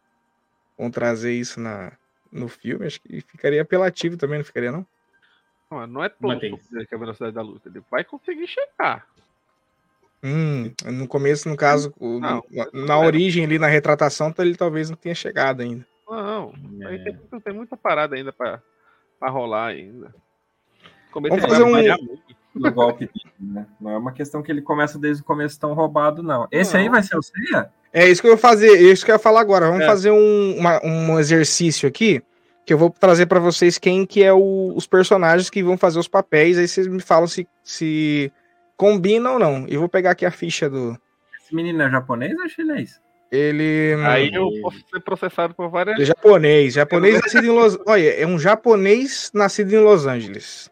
vão 0.77 0.89
trazer 0.89 1.33
isso 1.33 1.59
na, 1.59 1.91
no 2.31 2.47
filme? 2.47 2.87
Acho 2.87 2.99
que 3.01 3.21
ficaria 3.21 3.61
apelativo 3.61 4.17
também, 4.17 4.39
não 4.39 4.45
ficaria, 4.45 4.71
não? 4.71 4.85
Não, 5.69 5.87
não 5.87 6.03
é 6.03 6.09
todo 6.09 6.39
que 6.39 6.47
é 6.91 6.95
a 6.95 6.97
velocidade 6.97 7.33
da 7.33 7.41
luz. 7.41 7.61
Ele 7.65 7.81
vai 7.89 8.03
conseguir 8.03 8.47
chegar. 8.47 9.05
Hum, 10.23 10.71
no 10.85 11.07
começo, 11.07 11.47
no 11.47 11.55
caso, 11.55 11.93
não, 11.99 12.43
na, 12.51 12.67
na 12.73 12.99
origem 12.99 13.43
ali, 13.43 13.57
na 13.57 13.67
retratação, 13.67 14.33
ele 14.39 14.55
talvez 14.55 14.89
não 14.89 14.97
tenha 14.97 15.15
chegado 15.15 15.61
ainda. 15.61 15.85
Não, 16.11 16.53
é. 16.81 16.97
tem, 16.97 17.39
tem, 17.39 17.53
muita 17.53 17.77
parada 17.77 18.15
ainda 18.15 18.33
pra, 18.33 18.61
pra 19.17 19.29
rolar 19.29 19.67
ainda. 19.67 20.13
Vamos 21.13 21.41
fazer 21.41 21.63
um... 21.63 22.21
No 22.53 22.69
golpe 22.69 23.05
dele, 23.05 23.33
né? 23.39 23.65
Não 23.79 23.91
é 23.91 23.97
uma 23.97 24.11
questão 24.11 24.43
que 24.43 24.51
ele 24.51 24.61
começa 24.61 24.99
desde 24.99 25.23
o 25.23 25.25
começo 25.25 25.57
tão 25.57 25.73
roubado, 25.73 26.21
não. 26.21 26.49
Esse 26.51 26.73
não. 26.73 26.81
aí 26.81 26.89
vai 26.89 27.01
ser 27.01 27.17
o 27.17 27.21
Ceia? 27.21 27.71
É 27.93 28.09
isso 28.09 28.21
que 28.21 28.27
eu 28.27 28.33
vou 28.33 28.37
fazer, 28.37 28.67
é 28.75 28.81
isso 28.81 29.05
que 29.05 29.11
eu 29.11 29.15
ia 29.15 29.19
falar 29.19 29.39
agora. 29.39 29.67
Vamos 29.67 29.83
é. 29.83 29.87
fazer 29.87 30.11
um, 30.11 30.57
uma, 30.57 30.85
um 30.85 31.17
exercício 31.17 31.87
aqui. 31.87 32.21
que 32.65 32.73
eu 32.73 32.77
vou 32.77 32.89
trazer 32.89 33.25
para 33.25 33.39
vocês 33.39 33.77
quem 33.77 34.05
que 34.05 34.21
é 34.21 34.33
o, 34.33 34.73
os 34.75 34.85
personagens 34.85 35.49
que 35.49 35.63
vão 35.63 35.77
fazer 35.77 35.97
os 35.97 36.09
papéis, 36.09 36.57
aí 36.57 36.67
vocês 36.67 36.87
me 36.87 37.01
falam 37.01 37.25
se, 37.25 37.47
se 37.63 38.31
combina 38.75 39.31
ou 39.31 39.39
não. 39.39 39.65
E 39.69 39.77
vou 39.77 39.87
pegar 39.87 40.11
aqui 40.11 40.25
a 40.25 40.31
ficha 40.31 40.69
do. 40.69 40.99
Esse 41.41 41.55
menino 41.55 41.81
é 41.81 41.89
japonês 41.89 42.37
ou 42.37 42.49
chinês? 42.49 43.01
Ele. 43.31 43.95
Aí 44.05 44.29
eu 44.33 44.49
posso 44.61 44.77
ser 44.91 44.99
processado 44.99 45.53
por 45.55 45.69
várias. 45.69 45.99
É 45.99 46.05
japonês. 46.05 46.73
Japonês 46.73 47.21
nascido 47.21 47.45
em 47.45 47.49
Los 47.49 47.77
Olha, 47.87 48.13
é 48.21 48.27
um 48.27 48.37
japonês 48.37 49.31
nascido 49.33 49.73
em 49.73 49.79
Los 49.79 50.05
Angeles. 50.05 50.69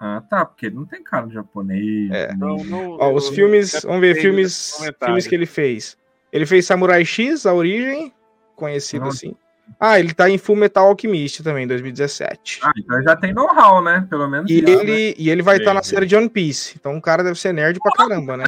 Ah, 0.00 0.22
tá, 0.28 0.44
porque 0.44 0.66
ele 0.66 0.74
não 0.76 0.86
tem 0.86 1.02
cara 1.02 1.26
de 1.26 1.34
japonês. 1.34 2.10
É. 2.10 2.34
não- 2.34 2.56
Não, 2.64 2.90
Ó, 2.98 3.12
os 3.12 3.26
eu- 3.26 3.32
filmes. 3.34 3.74
eu- 3.74 3.82
Vamos 3.82 4.00
ver 4.00 4.14
filmes, 4.16 4.80
filmes 5.04 5.26
que 5.26 5.34
ele 5.34 5.46
fez. 5.46 5.96
Ele 6.32 6.46
fez 6.46 6.66
Samurai 6.66 7.04
X, 7.04 7.44
A 7.46 7.52
Origem, 7.52 8.12
conhecido 8.56 9.02
Não. 9.02 9.08
assim. 9.10 9.34
Ah, 9.78 9.98
ele 9.98 10.14
tá 10.14 10.28
em 10.30 10.38
Full 10.38 10.56
Metal 10.56 10.86
Alchemist 10.86 11.42
também, 11.42 11.66
2017. 11.66 12.60
Ah, 12.62 12.72
então 12.76 12.96
ele 12.96 13.04
já 13.04 13.16
tem 13.16 13.32
know-how, 13.32 13.82
né? 13.82 14.06
Pelo 14.08 14.28
menos. 14.28 14.50
E 14.50 14.54
isso, 14.58 14.64
né? 14.64 14.72
ele, 14.72 15.14
e 15.18 15.30
ele 15.30 15.42
vai 15.42 15.56
estar 15.56 15.74
na 15.74 15.80
Bem, 15.80 15.88
série 15.88 16.06
de 16.06 16.16
One 16.16 16.28
Piece. 16.28 16.74
Então 16.78 16.96
o 16.96 17.02
cara 17.02 17.22
deve 17.24 17.38
ser 17.38 17.52
nerd 17.52 17.78
pra 17.80 17.92
caramba, 17.92 18.36
né? 18.36 18.44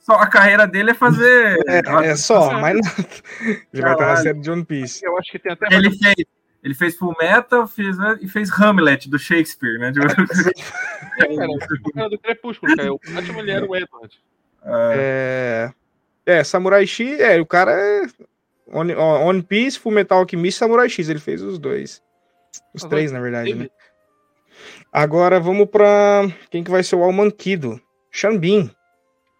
Só 0.00 0.14
a 0.14 0.26
carreira 0.26 0.66
dele 0.66 0.90
é 0.90 0.94
fazer. 0.94 1.58
É, 1.66 1.82
é 2.10 2.16
só, 2.16 2.52
mas. 2.60 2.76
Ele 3.40 3.82
vai 3.82 3.92
estar 3.92 3.92
na 3.92 3.96
Caralho. 3.96 4.22
série 4.22 4.40
de 4.40 4.50
One 4.50 4.64
Piece. 4.64 5.04
Eu 5.04 5.16
acho 5.18 5.30
que 5.30 5.38
tem 5.38 5.52
até 5.52 5.66
Ele 5.74 5.90
fez. 5.90 6.14
Ele 6.62 6.74
fez 6.74 6.96
Full 6.96 7.14
Metal 7.20 7.66
fez, 7.66 7.98
né, 7.98 8.16
e 8.22 8.26
fez 8.26 8.50
Hamlet 8.50 9.10
do 9.10 9.18
Shakespeare, 9.18 9.78
né? 9.78 9.92
Tipo, 9.92 10.06
É, 11.18 11.36
cara, 11.36 11.50
o 11.50 11.92
cara 11.92 12.08
do 12.08 12.18
Crepúsculo, 12.18 12.74
cara. 12.74 12.90
O 12.92 12.98
Batman 13.12 13.38
ele 13.40 13.50
era 13.50 13.66
o 13.66 13.76
Edward. 13.76 14.18
é, 14.64 15.70
É, 16.26 16.38
é, 16.38 16.44
Samurai 16.44 16.86
X, 16.86 17.20
é, 17.20 17.38
o 17.38 17.44
cara 17.44 17.72
é 17.72 18.06
One, 18.66 18.94
One 18.94 19.42
Piece, 19.42 19.78
Full 19.78 19.92
Metal 19.92 20.18
Alchemist, 20.18 20.58
Samurai 20.58 20.88
X, 20.88 21.08
ele 21.08 21.18
fez 21.20 21.42
os 21.42 21.58
dois. 21.58 22.02
Os 22.74 22.82
Mas 22.82 22.90
três, 22.90 23.12
na 23.12 23.20
verdade, 23.20 23.54
né? 23.54 23.68
Agora 24.92 25.40
vamos 25.40 25.68
pra 25.68 26.22
quem 26.50 26.62
que 26.62 26.70
vai 26.70 26.82
ser 26.82 26.96
o 26.96 27.02
Almanquido? 27.02 27.80
Sean 28.12 28.36
Bean. 28.38 28.70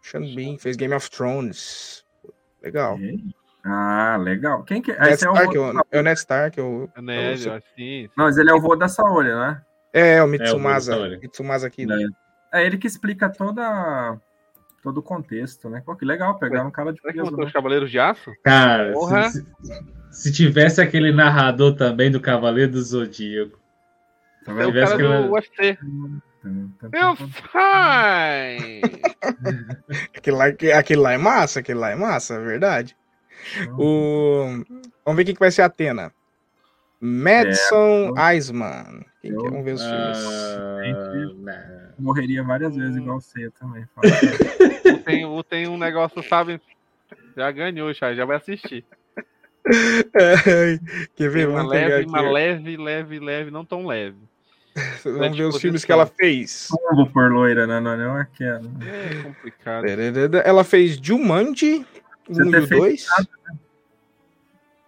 Sean 0.02 0.20
Bean 0.34 0.58
fez 0.58 0.76
Game 0.76 0.92
of 0.94 1.08
Thrones. 1.10 2.04
Legal. 2.62 2.98
Ah, 3.64 4.18
legal. 4.20 4.62
Quem 4.64 4.82
que 4.82 4.92
Ned 4.92 5.12
esse 5.14 5.24
é 5.24 5.30
o 5.30 5.32
Stark, 5.32 5.56
vô- 5.56 5.64
é 5.64 5.72
o- 5.72 5.82
é 5.92 6.00
o 6.00 6.02
Ned 6.02 6.18
Stark, 6.18 6.60
é 6.60 6.62
o, 6.62 6.90
É 6.96 7.00
Ned, 7.00 7.48
assim. 7.50 8.08
Não, 8.16 8.24
mas 8.26 8.36
ele 8.36 8.50
é 8.50 8.54
o 8.54 8.60
vô 8.60 8.74
da 8.76 8.88
Saori, 8.88 9.28
né? 9.28 9.62
é, 9.92 10.20
o 10.22 10.26
É, 10.26 10.26
Mitsumasa. 10.26 10.92
o 10.92 10.96
Saori. 10.98 11.18
Mitsumasa 11.20 11.66
aqui. 11.68 11.86
É. 12.52 12.60
É 12.60 12.66
ele 12.66 12.76
que 12.76 12.86
explica 12.86 13.28
toda 13.30 14.20
todo 14.84 14.98
o 14.98 15.02
contexto, 15.02 15.68
né? 15.70 15.82
Pô, 15.84 15.96
que 15.96 16.04
legal 16.04 16.38
pegar 16.38 16.62
um 16.64 16.70
cara 16.70 16.92
de 16.92 17.00
Será 17.00 17.12
peso, 17.14 17.36
né? 17.36 17.44
os 17.46 17.52
Cavaleiros 17.52 17.90
de 17.90 17.98
Aço? 17.98 18.30
Cara, 18.44 18.92
Porra. 18.92 19.30
se, 19.30 19.40
se- 19.62 19.84
se 20.12 20.32
tivesse 20.32 20.80
aquele 20.80 21.10
narrador 21.10 21.74
também 21.74 22.10
do 22.10 22.20
Cavaleiro 22.20 22.70
do 22.72 22.82
Zodíaco. 22.82 23.58
Tá 24.44 24.52
É 24.52 24.66
o 24.66 24.72
cara 24.72 24.96
que- 24.96 25.02
do 25.02 25.32
UFC. 25.32 25.78
Eu 26.92 27.16
sai! 27.50 28.82
Aquele 30.14 30.36
lá, 30.36 30.44
aquele 30.78 31.00
lá 31.00 31.12
é 31.12 31.16
massa, 31.18 31.60
aquele 31.60 31.78
lá 31.78 31.90
é 31.90 31.94
massa, 31.96 32.34
é 32.34 32.40
verdade. 32.44 32.94
O... 33.78 34.62
Vamos 35.04 35.16
ver 35.16 35.24
quem 35.24 35.34
que 35.34 35.40
vai 35.40 35.50
ser 35.50 35.62
a 35.62 35.66
Atena. 35.66 36.12
Madison 37.00 38.12
Eisman. 38.18 39.04
Quem 39.22 39.34
que 39.34 39.46
é? 39.46 39.50
Vamos 39.50 39.64
ver 39.64 39.72
os 39.72 39.82
filmes. 39.82 41.38
Não. 41.38 41.54
Morreria 41.98 42.42
várias 42.42 42.74
vezes 42.76 42.96
igual 42.96 43.20
você 43.20 43.50
também. 43.58 43.84
tem, 45.04 45.42
tem 45.48 45.68
um 45.68 45.76
negócio, 45.78 46.22
sabe? 46.22 46.60
Já 47.36 47.50
ganhou, 47.50 47.92
já, 47.92 48.14
já 48.14 48.24
vai 48.24 48.36
assistir. 48.36 48.84
Ai, 49.66 50.78
Quer 51.16 51.30
ver? 51.30 51.48
Uma 51.48 51.58
Vamos 51.58 51.72
pegar 51.72 51.86
leve, 51.88 52.00
aqui. 52.02 52.08
uma 52.08 52.20
leve, 52.30 52.76
leve, 52.76 53.18
leve, 53.18 53.50
não 53.50 53.64
tão 53.64 53.86
leve. 53.86 54.16
Vamos 55.04 55.18
ver 55.18 55.28
os 55.28 55.30
disposição. 55.54 55.60
filmes 55.60 55.84
que 55.84 55.92
ela 55.92 56.06
fez. 56.06 56.68
Tumbo 56.68 57.08
por 57.10 57.30
loira, 57.32 57.66
né? 57.66 57.80
Não 57.80 58.18
é 58.18 58.26
queda. 58.36 58.68
É 58.84 59.22
complicado. 59.22 59.84
Ela 60.44 60.64
fez 60.64 60.96
Jumanji, 60.96 61.86
Você 62.28 62.42
1 62.42 62.50
ter 62.50 62.60
e 62.60 62.64
o 62.64 62.66
feito 62.66 62.80
2. 62.82 63.06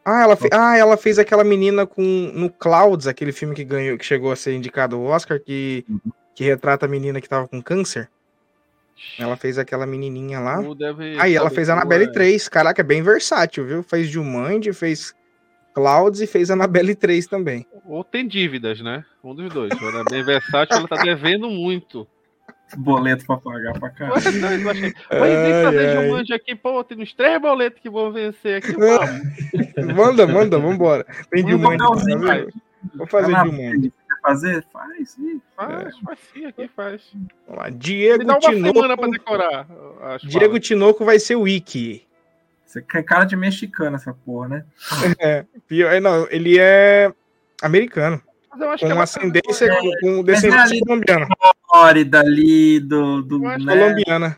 Ah 0.05 0.23
ela, 0.23 0.37
fe... 0.37 0.49
ah, 0.53 0.77
ela 0.77 0.97
fez 0.97 1.19
aquela 1.19 1.43
menina 1.43 1.85
com 1.85 2.03
no 2.33 2.49
Clouds, 2.49 3.09
aquele 3.09 3.33
filme 3.33 3.55
que 3.57 3.65
ganhou, 3.65 3.99
que 3.99 4.05
chegou 4.05 4.31
a 4.31 4.37
ser 4.37 4.55
indicado 4.55 4.95
ao 4.95 5.03
Oscar, 5.03 5.41
que, 5.41 5.85
Uhum. 5.89 6.01
que 6.35 6.45
retrata 6.45 6.87
a 6.87 6.89
menina 6.89 7.21
que 7.21 7.29
tava 7.29 7.49
com 7.49 7.61
câncer. 7.61 8.09
Ela 9.19 9.37
fez 9.37 9.59
aquela 9.59 9.87
menininha 9.87 10.41
lá. 10.41 10.59
Aí 11.21 11.35
ela 11.35 11.51
fez 11.51 11.69
ou 11.69 11.75
Annabelle 11.75 12.05
é- 12.05 12.13
3. 12.13 12.49
Caraca, 12.49 12.81
é 12.81 12.85
bem 12.85 13.03
versátil, 13.03 13.67
viu? 13.67 13.83
Fez 13.83 14.09
Jumanji, 14.09 14.73
fez 14.73 15.15
Clouds 15.75 16.21
e 16.21 16.27
fez 16.27 16.51
Annabelle 16.51 16.95
3 16.95 17.27
também. 17.27 17.67
Ou 17.85 18.03
tem 18.03 18.27
dívidas, 18.27 18.81
né? 18.81 19.05
Um 19.23 19.35
dos 19.35 19.53
dois. 19.53 19.71
Ela 19.81 20.01
é 20.01 20.05
bem 20.11 20.25
versátil, 20.25 20.79
ela 20.79 20.89
tá 20.89 20.97
devendo 21.03 21.49
muito. 21.51 22.07
Boleto 22.77 23.25
pra 23.27 23.37
pagar 23.37 23.79
pra 23.79 23.91
caralho. 23.91 24.21
Vai 24.65 24.75
vir 24.75 24.95
Ai, 25.11 25.63
fazer 25.65 25.99
ai. 25.99 26.07
Jumanji 26.09 26.33
aqui, 26.33 26.57
pô, 26.57 26.83
tem 26.83 27.01
uns 27.01 27.13
três 27.15 27.41
boletos 27.41 27.81
que 27.81 27.89
vão 27.89 28.11
vencer 28.11 28.57
aqui. 28.57 28.75
Manda, 29.95 30.27
manda, 30.27 30.59
vambora. 30.59 31.07
Tem 31.31 31.43
Vamos 31.45 31.61
Jumanji. 31.61 32.15
um. 32.17 32.99
Vou 32.99 33.07
fazer 33.07 33.33
Jumanji. 33.37 33.93
Fazer? 34.27 34.65
Faz, 34.73 35.11
sim. 35.11 35.41
Faz, 35.57 35.99
faz 36.01 36.19
sim, 36.35 36.47
aqui 36.47 36.69
faz. 36.75 37.03
Vamos 37.47 37.63
lá. 37.63 37.71
Me 37.71 37.77
Diego 37.79 38.25
dá 38.25 38.33
uma 38.35 38.41
semana 38.41 38.97
pra 38.97 39.07
Tinoco. 39.07 39.11
decorar. 39.11 39.67
Diego 40.23 40.47
falas. 40.47 40.61
Tinoco 40.67 41.05
vai 41.05 41.19
ser 41.21 41.37
o 41.37 41.43
Wiki. 41.43 42.03
Você 42.65 42.83
quer 42.83 43.03
cara 43.05 43.25
de 43.25 43.37
mexicano, 43.37 43.95
essa 43.97 44.13
porra, 44.13 44.49
né? 44.49 44.65
É, 45.21 45.45
pior, 45.69 45.93
é, 45.93 46.01
não, 46.01 46.27
ele 46.31 46.59
é 46.59 47.13
americano, 47.63 48.21
Mas 48.51 48.61
eu 48.61 48.71
acho 48.71 48.81
com 48.81 48.87
que 48.87 48.93
ela- 48.93 49.03
ascendência, 49.05 49.69
com, 49.77 49.91
com 50.01 50.21
é 50.21 50.23
descendência 50.25 50.63
ali- 50.73 50.81
colombiana. 50.81 51.29
Flórida 51.71 52.21
ali, 52.21 52.81
do. 52.81 53.23
do 53.23 53.39
né? 53.39 53.57
Colombiana, 53.59 54.37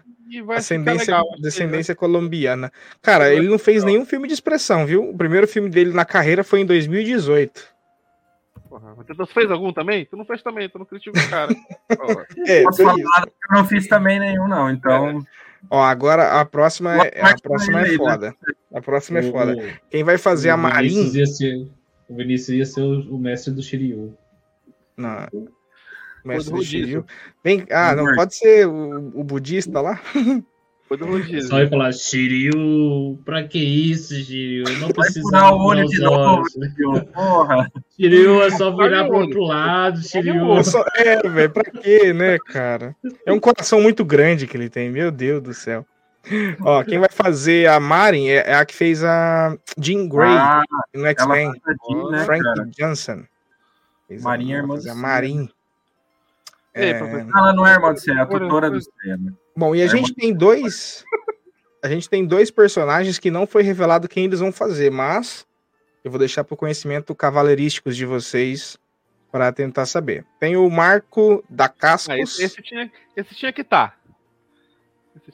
ascendência, 0.54 1.14
legal, 1.14 1.34
que- 1.34 1.40
descendência 1.42 1.94
colombiana. 1.94 2.70
Cara, 3.00 3.32
ele 3.32 3.48
não 3.48 3.58
fez 3.58 3.82
nenhum 3.84 4.04
filme 4.04 4.28
de 4.28 4.34
expressão, 4.34 4.84
viu? 4.84 5.08
O 5.08 5.16
primeiro 5.16 5.48
filme 5.48 5.70
dele 5.70 5.92
na 5.94 6.04
carreira 6.04 6.44
foi 6.44 6.60
em 6.60 6.66
2018. 6.66 7.77
Porra, 8.68 8.94
tu 9.06 9.26
fez 9.26 9.50
algum 9.50 9.72
também? 9.72 10.04
Tu 10.04 10.16
não 10.16 10.24
fez 10.24 10.42
também, 10.42 10.68
tu 10.68 10.78
não 10.78 10.86
critica 10.86 11.18
o 11.18 11.30
cara. 11.30 11.54
É, 12.46 12.62
Posso 12.64 12.82
falar 12.82 12.98
eu 12.98 13.56
não 13.56 13.64
fiz 13.64 13.88
também 13.88 14.18
nenhum, 14.20 14.46
não. 14.46 14.70
Então, 14.70 15.24
Ó, 15.70 15.82
agora 15.82 16.40
a 16.40 16.44
próxima 16.44 16.94
é, 17.06 17.20
a 17.22 17.34
próxima 17.42 17.80
é 17.80 17.90
né? 17.90 17.96
foda. 17.96 18.34
A 18.72 18.80
próxima 18.80 19.18
é 19.20 19.22
O- 19.22 19.32
foda. 19.32 19.52
o- 19.56 19.88
Quem 19.90 20.04
vai 20.04 20.18
fazer 20.18 20.50
a 20.50 20.54
o 20.54 20.58
Vinícius 20.58 20.94
Marin? 21.06 21.18
ia 21.18 21.26
ser- 21.26 21.68
O 22.08 22.16
Vinícius 22.16 22.48
ia 22.58 22.66
ser 22.66 22.80
o, 22.82 23.14
o 23.16 23.18
mestre 23.18 23.52
do 23.52 23.62
Shiryu. 23.62 24.16
Não. 24.96 25.26
Mestre 26.24 26.52
do 26.52 26.58
do 26.58 26.64
Shiryu. 26.64 27.04
Vem, 27.42 27.64
ah, 27.70 27.94
não 27.94 28.14
pode 28.14 28.34
ser 28.36 28.66
o, 28.68 29.12
o 29.20 29.24
budista 29.24 29.80
lá? 29.80 30.00
Foi 30.88 30.96
do 30.96 31.04
rodízio. 31.06 31.42
Só 31.48 31.58
ia 31.60 31.68
falar, 31.68 31.92
Shiryu, 31.92 33.18
pra 33.24 33.46
que 33.46 33.58
isso, 33.58 34.14
Shiryu? 34.14 34.64
Não 34.78 34.88
vai 34.88 34.92
precisa 34.94 35.20
furar 35.22 35.52
o 35.52 35.62
olho 35.66 35.86
de 35.86 35.96
os 35.98 36.02
novo, 36.02 36.40
olhos. 36.40 36.74
viu? 36.76 37.04
Porra. 37.12 37.70
Shiryu 37.94 38.42
é 38.42 38.50
só 38.50 38.74
virar 38.74 39.04
pro 39.06 39.18
outro 39.18 39.42
lado, 39.42 40.00
Shiryu. 40.02 40.56
Eu 40.56 40.64
só- 40.64 40.84
É, 40.96 41.28
velho, 41.28 41.50
pra 41.50 41.64
quê, 41.64 42.12
né, 42.14 42.38
cara? 42.38 42.96
É 43.26 43.32
um 43.32 43.38
coração 43.40 43.82
muito 43.82 44.02
grande 44.04 44.46
que 44.46 44.56
ele 44.56 44.70
tem, 44.70 44.90
meu 44.90 45.10
Deus 45.10 45.42
do 45.42 45.52
céu. 45.52 45.84
Ó, 46.62 46.82
quem 46.84 46.98
vai 46.98 47.08
fazer 47.10 47.68
a 47.68 47.78
Marin 47.80 48.28
é, 48.28 48.50
é 48.50 48.54
a 48.54 48.64
que 48.64 48.74
fez 48.74 49.02
a 49.04 49.56
Jean 49.78 50.08
Grey 50.08 50.28
Ah, 50.28 50.62
no 50.94 51.06
X-Men, 51.06 51.48
a 51.48 52.10
né, 52.10 52.24
Frank 52.24 52.42
cara? 52.42 52.68
Johnson. 52.78 53.22
Fez 54.06 54.24
a- 54.24 54.28
Marin 54.28 54.52
é 54.52 54.54
vai 54.54 54.60
irmã 54.62 54.74
fazer 54.76 54.90
a 54.90 54.94
do 54.94 55.00
Marin. 55.00 55.48
É. 56.74 56.90
Ela 56.90 57.52
não 57.52 57.66
é 57.66 57.72
irmã 57.72 57.92
do 57.92 57.98
Cé, 58.00 58.12
é 58.12 58.18
a 58.20 58.26
tutora 58.26 58.70
do 58.70 58.80
Cé, 58.80 58.90
né? 59.18 59.32
Bom, 59.58 59.74
e 59.74 59.82
a 59.82 59.86
É 59.86 59.88
gente 59.88 60.14
tem 60.14 60.32
dois. 60.32 61.04
A 61.82 61.88
gente 61.88 62.08
tem 62.08 62.24
dois 62.24 62.48
personagens 62.48 63.18
que 63.18 63.28
não 63.30 63.44
foi 63.46 63.62
revelado 63.64 64.08
quem 64.08 64.24
eles 64.26 64.38
vão 64.38 64.52
fazer, 64.52 64.88
mas 64.90 65.44
eu 66.04 66.10
vou 66.12 66.18
deixar 66.18 66.44
para 66.44 66.54
o 66.54 66.56
conhecimento 66.56 67.12
cavaleirísticos 67.14 67.96
de 67.96 68.06
vocês 68.06 68.78
para 69.32 69.52
tentar 69.52 69.84
saber. 69.86 70.24
Tem 70.38 70.56
o 70.56 70.70
Marco 70.70 71.44
da 71.50 71.64
Ah, 71.64 71.68
Cascos. 71.68 72.14
esse, 72.16 72.44
esse 72.44 72.62
tinha, 72.62 72.90
esse 73.16 73.34
tinha 73.34 73.52
que 73.52 73.62
estar. 73.62 73.98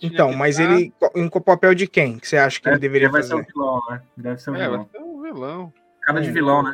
Então, 0.02 0.32
mas 0.32 0.59
ele 0.59 0.92
em 1.14 1.28
papel 1.28 1.74
de 1.74 1.86
quem 1.86 2.18
que 2.18 2.26
você 2.26 2.38
acha 2.38 2.59
que 2.60 2.66
ele 2.68 2.78
deveria 2.78 3.10
vai 3.10 3.22
ser 3.22 3.34
o 3.34 3.38
fazer? 3.38 3.52
vilão, 3.52 3.80
né? 3.90 4.02
Deve 4.16 4.40
ser 4.40 4.51
o 4.51 4.55
É, 4.56 4.59
vai 4.59 4.68
vilão. 4.70 4.88
ser 4.90 4.98
um 5.01 5.22
vilão. 5.22 5.72
Cara 6.01 6.20
de 6.22 6.30
vilão, 6.32 6.62
né? 6.62 6.72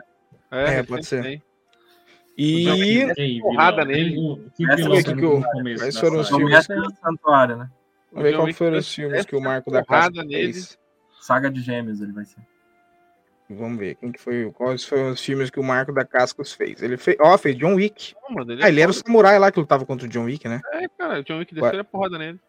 É, 0.52 0.74
É, 0.78 0.82
pode 0.84 1.04
ser. 1.04 1.22
tem. 1.22 1.42
E 2.42 3.12
Quem, 3.14 3.38
porrada 3.42 3.84
nele. 3.84 4.16
É 4.58 5.76
quais 5.76 5.94
da 5.94 6.00
foram 6.00 6.20
os 6.20 6.28
filmes? 6.28 6.66
do 6.66 6.96
santuário, 6.96 7.56
né? 7.56 7.70
vamos 8.10 8.30
ver 8.30 8.36
qual 8.36 8.52
foram 8.54 8.78
os 8.78 8.94
filmes 8.94 9.26
que 9.26 9.36
o 9.36 9.40
Marco 9.42 9.70
da 9.70 9.84
nele. 10.24 10.52
fez. 10.54 10.78
Saga 11.20 11.50
de 11.50 11.60
gêmeos 11.60 12.00
ele 12.00 12.12
vai 12.12 12.24
ser. 12.24 12.40
Vamos 13.50 13.78
ver 13.78 13.96
quem 13.96 14.10
que 14.10 14.18
foi, 14.18 14.50
quais 14.52 14.86
foram 14.86 15.10
os 15.10 15.20
filmes 15.20 15.50
que 15.50 15.60
o 15.60 15.62
Marco 15.62 15.92
da 15.92 16.02
Cascos 16.02 16.54
fez. 16.54 16.82
Ele 16.82 16.96
fez, 16.96 17.18
ó, 17.20 17.36
fez 17.36 17.58
John 17.58 17.74
Wick. 17.74 18.14
Não, 18.22 18.36
mano, 18.36 18.52
ele 18.52 18.64
Ah, 18.64 18.68
ele 18.68 18.80
é 18.80 18.84
era 18.84 18.90
o 18.90 18.94
samurai 18.94 19.38
lá 19.38 19.52
que 19.52 19.60
lutava 19.60 19.84
contra 19.84 20.06
o 20.06 20.08
John 20.10 20.24
Wick, 20.24 20.48
né? 20.48 20.62
É, 20.72 20.88
cara, 20.96 21.20
o 21.20 21.24
John 21.24 21.40
Wick 21.40 21.54
desceu 21.54 21.80
a 21.80 21.84
porrada 21.84 22.16
nele. 22.16 22.40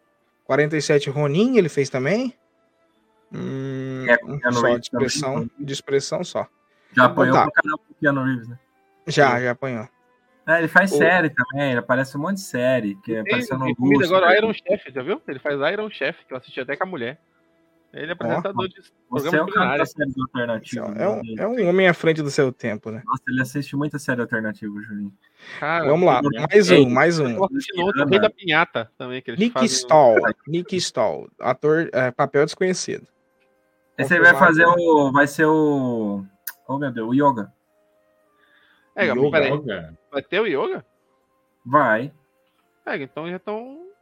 47 0.44 1.10
Ronin 1.10 1.58
ele 1.58 1.68
fez 1.68 1.90
também. 1.90 2.34
Hum, 3.30 4.06
É, 4.08 4.16
com 4.16 4.38
Keanu 4.38 4.56
só 4.56 4.78
de 4.78 4.84
expressão, 4.84 5.50
de 5.58 5.72
expressão 5.72 6.24
só. 6.24 6.48
Já 6.96 7.04
apanhou 7.04 7.34
tá. 7.34 7.42
pro 7.42 7.52
canal 7.52 7.78
pro 7.78 7.94
Keanu 8.00 8.24
Reeves, 8.24 8.48
né? 8.48 8.58
Já, 9.06 9.40
já 9.40 9.50
apanhou. 9.50 9.88
É, 10.46 10.58
ele 10.58 10.68
faz 10.68 10.90
o... 10.92 10.96
série 10.96 11.30
também, 11.30 11.70
ele 11.70 11.78
aparece 11.78 12.16
um 12.16 12.20
monte 12.20 12.36
de 12.36 12.42
série. 12.42 12.96
Que 12.96 13.14
é 13.14 13.22
tem, 13.22 13.46
tem 13.46 13.74
comida 13.74 14.04
agora, 14.04 14.36
Iron 14.36 14.52
Chef, 14.52 14.92
já 14.92 15.02
viu? 15.02 15.22
Ele 15.26 15.38
faz 15.38 15.60
Iron 15.72 15.90
Chef, 15.90 16.24
que 16.26 16.32
eu 16.32 16.38
assisti 16.38 16.60
até 16.60 16.76
com 16.76 16.84
a 16.84 16.86
mulher. 16.86 17.20
Ele 17.92 18.08
é 18.08 18.12
apresentador 18.12 18.64
oh, 18.64 18.68
de 18.68 18.82
Você 19.10 19.36
é 19.36 19.42
o 19.42 19.46
cara 19.46 19.76
da 19.76 19.84
série 19.84 20.10
alternativa. 20.18 20.94
É, 20.96 21.08
um, 21.08 21.22
é 21.38 21.46
um 21.46 21.68
homem 21.68 21.86
à 21.86 21.92
frente 21.92 22.22
do 22.22 22.30
seu 22.30 22.50
tempo, 22.50 22.90
né? 22.90 23.02
Nossa, 23.04 23.22
ele 23.28 23.42
assiste 23.42 23.76
muita 23.76 23.98
série 23.98 24.22
alternativa, 24.22 24.72
Julinho. 24.80 25.12
Cara, 25.60 25.84
Vamos 25.84 26.06
lá, 26.06 26.22
mais 26.50 26.70
um, 26.70 26.88
mais 26.88 27.18
um. 27.18 27.36
O 27.38 28.06
Rei 28.08 28.18
da 28.18 28.30
Pinhata 28.30 28.90
também. 28.96 29.20
Que 29.20 29.32
Nick 29.32 29.52
fazem... 29.52 29.68
Stahl, 29.68 30.16
Nick 30.48 30.74
Stahl, 30.76 31.28
ator, 31.38 31.90
é, 31.92 32.10
papel 32.10 32.46
desconhecido. 32.46 33.06
Esse 33.98 34.14
aí 34.14 34.20
vai 34.20 34.34
fazer 34.34 34.64
o. 34.64 35.12
Vai 35.12 35.26
ser 35.26 35.44
o. 35.44 36.24
Oh 36.66 36.78
meu 36.78 36.90
Deus, 36.90 37.10
o 37.10 37.14
Yoga. 37.14 37.52
É, 38.94 39.06
yoga. 39.06 39.30
Peraí. 39.30 39.94
Vai 40.10 40.22
ter 40.22 40.40
o 40.40 40.46
Yoga? 40.46 40.84
Vai. 41.64 42.12
É, 42.84 42.96
então 42.96 43.30
já 43.30 43.36
estão 43.36 43.92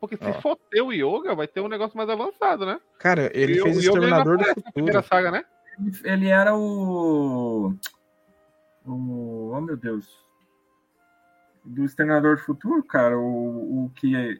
porque 0.00 0.16
se 0.16 0.32
for 0.40 0.58
ter 0.70 0.80
o 0.80 0.92
Yoga, 0.92 1.34
vai 1.34 1.46
ter 1.46 1.60
um 1.60 1.68
negócio 1.68 1.96
mais 1.96 2.08
avançado, 2.08 2.64
né? 2.64 2.80
Cara, 2.98 3.30
ele 3.34 3.60
o 3.60 3.64
fez 3.64 3.76
o 3.76 3.80
Exterminador 3.80 4.38
do 4.38 4.44
Futuro. 4.44 4.72
primeira 4.72 5.02
saga, 5.02 5.30
né? 5.30 5.44
Ele, 5.78 5.92
ele 6.04 6.28
era 6.28 6.56
o... 6.56 7.74
o. 8.86 9.52
Oh, 9.54 9.60
meu 9.60 9.76
Deus. 9.76 10.24
Do 11.62 11.84
Exterminador 11.84 12.36
do 12.36 12.42
Futuro, 12.42 12.82
cara. 12.82 13.18
O, 13.18 13.84
o 13.84 13.90
que 13.90 14.16
é. 14.16 14.38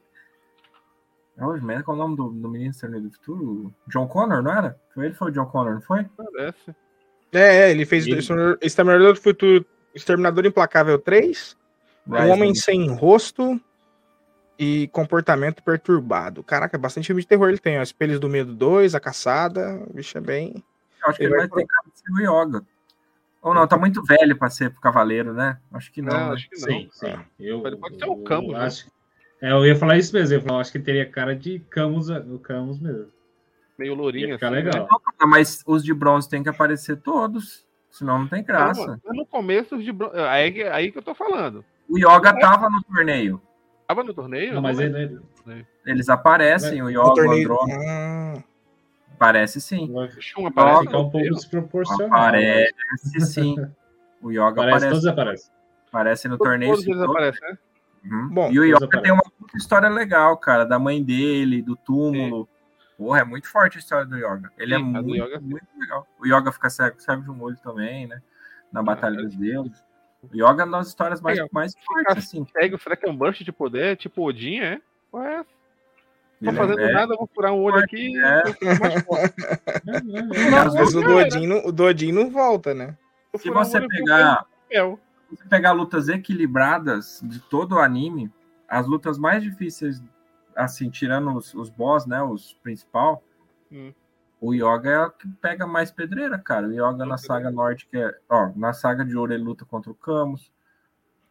É 1.36 1.82
qual 1.82 1.96
é 1.96 2.00
o 2.00 2.02
nome 2.02 2.16
do, 2.16 2.30
do 2.30 2.48
menino 2.48 2.70
Exterminador 2.70 3.10
do 3.10 3.16
Futuro? 3.16 3.74
John 3.86 4.08
Connor, 4.08 4.42
não 4.42 4.52
era? 4.52 4.80
Foi 4.94 5.06
ele 5.06 5.14
foi 5.14 5.30
o 5.30 5.32
John 5.32 5.46
Connor, 5.46 5.74
não 5.74 5.82
foi? 5.82 6.04
Parece. 6.04 6.74
É, 7.32 7.68
é 7.68 7.70
ele 7.70 7.84
fez 7.84 8.06
ele... 8.06 8.20
Exterminador 8.60 9.14
do 9.14 9.20
Futuro, 9.20 9.64
Exterminador 9.94 10.46
Implacável 10.46 10.98
3, 10.98 11.56
O 12.06 12.14
Homem 12.28 12.54
Sem 12.54 12.88
Rosto 12.88 13.60
e 14.58 14.88
comportamento 14.88 15.62
perturbado. 15.62 16.42
Caraca, 16.42 16.76
bastante 16.76 17.06
filme 17.06 17.22
de 17.22 17.28
terror 17.28 17.48
ele 17.48 17.58
tem. 17.58 17.78
Ó. 17.78 17.82
Espelhos 17.82 18.20
do 18.20 18.28
Medo 18.28 18.54
2, 18.54 18.94
A 18.94 19.00
Caçada. 19.00 19.82
O 19.88 19.94
bicho 19.94 20.18
é 20.18 20.20
bem. 20.20 20.62
Eu 21.02 21.08
acho 21.08 21.18
que 21.18 21.24
ele, 21.24 21.34
vai 21.34 21.48
ter 21.48 21.66
cara 21.66 21.86
de 21.90 21.98
ser 21.98 22.12
o 22.12 22.20
Yoga. 22.20 22.62
Ou 23.40 23.54
não, 23.54 23.66
tá 23.66 23.78
muito 23.78 24.02
velho 24.04 24.36
para 24.36 24.50
ser 24.50 24.70
pro 24.70 24.82
Cavaleiro, 24.82 25.32
né? 25.32 25.58
Acho 25.72 25.90
que 25.90 26.02
não. 26.02 26.12
não 26.12 26.26
né? 26.28 26.34
Acho 26.34 26.50
que 26.50 26.60
não. 26.60 26.68
Sim, 26.68 26.88
sim. 26.92 27.06
É. 27.06 27.24
Eu, 27.38 27.62
pode 27.62 27.96
ser 27.96 28.04
o 28.04 28.16
Camus. 28.22 28.52
Né? 28.52 28.58
Acho... 28.58 28.86
É, 29.40 29.52
eu 29.52 29.64
ia 29.64 29.74
falar 29.74 29.96
isso 29.96 30.14
mesmo. 30.14 30.36
Eu, 30.36 30.42
falar, 30.42 30.60
acho 30.60 30.72
que 30.72 30.78
teria 30.78 31.08
cara 31.08 31.34
de 31.34 31.60
Camus, 31.70 32.10
o 32.10 32.38
Camus 32.38 32.78
mesmo. 32.78 33.06
Meio 33.80 33.94
lourinho. 33.94 34.34
Assim, 34.34 34.46
legal. 34.50 34.82
Né? 34.82 35.26
Mas 35.26 35.62
os 35.66 35.82
de 35.82 35.94
bronze 35.94 36.28
tem 36.28 36.42
que 36.42 36.50
aparecer 36.50 36.98
todos. 36.98 37.66
Senão 37.90 38.18
não 38.18 38.28
tem 38.28 38.44
graça. 38.44 39.00
Não, 39.02 39.14
no 39.14 39.24
começo, 39.24 39.74
os 39.74 39.82
de 39.82 39.90
bronze. 39.90 40.18
Aí, 40.18 40.62
aí 40.64 40.92
que 40.92 40.98
eu 40.98 41.02
tô 41.02 41.14
falando. 41.14 41.64
O 41.88 41.96
Yoga 41.96 42.38
tava 42.38 42.68
no 42.68 42.82
torneio. 42.82 43.40
Tava 43.88 44.04
no 44.04 44.12
torneio? 44.12 44.52
Não, 44.52 44.60
mas 44.60 44.78
ele, 44.78 45.18
eles 45.86 46.10
aparecem, 46.10 46.82
o 46.82 46.90
Yoga, 46.90 47.14
torneio... 47.14 47.50
o 47.50 47.54
Andrômeda. 47.54 47.84
Ah. 47.88 48.42
Parece 49.18 49.62
sim. 49.62 49.90
O 49.90 50.46
aparece 50.46 50.86
Yoga, 50.86 50.98
um 50.98 51.10
pouco 51.10 51.30
desproporcional. 51.30 52.18
Aparece 52.18 53.20
sim. 53.22 53.56
O 54.20 54.30
Yoga 54.30 54.48
aparece. 54.48 54.76
aparece. 54.76 54.90
Todos 54.90 55.06
aparecem. 55.06 55.52
Aparece 55.88 56.28
no 56.28 56.36
torneio. 56.36 56.72
Todos 56.72 56.86
eles 56.86 57.00
aparecem, 57.00 57.48
né? 57.48 57.58
Uhum. 58.04 58.28
Bom, 58.28 58.52
e 58.52 58.60
o 58.60 58.64
Yoga 58.64 59.00
tem 59.00 59.10
uma 59.10 59.22
história 59.56 59.88
legal, 59.88 60.36
cara, 60.36 60.64
da 60.64 60.78
mãe 60.78 61.02
dele, 61.02 61.62
do 61.62 61.74
túmulo. 61.76 62.46
Porra, 63.00 63.20
é 63.20 63.24
muito 63.24 63.48
forte 63.48 63.78
a 63.78 63.80
história 63.80 64.04
do 64.04 64.14
Yoga. 64.14 64.52
Ele 64.58 64.74
é 64.74 64.76
sim, 64.76 64.84
é 64.84 65.00
muito, 65.00 65.24
yoga, 65.24 65.40
muito 65.40 65.66
legal. 65.78 66.06
O 66.18 66.26
Yoga 66.26 66.52
fica 66.52 66.68
cego, 66.68 67.00
cego 67.00 67.22
de 67.22 67.30
um 67.30 67.42
olho 67.42 67.56
também, 67.56 68.06
né? 68.06 68.20
Na 68.70 68.82
Batalha 68.82 69.20
ah, 69.20 69.22
dos 69.22 69.34
Deuses. 69.34 69.82
O 70.22 70.26
Yoga 70.36 70.64
é 70.64 70.66
uma 70.66 70.76
das 70.76 70.88
histórias 70.88 71.18
mais, 71.22 71.38
é, 71.38 71.46
mais 71.50 71.72
fortes, 71.82 72.18
assim. 72.18 72.46
Cego, 72.52 72.78
será 72.78 72.94
que 72.96 73.08
é 73.08 73.10
um 73.10 73.16
burst 73.16 73.42
de 73.42 73.50
poder? 73.50 73.96
Tipo 73.96 74.28
Odin, 74.28 74.60
é? 74.60 74.82
Ué, 75.14 75.46
Tô 76.44 76.52
fazendo 76.52 76.78
é 76.78 76.92
nada, 76.92 77.16
vou 77.16 77.26
furar 77.34 77.54
um 77.54 77.62
olho 77.62 77.78
aqui 77.78 78.12
é. 78.18 78.42
Às 80.66 80.74
vezes 80.74 80.94
o 80.94 81.00
Dodin, 81.00 81.46
não, 81.46 81.64
o 81.64 81.72
não 82.12 82.30
volta, 82.30 82.74
né? 82.74 82.98
Se 83.38 83.48
você 83.48 83.78
um 83.78 83.88
pegar, 83.88 84.44
você 85.30 85.48
pegar 85.48 85.72
lutas 85.72 86.10
equilibradas 86.10 87.18
de 87.22 87.40
todo 87.40 87.76
o 87.76 87.78
anime, 87.78 88.30
as 88.68 88.86
lutas 88.86 89.16
mais 89.16 89.42
difíceis, 89.42 90.02
assim, 90.64 90.90
tirando 90.90 91.36
os, 91.36 91.54
os 91.54 91.70
boss, 91.70 92.06
né, 92.06 92.22
os 92.22 92.54
principal, 92.62 93.22
hum. 93.70 93.92
O 94.40 94.54
Yoga 94.54 94.90
é 94.90 94.98
o 94.98 95.10
que 95.10 95.28
pega 95.28 95.66
mais 95.66 95.90
pedreira, 95.90 96.38
cara. 96.38 96.66
O 96.66 96.72
Yoga 96.72 97.04
na 97.04 97.18
saga 97.18 97.50
nórdica, 97.50 97.98
é, 97.98 98.18
ó, 98.26 98.50
na 98.56 98.72
saga 98.72 99.04
de 99.04 99.14
ouro 99.14 99.34
ele 99.34 99.44
luta 99.44 99.66
contra 99.66 99.90
o 99.90 99.94
Camus, 99.94 100.50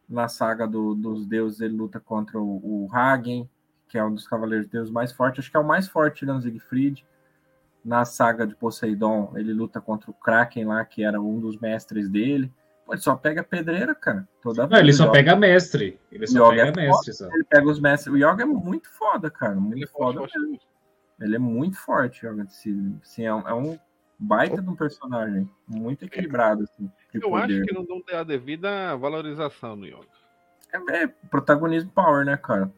na 0.08 0.28
saga 0.28 0.68
do, 0.68 0.94
dos 0.94 1.26
deuses 1.26 1.60
ele 1.60 1.76
luta 1.76 2.00
contra 2.00 2.40
o, 2.40 2.86
o 2.86 2.88
Hagen, 2.94 3.50
que 3.88 3.98
é 3.98 4.04
um 4.04 4.14
dos 4.14 4.28
cavaleiros 4.28 4.68
de 4.68 4.74
Deus 4.74 4.92
mais 4.92 5.12
fortes, 5.12 5.40
acho 5.40 5.50
que 5.50 5.58
é 5.58 5.60
o 5.60 5.68
mais 5.68 5.88
forte 5.88 6.20
tirando 6.20 6.44
Siegfried. 6.44 7.04
Na 7.84 8.06
saga 8.06 8.46
de 8.46 8.56
Poseidon, 8.56 9.34
ele 9.36 9.54
luta 9.54 9.82
contra 9.82 10.12
o 10.12 10.14
Kraken 10.14 10.66
lá, 10.66 10.86
que 10.86 11.04
era 11.04 11.20
um 11.20 11.40
dos 11.40 11.58
mestres 11.58 12.10
dele. 12.10 12.54
Pô, 12.90 12.94
ele 12.96 13.02
só 13.02 13.16
pega 13.16 13.44
pedreira, 13.44 13.94
cara. 13.94 14.28
Toda 14.42 14.66
Não, 14.66 14.80
ele 14.80 14.92
só 14.92 15.04
Yoga. 15.04 15.14
pega 15.14 15.36
mestre. 15.36 16.00
Ele 16.12 16.26
só 16.26 16.50
pega 16.50 16.64
é 16.64 16.72
mestre. 16.72 17.14
Só. 17.14 17.28
Ele 17.32 17.44
pega 17.44 17.70
os 17.70 17.80
mestres. 17.80 18.12
O 18.12 18.18
Yoga 18.18 18.42
é 18.42 18.46
muito 18.46 18.90
foda, 18.90 19.30
cara. 19.30 19.54
Muito 19.54 19.78
ele 19.78 19.84
é 19.84 19.88
foda. 19.88 20.22
Mesmo. 20.22 20.60
Ele 21.22 21.36
é 21.36 21.40
muito 21.40 21.78
forte, 21.78 22.26
Sim, 23.04 23.26
é, 23.26 23.34
um, 23.34 23.48
é 23.48 23.54
um 23.54 23.80
baita 24.18 24.60
de 24.60 24.68
um 24.68 24.76
personagem. 24.76 25.48
Muito 25.68 26.06
equilibrado. 26.06 26.64
Assim, 26.64 26.92
Eu 27.14 27.30
poder. 27.30 27.44
acho 27.44 27.66
que 27.66 27.74
não 27.76 27.86
dão 27.86 28.02
a 28.12 28.24
devida 28.24 28.96
valorização 28.98 29.76
no 29.76 29.86
Yoga. 29.86 30.08
É, 30.74 31.04
é, 31.04 31.08
protagonismo 31.30 31.92
power, 31.92 32.26
né, 32.26 32.38
cara? 32.38 32.72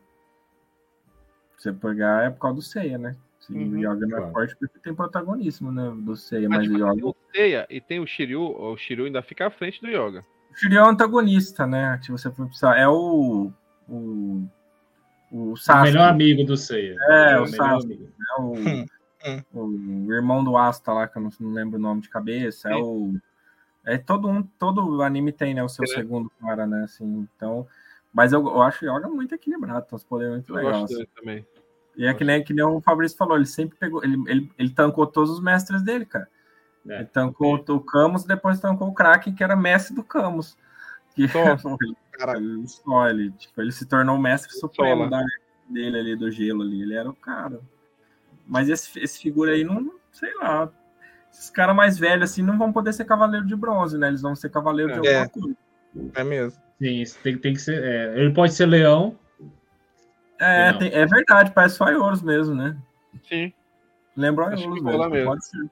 Você 1.57 1.71
pegar 1.71 2.25
é 2.25 2.29
por 2.29 2.39
causa 2.39 2.55
do 2.55 2.61
Seiya, 2.61 2.97
né? 2.97 3.15
Se 3.41 3.53
uhum, 3.53 3.71
o 3.71 3.77
Yoga 3.77 4.07
não 4.07 4.17
é 4.19 4.31
forte 4.31 4.55
porque 4.55 4.79
tem 4.79 4.93
protagonismo, 4.93 5.71
né? 5.71 5.91
Do 5.97 6.15
Seiya, 6.15 6.47
mas, 6.47 6.59
mas 6.59 6.67
tipo, 6.67 6.77
o 6.77 6.87
Yoga. 6.87 7.01
Tem 7.01 7.03
o 7.03 7.15
Seiya 7.33 7.67
e 7.69 7.81
tem 7.81 7.99
o 7.99 8.07
Shiryu, 8.07 8.41
o 8.41 8.77
Shiryu 8.77 9.05
ainda 9.05 9.21
fica 9.21 9.47
à 9.47 9.49
frente 9.49 9.81
do 9.81 9.87
Yoga. 9.87 10.23
O 10.51 10.55
Shiryu 10.55 10.77
é 10.77 10.83
o 10.83 10.87
antagonista, 10.87 11.65
né? 11.65 11.99
Se 12.03 12.11
você 12.11 12.31
for 12.31 12.47
pensar, 12.47 12.77
é 12.77 12.87
o. 12.87 13.51
o 13.89 14.43
o 15.31 15.55
Sasuke. 15.55 15.89
O 15.89 15.93
melhor 15.93 16.09
amigo 16.09 16.43
do 16.43 16.57
Seiya. 16.57 16.95
É, 16.99 17.31
é 17.31 17.39
o, 17.39 17.43
o 17.43 17.47
Sasuke. 17.47 18.09
É 18.37 18.41
o, 18.41 18.53
hum. 18.53 18.85
o, 19.53 20.13
irmão 20.13 20.43
do 20.43 20.57
Asta 20.57 20.91
lá, 20.91 21.07
que 21.07 21.17
eu 21.17 21.21
não, 21.21 21.31
não 21.39 21.53
lembro 21.53 21.79
o 21.79 21.81
nome 21.81 22.01
de 22.01 22.09
cabeça. 22.09 22.69
É, 22.69 22.73
é 22.73 22.75
o. 22.75 23.13
É 23.83 23.97
todo 23.97 24.27
um, 24.27 24.43
todo 24.43 25.01
anime 25.01 25.31
tem, 25.31 25.55
né? 25.55 25.63
O 25.63 25.69
seu 25.69 25.85
é. 25.85 25.87
segundo 25.87 26.29
cara, 26.41 26.67
né? 26.67 26.83
Assim, 26.83 27.27
então. 27.35 27.65
Mas 28.13 28.33
eu, 28.33 28.45
eu 28.45 28.61
acho 28.61 28.85
o 28.85 28.97
Yoga 28.97 29.07
muito 29.07 29.33
equilibrado, 29.33 29.85
então 29.87 29.95
os 29.95 30.03
poderes 30.03 30.33
muito 30.33 30.53
legais. 30.53 30.83
Assim. 30.83 31.05
também. 31.15 31.45
E 31.97 32.05
é 32.05 32.13
que 32.13 32.23
nem, 32.23 32.43
que 32.43 32.53
nem 32.53 32.63
o 32.63 32.81
Fabrício 32.81 33.17
falou, 33.17 33.35
ele 33.35 33.45
sempre 33.45 33.77
pegou, 33.77 34.03
ele, 34.03 34.21
ele, 34.27 34.51
ele 34.57 34.69
tancou 34.69 35.05
todos 35.05 35.31
os 35.31 35.41
mestres 35.41 35.83
dele, 35.83 36.05
cara. 36.05 36.27
É, 36.87 36.95
ele 36.97 37.05
tancou 37.05 37.57
é. 37.57 37.71
o 37.71 37.79
Camus, 37.79 38.23
depois 38.23 38.59
tancou 38.59 38.87
o 38.87 38.93
Kraken, 38.93 39.33
que 39.33 39.43
era 39.43 39.55
mestre 39.55 39.95
do 39.95 40.03
Camus. 40.03 40.57
Que, 41.15 41.27
cara, 42.11 42.37
ele, 42.37 42.67
só, 42.67 43.07
ele, 43.07 43.31
tipo, 43.31 43.61
ele 43.61 43.71
se 43.71 43.85
tornou 43.85 44.15
o 44.15 44.21
mestre 44.21 44.51
supremo 44.53 45.09
da, 45.09 45.23
dele 45.69 45.99
ali, 45.99 46.15
do 46.15 46.31
gelo 46.31 46.61
ali. 46.61 46.81
Ele 46.81 46.95
era 46.95 47.09
o 47.09 47.13
cara. 47.13 47.59
Mas 48.47 48.69
esse, 48.69 48.99
esse 48.99 49.19
figura 49.19 49.51
aí, 49.51 49.63
não, 49.63 49.93
sei 50.11 50.33
lá. 50.35 50.71
Esses 51.31 51.49
caras 51.49 51.75
mais 51.75 51.97
velhos, 51.97 52.31
assim, 52.31 52.41
não 52.41 52.57
vão 52.57 52.73
poder 52.73 52.93
ser 52.93 53.05
cavaleiro 53.05 53.45
de 53.45 53.55
bronze, 53.55 53.97
né? 53.97 54.07
Eles 54.07 54.21
vão 54.21 54.35
ser 54.35 54.49
cavaleiro 54.49 54.99
de 54.99 55.07
é. 55.07 55.19
alguma 55.19 55.29
coisa. 55.29 55.57
É 56.15 56.23
mesmo. 56.23 56.61
Sim, 56.79 57.03
tem, 57.23 57.37
tem 57.37 57.53
que 57.53 57.61
ser. 57.61 57.81
É, 57.83 58.19
ele 58.19 58.33
pode 58.33 58.53
ser 58.53 58.65
leão. 58.65 59.17
É, 60.43 60.73
tem, 60.73 60.91
é 60.91 61.05
verdade, 61.05 61.51
parece 61.51 61.75
só 61.75 61.85
Aioros 61.85 62.23
mesmo, 62.23 62.55
né? 62.55 62.75
Sim. 63.29 63.53
Lembra 64.17 64.45
o 64.45 64.47
Aioros 64.47 64.81
mesmo, 64.81 65.09
mesmo, 65.09 65.29
pode 65.29 65.45
ser. 65.45 65.69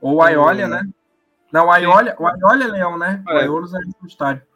Ou 0.00 0.22
Aiolia, 0.22 0.68
né? 0.68 0.88
Não, 1.52 1.66
o 1.66 1.70
Aiolia, 1.72 2.14
o 2.16 2.26
Aiolia 2.28 2.64
é 2.64 2.70
leão, 2.70 2.96
né? 2.96 3.24
É. 3.26 3.34
O 3.34 3.38
Aioros 3.38 3.74
é 3.74 3.78
estádio. 4.06 4.46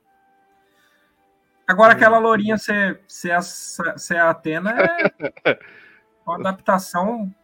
Agora, 1.66 1.92
aquela 1.92 2.18
lourinha 2.18 2.56
ser, 2.56 3.00
ser, 3.08 3.32
a, 3.32 3.42
ser 3.42 4.16
a 4.16 4.30
Atena 4.30 4.74
é 4.76 5.58
uma 6.24 6.36
adaptação. 6.36 7.34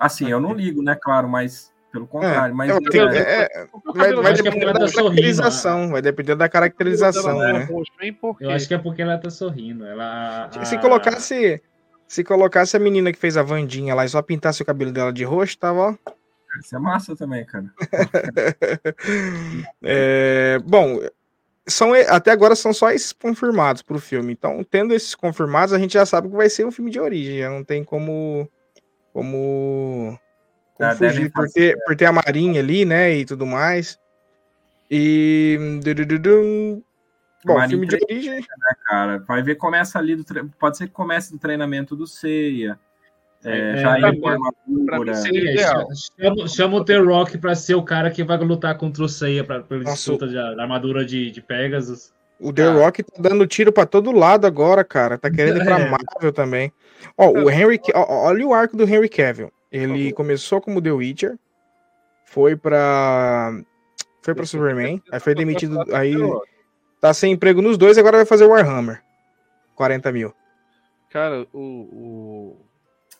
Assim, 0.00 0.30
eu 0.30 0.40
não 0.40 0.54
ligo, 0.54 0.82
né? 0.82 0.94
Claro, 0.94 1.28
mas 1.28 1.70
pelo 1.96 2.06
contrário. 2.06 2.54
mas 2.54 2.70
é, 2.70 2.74
é, 2.74 3.42
é, 3.42 3.66
vai, 3.94 4.14
vai 4.14 4.34
depender 4.34 4.72
da 4.72 4.92
caracterização. 4.92 5.86
Né? 5.86 5.92
Vai 5.92 6.02
depender 6.02 6.36
da 6.36 6.48
caracterização, 6.48 7.38
né? 7.38 7.68
Eu 8.40 8.50
acho 8.50 8.68
que 8.68 8.74
é 8.74 8.78
porque 8.78 9.02
ela 9.02 9.16
tá 9.16 9.30
sorrindo. 9.30 9.86
Ela, 9.86 10.50
a... 10.54 10.64
Se 10.64 10.78
colocasse. 10.78 11.62
Se 12.06 12.22
colocasse 12.22 12.76
a 12.76 12.80
menina 12.80 13.12
que 13.12 13.18
fez 13.18 13.36
a 13.36 13.42
Vandinha 13.42 13.92
lá 13.92 14.04
e 14.04 14.08
só 14.08 14.22
pintasse 14.22 14.62
o 14.62 14.64
cabelo 14.64 14.92
dela 14.92 15.12
de 15.12 15.24
roxo, 15.24 15.58
tava, 15.58 15.80
ó. 15.80 15.94
Isso 16.60 16.76
é 16.76 16.78
massa 16.78 17.16
também, 17.16 17.44
cara. 17.44 17.66
é, 19.82 20.60
bom, 20.64 21.00
são, 21.66 21.92
até 22.08 22.30
agora 22.30 22.54
são 22.54 22.72
só 22.72 22.92
esses 22.92 23.12
confirmados 23.12 23.82
para 23.82 23.96
o 23.96 24.00
filme. 24.00 24.32
Então, 24.32 24.62
tendo 24.62 24.94
esses 24.94 25.16
confirmados, 25.16 25.74
a 25.74 25.78
gente 25.78 25.94
já 25.94 26.06
sabe 26.06 26.28
que 26.28 26.36
vai 26.36 26.48
ser 26.48 26.64
um 26.64 26.70
filme 26.70 26.90
de 26.90 27.00
origem. 27.00 27.40
Já 27.40 27.50
não 27.50 27.64
tem 27.64 27.82
como. 27.82 28.48
Como. 29.12 30.16
Como 30.76 30.94
fugir 30.94 31.32
por 31.32 31.48
ter, 31.50 31.76
por 31.84 31.96
ter 31.96 32.04
a 32.06 32.12
Marinha 32.12 32.60
ali, 32.60 32.84
né? 32.84 33.12
E 33.14 33.24
tudo 33.24 33.46
mais. 33.46 33.98
E. 34.90 35.58
Bom, 37.44 37.54
Marinho 37.54 37.70
filme 37.70 37.86
de 37.86 37.96
origem. 38.10 38.40
né, 38.40 38.46
cara? 38.86 39.18
Vai 39.26 39.42
ver, 39.42 39.54
começa 39.54 39.98
ali 39.98 40.16
do 40.16 40.24
tre... 40.24 40.42
Pode 40.58 40.76
ser 40.76 40.86
que 40.88 40.92
comece 40.92 41.32
do 41.32 41.38
treinamento 41.38 41.94
do 41.94 42.06
Ceia. 42.06 42.78
É, 43.44 43.72
É, 43.72 43.76
já 43.76 43.94
com 44.00 44.28
mim-. 45.00 45.14
Chama, 46.18 46.48
chama 46.48 46.76
o 46.78 46.84
The 46.84 46.96
Rock 46.98 47.38
pra 47.38 47.54
ser 47.54 47.74
o 47.74 47.82
cara 47.82 48.10
que 48.10 48.24
vai 48.24 48.36
lutar 48.38 48.76
contra 48.76 49.04
o 49.04 49.08
Seiya 49.08 49.44
Nossa, 49.44 49.92
disputa 49.92 50.26
de, 50.26 50.34
da 50.34 50.62
armadura 50.62 51.04
de, 51.04 51.30
de 51.30 51.40
Pegasus. 51.40 52.12
O 52.40 52.52
The 52.52 52.64
Ah. 52.64 52.72
Rock 52.72 53.02
tá 53.04 53.12
dando 53.22 53.46
tiro 53.46 53.70
pra 53.72 53.86
todo 53.86 54.10
lado 54.10 54.46
agora, 54.46 54.82
cara. 54.82 55.16
Tá 55.16 55.30
querendo 55.30 55.58
ir 55.60 55.64
pra 55.64 55.78
É. 55.80 55.88
Marvel 55.88 56.32
também. 56.32 56.72
Ó, 57.16 57.30
o 57.30 57.50
Henry. 57.50 57.80
ó, 57.94 58.26
Olha 58.26 58.46
o 58.46 58.52
arco 58.54 58.76
do 58.76 58.84
Henry 58.84 59.08
Cavill. 59.08 59.52
Ele 59.76 60.12
começou 60.12 60.60
como 60.60 60.80
The 60.80 60.92
Witcher, 60.92 61.38
foi 62.24 62.56
pra. 62.56 63.52
Foi 64.22 64.34
pra 64.34 64.44
Superman, 64.46 65.02
aí 65.12 65.20
foi 65.20 65.34
demitido. 65.34 65.80
Aí 65.94 66.16
tá 67.00 67.14
sem 67.14 67.32
emprego 67.32 67.62
nos 67.62 67.78
dois, 67.78 67.96
agora 67.96 68.16
vai 68.16 68.26
fazer 68.26 68.44
Warhammer. 68.46 69.02
40 69.74 70.10
mil. 70.10 70.34
Cara, 71.10 71.46
o, 71.52 71.60
o 71.60 72.56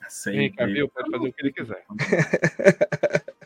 Sempre. 0.09 0.39
Henry 0.39 0.53
Cavill 0.53 0.89
pode 0.89 1.11
fazer 1.11 1.29
o 1.29 1.33
que 1.33 1.43
ele 1.43 1.53
quiser. 1.53 1.85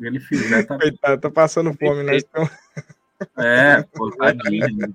Ele 0.00 0.20
fizer, 0.20 0.64
tá. 0.64 0.78
Coitado, 0.78 1.20
tá 1.20 1.30
passando 1.30 1.74
fome, 1.74 2.04
né? 2.04 2.18
Então, 2.18 2.48
É, 3.36 3.82
pô, 3.94 4.10
tadinho. 4.10 4.66
né? 4.76 4.88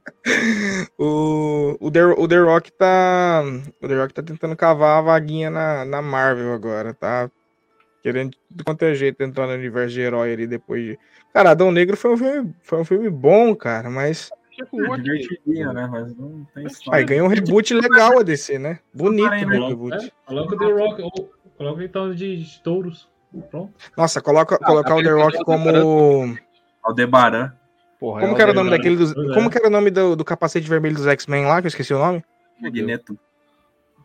o, 0.98 1.78
o, 1.80 1.92
The, 1.92 2.06
o 2.06 2.28
The 2.28 2.40
Rock 2.40 2.72
tá. 2.72 3.44
O 3.82 3.88
The 3.88 3.96
Rock 3.96 4.14
tá 4.14 4.24
tentando 4.24 4.56
cavar 4.56 5.00
a 5.00 5.02
vaguinha 5.02 5.50
na, 5.50 5.86
na 5.86 6.02
Marvel 6.02 6.54
agora, 6.54 6.94
tá? 6.94 7.30
Querendo 8.02 8.36
de 8.50 8.64
quanto 8.64 8.84
é 8.84 8.94
jeito 8.94 9.24
entrar 9.24 9.48
no 9.48 9.54
universo 9.54 9.94
de 9.94 10.02
herói 10.02 10.34
ali 10.34 10.48
depois 10.48 10.84
de. 10.84 11.00
Cara, 11.34 11.52
Adão 11.52 11.72
Negro 11.72 11.98
foi 11.98 12.14
um 12.14 12.18
filme, 12.18 12.56
foi 12.62 12.80
um 12.80 12.86
filme 12.86 13.10
bom, 13.10 13.56
cara, 13.56 13.90
mas. 13.90 14.30
É 14.58 14.98
divertidinho, 14.98 15.74
né? 15.74 15.88
Mas 15.92 16.16
não 16.16 16.46
tem. 16.54 16.66
Aí 16.92 17.04
ganhou 17.04 17.28
um 17.28 17.30
reboot 17.30 17.74
legal 17.74 18.20
a 18.20 18.24
DC, 18.24 18.58
né? 18.58 18.80
Bonito 18.94 19.28
o 19.28 19.30
né? 19.30 19.68
reboot. 19.68 20.06
É, 20.06 20.12
coloca 20.26 20.56
o 20.56 20.58
The 20.58 20.72
Rock, 20.72 21.02
ou, 21.02 21.32
coloca 21.58 21.84
então 21.84 22.14
de, 22.16 22.38
de 22.38 22.64
touros. 22.64 23.10
Pronto. 23.50 23.74
Nossa, 23.98 24.22
coloca, 24.22 24.56
Ah, 24.56 24.66
colocar 24.66 24.96
o 24.96 25.04
The 25.04 25.12
Rock 25.12 25.44
como. 25.44 26.38
Aldebaran. 26.84 27.52
Porra, 28.00 28.22
Como 28.22 28.34
é 28.34 28.36
que 28.36 28.42
era 28.42 28.52
o 28.52 28.56
nome 28.56 28.70
daquele 28.70 28.96
dos. 28.98 29.12
É. 29.12 29.34
Como 29.34 29.50
que 29.50 29.58
era 29.58 29.68
o 29.68 29.72
nome 29.72 29.90
do, 29.90 30.16
do 30.16 30.26
capacete 30.26 30.68
vermelho 30.68 30.96
dos 30.96 31.08
X-Men 31.08 31.46
lá, 31.46 31.62
que 31.62 31.68
eu 31.68 31.70
esqueci 31.70 31.94
o 31.94 31.98
nome? 32.00 32.24
Magneto. 32.62 33.18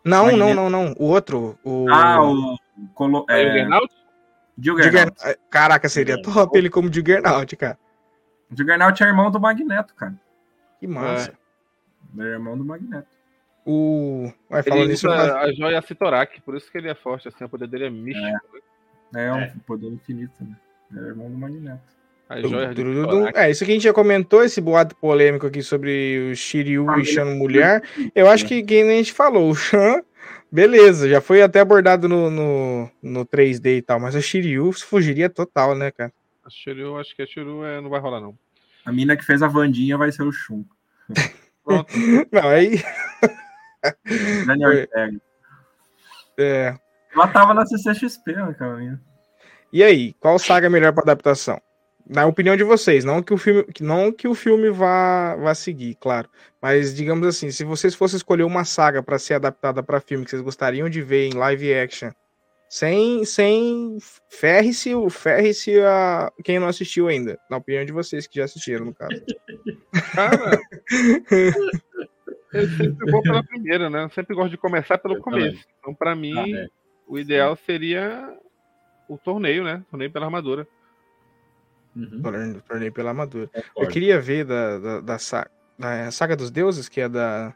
Não, 0.05 0.27
não, 0.27 0.49
Magneto. 0.49 0.55
não, 0.55 0.71
não. 0.71 0.95
O 0.99 1.07
outro. 1.07 1.59
O... 1.65 1.87
Ah, 1.91 2.23
o. 2.23 2.57
Colo... 2.95 3.27
O 3.29 3.33
É, 3.33 3.53
Gernaldo? 3.53 3.89
Juggernaut. 4.59 5.15
Jugger- 5.21 5.39
Caraca, 5.51 5.89
seria 5.89 6.21
top 6.23 6.57
ele 6.57 6.71
como 6.71 6.93
Juggernaut, 6.93 7.55
cara. 7.57 7.79
Juggernaut 8.51 9.03
é 9.03 9.07
irmão 9.07 9.31
do 9.31 9.41
Magneto, 9.41 9.95
cara. 9.95 10.15
Que 10.79 10.87
massa. 10.87 11.33
Ele 12.17 12.29
é 12.29 12.33
irmão 12.33 12.57
do 12.57 12.65
Magneto. 12.65 13.09
O. 13.67 14.33
Vai 14.49 14.61
Ele 14.61 14.71
falando 14.71 14.89
mas- 14.89 15.31
a 15.31 15.53
joia 15.53 15.83
Citorak, 15.83 16.41
por 16.43 16.57
isso 16.57 16.71
que 16.73 16.79
ele 16.79 16.89
é 16.89 16.95
forte, 16.95 17.29
assim, 17.29 17.45
o 17.45 17.49
poder 17.49 17.69
dele 17.69 17.87
é 17.87 17.91
místico. 17.91 18.27
É 19.15 19.33
um 19.33 19.37
É. 19.39 19.55
poder 19.67 19.89
infinito, 19.89 20.33
né? 20.41 20.57
Ele 20.91 21.01
é 21.01 21.09
irmão 21.09 21.31
do 21.31 21.37
Magneto. 21.37 21.81
É, 23.35 23.51
isso 23.51 23.65
que 23.65 23.70
a 23.70 23.74
gente 23.74 23.82
já 23.82 23.93
comentou, 23.93 24.44
esse 24.44 24.61
boato 24.61 24.94
polêmico 24.97 25.47
aqui 25.47 25.62
sobre 25.62 26.31
o 26.31 26.36
Shiryu 26.36 26.86
e 27.01 27.05
Shan 27.05 27.35
mulher. 27.35 27.82
Eu 28.15 28.28
acho 28.28 28.47
que 28.47 28.62
quem 28.62 28.85
nem 28.85 28.94
a 28.94 28.98
gente 28.98 29.12
falou, 29.12 29.51
o 29.51 29.55
Shan, 29.55 30.02
beleza, 30.51 31.09
já 31.09 31.20
foi 31.20 31.43
até 31.43 31.61
abordado 31.61 32.09
no, 32.09 32.31
no, 32.31 32.90
no 33.02 33.27
3D 33.27 33.78
e 33.78 33.82
tal, 33.82 33.98
mas 33.98 34.15
o 34.15 34.23
Shiryu 34.23 34.73
fugiria 34.73 35.28
total, 35.28 35.74
né, 35.74 35.90
cara? 35.90 36.12
A 36.44 36.51
Shiryu, 36.51 36.97
acho 36.97 37.15
que 37.16 37.23
a 37.23 37.27
Shiryu 37.27 37.65
é, 37.65 37.81
não 37.81 37.90
vai 37.90 38.01
rolar, 38.01 38.20
não. 38.20 38.39
A 38.85 38.93
mina 38.93 39.16
que 39.16 39.24
fez 39.24 39.43
a 39.43 39.48
Vandinha 39.48 39.98
vai 39.98 40.11
ser 40.11 40.23
o 40.23 40.32
Shun. 40.32 40.65
Pronto. 41.65 41.93
Não, 42.32 42.48
aí. 42.48 42.82
Daniel. 44.47 44.70
Ortega. 44.70 45.20
é. 46.39 46.74
Ela 47.15 47.28
tava 47.28 47.55
na 47.55 47.66
CCXP, 47.66 48.32
né, 48.32 48.55
cara? 48.59 49.01
E 49.73 49.82
aí, 49.82 50.12
qual 50.15 50.39
saga 50.39 50.66
é 50.66 50.70
melhor 50.70 50.93
para 50.93 51.02
adaptação? 51.02 51.61
Na 52.06 52.27
opinião 52.27 52.56
de 52.56 52.64
vocês, 52.64 53.05
não 53.05 53.22
que 53.22 53.32
o 53.32 53.39
filme, 53.39 53.64
não 53.81 54.10
que 54.10 54.27
o 54.27 54.35
filme 54.35 54.68
vá, 54.70 55.36
vá 55.36 55.55
seguir, 55.55 55.94
claro. 55.94 56.28
Mas 56.60 56.94
digamos 56.94 57.27
assim, 57.27 57.51
se 57.52 57.62
vocês 57.64 57.94
fossem 57.94 58.16
escolher 58.16 58.43
uma 58.43 58.64
saga 58.64 59.02
para 59.02 59.18
ser 59.18 59.35
adaptada 59.35 59.82
para 59.82 60.01
filme 60.01 60.24
que 60.24 60.31
vocês 60.31 60.43
gostariam 60.43 60.89
de 60.89 61.01
ver 61.02 61.28
em 61.28 61.35
live 61.35 61.72
action, 61.72 62.10
sem 62.68 63.24
sem 63.24 63.97
ferre-se, 64.28 64.94
o- 64.94 65.09
ferre-se 65.10 65.81
a 65.82 66.32
quem 66.44 66.59
não 66.59 66.66
assistiu 66.68 67.06
ainda, 67.09 67.39
na 67.48 67.56
opinião 67.59 67.85
de 67.85 67.93
vocês 67.93 68.27
que 68.27 68.39
já 68.39 68.44
assistiram, 68.44 68.86
no 68.86 68.94
caso. 68.94 69.20
Cara, 70.14 70.59
eu 72.52 72.68
sempre 72.70 73.10
vou 73.10 73.22
pela 73.22 73.43
primeira, 73.44 73.89
né? 73.89 74.05
Eu 74.05 74.10
sempre 74.10 74.35
gosto 74.35 74.51
de 74.51 74.56
começar 74.59 74.98
pelo 74.98 75.14
Eu 75.16 75.22
começo. 75.22 75.47
também. 75.51 75.64
Então, 75.78 75.94
pra 75.94 76.14
mim, 76.16 76.36
Ah, 76.36 76.48
é. 76.48 76.66
o 77.06 77.18
ideal 77.18 77.56
seria 77.64 78.36
o 79.09 79.16
torneio, 79.16 79.62
né? 79.62 79.82
Torneio 79.90 80.10
pela 80.10 80.27
armadura. 80.27 80.66
Uhum, 81.95 82.23
Torneio, 82.23 82.62
torneio 82.62 82.93
pela 82.93 83.11
armadura. 83.11 83.51
Eu 83.77 83.89
queria 83.89 84.21
ver 84.21 84.45
da, 84.45 84.79
da, 84.79 85.01
da, 85.01 85.19
sa- 85.19 85.51
da 85.79 86.11
saga 86.11 86.37
dos 86.37 86.51
deuses, 86.51 86.89
que 86.89 87.01
é 87.01 87.09
da, 87.09 87.55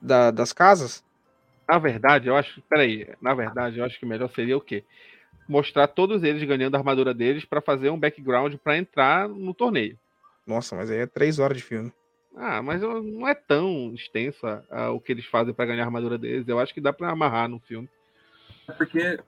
da 0.00 0.30
das 0.30 0.52
casas. 0.52 1.04
Na 1.68 1.78
verdade, 1.78 2.28
eu 2.28 2.36
acho. 2.36 2.62
Peraí, 2.62 3.08
na 3.20 3.34
verdade, 3.34 3.78
eu 3.78 3.84
acho 3.84 3.98
que 3.98 4.06
melhor 4.06 4.30
seria 4.30 4.56
o 4.56 4.60
quê? 4.60 4.84
Mostrar 5.48 5.88
todos 5.88 6.22
eles 6.22 6.42
ganhando 6.44 6.74
a 6.74 6.78
armadura 6.78 7.12
deles 7.12 7.44
pra 7.44 7.60
fazer 7.60 7.90
um 7.90 7.98
background 7.98 8.54
pra 8.62 8.76
entrar 8.78 9.28
no 9.28 9.52
torneio. 9.52 9.98
Nossa, 10.46 10.76
mas 10.76 10.90
aí 10.90 10.98
é 10.98 11.06
três 11.06 11.38
horas 11.38 11.56
de 11.56 11.62
filme. 11.64 11.92
Ah, 12.36 12.62
mas 12.62 12.82
não 12.82 13.26
é 13.26 13.34
tão 13.34 13.92
extensa 13.94 14.64
ah, 14.70 14.90
o 14.90 15.00
que 15.00 15.10
eles 15.10 15.24
fazem 15.26 15.54
pra 15.54 15.64
ganhar 15.66 15.82
a 15.82 15.86
armadura 15.86 16.18
deles. 16.18 16.46
Eu 16.46 16.58
acho 16.60 16.72
que 16.74 16.80
dá 16.80 16.92
pra 16.92 17.10
amarrar 17.10 17.48
no 17.48 17.58
filme. 17.58 17.88
É 18.68 18.72
porque 18.72 19.18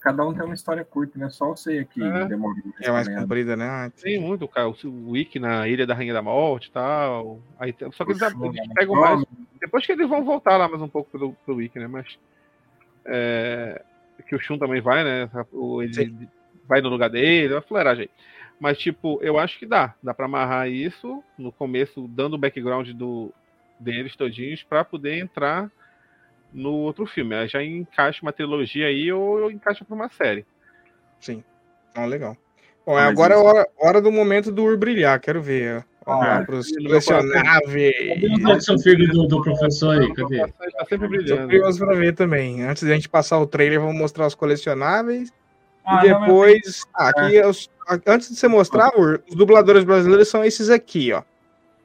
cada 0.00 0.24
um 0.24 0.32
tem 0.34 0.44
uma 0.44 0.54
história 0.54 0.84
curta, 0.84 1.18
né? 1.18 1.30
Só 1.30 1.48
eu 1.50 1.56
sei 1.56 1.80
aqui 1.80 2.02
É. 2.02 2.26
demora. 2.26 2.60
É 2.80 2.90
mais 2.90 3.08
comprida, 3.08 3.56
né? 3.56 3.66
Ah, 3.66 3.90
Tem 3.90 4.20
muito, 4.20 4.46
cara. 4.48 4.68
O 4.68 5.10
Wiki 5.10 5.38
na 5.38 5.68
Ilha 5.68 5.86
da 5.86 5.94
Rainha 5.94 6.12
da 6.12 6.22
Morte 6.22 6.68
e 6.68 6.72
tal. 6.72 7.40
Aí, 7.58 7.74
só 7.92 8.04
que 8.04 8.12
eles, 8.12 8.22
eles 8.22 8.68
né? 8.68 8.74
pegam 8.74 8.94
mais. 8.94 9.24
Depois 9.60 9.86
que 9.86 9.92
eles 9.92 10.08
vão 10.08 10.24
voltar 10.24 10.56
lá 10.56 10.68
mais 10.68 10.82
um 10.82 10.88
pouco 10.88 11.10
pro, 11.10 11.32
pro 11.44 11.56
Wiki, 11.56 11.78
né? 11.78 11.86
Mas. 11.86 12.18
é, 13.04 13.82
que 14.28 14.34
o 14.34 14.40
Shun 14.40 14.58
também 14.58 14.80
vai, 14.80 15.04
né? 15.04 15.30
O, 15.52 15.82
ele 15.82 16.28
vai 16.66 16.80
no 16.80 16.88
lugar 16.88 17.10
dele, 17.10 17.52
é 17.52 17.56
uma 17.56 17.62
fuleiragem 17.62 18.04
aí. 18.04 18.10
Mas, 18.58 18.78
tipo, 18.78 19.18
eu 19.20 19.38
acho 19.38 19.58
que 19.58 19.66
dá. 19.66 19.94
Dá 20.02 20.14
pra 20.14 20.26
amarrar 20.26 20.68
isso 20.68 21.22
no 21.36 21.50
começo, 21.52 22.08
dando 22.08 22.34
o 22.34 22.38
background 22.38 22.90
do, 22.90 23.32
deles 23.78 24.16
todinhos 24.16 24.62
pra 24.62 24.84
poder 24.84 25.18
entrar 25.18 25.70
no 26.54 26.70
outro 26.72 27.04
filme. 27.04 27.34
Aí 27.34 27.48
já 27.48 27.62
encaixa 27.62 28.20
uma 28.22 28.32
trilogia 28.32 28.86
aí 28.86 29.12
ou 29.12 29.50
encaixa 29.50 29.84
pra 29.84 29.94
uma 29.94 30.08
série. 30.08 30.46
Sim. 31.20 31.42
Ah, 31.94 32.06
legal. 32.06 32.36
Bom, 32.86 32.96
Ah, 32.96 33.02
mas 33.04 33.10
agora 33.10 33.34
é 33.34 33.36
hora, 33.36 33.68
hora 33.78 34.00
do 34.00 34.12
momento 34.12 34.52
do 34.52 34.62
Ur 34.62 34.76
brilhar. 34.78 35.18
Quero 35.20 35.42
ver. 35.42 35.84
Ah, 36.06 36.44
coração. 36.44 36.76
colecionáveis. 36.82 37.94
Cadê 38.08 38.28
o 38.44 38.52
action 38.52 38.78
figure 38.78 39.06
do, 39.08 39.26
do 39.26 39.42
professor 39.42 39.98
aí? 40.00 40.14
Cadê? 40.14 40.38
Tá 40.46 40.84
sempre 40.86 40.98
Tô 40.98 41.08
brilhando. 41.08 41.42
curioso 41.48 41.78
pra 41.84 41.94
ver 41.94 42.14
também. 42.14 42.62
Antes 42.62 42.82
da 42.82 42.94
gente 42.94 43.08
passar 43.08 43.38
o 43.38 43.46
trailer, 43.46 43.80
vamos 43.80 43.96
mostrar 43.96 44.26
os 44.26 44.34
colecionáveis. 44.34 45.32
Ah, 45.84 46.04
e 46.04 46.10
não, 46.10 46.20
mas 46.20 46.28
depois. 46.28 46.82
Ah, 46.94 47.08
aqui 47.08 47.36
é 47.38 47.46
os- 47.46 47.70
a- 47.88 47.98
antes 48.06 48.28
de 48.28 48.36
você 48.36 48.48
mostrar, 48.48 48.90
Ur, 48.98 49.22
os 49.28 49.34
dubladores 49.34 49.82
brasileiros 49.84 50.28
são 50.28 50.44
esses 50.44 50.68
aqui, 50.68 51.10
ó. 51.12 51.22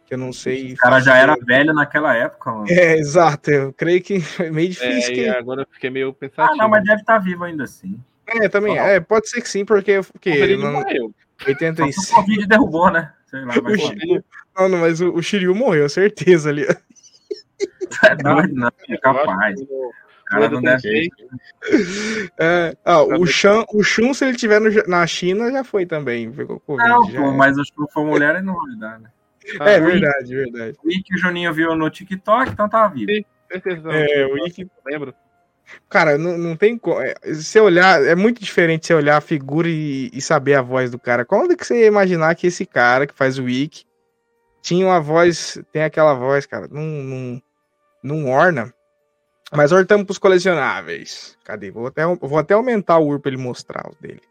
Que 0.10 0.16
eu 0.16 0.18
não 0.18 0.34
sei. 0.34 0.74
O 0.74 0.78
cara 0.78 1.00
já 1.02 1.16
era 1.18 1.36
velho 1.40 1.72
naquela 1.72 2.16
época, 2.16 2.52
mano. 2.52 2.66
É, 2.68 2.98
exato. 2.98 3.52
Eu 3.52 3.72
creio 3.72 4.02
que 4.02 4.16
é 4.42 4.50
meio 4.50 4.70
difícil. 4.70 5.12
É, 5.12 5.14
que... 5.14 5.22
e 5.22 5.30
agora 5.30 5.62
eu 5.62 5.68
fiquei 5.72 5.92
meio 5.92 6.12
pensativo. 6.12 6.48
Ah, 6.52 6.56
não, 6.56 6.68
mas 6.68 6.84
deve 6.84 7.02
estar 7.02 7.20
vivo 7.20 7.44
ainda 7.44 7.66
assim. 7.66 7.96
É, 8.26 8.50
também. 8.50 8.76
Só- 8.76 8.82
É, 8.82 9.00
pode 9.00 9.30
ser 9.30 9.40
que 9.40 9.48
sim, 9.48 9.64
porque. 9.64 10.02
porque 10.12 10.30
ele 10.32 10.58
não, 10.58 10.74
morreu. 10.74 11.14
Só 11.38 11.46
que 11.46 11.52
85. 11.52 12.02
o 12.02 12.16
Covid 12.16 12.48
derrubou, 12.48 12.90
né? 12.92 13.14
Sei 13.28 13.40
lá, 13.42 13.52
O 13.52 13.54
saber. 13.54 13.78
Shiryu- 13.80 14.24
Não, 14.58 14.68
não, 14.70 14.78
mas 14.80 15.00
o, 15.00 15.14
o 15.14 15.22
Shiryu 15.22 15.54
morreu, 15.54 15.88
certeza 15.88 16.50
ali. 16.50 16.64
É 16.64 18.24
não. 18.24 18.40
É 18.40 18.46
Eu 18.48 18.66
acho 18.68 19.02
capaz. 19.02 19.62
o- 19.62 19.92
O 19.92 19.94
cara 20.26 20.50
não 20.50 20.62
deve 20.62 21.08
É, 22.40 22.76
ah, 22.84 23.04
o, 23.04 23.28
Shun, 23.28 23.64
o 23.74 23.84
Shun, 23.84 24.14
se 24.16 24.26
ele 24.26 24.38
tiver 24.38 24.60
no 24.60 24.70
na 24.88 25.06
China, 25.06 25.52
já 25.52 25.64
foi 25.64 25.86
também. 25.86 26.32
Pegou 26.32 26.60
Covid. 26.62 26.90
Não, 26.90 27.12
já 27.12 27.22
pô, 27.22 27.28
é. 27.28 27.36
mas 27.36 27.60
acho 27.60 27.72
que 27.72 27.92
for 27.94 28.06
mulher 28.06 28.36
ele 28.36 28.46
não 28.46 28.56
vai 28.56 28.76
dar, 28.76 29.00
né? 29.00 29.10
Ah, 29.60 29.70
É 29.72 29.80
verdade, 29.80 30.36
verdade. 30.36 30.78
O 30.84 30.88
que 30.90 31.16
o 31.16 31.18
Juninho 31.18 31.54
viu 31.54 31.76
no 31.76 31.90
TikTok, 31.90 32.52
então 32.52 32.68
tá 32.70 32.88
vivo. 32.88 33.12
Sim. 33.12 33.26
certeza. 33.52 33.90
É, 33.92 34.26
o 34.26 34.38
eu 34.38 34.48
Ikki- 34.48 34.70
lembro. 34.86 35.14
Cara, 35.88 36.18
não, 36.18 36.38
não 36.38 36.56
tem 36.56 36.78
como. 36.78 37.00
é, 37.02 37.14
Se 37.36 37.60
olhar, 37.60 38.04
é 38.04 38.16
muito 38.16 38.42
diferente 38.44 38.88
você 38.88 38.94
olhar 38.94 39.18
a 39.18 39.22
figura 39.22 39.68
e, 39.70 40.10
e 40.12 40.20
saber 40.22 40.56
a 40.56 40.62
voz 40.62 40.90
do 40.90 40.98
cara. 41.00 41.24
Quando 41.24 41.56
que 41.56 41.66
você 41.66 41.82
ia 41.82 41.86
imaginar 41.88 42.34
que 42.36 42.48
esse 42.48 42.66
cara 42.66 43.06
que 43.06 43.14
faz 43.14 43.38
o 43.38 43.44
Wiki 43.44 43.86
tinha 44.62 44.86
uma 44.86 45.00
voz, 45.00 45.62
tem 45.72 45.84
aquela 45.84 46.14
voz, 46.16 46.46
cara, 46.48 46.68
não, 46.72 46.82
não, 46.84 47.42
não 48.04 48.30
orna. 48.32 48.74
Mas 49.52 49.72
hortamos 49.72 50.06
pros 50.06 50.18
colecionáveis. 50.18 51.38
Cadê? 51.44 51.72
Vou 51.72 51.88
até, 51.88 52.04
vou 52.06 52.38
até 52.38 52.54
aumentar 52.56 52.98
o 53.00 53.08
UR 53.08 53.20
pra 53.20 53.32
ele 53.32 53.42
mostrar 53.42 53.88
os 53.90 53.96
dele. 53.98 54.22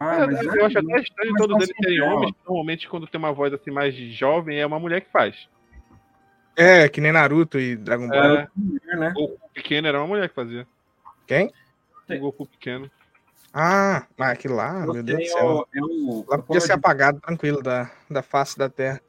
Ah, 0.00 0.26
mas 0.26 0.40
eu, 0.42 0.54
eu 0.54 0.66
acho 0.66 0.78
até 0.78 1.00
estranho 1.00 1.34
todos 1.36 1.56
eles 1.56 1.76
serem 1.76 2.00
homens. 2.02 2.34
Normalmente, 2.46 2.88
quando 2.88 3.06
tem 3.06 3.18
uma 3.18 3.32
voz 3.32 3.52
assim 3.52 3.70
mais 3.70 3.94
jovem, 3.94 4.60
é 4.60 4.66
uma 4.66 4.78
mulher 4.78 5.00
que 5.00 5.10
faz. 5.10 5.48
É, 6.56 6.88
que 6.88 7.00
nem 7.00 7.12
Naruto 7.12 7.58
e 7.58 7.76
Dragon 7.76 8.08
Ball. 8.08 8.18
É, 8.18 8.48
né? 8.96 9.12
O 9.16 9.28
Goku 9.28 9.50
pequeno 9.54 9.88
era 9.88 9.98
uma 9.98 10.06
mulher 10.06 10.28
que 10.28 10.34
fazia. 10.34 10.66
Quem? 11.26 11.52
O 12.08 12.18
Goku 12.18 12.46
pequeno. 12.46 12.90
Ah, 13.52 14.06
mas 14.16 14.30
aquilo 14.30 14.56
lá, 14.56 14.84
eu 14.84 14.92
meu 14.92 15.02
Deus 15.02 15.18
do 15.18 15.26
céu. 15.26 15.68
Eu, 15.72 16.24
lá 16.28 16.38
podia 16.38 16.60
ser 16.60 16.72
apagado 16.72 17.20
tranquilo 17.20 17.62
da, 17.62 17.90
da 18.10 18.22
face 18.22 18.58
da 18.58 18.68
Terra. 18.68 19.00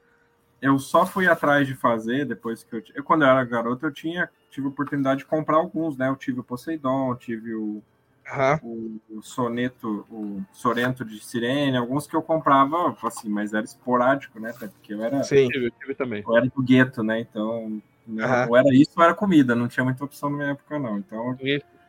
Eu 0.61 0.78
só 0.80 1.06
fui 1.06 1.28
atrás 1.28 1.68
de 1.68 1.76
fazer 1.76 2.26
depois 2.26 2.64
que 2.64 2.76
eu. 2.76 2.84
eu 2.95 3.03
quando 3.03 3.24
eu 3.24 3.30
era 3.30 3.44
garoto, 3.44 3.86
eu 3.86 3.91
tinha 3.91 4.30
tive 4.49 4.68
a 4.68 4.70
oportunidade 4.70 5.20
de 5.20 5.26
comprar 5.26 5.57
alguns, 5.57 5.98
né? 5.98 6.10
Eu 6.10 6.16
tive 6.16 6.40
o 6.40 6.44
Poseidon, 6.44 7.16
tive 7.16 7.53
o 7.53 7.82
Uhum. 8.31 9.01
O, 9.11 9.18
o, 9.18 9.23
soneto, 9.23 10.06
o 10.10 10.43
Sorento 10.51 11.03
de 11.03 11.23
Sirene, 11.23 11.77
alguns 11.77 12.06
que 12.06 12.15
eu 12.15 12.22
comprava, 12.22 12.95
assim, 13.03 13.30
mas 13.30 13.53
era 13.53 13.65
esporádico, 13.65 14.39
né? 14.39 14.53
Porque 14.53 14.93
eu 14.93 15.03
era. 15.03 15.23
Sim, 15.23 15.49
eu 15.53 15.72
tive 15.72 15.95
também. 15.95 16.23
Eu 16.26 16.38
era 16.38 16.45
do 16.45 16.61
gueto, 16.61 17.01
né? 17.03 17.19
Então, 17.19 17.81
uhum. 18.07 18.49
ou 18.49 18.57
era 18.57 18.73
isso 18.73 18.91
ou 18.95 19.03
era 19.03 19.14
comida, 19.14 19.56
não 19.56 19.68
tinha 19.68 19.84
muita 19.84 20.03
opção 20.03 20.30
na 20.30 20.38
minha 20.38 20.49
época, 20.51 20.77
não. 20.77 20.97
Então. 20.97 21.38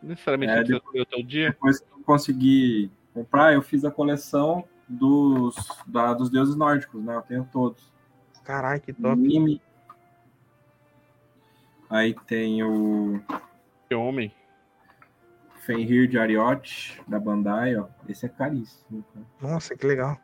necessariamente 0.03 0.53
é, 0.53 0.65
depois, 0.65 1.07
todo 1.09 1.23
dia. 1.25 1.51
Depois 1.51 1.81
que 1.81 1.87
eu 1.93 2.03
consegui 2.05 2.91
comprar, 3.12 3.53
eu 3.53 3.62
fiz 3.62 3.85
a 3.85 3.91
coleção 3.91 4.65
dos, 4.89 5.55
da, 5.87 6.15
dos 6.15 6.31
deuses 6.31 6.57
nórdicos, 6.57 7.03
né? 7.03 7.15
Eu 7.17 7.23
tenho 7.23 7.49
todos. 7.53 7.93
Caralho, 8.45 8.81
que 8.81 8.93
top. 8.93 9.61
Aí 11.91 12.15
tem 12.27 12.62
o. 12.62 13.21
Que 13.89 13.95
homem. 13.95 14.33
Fenrir 15.61 16.09
de 16.09 16.19
Ariote, 16.19 17.01
da 17.07 17.20
Bandai, 17.20 17.77
ó. 17.77 17.87
Esse 18.09 18.27
é 18.27 18.28
caríssimo, 18.28 19.05
cara. 19.12 19.27
Nossa, 19.41 19.77
que 19.77 19.87
legal. 19.87 20.19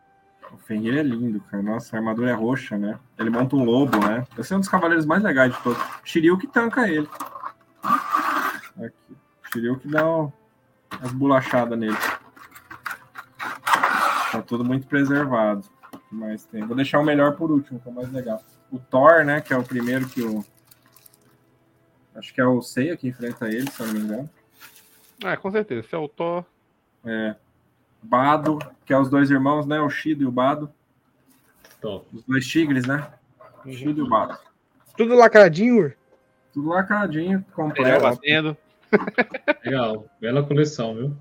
O 0.53 0.57
Fenrir 0.57 0.99
é 0.99 1.03
lindo, 1.03 1.41
cara. 1.41 1.63
Nossa, 1.63 1.95
a 1.95 1.99
armadura 1.99 2.31
é 2.31 2.35
roxa, 2.35 2.79
né? 2.79 2.99
Ele 3.19 3.31
monta 3.31 3.55
um 3.55 3.65
lobo, 3.65 3.99
né? 3.99 4.27
Esse 4.39 4.53
é 4.53 4.57
um 4.57 4.61
dos 4.61 4.69
cavaleiros 4.69 5.05
mais 5.05 5.23
legais 5.23 5.55
de 5.55 5.63
todos. 5.63 5.83
Shiryu 6.05 6.39
que 6.39 6.47
tanca 6.47 6.89
ele. 6.89 7.09
Aqui. 7.83 9.17
Shiryu 9.53 9.79
que 9.79 9.89
dá 9.89 10.07
umas 10.09 11.13
bolachadas 11.13 11.79
nele. 11.79 11.97
Tá 14.33 14.43
tudo 14.43 14.65
muito 14.65 14.87
preservado. 14.87 15.65
Mas 16.11 16.45
tem. 16.47 16.65
Vou 16.65 16.77
deixar 16.77 17.01
o 17.01 17.05
melhor 17.05 17.37
por 17.37 17.51
último, 17.51 17.79
que 17.79 17.89
é 17.89 17.91
o 17.91 17.95
mais 17.95 18.11
legal. 18.11 18.43
O 18.71 18.79
Thor, 18.79 19.25
né? 19.25 19.41
Que 19.41 19.53
é 19.53 19.59
o 19.59 19.63
primeiro 19.63 20.09
que 20.09 20.23
o. 20.23 20.45
Acho 22.15 22.33
que 22.33 22.41
é 22.41 22.47
o 22.47 22.63
Seiya 22.63 22.97
que 22.97 23.09
enfrenta 23.09 23.49
ele, 23.49 23.71
se 23.71 23.81
eu 23.81 23.87
não 23.89 23.95
me 23.95 24.01
engano. 24.01 24.31
Ah, 25.25 25.37
com 25.37 25.51
certeza. 25.51 25.81
Esse 25.81 25.95
é 25.95 25.99
o 25.99 26.09
Thor. 26.09 26.45
É. 27.05 27.35
Bado, 28.03 28.59
que 28.85 28.93
é 28.93 28.99
os 28.99 29.09
dois 29.09 29.31
irmãos, 29.31 29.67
né? 29.67 29.81
O 29.81 29.91
Shido 29.91 30.23
e 30.23 30.27
o 30.27 30.31
Bado. 30.31 30.71
Top. 31.81 32.07
Os 32.13 32.23
dois 32.25 32.47
tigres, 32.47 32.87
né? 32.87 33.11
O 33.65 33.73
Shido 33.73 34.01
e 34.01 34.03
o 34.03 34.09
Bado. 34.09 34.39
Tudo 34.97 35.15
lacradinho, 35.15 35.93
Tudo 36.53 36.69
lacradinho, 36.69 37.45
completo. 37.55 38.03
batendo. 38.03 38.57
Legal, 39.65 40.07
bela 40.21 40.43
coleção, 40.43 40.95
viu? 40.95 41.17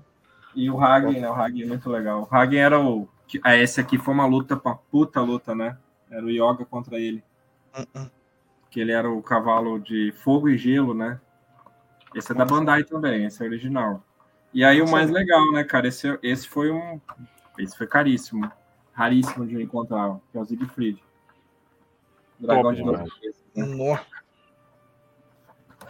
E 0.54 0.70
o 0.70 0.80
Hagen, 0.80 1.20
né? 1.20 1.28
O 1.28 1.34
Hagen 1.34 1.62
é 1.62 1.66
muito 1.66 1.90
legal. 1.90 2.26
O 2.30 2.34
Hagen 2.34 2.58
era 2.58 2.80
o. 2.80 3.06
Ah, 3.42 3.56
esse 3.56 3.80
aqui 3.80 3.98
foi 3.98 4.14
uma 4.14 4.24
luta, 4.24 4.58
uma 4.64 4.76
puta 4.76 5.20
luta, 5.20 5.54
né? 5.54 5.76
Era 6.10 6.24
o 6.24 6.30
Yoga 6.30 6.64
contra 6.64 6.98
ele. 6.98 7.22
Uh 7.76 7.82
-uh. 7.82 8.10
Que 8.70 8.80
ele 8.80 8.92
era 8.92 9.10
o 9.10 9.22
cavalo 9.22 9.78
de 9.78 10.12
fogo 10.12 10.48
e 10.48 10.56
gelo, 10.56 10.94
né? 10.94 11.20
Esse 12.16 12.32
é 12.32 12.34
da 12.34 12.46
Bandai 12.46 12.82
também, 12.82 13.26
esse 13.26 13.42
é 13.42 13.46
original. 13.46 14.02
E 14.54 14.64
aí 14.64 14.80
o 14.80 14.88
mais 14.88 15.10
legal, 15.10 15.52
né, 15.52 15.62
cara? 15.62 15.86
Esse, 15.86 16.18
esse 16.22 16.48
foi 16.48 16.70
um. 16.70 16.98
Esse 17.58 17.76
foi 17.76 17.86
caríssimo. 17.86 18.50
Raríssimo 18.94 19.46
de 19.46 19.62
encontrar, 19.62 20.18
que 20.32 20.38
é 20.38 20.40
o 20.40 20.44
Siegfried. 20.46 20.98
Dragão 22.40 22.74
Top, 22.74 22.76
de 22.76 23.62
né? 23.62 24.00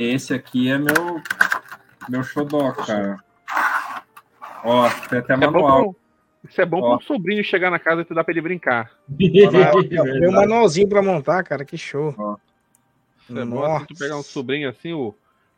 Esse 0.01 0.35
aqui 0.35 0.69
é 0.69 0.77
meu. 0.77 1.23
Meu 2.09 2.24
xodó, 2.24 2.73
cara. 2.73 3.23
Ó, 4.65 4.90
tem 5.09 5.20
até 5.20 5.36
manual. 5.36 5.94
Isso 6.43 6.61
é 6.61 6.66
bom 6.66 6.81
para 6.81 6.97
o 6.97 7.03
sobrinho 7.03 7.44
chegar 7.44 7.70
na 7.70 7.78
casa 7.78 8.03
e 8.03 8.05
tu 8.05 8.15
dá 8.15 8.24
para 8.24 8.32
ele 8.32 8.40
brincar. 8.40 8.90
Tem 9.16 10.28
um 10.28 10.32
manualzinho 10.35 10.89
para 10.89 11.03
montar, 11.03 11.44
cara, 11.44 11.65
que 11.65 11.78
show. 11.78 12.12
Ó. 12.19 12.36
Isso 13.20 13.39
é 13.39 13.44
bom 13.44 13.85
tu 13.85 13.94
pegar 13.97 14.16
um 14.16 14.23
sobrinho 14.23 14.69
assim, 14.69 14.93
o 14.93 15.15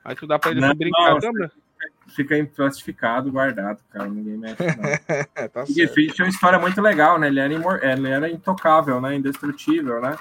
Aí 0.09 0.17
tu 0.17 0.27
dá 0.27 0.39
pra 0.39 0.51
ele 0.51 0.61
não, 0.61 0.75
brincar 0.75 1.11
não, 1.11 1.19
também. 1.19 1.51
Fica 2.09 2.51
plastificado, 2.57 3.31
guardado, 3.31 3.81
cara. 3.91 4.09
Ninguém 4.09 4.39
mexe, 4.39 4.57
não. 4.65 5.49
tá 5.53 5.65
e 5.69 5.87
Fish 5.87 6.15
tinha 6.15 6.25
uma 6.25 6.31
história 6.31 6.59
muito 6.59 6.81
legal, 6.81 7.19
né? 7.19 7.27
Ele 7.27 7.39
era, 7.39 7.53
imor... 7.53 7.81
ele 7.83 8.09
era 8.09 8.31
intocável, 8.31 9.01
né? 9.01 9.15
Indestrutível, 9.15 10.01
né? 10.01 10.17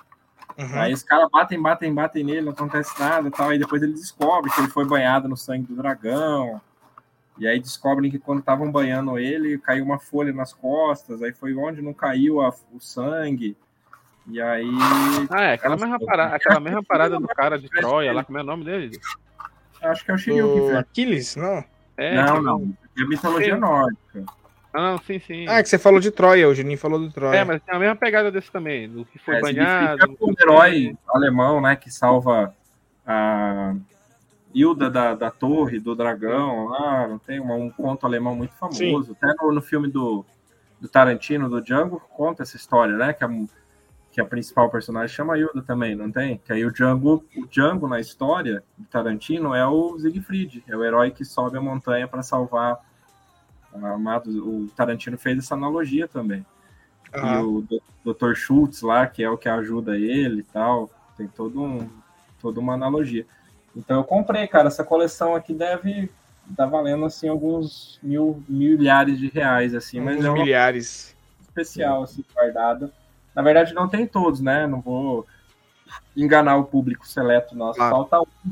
Uhum. 0.57 0.79
Aí 0.79 0.91
os 0.91 1.03
caras 1.03 1.29
batem, 1.31 1.61
batem, 1.61 1.93
batem 1.93 2.23
nele, 2.23 2.41
não 2.41 2.51
acontece 2.51 2.99
nada 2.99 3.31
tal. 3.31 3.49
Aí 3.49 3.57
depois 3.57 3.81
ele 3.81 3.93
descobre 3.93 4.51
que 4.51 4.59
ele 4.59 4.67
foi 4.67 4.85
banhado 4.85 5.29
no 5.29 5.37
sangue 5.37 5.67
do 5.67 5.75
dragão. 5.75 6.59
E 7.37 7.47
aí 7.47 7.59
descobrem 7.59 8.11
que 8.11 8.19
quando 8.19 8.39
estavam 8.39 8.69
banhando 8.69 9.17
ele, 9.17 9.57
caiu 9.57 9.85
uma 9.85 9.99
folha 9.99 10.33
nas 10.33 10.51
costas. 10.51 11.23
Aí 11.23 11.31
foi 11.31 11.55
onde 11.55 11.81
não 11.81 11.93
caiu 11.93 12.41
a, 12.41 12.49
o 12.73 12.79
sangue. 12.81 13.55
E 14.29 14.41
aí. 14.41 14.69
Ah, 15.29 15.43
é, 15.43 15.53
aquela 15.53 15.77
mesma 15.77 15.99
parada, 15.99 16.35
aquela 16.35 16.59
mesma 16.59 16.83
parada 16.83 17.17
do 17.17 17.27
cara 17.27 17.57
de 17.57 17.69
Troia 17.69 18.11
lá, 18.11 18.25
como 18.25 18.37
é 18.37 18.41
o 18.41 18.45
nome 18.45 18.65
dele? 18.65 18.99
Acho 19.89 20.05
que 20.05 20.11
é 20.11 20.13
o 20.13 20.17
Shiryu 20.17 20.53
que 20.53 20.59
fez. 20.61 20.75
Aquiles, 20.75 21.35
não? 21.35 21.63
É, 21.97 22.15
não, 22.15 22.41
não. 22.41 22.73
É 22.97 23.05
mitologia 23.05 23.55
sim. 23.55 23.59
nórdica. 23.59 24.25
Ah, 24.73 24.91
não, 24.91 24.97
sim, 24.99 25.19
sim. 25.19 25.45
Ah, 25.47 25.59
é 25.59 25.63
que 25.63 25.69
você 25.69 25.79
falou 25.79 25.99
de 25.99 26.11
Troia, 26.11 26.47
o 26.47 26.53
Juninho 26.53 26.77
falou 26.77 26.99
de 26.99 27.11
Troia. 27.11 27.37
É, 27.37 27.43
mas 27.43 27.61
tem 27.63 27.73
a 27.73 27.79
mesma 27.79 27.95
pegada 27.95 28.31
desse 28.31 28.51
também, 28.51 28.87
do 28.87 29.05
que 29.05 29.17
foi 29.17 29.35
é, 29.35 29.41
banhado. 29.41 30.03
É 30.03 30.23
um 30.23 30.33
herói 30.39 30.95
alemão, 31.07 31.59
né, 31.61 31.75
que 31.75 31.89
salva 31.89 32.53
a 33.05 33.73
Hilda 34.53 34.89
da, 34.89 35.15
da 35.15 35.31
Torre, 35.31 35.79
do 35.79 35.95
Dragão, 35.95 36.67
lá, 36.67 37.07
não 37.07 37.17
tem 37.17 37.39
um, 37.39 37.51
um 37.53 37.69
conto 37.71 38.05
alemão 38.05 38.35
muito 38.35 38.53
famoso. 38.53 39.05
Sim. 39.05 39.15
Até 39.19 39.33
no, 39.41 39.51
no 39.51 39.61
filme 39.61 39.87
do, 39.87 40.23
do 40.79 40.87
Tarantino, 40.87 41.49
do 41.49 41.61
Django, 41.61 41.99
conta 42.11 42.43
essa 42.43 42.55
história, 42.55 42.95
né, 42.95 43.13
que 43.13 43.23
a 43.23 43.29
que 44.17 44.21
a 44.21 44.25
principal 44.25 44.67
personagem 44.67 45.15
chama 45.15 45.37
Hilda 45.37 45.61
também, 45.61 45.95
não 45.95 46.11
tem? 46.11 46.39
Que 46.43 46.51
aí 46.51 46.65
o 46.65 46.71
Django, 46.71 47.23
o 47.35 47.45
Django 47.45 47.87
na 47.87 47.99
história 47.99 48.63
de 48.75 48.83
Tarantino 48.85 49.53
é 49.53 49.63
o 49.67 49.95
Siegfried, 49.99 50.63
é 50.67 50.75
o 50.75 50.83
herói 50.83 51.11
que 51.11 51.23
sobe 51.23 51.55
a 51.55 51.61
montanha 51.61 52.07
para 52.07 52.23
salvar 52.23 52.79
a 53.71 53.89
amado. 53.89 54.31
O 54.43 54.69
Tarantino 54.69 55.19
fez 55.19 55.37
essa 55.37 55.53
analogia 55.53 56.07
também. 56.07 56.43
E 57.13 57.37
o 57.43 57.63
Dr. 58.03 58.33
Schultz 58.33 58.81
lá, 58.81 59.05
que 59.05 59.23
é 59.23 59.29
o 59.29 59.37
que 59.37 59.47
ajuda 59.47 59.95
ele 59.95 60.39
e 60.39 60.43
tal, 60.45 60.89
tem 61.15 61.27
todo 61.27 61.61
um, 61.61 61.87
toda 62.41 62.59
uma 62.59 62.73
analogia. 62.73 63.23
Então 63.75 63.97
eu 63.97 64.03
comprei, 64.03 64.47
cara, 64.47 64.67
essa 64.67 64.83
coleção 64.83 65.35
aqui 65.35 65.53
deve 65.53 66.09
tá 66.55 66.65
valendo 66.65 67.05
assim 67.05 67.27
alguns 67.27 67.99
mil 68.01 68.43
milhares 68.49 69.19
de 69.19 69.27
reais 69.27 69.75
assim, 69.75 69.99
mas 69.99 70.25
é 70.25 70.31
milhares 70.31 71.15
especial 71.39 72.01
assim 72.01 72.25
guardada. 72.33 72.91
Na 73.37 73.43
verdade, 73.43 73.71
não 73.71 73.87
tem 73.87 74.07
todos, 74.07 74.41
né? 74.41 74.65
Não 74.65 74.81
vou 74.81 75.27
enganar 76.15 76.57
o 76.57 76.63
público 76.63 77.07
seleto 77.07 77.55
nosso. 77.55 77.77
Claro. 77.77 77.95
Falta 77.95 78.21
um, 78.21 78.51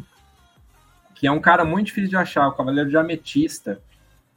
que 1.16 1.26
é 1.26 1.32
um 1.32 1.40
cara 1.40 1.66
muito 1.66 1.88
difícil 1.88 2.12
de 2.12 2.16
achar, 2.16 2.48
o 2.48 2.52
Cavaleiro 2.52 2.88
de 2.88 2.96
Ametista, 2.96 3.82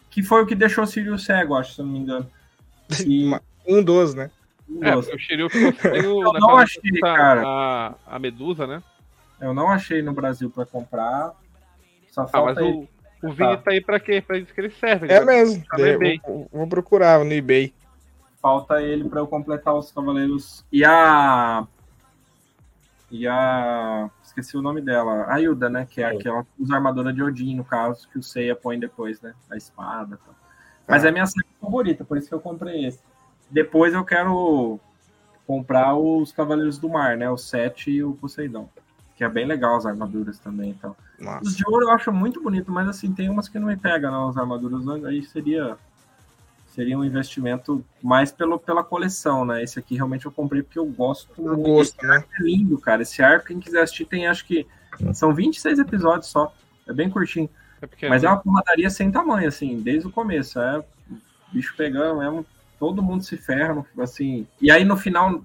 que 0.09 0.23
foi 0.23 0.43
o 0.43 0.47
que 0.47 0.55
deixou 0.55 0.85
o 0.85 0.87
Sirius 0.87 1.27
cego, 1.27 1.55
acho, 1.55 1.75
se 1.75 1.83
eu 1.83 1.85
não 1.85 1.93
me 1.93 1.99
engano. 1.99 2.31
E... 3.07 3.31
um 3.69 3.83
dos, 3.83 4.15
né? 4.15 4.31
Um 4.67 4.83
é, 4.83 4.97
o 4.97 5.19
Shiryu 5.19 5.51
ficou 5.51 5.71
cego 5.83 6.23
Eu 6.23 6.33
não 6.33 6.57
achei, 6.57 6.99
cara. 6.99 7.43
A, 7.45 7.95
a 8.07 8.19
Medusa, 8.19 8.67
né? 8.67 8.83
Eu 9.39 9.53
não 9.53 9.69
achei 9.69 10.01
no 10.01 10.15
Brasil 10.15 10.49
para 10.49 10.65
comprar. 10.65 11.35
Só 12.11 12.23
ah, 12.23 12.27
falta 12.27 12.63
mas 12.63 12.75
o, 12.75 12.89
o 13.23 13.33
Vini 13.35 13.55
tá. 13.57 13.65
tá 13.65 13.71
aí 13.73 13.83
para 13.83 14.01
quê? 14.01 14.23
Para 14.27 14.39
isso 14.39 14.55
que 14.55 14.61
ele 14.63 14.71
serve. 14.71 15.13
É 15.13 15.23
mesmo. 15.23 15.63
Tá 15.67 15.77
vou, 16.27 16.49
vou 16.51 16.67
procurar 16.67 17.23
no 17.23 17.33
eBay. 17.35 17.75
Falta 18.41 18.81
ele 18.81 19.09
para 19.09 19.21
eu 19.21 19.27
completar 19.27 19.75
os 19.75 19.91
cavaleiros. 19.91 20.65
E 20.71 20.85
a. 20.85 21.67
E 23.11 23.27
a. 23.27 24.11
Esqueci 24.23 24.57
o 24.57 24.63
nome 24.63 24.81
dela. 24.81 25.27
A 25.29 25.41
Hilda, 25.41 25.69
né? 25.69 25.87
Que 25.89 26.03
é, 26.03 26.05
é. 26.05 26.17
aquela 26.17 26.47
usa 26.59 26.75
armadura 26.75 27.13
de 27.13 27.23
Odin, 27.23 27.57
no 27.57 27.65
caso, 27.65 28.09
que 28.09 28.19
o 28.19 28.23
Seiya 28.23 28.55
põe 28.55 28.79
depois, 28.79 29.21
né? 29.21 29.35
A 29.51 29.57
espada. 29.57 30.19
Tal. 30.25 30.35
Mas 30.89 31.05
é 31.05 31.09
a 31.09 31.13
minha 31.13 31.27
série 31.27 31.47
favorita, 31.61 32.05
por 32.05 32.17
isso 32.17 32.29
que 32.29 32.35
eu 32.35 32.41
comprei 32.41 32.87
esse. 32.87 33.01
Depois 33.51 33.93
eu 33.93 34.05
quero 34.05 34.81
comprar 35.47 35.95
os 35.97 36.33
Cavaleiros 36.33 36.79
do 36.79 36.89
Mar, 36.89 37.17
né? 37.17 37.31
O 37.31 37.37
Sete 37.37 37.91
e 37.91 38.03
o 38.03 38.15
Poseidon. 38.15 38.69
Que 39.17 39.25
é 39.25 39.29
bem 39.29 39.47
legal 39.47 39.77
as 39.77 39.85
armaduras 39.85 40.39
também 40.39 40.71
então. 40.71 40.97
Os 41.43 41.57
de 41.57 41.65
ouro 41.67 41.87
eu 41.87 41.91
acho 41.91 42.13
muito 42.13 42.41
bonito, 42.41 42.71
mas 42.71 42.89
assim, 42.89 43.13
tem 43.13 43.29
umas 43.29 43.49
que 43.49 43.59
não 43.59 43.67
me 43.67 43.77
pegam, 43.77 44.13
não, 44.13 44.29
as 44.29 44.37
armaduras. 44.37 44.87
Aí 45.05 45.23
seria 45.25 45.77
seria 46.79 46.97
um 46.97 47.05
investimento 47.05 47.85
mais 48.01 48.31
pelo, 48.31 48.57
pela 48.57 48.85
coleção, 48.85 49.45
né? 49.45 49.65
Esse 49.65 49.81
aqui 49.81 49.97
realmente 49.97 50.27
eu 50.27 50.31
comprei 50.31 50.63
porque 50.63 50.79
eu 50.79 50.87
gosto. 50.87 51.33
Eu 51.37 51.57
gosto, 51.57 52.07
né? 52.07 52.23
é 52.39 52.43
lindo, 52.45 52.79
cara. 52.79 53.03
Esse 53.03 53.21
arco, 53.21 53.49
quem 53.49 53.59
quiser 53.59 53.83
assistir, 53.83 54.05
tem 54.05 54.29
acho 54.29 54.47
que 54.47 54.65
são 55.13 55.35
26 55.35 55.81
episódios 55.81 56.29
só. 56.29 56.55
É 56.87 56.93
bem 56.93 57.11
curtinho. 57.11 57.51
É 57.83 58.09
Mas 58.09 58.23
é 58.23 58.29
uma 58.29 58.39
porradaria 58.39 58.89
sem 58.91 59.11
tamanho, 59.11 59.49
assim, 59.49 59.81
desde 59.81 60.07
o 60.07 60.13
começo. 60.13 60.61
É 60.61 60.85
bicho 61.53 61.75
pegando 61.77 62.21
mesmo. 62.21 62.47
todo 62.79 63.03
mundo 63.03 63.25
se 63.25 63.37
ferra, 63.37 63.85
assim. 63.99 64.47
E 64.61 64.71
aí 64.71 64.85
no 64.85 64.97
final 64.97 65.43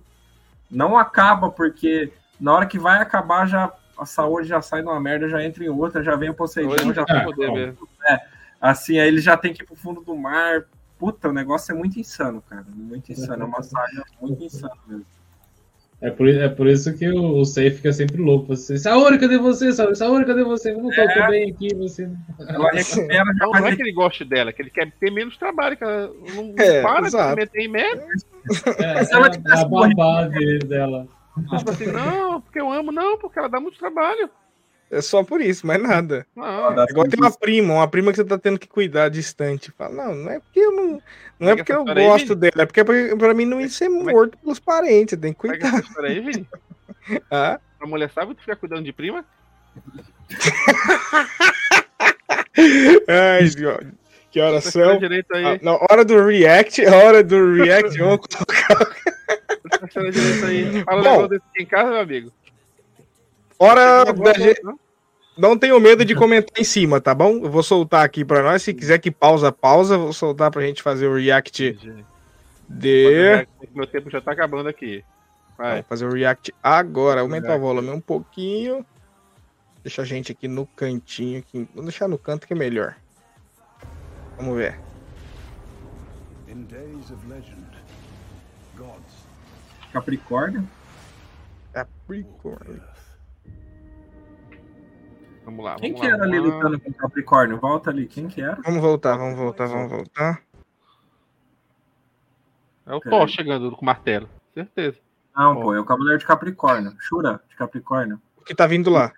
não 0.70 0.96
acaba, 0.96 1.50
porque 1.50 2.14
na 2.40 2.54
hora 2.54 2.68
que 2.68 2.78
vai 2.78 3.02
acabar, 3.02 3.48
já 3.48 3.74
a 3.98 4.06
saúde 4.06 4.48
já 4.48 4.62
sai 4.62 4.84
numa 4.84 5.00
merda, 5.00 5.28
já 5.28 5.44
entra 5.44 5.64
em 5.64 5.70
outra, 5.70 6.04
já 6.04 6.16
vem 6.16 6.30
o 6.30 6.36
Poseidon, 6.36 6.94
já 6.94 7.04
tá. 7.04 7.26
É, 8.08 8.20
assim, 8.62 9.00
aí 9.00 9.08
ele 9.08 9.20
já 9.20 9.36
tem 9.36 9.52
que 9.52 9.64
ir 9.64 9.66
pro 9.66 9.76
fundo 9.76 10.02
do 10.02 10.16
mar. 10.16 10.66
Puta, 11.04 11.28
o 11.28 11.34
negócio 11.34 11.74
é 11.74 11.76
muito 11.76 12.00
insano, 12.00 12.42
cara. 12.50 12.66
Muito 12.74 13.12
insano. 13.12 13.44
É 13.44 13.46
uma 13.46 13.62
saga 13.62 14.06
muito 14.22 14.42
insana 14.42 14.74
mesmo. 14.88 15.06
É 16.00 16.10
por, 16.10 16.30
é 16.30 16.48
por 16.48 16.66
isso 16.66 16.98
que 16.98 17.10
o, 17.10 17.40
o 17.40 17.44
Sei 17.44 17.72
fica 17.72 17.92
sempre 17.92 18.22
louco. 18.22 18.48
Você, 18.48 18.78
Saori, 18.78 19.20
cadê 19.20 19.38
você? 19.38 19.74
Saori, 19.74 19.98
Saori 19.98 20.26
cadê 20.26 20.46
você? 20.46 20.72
Eu 20.72 20.82
não 20.82 20.90
tô, 20.90 21.02
é. 21.02 21.28
bem 21.28 21.52
aqui. 21.52 21.76
Você... 21.76 22.10
Ela 22.48 22.70
recupera, 22.72 23.26
não, 23.38 23.52
não 23.52 23.68
é 23.68 23.76
que 23.76 23.82
ele 23.82 23.92
goste 23.92 24.24
dela, 24.24 24.52
é 24.52 24.54
que 24.54 24.62
ele 24.62 24.70
quer 24.70 24.94
ter 24.94 25.12
menos 25.12 25.36
trabalho, 25.36 25.76
que 25.76 25.84
ela 25.84 26.10
não 26.36 26.56
é, 26.58 26.82
para 26.82 27.06
exato. 27.06 27.30
de 27.32 27.36
meter 27.36 27.62
em 27.62 27.68
merda. 27.68 28.06
É, 28.80 28.94
Mas 28.94 29.12
ela 29.12 29.28
é, 29.28 29.60
a 29.60 29.66
babá 29.66 30.30
dela. 30.66 31.06
Tipo 31.58 31.70
assim, 31.70 31.88
não, 31.88 32.40
porque 32.40 32.62
eu 32.62 32.72
amo, 32.72 32.94
não, 32.94 33.18
porque 33.18 33.38
ela 33.38 33.50
dá 33.50 33.60
muito 33.60 33.78
trabalho. 33.78 34.30
É 34.94 35.02
só 35.02 35.24
por 35.24 35.42
isso, 35.42 35.66
mais 35.66 35.82
nada. 35.82 36.28
Não, 36.36 36.86
Igual 36.88 37.08
tem 37.08 37.20
uma 37.20 37.32
prima, 37.32 37.74
uma 37.74 37.88
prima 37.88 38.12
que 38.12 38.18
você 38.18 38.24
tá 38.24 38.38
tendo 38.38 38.60
que 38.60 38.68
cuidar 38.68 39.10
distante. 39.10 39.72
Fala, 39.72 40.06
não, 40.06 40.14
não 40.14 40.32
é 40.32 40.40
porque 40.40 40.60
eu 40.60 40.72
não. 40.72 41.02
Não 41.40 41.50
é 41.50 41.56
porque 41.56 41.74
eu 41.74 41.84
gosto 41.84 42.36
dela, 42.36 42.62
é 42.62 42.66
porque 42.68 42.82
é 42.82 43.16
pra 43.16 43.34
mim 43.34 43.46
não 43.46 43.60
ir 43.60 43.70
ser 43.70 43.90
morto 43.90 44.38
pelos 44.38 44.60
parentes, 44.60 45.18
tem 45.20 45.34
que 45.34 45.40
cuidar. 45.40 45.82
Pega 45.96 46.08
aí, 46.08 46.20
Vini. 46.20 46.48
ah? 47.32 47.60
A 47.80 47.88
mulher 47.88 48.12
sabe 48.12 48.36
que 48.36 48.42
ficar 48.42 48.56
cuidando 48.56 48.84
de 48.84 48.94
prima? 48.94 49.26
Ai, 53.08 53.50
que 54.30 54.40
horas 54.40 54.64
são? 54.66 54.92
Ah, 54.92 55.60
na 55.62 55.74
hora 55.90 56.06
do 56.06 56.24
react, 56.24 56.86
hora 56.86 57.24
do 57.24 57.56
react, 57.56 57.98
vamos 57.98 58.26
colocar. 58.30 58.96
Fala 60.86 61.02
Bom, 61.02 61.28
desse 61.28 61.44
em 61.58 61.66
casa, 61.66 61.90
meu 61.90 62.02
amigo. 62.02 62.32
Hora 63.58 64.06
da 64.14 64.34
gente. 64.34 64.62
Não 65.38 65.58
tenho 65.58 65.80
medo 65.80 66.06
de 66.06 66.14
comentar 66.14 66.60
em 66.60 66.64
cima, 66.64 67.02
tá 67.02 67.14
bom? 67.14 67.40
Eu 67.44 67.50
vou 67.50 67.64
soltar 67.64 68.06
aqui 68.06 68.24
pra 68.24 68.44
nós. 68.44 68.62
Se 68.62 68.74
quiser 68.74 69.00
que 69.00 69.10
pausa, 69.10 69.52
pausa. 69.52 69.98
Vou 69.98 70.14
soltar 70.14 70.52
pra 70.52 70.62
gente 70.62 70.84
fazer 70.84 71.08
o 71.08 71.16
react 71.16 71.78
de. 72.70 73.46
Meu 73.74 73.88
tempo 73.88 74.10
já 74.10 74.22
tá 74.22 74.32
acabando 74.32 74.70
aqui. 74.70 75.04
Vai. 75.58 75.76
Vou 75.76 75.84
fazer 75.84 76.06
o 76.06 76.14
react 76.14 76.54
agora. 76.62 77.22
Aumenta 77.22 77.56
o 77.56 77.60
volume 77.60 77.90
um 77.90 78.02
pouquinho. 78.02 78.86
Deixa 79.82 80.04
a 80.04 80.06
gente 80.06 80.32
aqui 80.32 80.48
no 80.48 80.68
cantinho. 80.68 81.40
Aqui. 81.40 81.68
Vou 81.74 81.84
deixar 81.84 82.08
no 82.08 82.18
canto 82.18 82.46
que 82.46 82.54
é 82.54 82.56
melhor. 82.56 82.96
Vamos 84.38 84.56
ver. 84.56 84.80
Capricórnio. 89.92 90.68
Capricórnio. 91.74 92.93
Vamos 95.46 95.66
lá. 95.66 95.76
Quem 95.76 95.92
vamos 95.92 96.02
que 96.02 96.12
lá, 96.12 96.16
era 96.16 96.24
ali 96.26 96.40
lutando 96.40 96.80
com 96.80 96.90
o 96.90 96.94
Capricórnio? 96.94 97.60
Volta 97.60 97.90
ali. 97.90 98.08
Quem 98.08 98.28
que 98.28 98.42
era? 98.42 98.60
Vamos 98.64 98.82
voltar, 98.82 99.18
vamos 99.18 99.38
voltar, 99.38 99.68
vamos 99.68 99.92
voltar. 99.92 100.42
É 102.86 102.94
o 102.94 103.00
Thor 103.00 103.28
chegando 103.28 103.72
com 103.72 103.82
o 103.82 103.86
martelo. 103.86 104.30
Certeza. 104.54 105.00
Não, 105.36 105.60
pô, 105.60 105.74
é 105.74 105.80
o 105.80 105.86
Cavaleiro 105.86 106.20
de 106.20 106.26
Capricórnio. 106.26 106.96
Shura 107.00 107.42
de 107.50 107.56
Capricórnio. 107.56 108.22
O 108.38 108.44
que 108.44 108.54
tá 108.54 108.68
vindo 108.68 108.90
lá? 108.90 109.12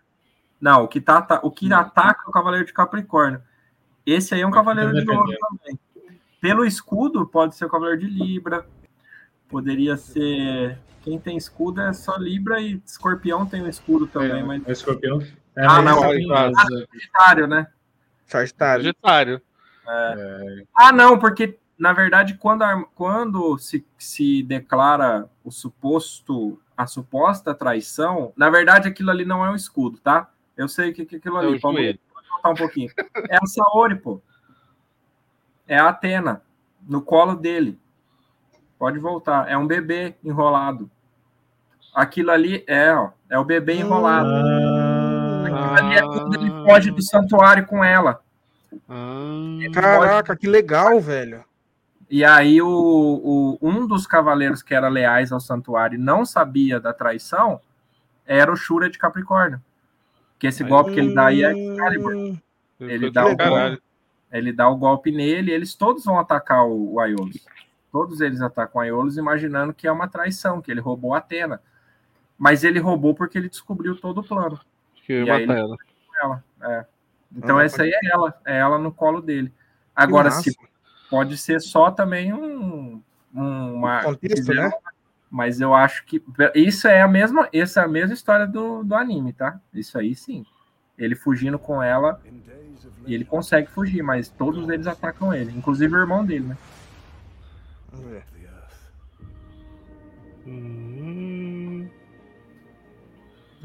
Não, 0.61 0.83
o 0.83 0.87
que, 0.87 1.01
tá, 1.01 1.39
o 1.43 1.51
que 1.51 1.71
ataca 1.73 2.23
é 2.25 2.29
o 2.29 2.31
Cavaleiro 2.31 2.65
de 2.65 2.73
Capricórnio. 2.73 3.41
Esse 4.05 4.33
aí 4.33 4.41
é 4.41 4.47
um 4.47 4.51
Cavaleiro 4.51 4.93
de 4.93 5.09
Ouro 5.09 5.33
também. 5.37 5.79
Pelo 6.39 6.63
escudo, 6.63 7.25
pode 7.25 7.55
ser 7.55 7.65
o 7.65 7.69
Cavaleiro 7.69 8.01
de 8.01 8.07
Libra. 8.07 8.65
Poderia 9.49 9.97
ser. 9.97 10.77
Quem 11.01 11.19
tem 11.19 11.37
escudo 11.37 11.81
é 11.81 11.91
só 11.91 12.15
Libra 12.17 12.61
e 12.61 12.81
Escorpião 12.85 13.45
tem 13.45 13.61
um 13.61 13.67
escudo 13.67 14.07
também. 14.07 14.41
É, 14.41 14.43
mas... 14.43 14.67
É 14.67 14.71
escorpião. 14.71 15.19
É, 15.57 15.65
ah, 15.65 15.81
não, 15.81 16.03
é 16.05 16.19
Sagitário, 16.91 17.47
né? 17.47 17.67
Sagitário. 18.25 18.83
Sagitário. 18.83 19.41
É. 19.87 20.63
Ah, 20.75 20.91
não, 20.91 21.17
porque 21.19 21.57
na 21.77 21.93
verdade, 21.93 22.35
quando, 22.35 22.63
a, 22.63 22.85
quando 22.95 23.57
se, 23.57 23.85
se 23.97 24.41
declara 24.43 25.29
o 25.43 25.51
suposto, 25.51 26.59
a 26.75 26.87
suposta 26.87 27.53
traição, 27.53 28.33
na 28.35 28.49
verdade 28.49 28.87
aquilo 28.87 29.11
ali 29.11 29.25
não 29.25 29.45
é 29.45 29.51
um 29.51 29.55
escudo, 29.55 29.97
tá? 29.99 30.29
Eu 30.55 30.67
sei 30.67 30.93
que, 30.93 31.05
que 31.05 31.17
aquilo 31.17 31.37
ali. 31.37 31.57
É 31.57 31.59
pode, 31.59 31.99
pode 32.13 32.27
voltar 32.29 32.49
um 32.49 32.55
pouquinho. 32.55 32.89
É 33.29 33.35
a 33.35 33.45
Saori, 33.45 33.95
pô. 33.95 34.21
É 35.67 35.77
a 35.77 35.89
Atena, 35.89 36.41
no 36.87 37.01
colo 37.01 37.35
dele. 37.35 37.77
Pode 38.79 38.99
voltar. 38.99 39.49
É 39.49 39.57
um 39.57 39.67
bebê 39.67 40.15
enrolado. 40.23 40.89
Aquilo 41.93 42.31
ali 42.31 42.63
é, 42.67 42.93
ó, 42.93 43.09
é 43.29 43.37
o 43.37 43.43
bebê 43.43 43.73
enrolado. 43.73 44.29
Ah, 44.29 44.84
ali 45.77 45.95
é 45.95 46.01
quando 46.01 46.33
ele 46.35 46.49
foge 46.49 46.91
do 46.91 47.01
santuário 47.01 47.65
com 47.65 47.83
ela. 47.83 48.21
Ah, 48.89 49.57
caraca, 49.73 50.33
foge... 50.33 50.39
que 50.39 50.47
legal, 50.47 50.99
velho. 50.99 51.43
E 52.09 52.23
aí 52.23 52.61
o, 52.61 52.67
o, 52.67 53.57
um 53.61 53.87
dos 53.87 54.05
cavaleiros 54.05 54.61
que 54.61 54.73
era 54.73 54.87
leais 54.87 55.31
ao 55.31 55.39
santuário 55.39 55.99
não 55.99 56.25
sabia 56.25 56.79
da 56.79 56.93
traição 56.93 57.59
era 58.25 58.51
o 58.51 58.55
Shura 58.55 58.89
de 58.89 58.97
Capricórnio. 58.97 59.61
Que 60.37 60.47
esse 60.47 60.63
golpe 60.63 60.93
que 60.93 60.99
ele 60.99 61.13
dá 61.13 61.27
aí 61.27 61.43
é 61.43 61.51
Excalibur. 61.51 62.37
Ele 62.79 63.09
dá, 63.09 63.25
o 63.25 63.35
golpe, 63.35 63.81
ele 64.31 64.51
dá 64.51 64.69
o 64.69 64.75
golpe 64.75 65.11
nele, 65.11 65.51
eles 65.51 65.73
todos 65.73 66.03
vão 66.03 66.19
atacar 66.19 66.65
o, 66.65 66.93
o 66.93 66.99
Aiolos. 66.99 67.45
Todos 67.91 68.19
eles 68.19 68.41
atacam 68.41 68.79
o 68.79 68.83
Aiolos 68.83 69.17
imaginando 69.17 69.73
que 69.73 69.87
é 69.87 69.91
uma 69.91 70.07
traição, 70.07 70.61
que 70.61 70.69
ele 70.69 70.81
roubou 70.81 71.13
a 71.13 71.19
Atena. 71.19 71.61
Mas 72.37 72.63
ele 72.63 72.79
roubou 72.79 73.15
porque 73.15 73.37
ele 73.37 73.47
descobriu 73.47 73.95
todo 73.95 74.19
o 74.19 74.23
plano. 74.23 74.59
Que 75.05 75.23
e 75.23 75.29
aí 75.29 75.43
ela. 75.43 75.77
ela 76.21 76.43
é. 76.61 76.85
Então 77.35 77.57
ah, 77.57 77.63
essa 77.63 77.83
aí 77.83 77.91
é 77.91 77.99
ela, 78.07 78.41
é 78.45 78.57
ela 78.57 78.79
no 78.79 78.91
colo 78.91 79.21
dele. 79.21 79.53
Agora, 79.95 80.31
se 80.31 80.55
pode 81.09 81.37
ser 81.37 81.61
só 81.61 81.91
também 81.91 82.33
um, 82.33 83.01
um 83.33 83.73
uma 83.75 84.03
contexto, 84.03 84.53
né? 84.53 84.71
Mas 85.29 85.59
eu 85.59 85.73
acho 85.73 86.05
que 86.05 86.23
isso 86.55 86.87
é 86.87 87.01
a 87.01 87.07
mesma, 87.07 87.49
essa 87.53 87.81
é 87.81 87.83
a 87.83 87.87
mesma 87.87 88.13
história 88.13 88.47
do, 88.47 88.83
do 88.83 88.95
anime, 88.95 89.33
tá? 89.33 89.59
Isso 89.73 89.97
aí 89.97 90.15
sim. 90.15 90.45
Ele 90.97 91.15
fugindo 91.15 91.59
com 91.59 91.83
ela 91.83 92.21
e 93.05 93.13
ele 93.13 93.25
consegue 93.25 93.69
fugir, 93.69 94.01
mas 94.01 94.29
todos 94.29 94.67
eles 94.69 94.87
atacam 94.87 95.33
ele, 95.33 95.51
inclusive 95.51 95.93
o 95.93 95.99
irmão 95.99 96.25
dele, 96.25 96.45
né? 96.47 96.57
Hum... 100.47 101.44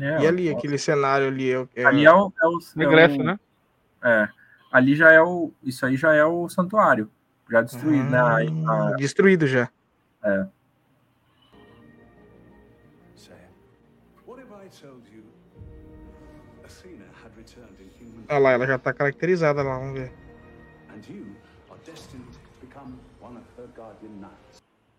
É, 0.00 0.22
e 0.22 0.26
ali, 0.26 0.52
ó, 0.52 0.56
aquele 0.56 0.78
cenário 0.78 1.26
ali? 1.28 1.52
É, 1.52 1.66
é... 1.76 1.84
Ali 1.84 2.04
é 2.06 2.12
o, 2.12 2.32
é 2.42 2.46
o, 2.46 2.58
é 2.82 3.16
o 3.16 3.24
né? 3.24 3.40
É. 4.02 4.28
Ali 4.72 4.94
já 4.94 5.12
é 5.12 5.20
o. 5.20 5.52
Isso 5.62 5.84
aí 5.84 5.96
já 5.96 6.14
é 6.14 6.24
o 6.24 6.48
santuário. 6.48 7.10
Já 7.50 7.62
destruído, 7.62 8.08
né? 8.08 8.18
A... 8.18 8.96
Destruído 8.96 9.46
já. 9.46 9.68
É. 10.22 10.46
Olha 18.28 18.38
lá, 18.38 18.52
ela 18.52 18.66
já 18.66 18.78
tá 18.78 18.92
caracterizada 18.92 19.62
lá, 19.62 19.76
vamos 19.76 19.98
ver. 19.98 20.12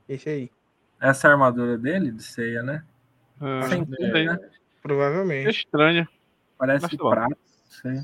Esse 0.09 0.29
aí. 0.29 0.51
Essa 0.99 1.27
é 1.27 1.29
a 1.29 1.33
armadura 1.33 1.77
dele, 1.77 2.11
de 2.11 2.21
ceia, 2.21 2.61
né? 2.61 2.83
Ah, 3.39 3.61
Sem 3.69 3.85
né? 3.85 4.39
Provavelmente. 4.81 5.47
É 5.47 5.51
estranha. 5.51 6.09
Parece 6.57 6.97
prato, 6.97 7.37
sei. 7.69 8.01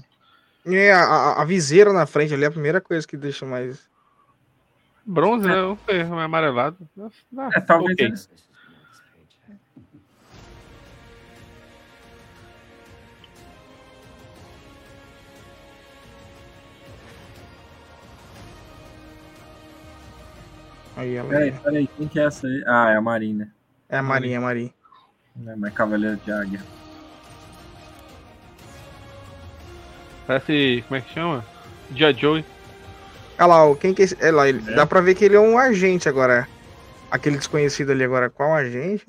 É, 0.66 0.92
a, 0.92 1.42
a, 1.42 1.46
viseira 1.46 1.94
na 1.94 2.06
frente 2.06 2.34
ali 2.34 2.44
é 2.44 2.48
a 2.48 2.52
primeira 2.52 2.82
coisa 2.82 3.08
que 3.08 3.16
deixa 3.16 3.46
mais. 3.46 3.90
Bronze, 5.06 5.48
né? 5.48 5.56
Não 5.56 5.78
sei, 5.86 6.00
é 6.00 6.02
amarelado. 6.02 6.78
é, 7.54 7.62
talvez 7.62 7.94
okay. 7.94 8.08
eles... 8.08 8.30
Aí 20.98 21.16
ela... 21.16 21.30
Peraí, 21.30 21.52
peraí, 21.52 21.88
quem 21.96 22.08
que 22.08 22.20
é 22.20 22.26
essa 22.26 22.48
aí? 22.48 22.64
Ah, 22.66 22.90
é 22.90 22.96
a 22.96 23.02
Marina. 23.02 23.54
É 23.88 23.98
a 24.00 24.04
Marinha, 24.04 24.36
é 24.36 24.38
a 24.38 24.42
Marinha. 24.42 24.74
É, 25.46 25.56
mas 25.56 25.74
Cavaleiro 25.74 26.18
de 26.18 26.32
Águia. 26.32 26.62
Parece. 30.26 30.84
Como 30.88 30.98
é 30.98 31.02
que 31.02 31.14
chama? 31.14 31.46
Dia 31.92 32.14
Joey. 32.14 32.44
Olha 33.40 33.48
lá, 33.48 33.76
quem 33.76 33.94
que 33.94 34.04
é, 34.04 34.08
é 34.20 34.32
lá, 34.32 34.50
ele, 34.50 34.64
é. 34.72 34.76
dá 34.76 34.86
pra 34.86 35.00
ver 35.00 35.16
que 35.16 35.26
ele 35.26 35.36
é 35.36 35.40
um 35.40 35.58
agente 35.58 36.10
agora. 36.10 36.48
Aquele 37.10 37.38
desconhecido 37.38 37.92
ali 37.92 38.04
agora, 38.04 38.30
qual 38.30 38.54
agente? 38.54 39.06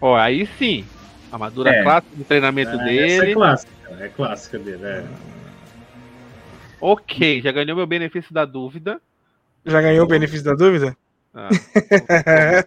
Ó, 0.00 0.14
aí 0.14 0.46
sim. 0.58 0.84
Armadura 1.32 1.70
é. 1.70 1.82
clássica 1.82 2.16
de 2.16 2.24
treinamento 2.24 2.70
é, 2.70 2.84
dele. 2.84 3.12
Essa 3.12 3.26
é 3.26 3.34
clássica, 3.34 3.72
é 3.98 4.08
clássica 4.08 4.58
dele, 4.58 4.84
é. 4.84 5.04
Ok, 6.80 7.40
já 7.40 7.50
ganhou 7.50 7.76
meu 7.76 7.86
benefício 7.86 8.32
da 8.32 8.44
dúvida. 8.44 9.00
Já 9.64 9.80
ganhou 9.80 10.04
o 10.04 10.08
benefício 10.08 10.44
da 10.44 10.54
dúvida? 10.54 10.96
Ah, 11.36 11.50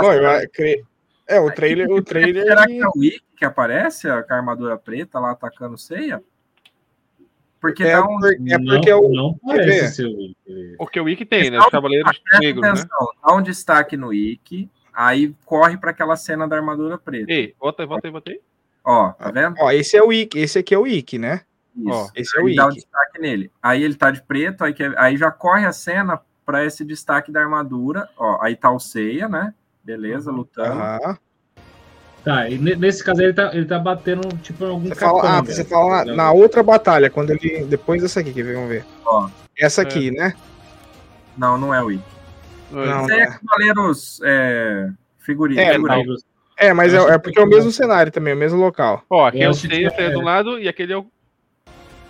Bom, 0.00 0.12
eu 0.12 0.50
creio. 0.50 0.84
É, 1.28 1.38
o 1.38 1.50
trailer. 1.52 1.88
O 1.88 2.02
trailer 2.02 2.44
Será 2.44 2.66
que 2.66 2.80
é 2.80 2.86
o 2.86 2.92
Wick 2.96 3.22
que 3.36 3.44
aparece, 3.44 4.08
com 4.08 4.34
a 4.34 4.36
armadura 4.36 4.76
preta 4.76 5.20
lá 5.20 5.30
atacando 5.30 5.78
ceia? 5.78 6.20
Porque 7.60 7.84
é, 7.84 8.00
um... 8.00 8.18
é 8.26 8.58
porque 8.58 8.90
não, 8.90 9.00
o. 9.00 9.14
Não 9.14 9.38
parece 9.38 9.96
ser 9.96 10.06
o 10.06 10.16
Wick. 10.16 10.36
Porque 10.76 11.00
o 11.00 11.04
Wick 11.04 11.24
tem, 11.24 11.50
né? 11.50 11.58
Os 11.58 11.66
Cavaleiros 11.66 12.20
Negros. 12.40 12.82
Né? 12.82 12.88
Dá 13.24 13.34
um 13.34 13.42
destaque 13.42 13.96
no 13.96 14.08
Wick, 14.08 14.68
aí 14.92 15.34
corre 15.44 15.76
para 15.76 15.92
aquela 15.92 16.16
cena 16.16 16.48
da 16.48 16.56
armadura 16.56 16.98
preta. 16.98 17.32
Ei, 17.32 17.54
volta 17.58 17.82
aí, 17.82 17.86
volta 17.86 18.08
aí, 18.08 18.12
volta 18.12 18.30
aí. 18.30 18.40
Ó, 18.84 19.12
tá 19.12 19.30
vendo? 19.30 19.56
Ó, 19.58 19.70
esse 19.70 19.96
é 19.96 20.02
o 20.02 20.08
Wick, 20.08 20.38
esse 20.38 20.58
aqui 20.58 20.74
é 20.74 20.78
o 20.78 20.82
Wick, 20.82 21.18
né? 21.18 21.42
Isso. 21.76 21.88
Ó, 21.88 22.08
esse 22.14 22.38
é 22.38 22.40
o 22.40 22.44
Wick. 22.44 22.56
Dá 22.56 22.66
um 22.66 22.70
destaque 22.70 23.20
nele. 23.20 23.50
Aí 23.60 23.82
ele 23.82 23.94
tá 23.94 24.10
de 24.10 24.22
preto, 24.22 24.62
aí, 24.62 24.72
que, 24.72 24.84
aí 24.96 25.16
já 25.16 25.30
corre 25.30 25.66
a 25.66 25.72
cena 25.72 26.20
para 26.46 26.64
esse 26.64 26.84
destaque 26.84 27.32
da 27.32 27.40
armadura. 27.40 28.08
Ó, 28.16 28.38
aí 28.40 28.54
tá 28.54 28.70
o 28.70 28.78
Seiya, 28.78 29.28
né? 29.28 29.52
Beleza, 29.84 30.30
uhum. 30.30 30.38
lutando. 30.38 30.80
Uhum. 30.80 31.16
Tá, 32.24 32.48
e 32.48 32.58
nesse 32.58 33.04
caso 33.04 33.22
ele 33.22 33.32
tá, 33.32 33.54
ele 33.54 33.66
tá 33.66 33.78
batendo 33.78 34.26
tipo 34.38 34.64
algum 34.64 34.88
você 34.88 34.96
fala, 34.96 35.38
Ah, 35.38 35.42
você 35.42 35.64
fala 35.64 36.04
na, 36.04 36.14
na, 36.14 36.32
outra 36.32 36.60
batalha, 36.60 37.08
quando 37.08 37.30
ele. 37.30 37.64
Depois 37.66 38.02
dessa 38.02 38.18
aqui, 38.18 38.32
que 38.32 38.42
vamos 38.42 38.68
ver. 38.68 38.84
Ó. 39.04 39.28
Essa 39.56 39.82
aqui, 39.82 40.08
é. 40.08 40.10
né? 40.10 40.34
Não, 41.36 41.56
não 41.56 41.72
é 41.72 41.80
o. 41.80 41.88
Não, 42.72 43.02
Isso 43.04 43.12
aí 43.12 43.20
é 43.20 43.26
Cavaleiros 43.26 44.20
é, 44.24 44.88
figurino. 45.18 45.60
É, 45.60 45.74
figurino. 45.74 46.16
é 46.56 46.72
mas 46.72 46.92
é, 46.92 46.96
é, 46.96 47.18
porque 47.18 47.38
é 47.38 47.42
o 47.42 47.46
mesmo 47.46 47.70
cenário 47.70 48.10
também, 48.10 48.34
o 48.34 48.36
mesmo 48.36 48.58
local. 48.58 49.04
Ó, 49.08 49.26
aqui 49.26 49.40
é 49.40 49.48
o 49.48 49.54
Seiya 49.54 49.92
é... 49.96 50.10
do 50.10 50.20
lado 50.20 50.58
e 50.58 50.68
aquele 50.68 50.94
é 50.94 50.96
o. 50.96 51.06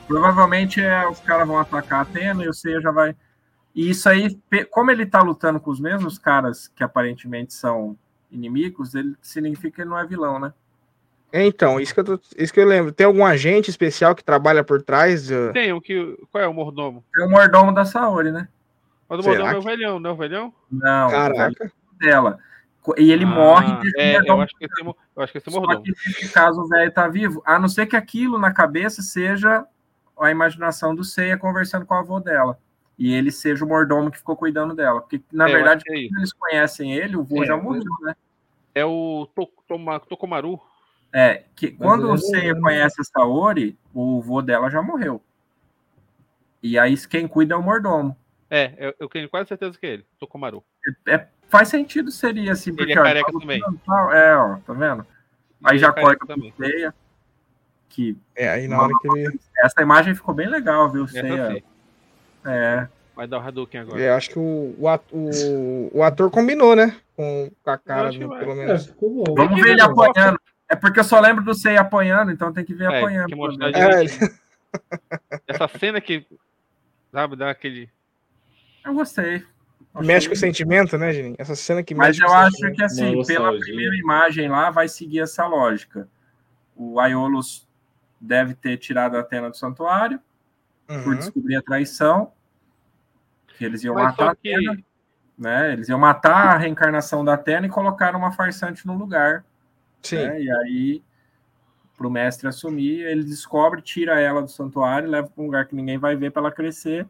Provavelmente 0.08 0.80
é, 0.80 1.06
os 1.06 1.20
caras 1.20 1.46
vão 1.46 1.58
atacar 1.58 1.98
a 1.98 2.02
Atena 2.02 2.42
e 2.42 2.48
o 2.48 2.54
Seiya 2.54 2.80
já 2.80 2.90
vai. 2.90 3.14
E 3.76 3.90
isso 3.90 4.08
aí, 4.08 4.40
como 4.70 4.90
ele 4.90 5.04
tá 5.04 5.20
lutando 5.20 5.60
com 5.60 5.70
os 5.70 5.78
mesmos 5.78 6.18
caras 6.18 6.66
que 6.68 6.82
aparentemente 6.82 7.52
são 7.52 7.94
inimigos, 8.32 8.94
ele 8.94 9.14
significa 9.20 9.76
que 9.76 9.82
ele 9.82 9.90
não 9.90 9.98
é 9.98 10.06
vilão, 10.06 10.38
né? 10.38 10.54
É, 11.30 11.44
então, 11.44 11.78
isso 11.78 11.92
que, 11.92 12.00
eu 12.00 12.04
tô, 12.04 12.20
isso 12.38 12.54
que 12.54 12.58
eu 12.58 12.66
lembro. 12.66 12.90
Tem 12.90 13.04
algum 13.04 13.26
agente 13.26 13.68
especial 13.68 14.14
que 14.14 14.24
trabalha 14.24 14.64
por 14.64 14.80
trás? 14.80 15.28
Tem, 15.52 15.74
o 15.74 15.80
que. 15.80 16.16
Qual 16.32 16.42
é 16.42 16.48
o 16.48 16.54
mordomo? 16.54 17.04
É 17.14 17.24
o 17.24 17.28
mordomo 17.28 17.74
da 17.74 17.84
Saori, 17.84 18.32
né? 18.32 18.48
Mas 19.06 19.20
o 19.20 19.28
mordomo 19.28 19.50
é 19.50 19.58
o 19.58 19.62
velhão, 19.62 20.00
não 20.00 20.10
é 20.10 20.12
o 20.14 20.16
velhão? 20.16 20.54
Não, 20.70 21.10
Caraca. 21.10 21.70
dela. 22.00 22.38
E 22.96 23.12
ele 23.12 23.24
ah, 23.24 23.28
morre 23.28 23.90
é, 23.98 24.16
eu 24.16 24.40
acho, 24.40 24.54
que 24.56 24.64
esse, 24.64 24.80
eu 24.80 25.22
acho 25.22 25.32
que 25.32 25.38
esse 25.38 25.48
é 25.50 25.52
mordomo. 25.52 25.74
Só 25.74 25.82
que 25.82 25.90
nesse 25.90 26.32
caso 26.32 26.62
o 26.62 26.68
velho 26.68 26.90
tá 26.90 27.06
vivo, 27.08 27.42
a 27.44 27.58
não 27.58 27.68
ser 27.68 27.84
que 27.84 27.96
aquilo 27.96 28.38
na 28.38 28.54
cabeça 28.54 29.02
seja 29.02 29.66
a 30.18 30.30
imaginação 30.30 30.94
do 30.94 31.04
Seiya 31.04 31.36
conversando 31.36 31.84
com 31.84 31.92
a 31.92 31.98
avó 31.98 32.18
dela. 32.20 32.58
E 32.98 33.12
ele 33.12 33.30
seja 33.30 33.64
o 33.64 33.68
mordomo 33.68 34.10
que 34.10 34.18
ficou 34.18 34.36
cuidando 34.36 34.74
dela. 34.74 35.00
Porque, 35.00 35.20
na 35.30 35.48
é, 35.48 35.52
verdade, 35.52 35.84
é 35.88 35.98
eles 35.98 36.32
conhecem 36.32 36.94
ele, 36.94 37.16
o 37.16 37.22
vô 37.22 37.42
é, 37.42 37.46
já 37.46 37.56
morreu, 37.56 37.84
né? 38.02 38.14
É 38.74 38.84
o 38.84 39.28
Tokomaru. 40.08 40.60
É, 41.12 41.44
que 41.54 41.70
quando 41.70 42.10
o 42.10 42.18
Seiya 42.18 42.54
conhece 42.60 43.00
a 43.00 43.04
Saori, 43.04 43.78
o 43.94 44.20
vô 44.20 44.42
dela 44.42 44.70
já 44.70 44.82
morreu. 44.82 45.22
E 46.62 46.78
aí 46.78 46.96
quem 47.06 47.28
cuida 47.28 47.54
é 47.54 47.56
o 47.56 47.62
mordomo. 47.62 48.16
É, 48.50 48.74
eu, 48.78 48.94
eu 49.00 49.08
tenho 49.08 49.28
quase 49.28 49.48
certeza 49.48 49.78
que 49.78 49.86
é 49.86 49.90
ele, 49.94 50.06
Tokomaru. 50.18 50.62
É, 51.06 51.14
é, 51.14 51.28
faz 51.48 51.68
sentido, 51.68 52.10
seria 52.10 52.52
assim, 52.52 52.70
porque 52.70 52.92
ele 52.92 53.00
é 53.00 53.02
careca 53.02 53.30
ó, 53.34 53.40
também. 53.40 53.60
é, 54.12 54.36
ó, 54.36 54.56
tá 54.58 54.72
vendo? 54.72 55.06
Aí 55.64 55.72
ele 55.72 55.78
já 55.78 55.88
é 55.88 55.92
corta 55.92 56.26
pro 56.26 56.52
Seiya. 56.56 56.94
Que 57.88 58.16
é, 58.34 58.48
aí 58.48 58.68
na 58.68 58.82
hora 58.82 58.92
que 59.00 59.08
ele... 59.18 59.40
Essa 59.58 59.80
imagem 59.82 60.14
ficou 60.14 60.34
bem 60.34 60.48
legal, 60.48 60.90
viu, 60.90 61.08
Seiya? 61.08 61.62
É. 62.46 62.88
Vai 63.16 63.26
dar 63.26 63.38
o 63.38 63.40
Hadouken 63.40 63.80
agora. 63.80 64.00
É, 64.00 64.10
acho 64.10 64.30
que 64.30 64.38
o, 64.38 64.76
o, 64.78 65.00
o, 65.12 65.90
o 65.94 66.02
ator 66.02 66.30
combinou, 66.30 66.76
né? 66.76 66.94
Com, 67.16 67.50
a 67.64 67.78
cara, 67.78 68.10
do, 68.10 68.28
pelo 68.28 68.54
menos. 68.54 68.88
É, 68.88 68.92
Vamos 69.34 69.62
ver 69.62 69.70
ele 69.70 69.80
apanhando. 69.80 70.38
É 70.68 70.76
porque 70.76 71.00
eu 71.00 71.04
só 71.04 71.18
lembro 71.18 71.42
do 71.42 71.54
Sei 71.54 71.76
apanhando, 71.76 72.30
então 72.30 72.52
tem 72.52 72.64
que 72.64 72.74
ver 72.74 72.90
é, 72.92 72.98
apanhando. 72.98 73.28
Que 73.28 73.78
é. 73.78 74.30
Essa 75.48 75.68
cena 75.78 76.00
que, 76.00 76.26
sabe, 77.10 77.36
dá 77.36 77.50
aquele. 77.50 77.88
Eu 78.84 78.92
gostei. 78.92 79.42
Mexe 79.94 80.28
com 80.28 80.34
o 80.34 80.38
sentimento, 80.38 80.98
né, 80.98 81.10
Gini? 81.12 81.34
Essa 81.38 81.56
cena 81.56 81.82
que 81.82 81.94
Mas 81.94 82.18
eu 82.18 82.30
acho 82.30 82.70
que, 82.72 82.82
assim, 82.82 83.24
pela 83.24 83.58
primeira 83.58 83.96
imagem 83.96 84.46
lá, 84.48 84.68
vai 84.68 84.88
seguir 84.88 85.20
essa 85.20 85.46
lógica. 85.46 86.06
O 86.76 87.00
Aiolos 87.00 87.66
deve 88.20 88.54
ter 88.54 88.76
tirado 88.76 89.16
a 89.16 89.20
Atena 89.20 89.48
do 89.48 89.56
santuário 89.56 90.20
uhum. 90.86 91.02
por 91.02 91.16
descobrir 91.16 91.56
a 91.56 91.62
traição 91.62 92.32
que 93.56 93.64
eles 93.64 93.82
iam 93.84 93.94
Mas 93.94 94.04
matar 94.04 94.28
a 94.28 94.30
Atena, 94.32 94.78
né? 95.38 95.72
Eles 95.72 95.88
iam 95.88 95.98
matar 95.98 96.54
a 96.54 96.58
reencarnação 96.58 97.24
da 97.24 97.34
Atena 97.34 97.66
e 97.66 97.70
colocar 97.70 98.14
uma 98.14 98.32
farsante 98.32 98.86
no 98.86 98.96
lugar. 98.96 99.44
Sim. 100.02 100.16
Né? 100.16 100.42
E 100.42 100.50
aí, 100.50 101.02
para 101.96 102.06
o 102.06 102.10
mestre 102.10 102.46
assumir, 102.46 103.00
ele 103.00 103.24
descobre, 103.24 103.80
tira 103.80 104.20
ela 104.20 104.42
do 104.42 104.48
santuário, 104.48 105.08
leva 105.08 105.28
para 105.28 105.42
um 105.42 105.46
lugar 105.46 105.66
que 105.66 105.74
ninguém 105.74 105.98
vai 105.98 106.14
ver 106.14 106.30
para 106.30 106.42
ela 106.42 106.52
crescer. 106.52 107.06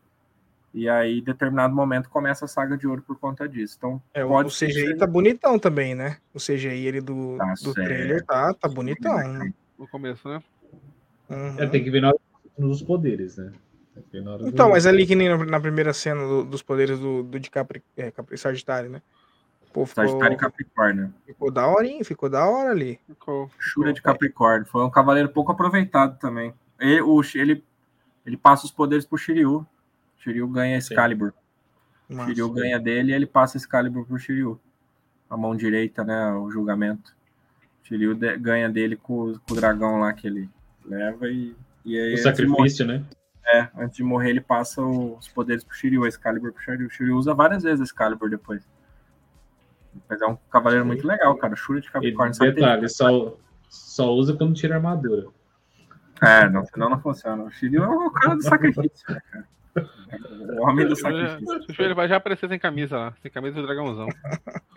E 0.73 0.89
aí, 0.89 1.21
em 1.21 1.25
determinado 1.25 1.75
momento, 1.75 2.11
começa 2.11 2.45
a 2.45 2.49
saga 2.49 2.77
de 2.77 2.87
ouro 2.87 3.03
por 3.03 3.19
conta 3.19 3.49
disso. 3.49 3.77
Então, 3.79 4.03
é, 4.13 4.25
pode 4.25 4.49
o 4.49 4.53
CGI 4.53 4.73
ser... 4.73 4.97
tá 4.97 5.07
bonitão 5.07 5.59
também, 5.59 5.95
né? 5.95 6.19
O 6.35 6.39
CGI 6.39 6.87
ele 6.87 7.01
do, 7.01 7.37
tá 7.39 7.55
do 7.63 7.73
trailer 7.73 8.25
tá, 8.25 8.53
tá 8.53 8.69
bonitão. 8.69 9.17
Né? 9.17 9.53
No 9.79 9.89
começo, 9.89 10.29
né? 10.29 10.43
Uhum. 11.31 11.59
É, 11.59 11.67
tem 11.67 11.83
que 11.83 11.91
ver 11.91 12.03
nos 12.59 12.83
poderes, 12.83 13.39
né? 13.39 13.53
Então, 14.47 14.71
mas 14.71 14.87
ali 14.87 15.07
que 15.07 15.15
nem 15.15 15.29
na, 15.37 15.61
primeira 15.61 15.93
cena 15.93 16.27
do, 16.27 16.45
dos 16.45 16.63
poderes 16.63 16.99
do, 16.99 17.23
do 17.23 17.41
de 17.41 17.51
Capri, 17.51 17.83
é, 17.97 18.11
Capri 18.11 18.39
Sagitário, 18.39 18.91
né? 18.91 19.03
Pô, 19.73 19.85
ficou, 19.85 20.07
Sagitário 20.07 20.35
e 20.35 20.39
Capricórnio. 20.39 21.15
Ficou 21.27 21.51
da 21.51 21.67
hora, 21.67 21.87
ficou 22.03 22.31
da 22.31 22.47
hora 22.47 22.71
ali. 22.71 22.99
Ficou. 23.07 23.51
Shura 23.59 23.93
de 23.93 24.01
Capricórnio. 24.01 24.67
Foi 24.67 24.83
um 24.83 24.91
cavaleiro 24.91 25.29
pouco 25.29 25.53
aproveitado 25.53 26.19
também. 26.19 26.55
Ele, 26.81 27.03
o, 27.03 27.21
ele, 27.35 27.63
ele 28.25 28.37
passa 28.39 28.65
os 28.65 28.73
poderes 28.73 29.05
pro 29.05 29.19
Shiryu. 29.19 29.67
Shiryu 30.17 30.49
ganha 30.49 30.79
Excalibur. 30.79 31.35
Nossa, 32.09 32.31
Shiryu 32.31 32.51
ganha 32.51 32.81
dele 32.81 33.13
e 33.13 33.15
ele 33.15 33.27
passa 33.27 33.59
Excalibur 33.59 34.07
pro 34.07 34.19
Shiryu. 34.19 34.59
A 35.29 35.37
mão 35.37 35.55
direita, 35.55 36.03
né? 36.03 36.33
O 36.33 36.51
julgamento. 36.51 37.15
Shiryu 37.83 38.15
de, 38.15 38.35
ganha 38.39 38.71
dele 38.71 38.97
com, 38.97 39.35
com, 39.47 39.53
o 39.53 39.57
dragão 39.57 40.01
lá 40.01 40.13
que 40.15 40.27
ele 40.27 40.49
leva 40.87 41.29
e. 41.29 41.55
e 41.85 42.01
aí, 42.01 42.15
o 42.15 42.19
sacrifício, 42.19 42.87
né? 42.87 43.05
É, 43.49 43.69
antes 43.79 43.97
de 43.97 44.03
morrer 44.03 44.31
ele 44.31 44.41
passa 44.41 44.83
os 44.83 45.29
poderes 45.29 45.63
pro 45.63 45.77
Shiryu, 45.77 46.05
a 46.05 46.09
Excalibur 46.09 46.53
pro 46.53 46.63
Shiryu. 46.63 46.87
O 46.89 46.91
Shiryu 46.91 47.17
usa 47.17 47.33
várias 47.33 47.63
vezes 47.63 47.81
a 47.81 47.85
Excalibur 47.85 48.29
depois. 48.29 48.67
Mas 50.09 50.21
é 50.21 50.27
um 50.27 50.37
cavaleiro 50.51 50.85
Sim. 50.85 50.89
muito 50.89 51.07
legal, 51.07 51.35
cara. 51.37 51.55
Shura 51.57 51.81
de 51.81 51.91
Capricórnio. 51.91 52.35
E 52.43 52.53
detalhe, 52.53 52.89
só, 52.89 53.37
só 53.69 54.13
usa 54.13 54.35
quando 54.35 54.55
tira 54.55 54.77
armadura. 54.77 55.27
É, 56.23 56.49
não, 56.49 56.65
senão 56.67 56.91
não 56.91 57.01
funciona. 57.01 57.45
O 57.45 57.51
Shiryu 57.51 57.83
é 57.83 57.89
o 57.89 58.11
cara 58.11 58.35
do 58.35 58.43
sacrifício, 58.43 59.05
né, 59.09 59.21
cara? 59.31 59.47
O 60.59 60.67
homem 60.67 60.89
do 60.89 60.97
sacrifício. 60.97 61.65
Ele 61.79 61.95
vai 61.95 62.09
já 62.09 62.17
aparecer 62.17 62.49
sem 62.49 62.59
camisa 62.59 62.97
lá, 62.97 63.15
sem 63.23 63.31
camisa 63.31 63.61
do 63.61 63.67
dragãozão. 63.67 64.09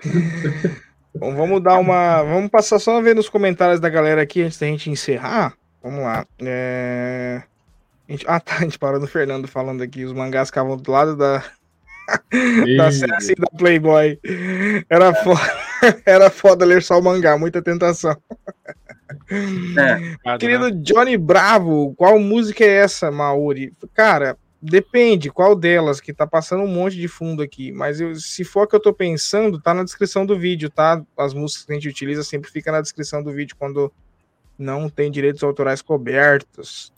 Bom, 1.16 1.36
vamos 1.36 1.64
dar 1.64 1.80
uma. 1.80 2.22
Vamos 2.24 2.50
passar 2.50 2.78
só 2.78 3.02
ver 3.02 3.16
nos 3.16 3.30
comentários 3.30 3.80
da 3.80 3.90
galera 3.90 4.22
aqui 4.22 4.44
antes 4.44 4.60
da 4.60 4.68
gente 4.68 4.90
encerrar. 4.90 5.54
Vamos 5.82 6.02
lá. 6.02 6.26
É... 6.40 7.44
Gente... 8.10 8.26
Ah, 8.28 8.40
tá. 8.40 8.58
A 8.58 8.62
gente 8.62 8.80
parou 8.80 9.00
no 9.00 9.08
Fernando 9.08 9.48
falando 9.48 9.82
aqui. 9.84 10.04
Os 10.04 10.14
mangás 10.14 10.50
ficavam 10.50 10.76
do 10.76 10.92
lado 10.92 11.16
da. 11.16 11.44
da 12.78 12.92
Cessi 12.92 13.36
da 13.36 13.48
Playboy. 13.58 14.20
Era, 14.90 15.10
é. 15.10 15.14
foda, 15.24 15.42
era 16.06 16.30
foda 16.30 16.66
ler 16.66 16.82
só 16.82 17.00
o 17.00 17.04
mangá, 17.04 17.38
muita 17.38 17.62
tentação. 17.62 18.18
É, 19.78 20.38
Querido 20.38 20.72
Johnny 20.72 21.18
Bravo, 21.18 21.94
qual 21.96 22.20
música 22.20 22.64
é 22.64 22.78
essa, 22.78 23.12
Mauri? 23.12 23.74
Cara, 23.94 24.38
depende 24.62 25.30
qual 25.30 25.56
delas, 25.56 26.02
que 26.02 26.14
tá 26.14 26.26
passando 26.28 26.64
um 26.64 26.68
monte 26.68 26.98
de 26.98 27.08
fundo 27.08 27.42
aqui. 27.44 27.72
Mas 27.72 28.02
eu, 28.02 28.16
se 28.16 28.44
for 28.44 28.64
a 28.64 28.68
que 28.68 28.76
eu 28.76 28.80
tô 28.80 28.94
pensando, 28.94 29.62
tá 29.62 29.74
na 29.74 29.84
descrição 29.84 30.26
do 30.26 30.38
vídeo, 30.38 30.70
tá? 30.70 31.02
As 31.18 31.34
músicas 31.34 31.66
que 31.66 31.72
a 31.72 31.76
gente 31.76 31.90
utiliza 31.90 32.24
sempre 32.24 32.50
fica 32.50 32.72
na 32.72 32.82
descrição 32.82 33.24
do 33.24 33.32
vídeo 33.32 33.56
quando 33.58 33.92
não 34.58 34.90
tem 34.90 35.10
direitos 35.10 35.44
autorais 35.44 35.82
cobertos. 35.82 36.92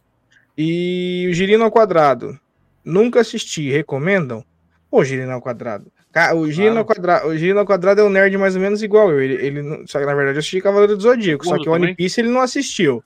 E 0.57 1.27
o 1.29 1.33
Girino 1.33 1.63
ao 1.63 1.71
Quadrado. 1.71 2.39
Nunca 2.83 3.19
assisti, 3.21 3.69
recomendam? 3.69 4.43
Pô, 4.89 5.03
Girino 5.03 5.31
ao 5.31 5.41
Quadrado. 5.41 5.91
O 6.35 6.51
Girino, 6.51 6.79
ao 6.79 6.85
quadrado, 6.85 7.27
o 7.27 7.37
Girino 7.37 7.59
ao 7.59 7.65
Quadrado 7.65 8.01
é 8.01 8.03
um 8.03 8.09
nerd 8.09 8.37
mais 8.37 8.55
ou 8.55 8.61
menos 8.61 8.83
igual 8.83 9.09
eu. 9.11 9.21
Ele, 9.21 9.33
ele, 9.35 9.87
só 9.87 9.97
que 9.97 10.05
na 10.05 10.13
verdade 10.13 10.35
eu 10.35 10.39
assisti 10.39 10.59
Cavaleiro 10.59 10.97
do 10.97 11.01
Zodíaco. 11.01 11.45
Só 11.45 11.57
que 11.57 11.69
o 11.69 11.71
One 11.71 11.95
Piece 11.95 12.19
ele 12.19 12.29
não 12.29 12.41
assistiu. 12.41 13.01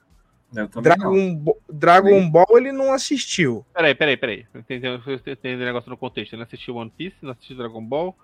Dragon, 0.82 1.44
Dragon 1.72 2.28
Ball 2.28 2.58
ele 2.58 2.72
não 2.72 2.92
assistiu. 2.92 3.64
Peraí, 3.72 3.94
peraí, 3.94 4.16
peraí. 4.16 4.46
Entendeu 4.54 5.00
o 5.04 5.64
negócio 5.64 5.90
no 5.90 5.96
contexto. 5.96 6.32
Ele 6.32 6.40
não 6.40 6.46
assistiu 6.46 6.74
One 6.74 6.90
Piece, 6.96 7.16
não 7.22 7.30
assistiu 7.30 7.56
Dragon 7.56 7.84
Ball. 7.84 8.16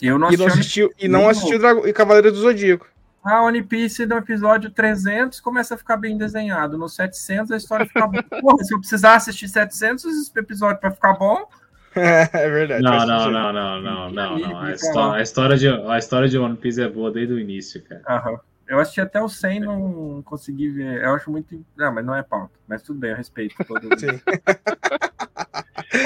Eu 0.00 0.18
não 0.18 0.30
e 0.30 0.36
não 0.36 0.46
assistiu, 0.46 0.92
e 0.96 1.08
não 1.08 1.28
assistiu 1.28 1.58
Dragon, 1.58 1.84
e 1.84 1.92
Cavaleiro 1.92 2.30
do 2.30 2.38
Zodíaco. 2.38 2.86
Ah, 3.22 3.42
One 3.42 3.62
Piece 3.62 4.06
no 4.06 4.16
episódio 4.16 4.70
300 4.70 5.40
começa 5.40 5.74
a 5.74 5.78
ficar 5.78 5.96
bem 5.96 6.16
desenhado. 6.16 6.78
No 6.78 6.88
700 6.88 7.50
a 7.50 7.56
história 7.56 7.86
fica 7.86 8.06
boa. 8.06 8.22
Porra, 8.40 8.64
se 8.64 8.74
eu 8.74 8.78
precisar 8.78 9.16
assistir 9.16 9.48
700 9.48 10.34
episódios 10.36 10.80
para 10.80 10.90
ficar 10.92 11.14
bom, 11.14 11.46
é 11.94 12.50
verdade. 12.50 12.82
Não, 12.82 13.06
não, 13.06 13.30
não, 13.30 13.52
não, 13.52 13.80
não, 13.82 14.10
não, 14.10 14.38
não. 14.38 14.60
A 14.60 14.72
história, 14.72 15.18
a, 15.18 15.22
história 15.22 15.56
de, 15.56 15.68
a 15.68 15.98
história 15.98 16.28
de 16.28 16.38
One 16.38 16.56
Piece 16.56 16.80
é 16.80 16.88
boa 16.88 17.10
desde 17.10 17.34
o 17.34 17.38
início, 17.38 17.82
cara. 17.82 18.02
Aham. 18.08 18.40
Eu 18.68 18.78
assisti 18.78 19.00
até 19.00 19.20
o 19.20 19.28
100 19.30 19.60
não 19.60 20.22
consegui 20.22 20.68
ver. 20.68 21.02
Eu 21.02 21.14
acho 21.14 21.30
muito. 21.30 21.64
Não, 21.74 21.92
mas 21.92 22.04
não 22.04 22.14
é 22.14 22.22
pauta. 22.22 22.52
Mas 22.68 22.82
tudo 22.82 23.00
bem, 23.00 23.10
eu 23.10 23.16
respeito. 23.16 23.54
Todo... 23.64 23.98
Sim. 23.98 24.20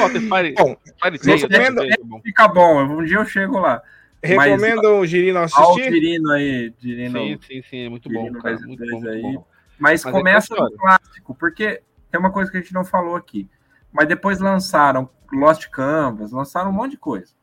Ó, 0.01 0.09
Fire, 0.09 0.55
bom, 0.55 0.76
recomendo, 1.02 1.82
bom. 2.05 2.20
fica 2.20 2.47
bom. 2.47 2.84
Um 2.84 3.05
dia 3.05 3.16
eu 3.16 3.24
chego 3.24 3.59
lá. 3.59 3.82
Recomendo 4.23 4.99
o 4.99 5.07
Girino 5.07 5.40
assistir? 5.40 5.62
Ó, 5.62 5.74
o 5.74 5.82
Girino 5.82 6.31
aí. 6.31 6.73
Girino, 6.78 7.19
sim, 7.19 7.39
sim, 7.47 7.62
sim. 7.62 7.86
É 7.86 7.89
muito 7.89 8.09
Girino 8.09 8.32
bom, 8.35 8.40
cara. 8.40 8.59
Muito 8.61 8.86
bom, 8.86 9.09
aí. 9.09 9.23
Muito 9.23 9.39
bom. 9.40 9.47
Mas, 9.78 10.05
mas 10.05 10.07
é 10.07 10.11
começa 10.11 10.55
no 10.55 10.70
clássico, 10.77 11.35
porque 11.35 11.82
tem 12.11 12.20
uma 12.20 12.31
coisa 12.31 12.51
que 12.51 12.57
a 12.57 12.61
gente 12.61 12.73
não 12.73 12.85
falou 12.85 13.16
aqui. 13.16 13.49
Mas 13.93 14.07
depois 14.07 14.39
lançaram 14.39 15.11
Lost 15.32 15.69
Canvas, 15.69 16.31
lançaram 16.31 16.70
um 16.70 16.74
monte 16.74 16.93
de 16.93 16.99
coisa. 16.99 17.35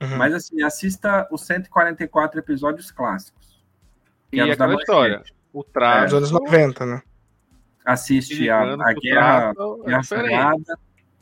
Uhum. 0.00 0.16
Mas 0.16 0.32
assim, 0.32 0.62
assista 0.62 1.26
os 1.30 1.42
144 1.42 2.38
episódios 2.38 2.90
clássicos. 2.90 3.64
E 4.32 4.38
é 4.38 4.44
aquela 4.44 4.74
história. 4.74 5.22
O 5.52 5.64
traço. 5.64 6.14
É, 6.14 6.20
dos 6.20 6.30
anos 6.30 6.30
90, 6.30 6.86
né? 6.86 7.02
Assiste 7.84 8.48
a, 8.48 8.74
a 8.74 8.92
Guerra, 8.92 9.54
Guerra 9.84 10.02
Sagrada, 10.02 10.78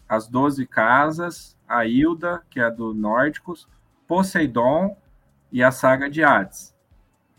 as 0.09 0.29
Doze 0.29 0.67
Casas, 0.67 1.57
a 1.67 1.87
Hilda, 1.87 2.43
que 2.51 2.61
é 2.61 2.71
do 2.71 2.93
Nórdicos, 2.93 3.69
Poseidon 4.07 4.97
e 5.57 5.63
a 5.63 5.71
saga 5.71 6.11
de 6.11 6.23
Hades. 6.23 6.77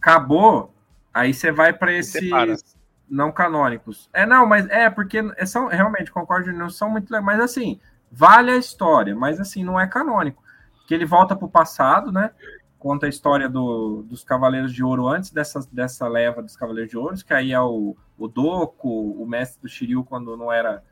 Acabou, 0.02 0.74
aí 1.14 1.36
você 1.36 1.52
vai 1.52 1.72
para 1.72 1.94
esses 1.94 2.76
não 3.08 3.32
canônicos. 3.32 4.10
É, 4.12 4.26
não, 4.26 4.44
mas 4.44 4.68
é 4.70 4.90
porque 4.90 5.20
são 5.46 5.68
realmente 5.68 6.12
concordo, 6.12 6.52
não 6.52 6.68
são 6.68 6.90
muito 6.90 7.14
mas 7.22 7.40
assim, 7.40 7.80
vale 8.12 8.50
a 8.50 8.58
história, 8.58 9.16
mas 9.16 9.40
assim, 9.40 9.64
não 9.64 9.80
é 9.80 9.86
canônico. 9.86 10.42
Que 10.88 10.96
ele 10.96 11.06
volta 11.06 11.36
para 11.36 11.46
o 11.46 11.50
passado, 11.50 12.12
né? 12.12 12.32
Conta 12.80 13.06
a 13.06 13.10
história 13.10 13.48
do, 13.48 14.02
dos 14.02 14.24
Cavaleiros 14.24 14.74
de 14.74 14.84
Ouro 14.84 15.08
antes 15.08 15.30
dessa, 15.30 15.60
dessa 15.72 16.08
leva 16.08 16.42
dos 16.42 16.56
Cavaleiros 16.56 16.90
de 16.90 16.98
Ouro, 16.98 17.24
que 17.24 17.36
aí 17.36 17.52
é 17.52 17.62
o, 17.62 17.96
o 18.18 18.28
Doku, 18.28 19.12
o 19.12 19.28
mestre 19.28 19.62
do 19.62 19.70
Shiryu 19.70 20.04
quando 20.04 20.36
não 20.36 20.52
era 20.52 20.84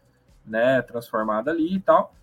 né, 0.46 0.80
transformado 0.84 1.50
ali 1.50 1.78
e 1.78 1.80
tal. 1.80 2.14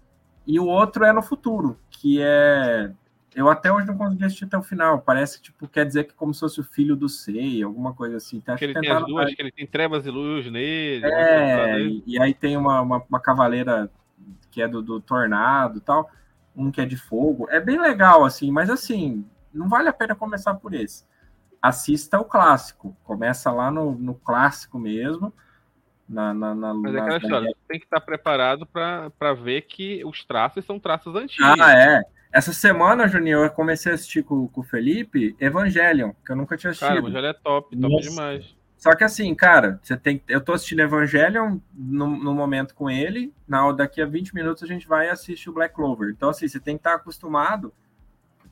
E 0.46 0.60
o 0.60 0.66
outro 0.66 1.04
é 1.04 1.12
no 1.12 1.22
futuro, 1.22 1.76
que 1.90 2.22
é 2.22 2.92
eu 3.34 3.48
até 3.48 3.72
hoje 3.72 3.86
não 3.86 3.96
consegui 3.96 4.24
assistir 4.24 4.44
até 4.44 4.59
o 4.59 4.62
final. 4.62 5.00
Parece 5.00 5.38
que 5.38 5.44
tipo, 5.44 5.66
quer 5.66 5.86
dizer 5.86 6.04
que 6.04 6.14
como 6.14 6.34
se 6.34 6.40
fosse 6.40 6.60
o 6.60 6.64
filho 6.64 6.94
do 6.94 7.09
Sei, 7.09 7.62
alguma 7.62 7.94
coisa 7.94 8.16
assim. 8.16 8.36
Então, 8.36 8.56
que 8.56 8.64
ele 8.64 8.74
tem 8.74 8.90
as 8.90 9.06
duas, 9.06 9.34
que 9.34 9.40
ele 9.40 9.52
tem 9.52 9.66
trevas 9.66 10.06
e 10.06 10.10
luz 10.10 10.50
nele. 10.50 11.04
É, 11.06 11.80
e, 11.80 12.02
e, 12.06 12.20
aí 12.20 12.34
tem 12.34 12.56
uma, 12.56 12.80
uma, 12.80 13.02
uma, 13.09 13.20
cavaleira 13.20 13.90
que 14.50 14.60
é 14.60 14.68
do, 14.68 14.82
do 14.82 15.00
tornado 15.00 15.78
e 15.78 15.80
tal, 15.80 16.10
um 16.54 16.70
que 16.70 16.80
é 16.80 16.84
de 16.84 16.96
fogo. 16.96 17.48
É 17.50 17.59
bem 17.59 17.80
legal, 17.80 18.24
assim, 18.24 18.50
mas 18.50 18.68
assim, 18.68 19.24
não 19.52 19.68
vale 19.68 19.88
a 19.88 19.92
pena 19.92 20.14
começar 20.14 20.54
por 20.54 20.74
esse. 20.74 21.04
Assista 21.60 22.20
o 22.20 22.24
clássico. 22.24 22.96
Começa 23.04 23.50
lá 23.50 23.70
no, 23.70 23.92
no 23.92 24.14
clássico 24.14 24.78
mesmo. 24.78 25.32
Na, 26.09 26.34
na, 26.34 26.54
na, 26.54 26.74
Mas 26.74 26.94
é 26.94 27.00
aquela 27.00 27.16
história, 27.16 27.56
tem 27.66 27.78
que 27.78 27.86
estar 27.86 28.00
preparado 28.00 28.66
para 28.66 29.32
ver 29.32 29.62
que 29.62 30.04
os 30.04 30.22
traços 30.24 30.64
são 30.64 30.78
traços 30.78 31.14
antigos. 31.14 31.59
Ah, 31.59 31.72
é. 31.72 32.02
Essa 32.32 32.52
semana, 32.52 33.06
Juninho, 33.06 33.44
eu 33.44 33.50
comecei 33.50 33.92
a 33.92 33.94
assistir 33.94 34.22
com, 34.22 34.48
com 34.48 34.62
o 34.62 34.64
Felipe 34.64 35.36
Evangelion, 35.38 36.12
que 36.24 36.32
eu 36.32 36.36
nunca 36.36 36.56
tinha 36.56 36.70
assistido. 36.70 36.88
Cara, 36.88 36.98
Evangelion 37.00 37.28
é 37.28 37.34
top, 37.34 37.76
top 37.76 37.76
Nossa. 37.76 38.09
demais. 38.09 38.56
Só 38.78 38.96
que 38.96 39.04
assim, 39.04 39.32
cara, 39.32 39.78
você 39.80 39.96
tem 39.96 40.20
eu 40.26 40.40
tô 40.40 40.52
assistindo 40.52 40.80
Evangelion 40.80 41.60
no, 41.72 42.09
no, 42.09 42.34
momento 42.34 42.74
com 42.74 42.90
ele, 42.90 43.32
na 43.46 43.70
daqui 43.70 44.02
a 44.02 44.06
20 44.06 44.34
minutos 44.34 44.62
a 44.64 44.66
gente 44.66 44.88
vai 44.88 45.09
assistir 45.09 45.50
o 45.50 45.52
Black 45.52 45.72
Clover. 45.72 46.10
Então 46.10 46.30
assim, 46.30 46.48
você 46.48 46.59
tem 46.59 46.76
que 46.76 46.80
estar 46.80 46.94
acostumado, 46.94 47.72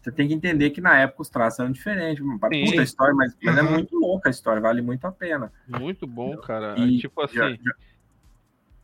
você 0.00 0.12
tem 0.12 0.28
que 0.28 0.34
entender 0.34 0.70
que 0.70 0.80
na 0.80 0.96
época 0.98 1.22
os 1.22 1.28
traços 1.28 1.58
eram 1.58 1.72
diferentes, 1.72 2.24
para 2.38 2.48
puta 2.48 2.82
história, 2.82 3.14
mas, 3.14 3.36
mas 3.42 3.58
é 3.58 3.62
muito 3.62 3.98
louca 3.98 4.28
a 4.28 4.30
história, 4.30 4.60
vale 4.60 4.80
muito 4.80 5.04
a 5.04 5.10
pena. 5.10 5.52
Muito 5.66 6.06
bom, 6.06 6.36
cara. 6.36 6.78
E, 6.78 6.98
tipo 6.98 7.20
assim, 7.22 7.34
já, 7.34 7.50
já, 7.50 7.74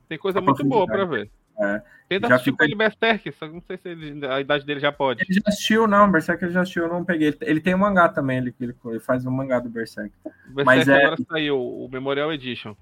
tem 0.08 0.18
coisa 0.18 0.40
muito 0.40 0.64
boa 0.64 0.86
para 0.86 1.04
ver. 1.04 1.30
É. 1.58 1.82
Tenta 2.08 2.28
assistir 2.28 2.50
fica... 2.50 2.58
com 2.58 2.64
ele 2.64 2.74
Berserk, 2.74 3.32
só 3.32 3.48
não 3.48 3.60
sei 3.62 3.76
se 3.78 3.88
ele, 3.88 4.26
a 4.26 4.40
idade 4.40 4.64
dele 4.64 4.78
já 4.78 4.92
pode. 4.92 5.22
Ele 5.22 5.34
já 5.34 5.42
assistiu, 5.46 5.86
não, 5.86 6.10
Berserk 6.10 6.44
ele 6.44 6.52
já 6.52 6.60
assistiu, 6.60 6.84
eu 6.84 6.88
não 6.88 7.04
peguei. 7.04 7.28
Ele, 7.28 7.38
ele 7.40 7.60
tem 7.60 7.74
um 7.74 7.78
mangá 7.78 8.08
também, 8.08 8.38
ele, 8.38 8.54
ele, 8.60 8.76
ele 8.84 9.00
faz 9.00 9.24
um 9.26 9.30
mangá 9.30 9.58
do 9.58 9.68
Berserk. 9.68 10.12
Berserk 10.24 10.64
Mas 10.64 10.88
é- 10.88 10.96
agora 10.96 11.16
é... 11.20 11.24
saiu 11.24 11.58
o 11.58 11.88
Memorial 11.90 12.32
Edition. 12.32 12.76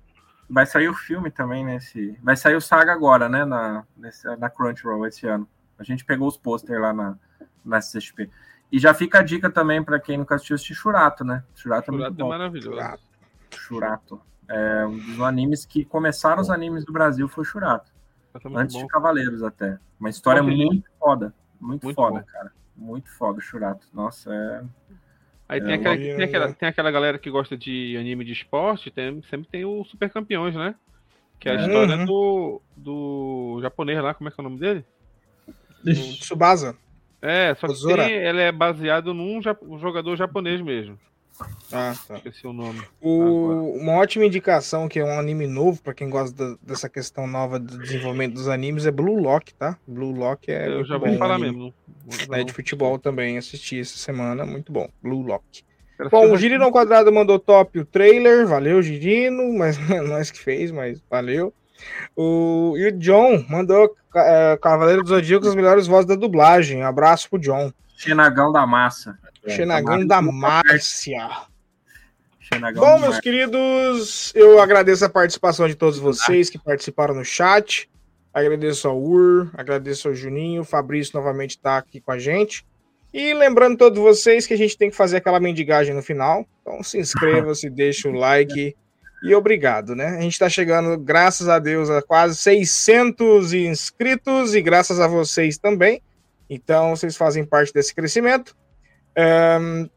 Vai 0.49 0.67
sair 0.67 0.89
o 0.89 0.95
filme 0.95 1.31
também 1.31 1.65
nesse. 1.65 2.19
Vai 2.23 2.37
sair 2.37 2.55
o 2.55 2.61
Saga 2.61 2.93
agora, 2.93 3.29
né? 3.29 3.47
Na, 3.47 3.85
nesse, 3.97 4.27
na 4.37 4.51
Crunchyroll 4.51 5.07
esse 5.07 5.27
ano. 5.27 5.49
A 5.79 5.83
gente 5.83 6.05
pegou 6.05 6.29
os 6.29 6.37
posters 6.37 6.81
lá 6.81 6.93
na, 6.93 7.17
na 7.65 7.79
CXP. 7.79 8.29
E 8.71 8.79
já 8.79 8.93
fica 8.93 9.21
a 9.21 9.23
dica 9.23 9.49
também 9.49 9.83
para 9.83 9.99
quem 9.99 10.19
nunca 10.19 10.35
assistiu 10.35 10.57
assistir 10.57 10.75
Churato, 10.75 11.25
né? 11.25 11.43
Churato, 11.55 11.91
é, 11.91 11.95
muito 11.95 12.07
é 12.07 12.11
bom. 12.11 12.29
maravilhoso. 12.29 12.73
Churato. 12.73 13.03
Churato. 13.51 14.21
É 14.49 14.85
um 14.85 14.99
dos 14.99 15.21
animes 15.21 15.65
que 15.65 15.85
começaram 15.85 16.43
os 16.43 16.51
animes 16.51 16.85
do 16.85 16.93
Brasil 16.93 17.27
foi 17.29 17.45
Churato. 17.45 17.94
Antes 18.55 18.74
bom. 18.74 18.82
de 18.82 18.89
Cavaleiros, 18.89 19.43
até. 19.43 19.78
Uma 19.98 20.11
história 20.11 20.43
muito 20.43 20.89
foda. 20.98 21.35
Muito, 21.61 21.85
muito 21.85 21.94
foda, 21.94 22.20
bom. 22.20 22.27
cara. 22.27 22.52
Muito 22.77 23.11
foda, 23.11 23.40
Churato. 23.40 23.86
Nossa, 23.93 24.35
é. 24.35 24.62
Aí 25.48 25.61
é, 25.61 25.65
tem, 25.65 25.74
aquela, 25.74 25.97
tem, 25.97 26.23
aquela, 26.23 26.52
tem 26.52 26.69
aquela 26.69 26.90
galera 26.90 27.19
que 27.19 27.31
gosta 27.31 27.56
de 27.56 27.97
anime 27.97 28.24
de 28.24 28.32
esporte, 28.32 28.90
tem, 28.90 29.23
sempre 29.31 29.48
tem 29.48 29.65
o 29.65 29.85
Super 29.85 30.11
Campeões, 30.11 30.55
né? 30.55 30.74
Que 31.39 31.48
é 31.48 31.52
a 31.52 31.55
é. 31.55 31.61
história 31.61 31.97
uhum. 31.97 32.05
do, 32.05 32.62
do 32.77 33.59
japonês 33.62 34.02
lá, 34.02 34.15
como 34.15 34.28
é 34.28 34.32
que 34.32 34.40
é 34.40 34.43
o 34.43 34.48
nome 34.48 34.59
dele? 34.59 34.85
Subasa. 36.20 36.77
É, 37.20 37.55
só 37.55 37.69
que 37.69 37.94
tem, 37.94 38.12
ele 38.12 38.40
é 38.40 38.52
baseado 38.52 39.15
num 39.15 39.40
jogador 39.78 40.16
japonês 40.16 40.61
mesmo. 40.61 40.98
Ah, 41.73 41.94
tá. 42.06 42.16
Esqueci 42.16 42.47
o 42.47 42.52
nome. 42.52 42.82
O, 43.01 43.77
uma 43.81 43.93
ótima 43.94 44.24
indicação, 44.24 44.89
que 44.89 45.01
é 45.01 45.05
um 45.05 45.19
anime 45.19 45.47
novo, 45.47 45.82
para 45.82 45.94
quem 45.94 46.09
gosta 46.09 46.36
da, 46.36 46.56
dessa 46.62 46.89
questão 46.89 47.27
nova 47.27 47.59
do 47.59 47.78
desenvolvimento 47.78 48.35
dos 48.35 48.48
animes, 48.48 48.86
é 48.86 48.90
Blue 48.90 49.20
Lock, 49.20 49.52
tá? 49.55 49.77
Blue 49.86 50.12
Lock 50.12 50.51
é. 50.51 50.69
Eu 50.69 50.85
já 50.85 50.97
vou 50.97 51.16
falar 51.16 51.39
mesmo. 51.39 51.74
É 52.31 52.44
de 52.44 52.52
futebol 52.52 52.98
também, 52.98 53.39
assisti 53.39 53.81
essa 53.81 53.97
semana, 53.97 54.44
muito 54.44 54.70
bom. 54.70 54.89
Blue 55.02 55.23
Lock. 55.23 55.65
Bom, 56.11 56.32
o 56.32 56.36
Girino 56.36 56.70
Quadrado 56.70 57.12
mandou 57.12 57.39
top 57.39 57.78
o 57.78 57.85
trailer, 57.85 58.47
valeu, 58.47 58.82
Girino, 58.82 59.52
mas 59.56 59.78
nós 60.09 60.31
que 60.31 60.39
fez, 60.39 60.70
mas 60.70 61.02
valeu. 61.11 61.52
O, 62.16 62.74
e 62.77 62.89
o 62.89 62.93
John 62.98 63.44
mandou 63.48 63.94
é, 64.15 64.56
Cavaleiro 64.61 65.02
dos 65.02 65.11
Zodíacos 65.11 65.48
as 65.48 65.55
melhores 65.55 65.86
vozes 65.86 66.06
da 66.06 66.15
dublagem. 66.15 66.82
Abraço 66.82 67.28
pro 67.28 67.39
John. 67.39 67.73
Xenagão 67.97 68.52
da 68.52 68.66
Massa. 68.66 69.19
Xenagão 69.49 70.07
da 70.07 70.23
Márcia. 70.23 71.29
Bom, 72.75 72.99
meus 72.99 73.19
queridos, 73.21 74.33
eu 74.35 74.61
agradeço 74.61 75.05
a 75.05 75.09
participação 75.09 75.66
de 75.66 75.75
todos 75.75 75.99
vocês 75.99 76.51
que 76.51 76.59
participaram 76.59 77.15
no 77.15 77.25
chat. 77.25 77.89
Agradeço 78.33 78.89
ao 78.89 79.01
Ur, 79.01 79.51
agradeço 79.55 80.09
ao 80.09 80.15
Juninho, 80.15 80.62
o 80.62 80.65
Fabrício 80.65 81.16
novamente 81.16 81.51
está 81.51 81.79
aqui 81.79 82.01
com 82.01 82.11
a 82.11 82.19
gente. 82.19 82.66
E 83.12 83.33
lembrando 83.33 83.79
todos 83.79 83.99
vocês 83.99 84.47
que 84.47 84.55
a 84.55 84.59
gente 84.59 84.77
tem 84.77 84.91
que 84.91 84.97
fazer 84.97 85.19
aquela 85.19 85.39
mendigagem 85.39 85.95
no 85.95 86.03
final. 86.03 86.45
Então 86.61 86.83
se 86.83 86.99
inscreva, 86.99 87.55
se 87.55 87.71
deixa 87.71 88.09
o 88.09 88.12
like 88.12 88.75
e 89.23 89.35
obrigado, 89.35 89.95
né? 89.95 90.09
A 90.09 90.21
gente 90.21 90.33
está 90.33 90.49
chegando, 90.49 90.99
graças 90.99 91.49
a 91.49 91.59
Deus, 91.59 91.89
a 91.89 92.03
quase 92.03 92.37
600 92.37 93.53
inscritos 93.53 94.55
e 94.55 94.61
graças 94.61 95.01
a 95.01 95.07
vocês 95.07 95.57
também. 95.57 96.03
Então 96.51 96.91
vocês 96.95 97.16
fazem 97.16 97.45
parte 97.45 97.73
desse 97.73 97.95
crescimento. 97.95 98.55
Um, 99.16 99.89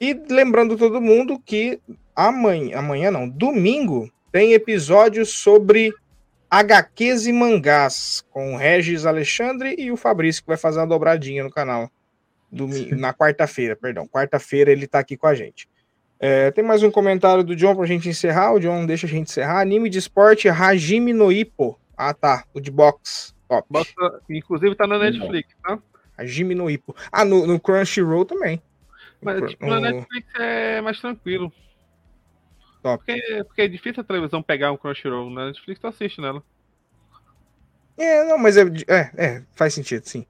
e 0.00 0.14
lembrando 0.28 0.76
todo 0.76 1.00
mundo 1.00 1.38
que 1.38 1.80
amanhã, 2.14 2.78
amanhã 2.78 3.10
não, 3.10 3.28
domingo, 3.28 4.10
tem 4.32 4.52
episódio 4.52 5.26
sobre 5.26 5.92
HQs 6.50 7.26
e 7.26 7.32
mangás, 7.32 8.24
com 8.30 8.54
o 8.54 8.56
Regis 8.56 9.06
Alexandre 9.06 9.74
e 9.78 9.92
o 9.92 9.96
Fabrício, 9.96 10.42
que 10.42 10.48
vai 10.48 10.56
fazer 10.56 10.80
uma 10.80 10.86
dobradinha 10.86 11.44
no 11.44 11.50
canal. 11.50 11.90
Domingo, 12.50 12.96
na 12.96 13.14
quarta-feira, 13.14 13.76
perdão. 13.76 14.08
Quarta-feira 14.08 14.72
ele 14.72 14.88
tá 14.88 14.98
aqui 14.98 15.16
com 15.16 15.28
a 15.28 15.34
gente. 15.34 15.68
É, 16.18 16.50
tem 16.50 16.64
mais 16.64 16.82
um 16.82 16.90
comentário 16.90 17.44
do 17.44 17.54
John 17.54 17.74
pra 17.76 17.86
gente 17.86 18.08
encerrar. 18.08 18.52
O 18.52 18.58
John 18.58 18.84
deixa 18.84 19.06
a 19.06 19.10
gente 19.10 19.30
encerrar. 19.30 19.60
Anime 19.60 19.88
de 19.88 19.98
esporte 19.98 20.48
Hajime 20.48 21.12
no 21.12 21.30
Ippo. 21.30 21.78
Ah, 21.96 22.12
tá. 22.12 22.44
O 22.52 22.60
de 22.60 22.70
box. 22.70 23.34
Top. 23.48 23.66
inclusive 24.28 24.74
tá 24.74 24.86
na 24.86 24.98
Netflix, 24.98 25.54
tá? 25.62 25.78
Hajime 26.20 26.54
no 26.54 26.70
Ippo. 26.70 26.94
Ah, 27.10 27.24
no, 27.24 27.46
no 27.46 27.58
Crunchyroll 27.58 28.26
também. 28.26 28.62
Mas 29.22 29.50
tipo, 29.50 29.66
na 29.66 29.80
Netflix 29.80 30.28
é 30.38 30.80
mais 30.82 31.00
tranquilo. 31.00 31.50
Top. 32.82 33.02
Porque, 33.04 33.44
porque 33.44 33.62
é 33.62 33.68
difícil 33.68 34.02
a 34.02 34.04
televisão 34.04 34.42
pegar 34.42 34.70
um 34.70 34.76
Crunchyroll. 34.76 35.30
Na 35.30 35.46
Netflix 35.46 35.80
tu 35.80 35.86
assiste 35.86 36.20
nela. 36.20 36.42
É, 37.96 38.24
não, 38.24 38.36
mas 38.36 38.58
é, 38.58 38.62
é, 38.86 39.10
é, 39.16 39.42
faz 39.52 39.72
sentido, 39.72 40.04
sim. 40.04 40.26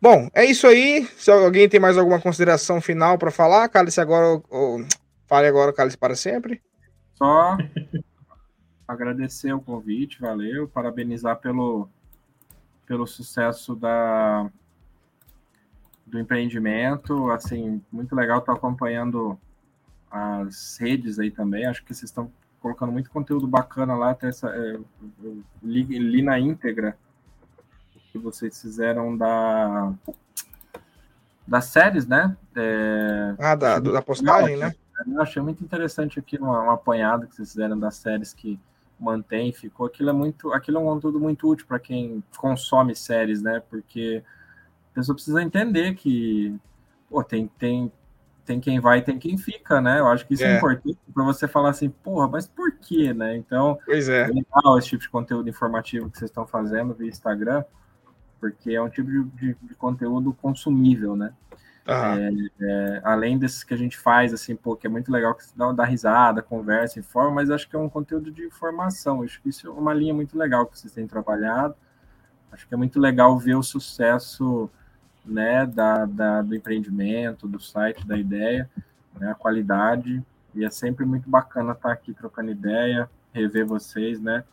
Bom, 0.00 0.30
é 0.34 0.44
isso 0.46 0.66
aí. 0.66 1.06
Se 1.16 1.30
alguém 1.30 1.68
tem 1.68 1.80
mais 1.80 1.98
alguma 1.98 2.20
consideração 2.20 2.80
final 2.80 3.18
para 3.18 3.30
falar, 3.30 3.68
cale-se 3.68 4.00
agora, 4.00 4.26
ou, 4.26 4.44
ou, 4.48 4.86
fale 5.26 5.46
agora, 5.46 5.72
cale-se 5.74 5.96
para 5.96 6.14
sempre. 6.14 6.62
Só 7.14 7.56
agradecer 8.88 9.52
o 9.52 9.60
convite, 9.60 10.20
valeu, 10.20 10.68
parabenizar 10.68 11.36
pelo 11.36 11.88
pelo 12.86 13.06
sucesso 13.06 13.74
da, 13.74 14.48
do 16.06 16.18
empreendimento. 16.18 17.30
Assim, 17.30 17.82
muito 17.90 18.14
legal, 18.14 18.38
estou 18.38 18.54
acompanhando 18.54 19.38
as 20.10 20.78
redes 20.78 21.18
aí 21.18 21.30
também. 21.30 21.66
Acho 21.66 21.84
que 21.84 21.94
vocês 21.94 22.10
estão 22.10 22.30
colocando 22.60 22.92
muito 22.92 23.10
conteúdo 23.10 23.46
bacana 23.46 23.94
lá. 23.94 24.10
Até 24.10 24.28
essa, 24.28 24.48
é, 24.48 24.78
li, 25.62 25.82
li 25.82 26.22
na 26.22 26.38
íntegra 26.38 26.96
que 28.12 28.18
vocês 28.18 28.60
fizeram 28.60 29.16
da 29.16 29.92
das 31.46 31.66
séries, 31.66 32.06
né? 32.06 32.36
É, 32.56 33.34
ah, 33.38 33.54
da, 33.54 33.78
da 33.78 34.02
postagem, 34.02 34.56
né? 34.56 34.74
Eu 35.06 35.20
achei 35.20 35.40
muito 35.40 35.62
interessante 35.62 36.18
aqui 36.18 36.38
uma, 36.38 36.62
uma 36.62 36.74
apanhado 36.74 37.26
que 37.26 37.36
vocês 37.36 37.52
fizeram 37.52 37.78
das 37.78 37.96
séries 37.96 38.32
que 38.32 38.58
mantém, 38.98 39.52
ficou. 39.52 39.86
Aquilo 39.86 40.10
é 40.10 40.12
muito, 40.12 40.52
aquilo 40.52 40.78
é 40.78 40.80
um 40.80 40.86
conteúdo 40.86 41.20
muito 41.20 41.48
útil 41.48 41.66
para 41.66 41.78
quem 41.78 42.24
consome 42.36 42.96
séries, 42.96 43.42
né? 43.42 43.62
Porque 43.68 44.24
pessoa 44.96 45.14
precisa 45.14 45.42
entender 45.42 45.94
que 45.94 46.54
pô, 47.08 47.22
tem, 47.22 47.48
tem, 47.58 47.92
tem 48.44 48.60
quem 48.60 48.80
vai 48.80 48.98
e 48.98 49.02
tem 49.02 49.18
quem 49.18 49.36
fica, 49.36 49.80
né? 49.80 50.00
Eu 50.00 50.08
acho 50.08 50.26
que 50.26 50.34
isso 50.34 50.44
é, 50.44 50.54
é 50.54 50.56
importante 50.56 50.98
para 51.12 51.24
você 51.24 51.46
falar 51.46 51.70
assim, 51.70 51.88
porra, 51.88 52.28
mas 52.28 52.46
por 52.46 52.72
quê, 52.72 53.12
né? 53.12 53.36
Então, 53.36 53.78
pois 53.84 54.08
é. 54.08 54.22
é 54.22 54.26
legal 54.28 54.78
esse 54.78 54.88
tipo 54.88 55.02
de 55.02 55.08
conteúdo 55.08 55.48
informativo 55.48 56.10
que 56.10 56.18
vocês 56.18 56.30
estão 56.30 56.46
fazendo 56.46 56.94
via 56.94 57.08
Instagram, 57.08 57.64
porque 58.40 58.72
é 58.72 58.82
um 58.82 58.88
tipo 58.88 59.10
de, 59.10 59.24
de, 59.24 59.56
de 59.62 59.74
conteúdo 59.74 60.32
consumível, 60.32 61.14
né? 61.14 61.32
É, 61.88 62.30
é, 62.60 63.00
além 63.04 63.38
desses 63.38 63.62
que 63.62 63.72
a 63.72 63.76
gente 63.76 63.96
faz, 63.96 64.34
assim, 64.34 64.56
pô, 64.56 64.74
que 64.74 64.88
é 64.88 64.90
muito 64.90 65.10
legal 65.12 65.36
que 65.36 65.44
dá, 65.54 65.70
dá 65.70 65.84
risada, 65.84 66.42
conversa, 66.42 66.98
informa, 66.98 67.36
mas 67.36 67.48
acho 67.48 67.68
que 67.68 67.76
é 67.76 67.78
um 67.78 67.88
conteúdo 67.88 68.32
de 68.32 68.44
informação. 68.44 69.22
Acho 69.22 69.40
que 69.40 69.50
isso 69.50 69.68
é 69.68 69.70
uma 69.70 69.94
linha 69.94 70.12
muito 70.12 70.36
legal 70.36 70.66
que 70.66 70.76
vocês 70.76 70.92
têm 70.92 71.06
trabalhado. 71.06 71.76
Acho 72.50 72.66
que 72.66 72.74
é 72.74 72.76
muito 72.76 72.98
legal 72.98 73.38
ver 73.38 73.54
o 73.54 73.62
sucesso 73.62 74.68
né, 75.26 75.66
da, 75.66 76.04
da 76.04 76.42
do 76.42 76.54
empreendimento, 76.54 77.48
do 77.48 77.60
site, 77.60 78.06
da 78.06 78.16
ideia, 78.16 78.70
né, 79.18 79.30
a 79.30 79.34
qualidade. 79.34 80.22
E 80.54 80.64
é 80.64 80.70
sempre 80.70 81.04
muito 81.04 81.28
bacana 81.28 81.72
estar 81.72 81.92
aqui 81.92 82.14
trocando 82.14 82.50
ideia, 82.50 83.10
rever 83.32 83.66
vocês, 83.66 84.20
né? 84.20 84.44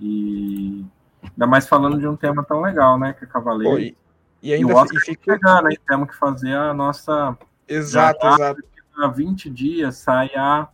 E 0.00 0.84
ainda 1.22 1.46
mais 1.46 1.66
falando 1.66 1.98
de 1.98 2.06
um 2.06 2.16
tema 2.16 2.44
tão 2.44 2.60
legal, 2.60 2.98
né? 2.98 3.12
Que 3.12 3.24
é 3.24 3.26
Cavaleiro. 3.26 3.74
Oi. 3.74 3.96
E 4.42 4.52
ainda 4.52 4.70
e 4.70 4.72
o 4.72 4.76
Oscar 4.76 5.00
e 5.02 5.04
fica... 5.04 5.32
chegar, 5.32 5.62
né? 5.62 5.70
Temos 5.86 6.08
que 6.10 6.16
fazer 6.16 6.54
a 6.54 6.72
nossa. 6.74 7.36
Exato, 7.66 8.20
já, 8.22 8.34
exato. 8.34 8.62
Há 8.96 9.08
20 9.08 9.50
dias 9.50 9.96
sai 9.96 10.30
a... 10.36 10.68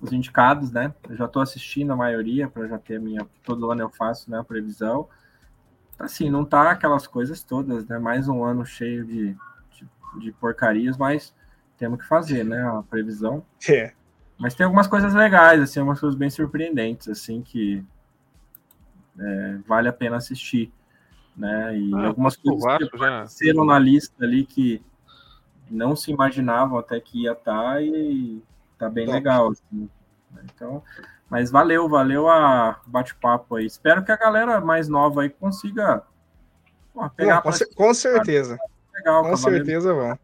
os 0.00 0.12
indicados, 0.12 0.70
né? 0.70 0.94
Eu 1.08 1.16
já 1.16 1.24
estou 1.24 1.42
assistindo 1.42 1.92
a 1.92 1.96
maioria, 1.96 2.48
para 2.48 2.66
já 2.68 2.78
ter 2.78 2.96
a 2.96 3.00
minha. 3.00 3.26
Todo 3.42 3.70
ano 3.70 3.82
eu 3.82 3.90
faço 3.90 4.30
né, 4.30 4.38
a 4.38 4.44
previsão. 4.44 5.08
Assim, 5.98 6.30
não 6.30 6.44
tá 6.44 6.70
aquelas 6.70 7.06
coisas 7.06 7.42
todas, 7.42 7.86
né? 7.86 7.98
Mais 7.98 8.28
um 8.28 8.44
ano 8.44 8.64
cheio 8.66 9.04
de, 9.04 9.36
de, 9.72 9.88
de 10.20 10.32
porcarias, 10.32 10.96
mas 10.96 11.34
temos 11.78 12.00
que 12.00 12.06
fazer, 12.06 12.44
né? 12.44 12.62
A 12.62 12.82
previsão. 12.82 13.44
É. 13.68 13.92
Mas 14.38 14.54
tem 14.54 14.64
algumas 14.64 14.86
coisas 14.86 15.14
legais, 15.14 15.60
assim, 15.62 15.80
algumas 15.80 15.98
coisas 15.98 16.18
bem 16.18 16.28
surpreendentes, 16.28 17.08
assim, 17.08 17.42
que 17.42 17.82
é, 19.18 19.58
vale 19.66 19.88
a 19.88 19.92
pena 19.92 20.16
assistir 20.16 20.70
né? 21.36 21.78
E 21.78 21.94
ah, 21.94 22.06
algumas 22.06 22.36
coisas 22.36 22.64
Vasco, 22.64 22.88
que 22.88 22.96
apareceram 22.96 23.64
na 23.64 23.78
lista 23.78 24.24
ali 24.24 24.44
que 24.44 24.82
não 25.70 25.94
se 25.94 26.10
imaginavam 26.10 26.78
até 26.78 26.98
que 26.98 27.24
ia 27.24 27.32
estar 27.32 27.74
tá, 27.74 27.82
e 27.82 28.42
tá 28.78 28.88
bem 28.88 29.04
Top. 29.04 29.16
legal. 29.16 29.50
Assim. 29.50 29.90
Né? 30.30 30.42
Então, 30.54 30.82
mas 31.28 31.50
valeu, 31.50 31.88
valeu 31.88 32.28
a 32.28 32.80
bate-papo 32.86 33.56
aí. 33.56 33.66
Espero 33.66 34.04
que 34.04 34.12
a 34.12 34.16
galera 34.16 34.60
mais 34.60 34.88
nova 34.88 35.22
aí 35.22 35.28
consiga 35.28 36.02
pô, 36.94 37.08
pegar. 37.10 37.42
com, 37.42 37.50
com, 37.74 37.94
certeza. 37.94 38.56
Legal, 38.94 39.22
com 39.24 39.36
certeza 39.36 39.92
vão. 39.92 40.18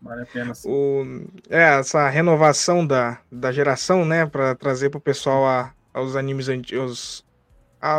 Vale 0.00 0.22
a 0.22 0.26
pena 0.26 0.54
sim. 0.54 0.68
O, 0.68 1.26
é, 1.48 1.78
essa 1.78 2.08
renovação 2.08 2.84
da, 2.84 3.18
da 3.30 3.52
geração, 3.52 4.04
né, 4.04 4.26
para 4.26 4.54
trazer 4.54 4.90
para 4.90 4.98
o 4.98 5.00
pessoal 5.00 5.46
a, 5.46 5.72
aos 5.94 6.16
animes 6.16 6.48
antigos, 6.48 7.24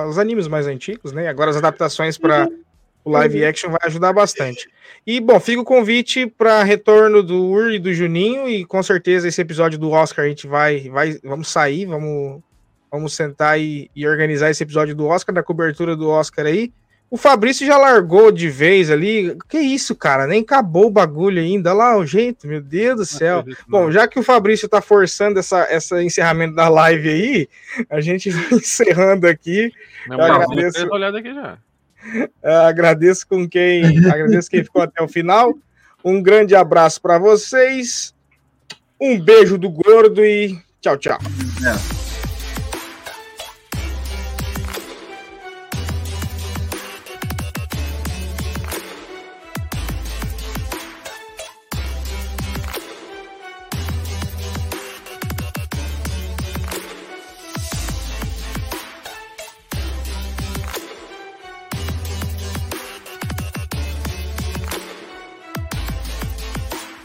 os 0.07 0.17
animes 0.17 0.47
mais 0.47 0.67
antigos, 0.67 1.11
né? 1.11 1.27
Agora 1.27 1.51
as 1.51 1.57
adaptações 1.57 2.17
para 2.17 2.47
o 3.03 3.11
live 3.11 3.41
uhum. 3.41 3.49
action 3.49 3.69
vai 3.69 3.80
ajudar 3.84 4.13
bastante. 4.13 4.69
E, 5.05 5.19
bom, 5.19 5.39
fica 5.39 5.61
o 5.61 5.65
convite 5.65 6.27
para 6.27 6.63
retorno 6.63 7.21
do 7.21 7.45
Ur 7.45 7.71
e 7.71 7.80
do 7.80 7.93
Juninho, 7.93 8.47
e 8.47 8.65
com 8.65 8.81
certeza 8.81 9.27
esse 9.27 9.41
episódio 9.41 9.77
do 9.77 9.91
Oscar 9.91 10.25
a 10.25 10.30
gente 10.30 10.47
vai, 10.47 10.89
vai 10.89 11.19
vamos 11.23 11.49
sair, 11.49 11.85
vamos, 11.85 12.41
vamos 12.91 13.13
sentar 13.13 13.59
e, 13.59 13.91
e 13.95 14.07
organizar 14.07 14.49
esse 14.49 14.63
episódio 14.63 14.95
do 14.95 15.05
Oscar, 15.05 15.35
da 15.35 15.43
cobertura 15.43 15.95
do 15.95 16.09
Oscar 16.09 16.45
aí. 16.45 16.71
O 17.13 17.17
Fabrício 17.17 17.67
já 17.67 17.77
largou 17.77 18.31
de 18.31 18.49
vez 18.49 18.89
ali. 18.89 19.38
Que 19.47 19.59
isso, 19.59 19.95
cara? 19.95 20.25
Nem 20.25 20.41
acabou 20.41 20.88
o 20.88 20.89
bagulho 20.89 21.39
ainda. 21.39 21.69
Olha 21.69 21.77
lá 21.77 21.97
o 21.97 22.07
jeito, 22.07 22.47
meu 22.47 22.59
Deus 22.59 22.95
do 22.97 23.05
céu. 23.05 23.45
Bom, 23.67 23.91
já 23.91 24.07
que 24.07 24.17
o 24.17 24.23
Fabrício 24.23 24.67
tá 24.67 24.81
forçando 24.81 25.38
essa, 25.38 25.59
essa 25.69 26.01
encerramento 26.01 26.55
da 26.55 26.67
live 26.69 27.07
aí, 27.07 27.49
a 27.88 28.01
gente 28.01 28.31
vai 28.31 28.53
encerrando 28.57 29.27
aqui. 29.27 29.71
Não, 30.07 30.17
eu 30.17 30.23
agradeço. 30.23 30.88
olhada 30.91 31.19
aqui 31.19 31.31
já. 31.35 31.59
agradeço 32.67 33.27
com 33.27 33.47
quem, 33.47 33.84
agradeço 34.05 34.49
quem 34.49 34.63
ficou 34.63 34.81
até 34.81 35.01
o 35.01 35.07
final. 35.07 35.53
Um 36.03 36.21
grande 36.21 36.55
abraço 36.55 37.01
para 37.01 37.17
vocês. 37.17 38.13
Um 38.99 39.19
beijo 39.19 39.57
do 39.57 39.69
gordo 39.69 40.23
e 40.23 40.57
tchau, 40.81 40.97
tchau. 40.97 41.19
É. 41.65 42.02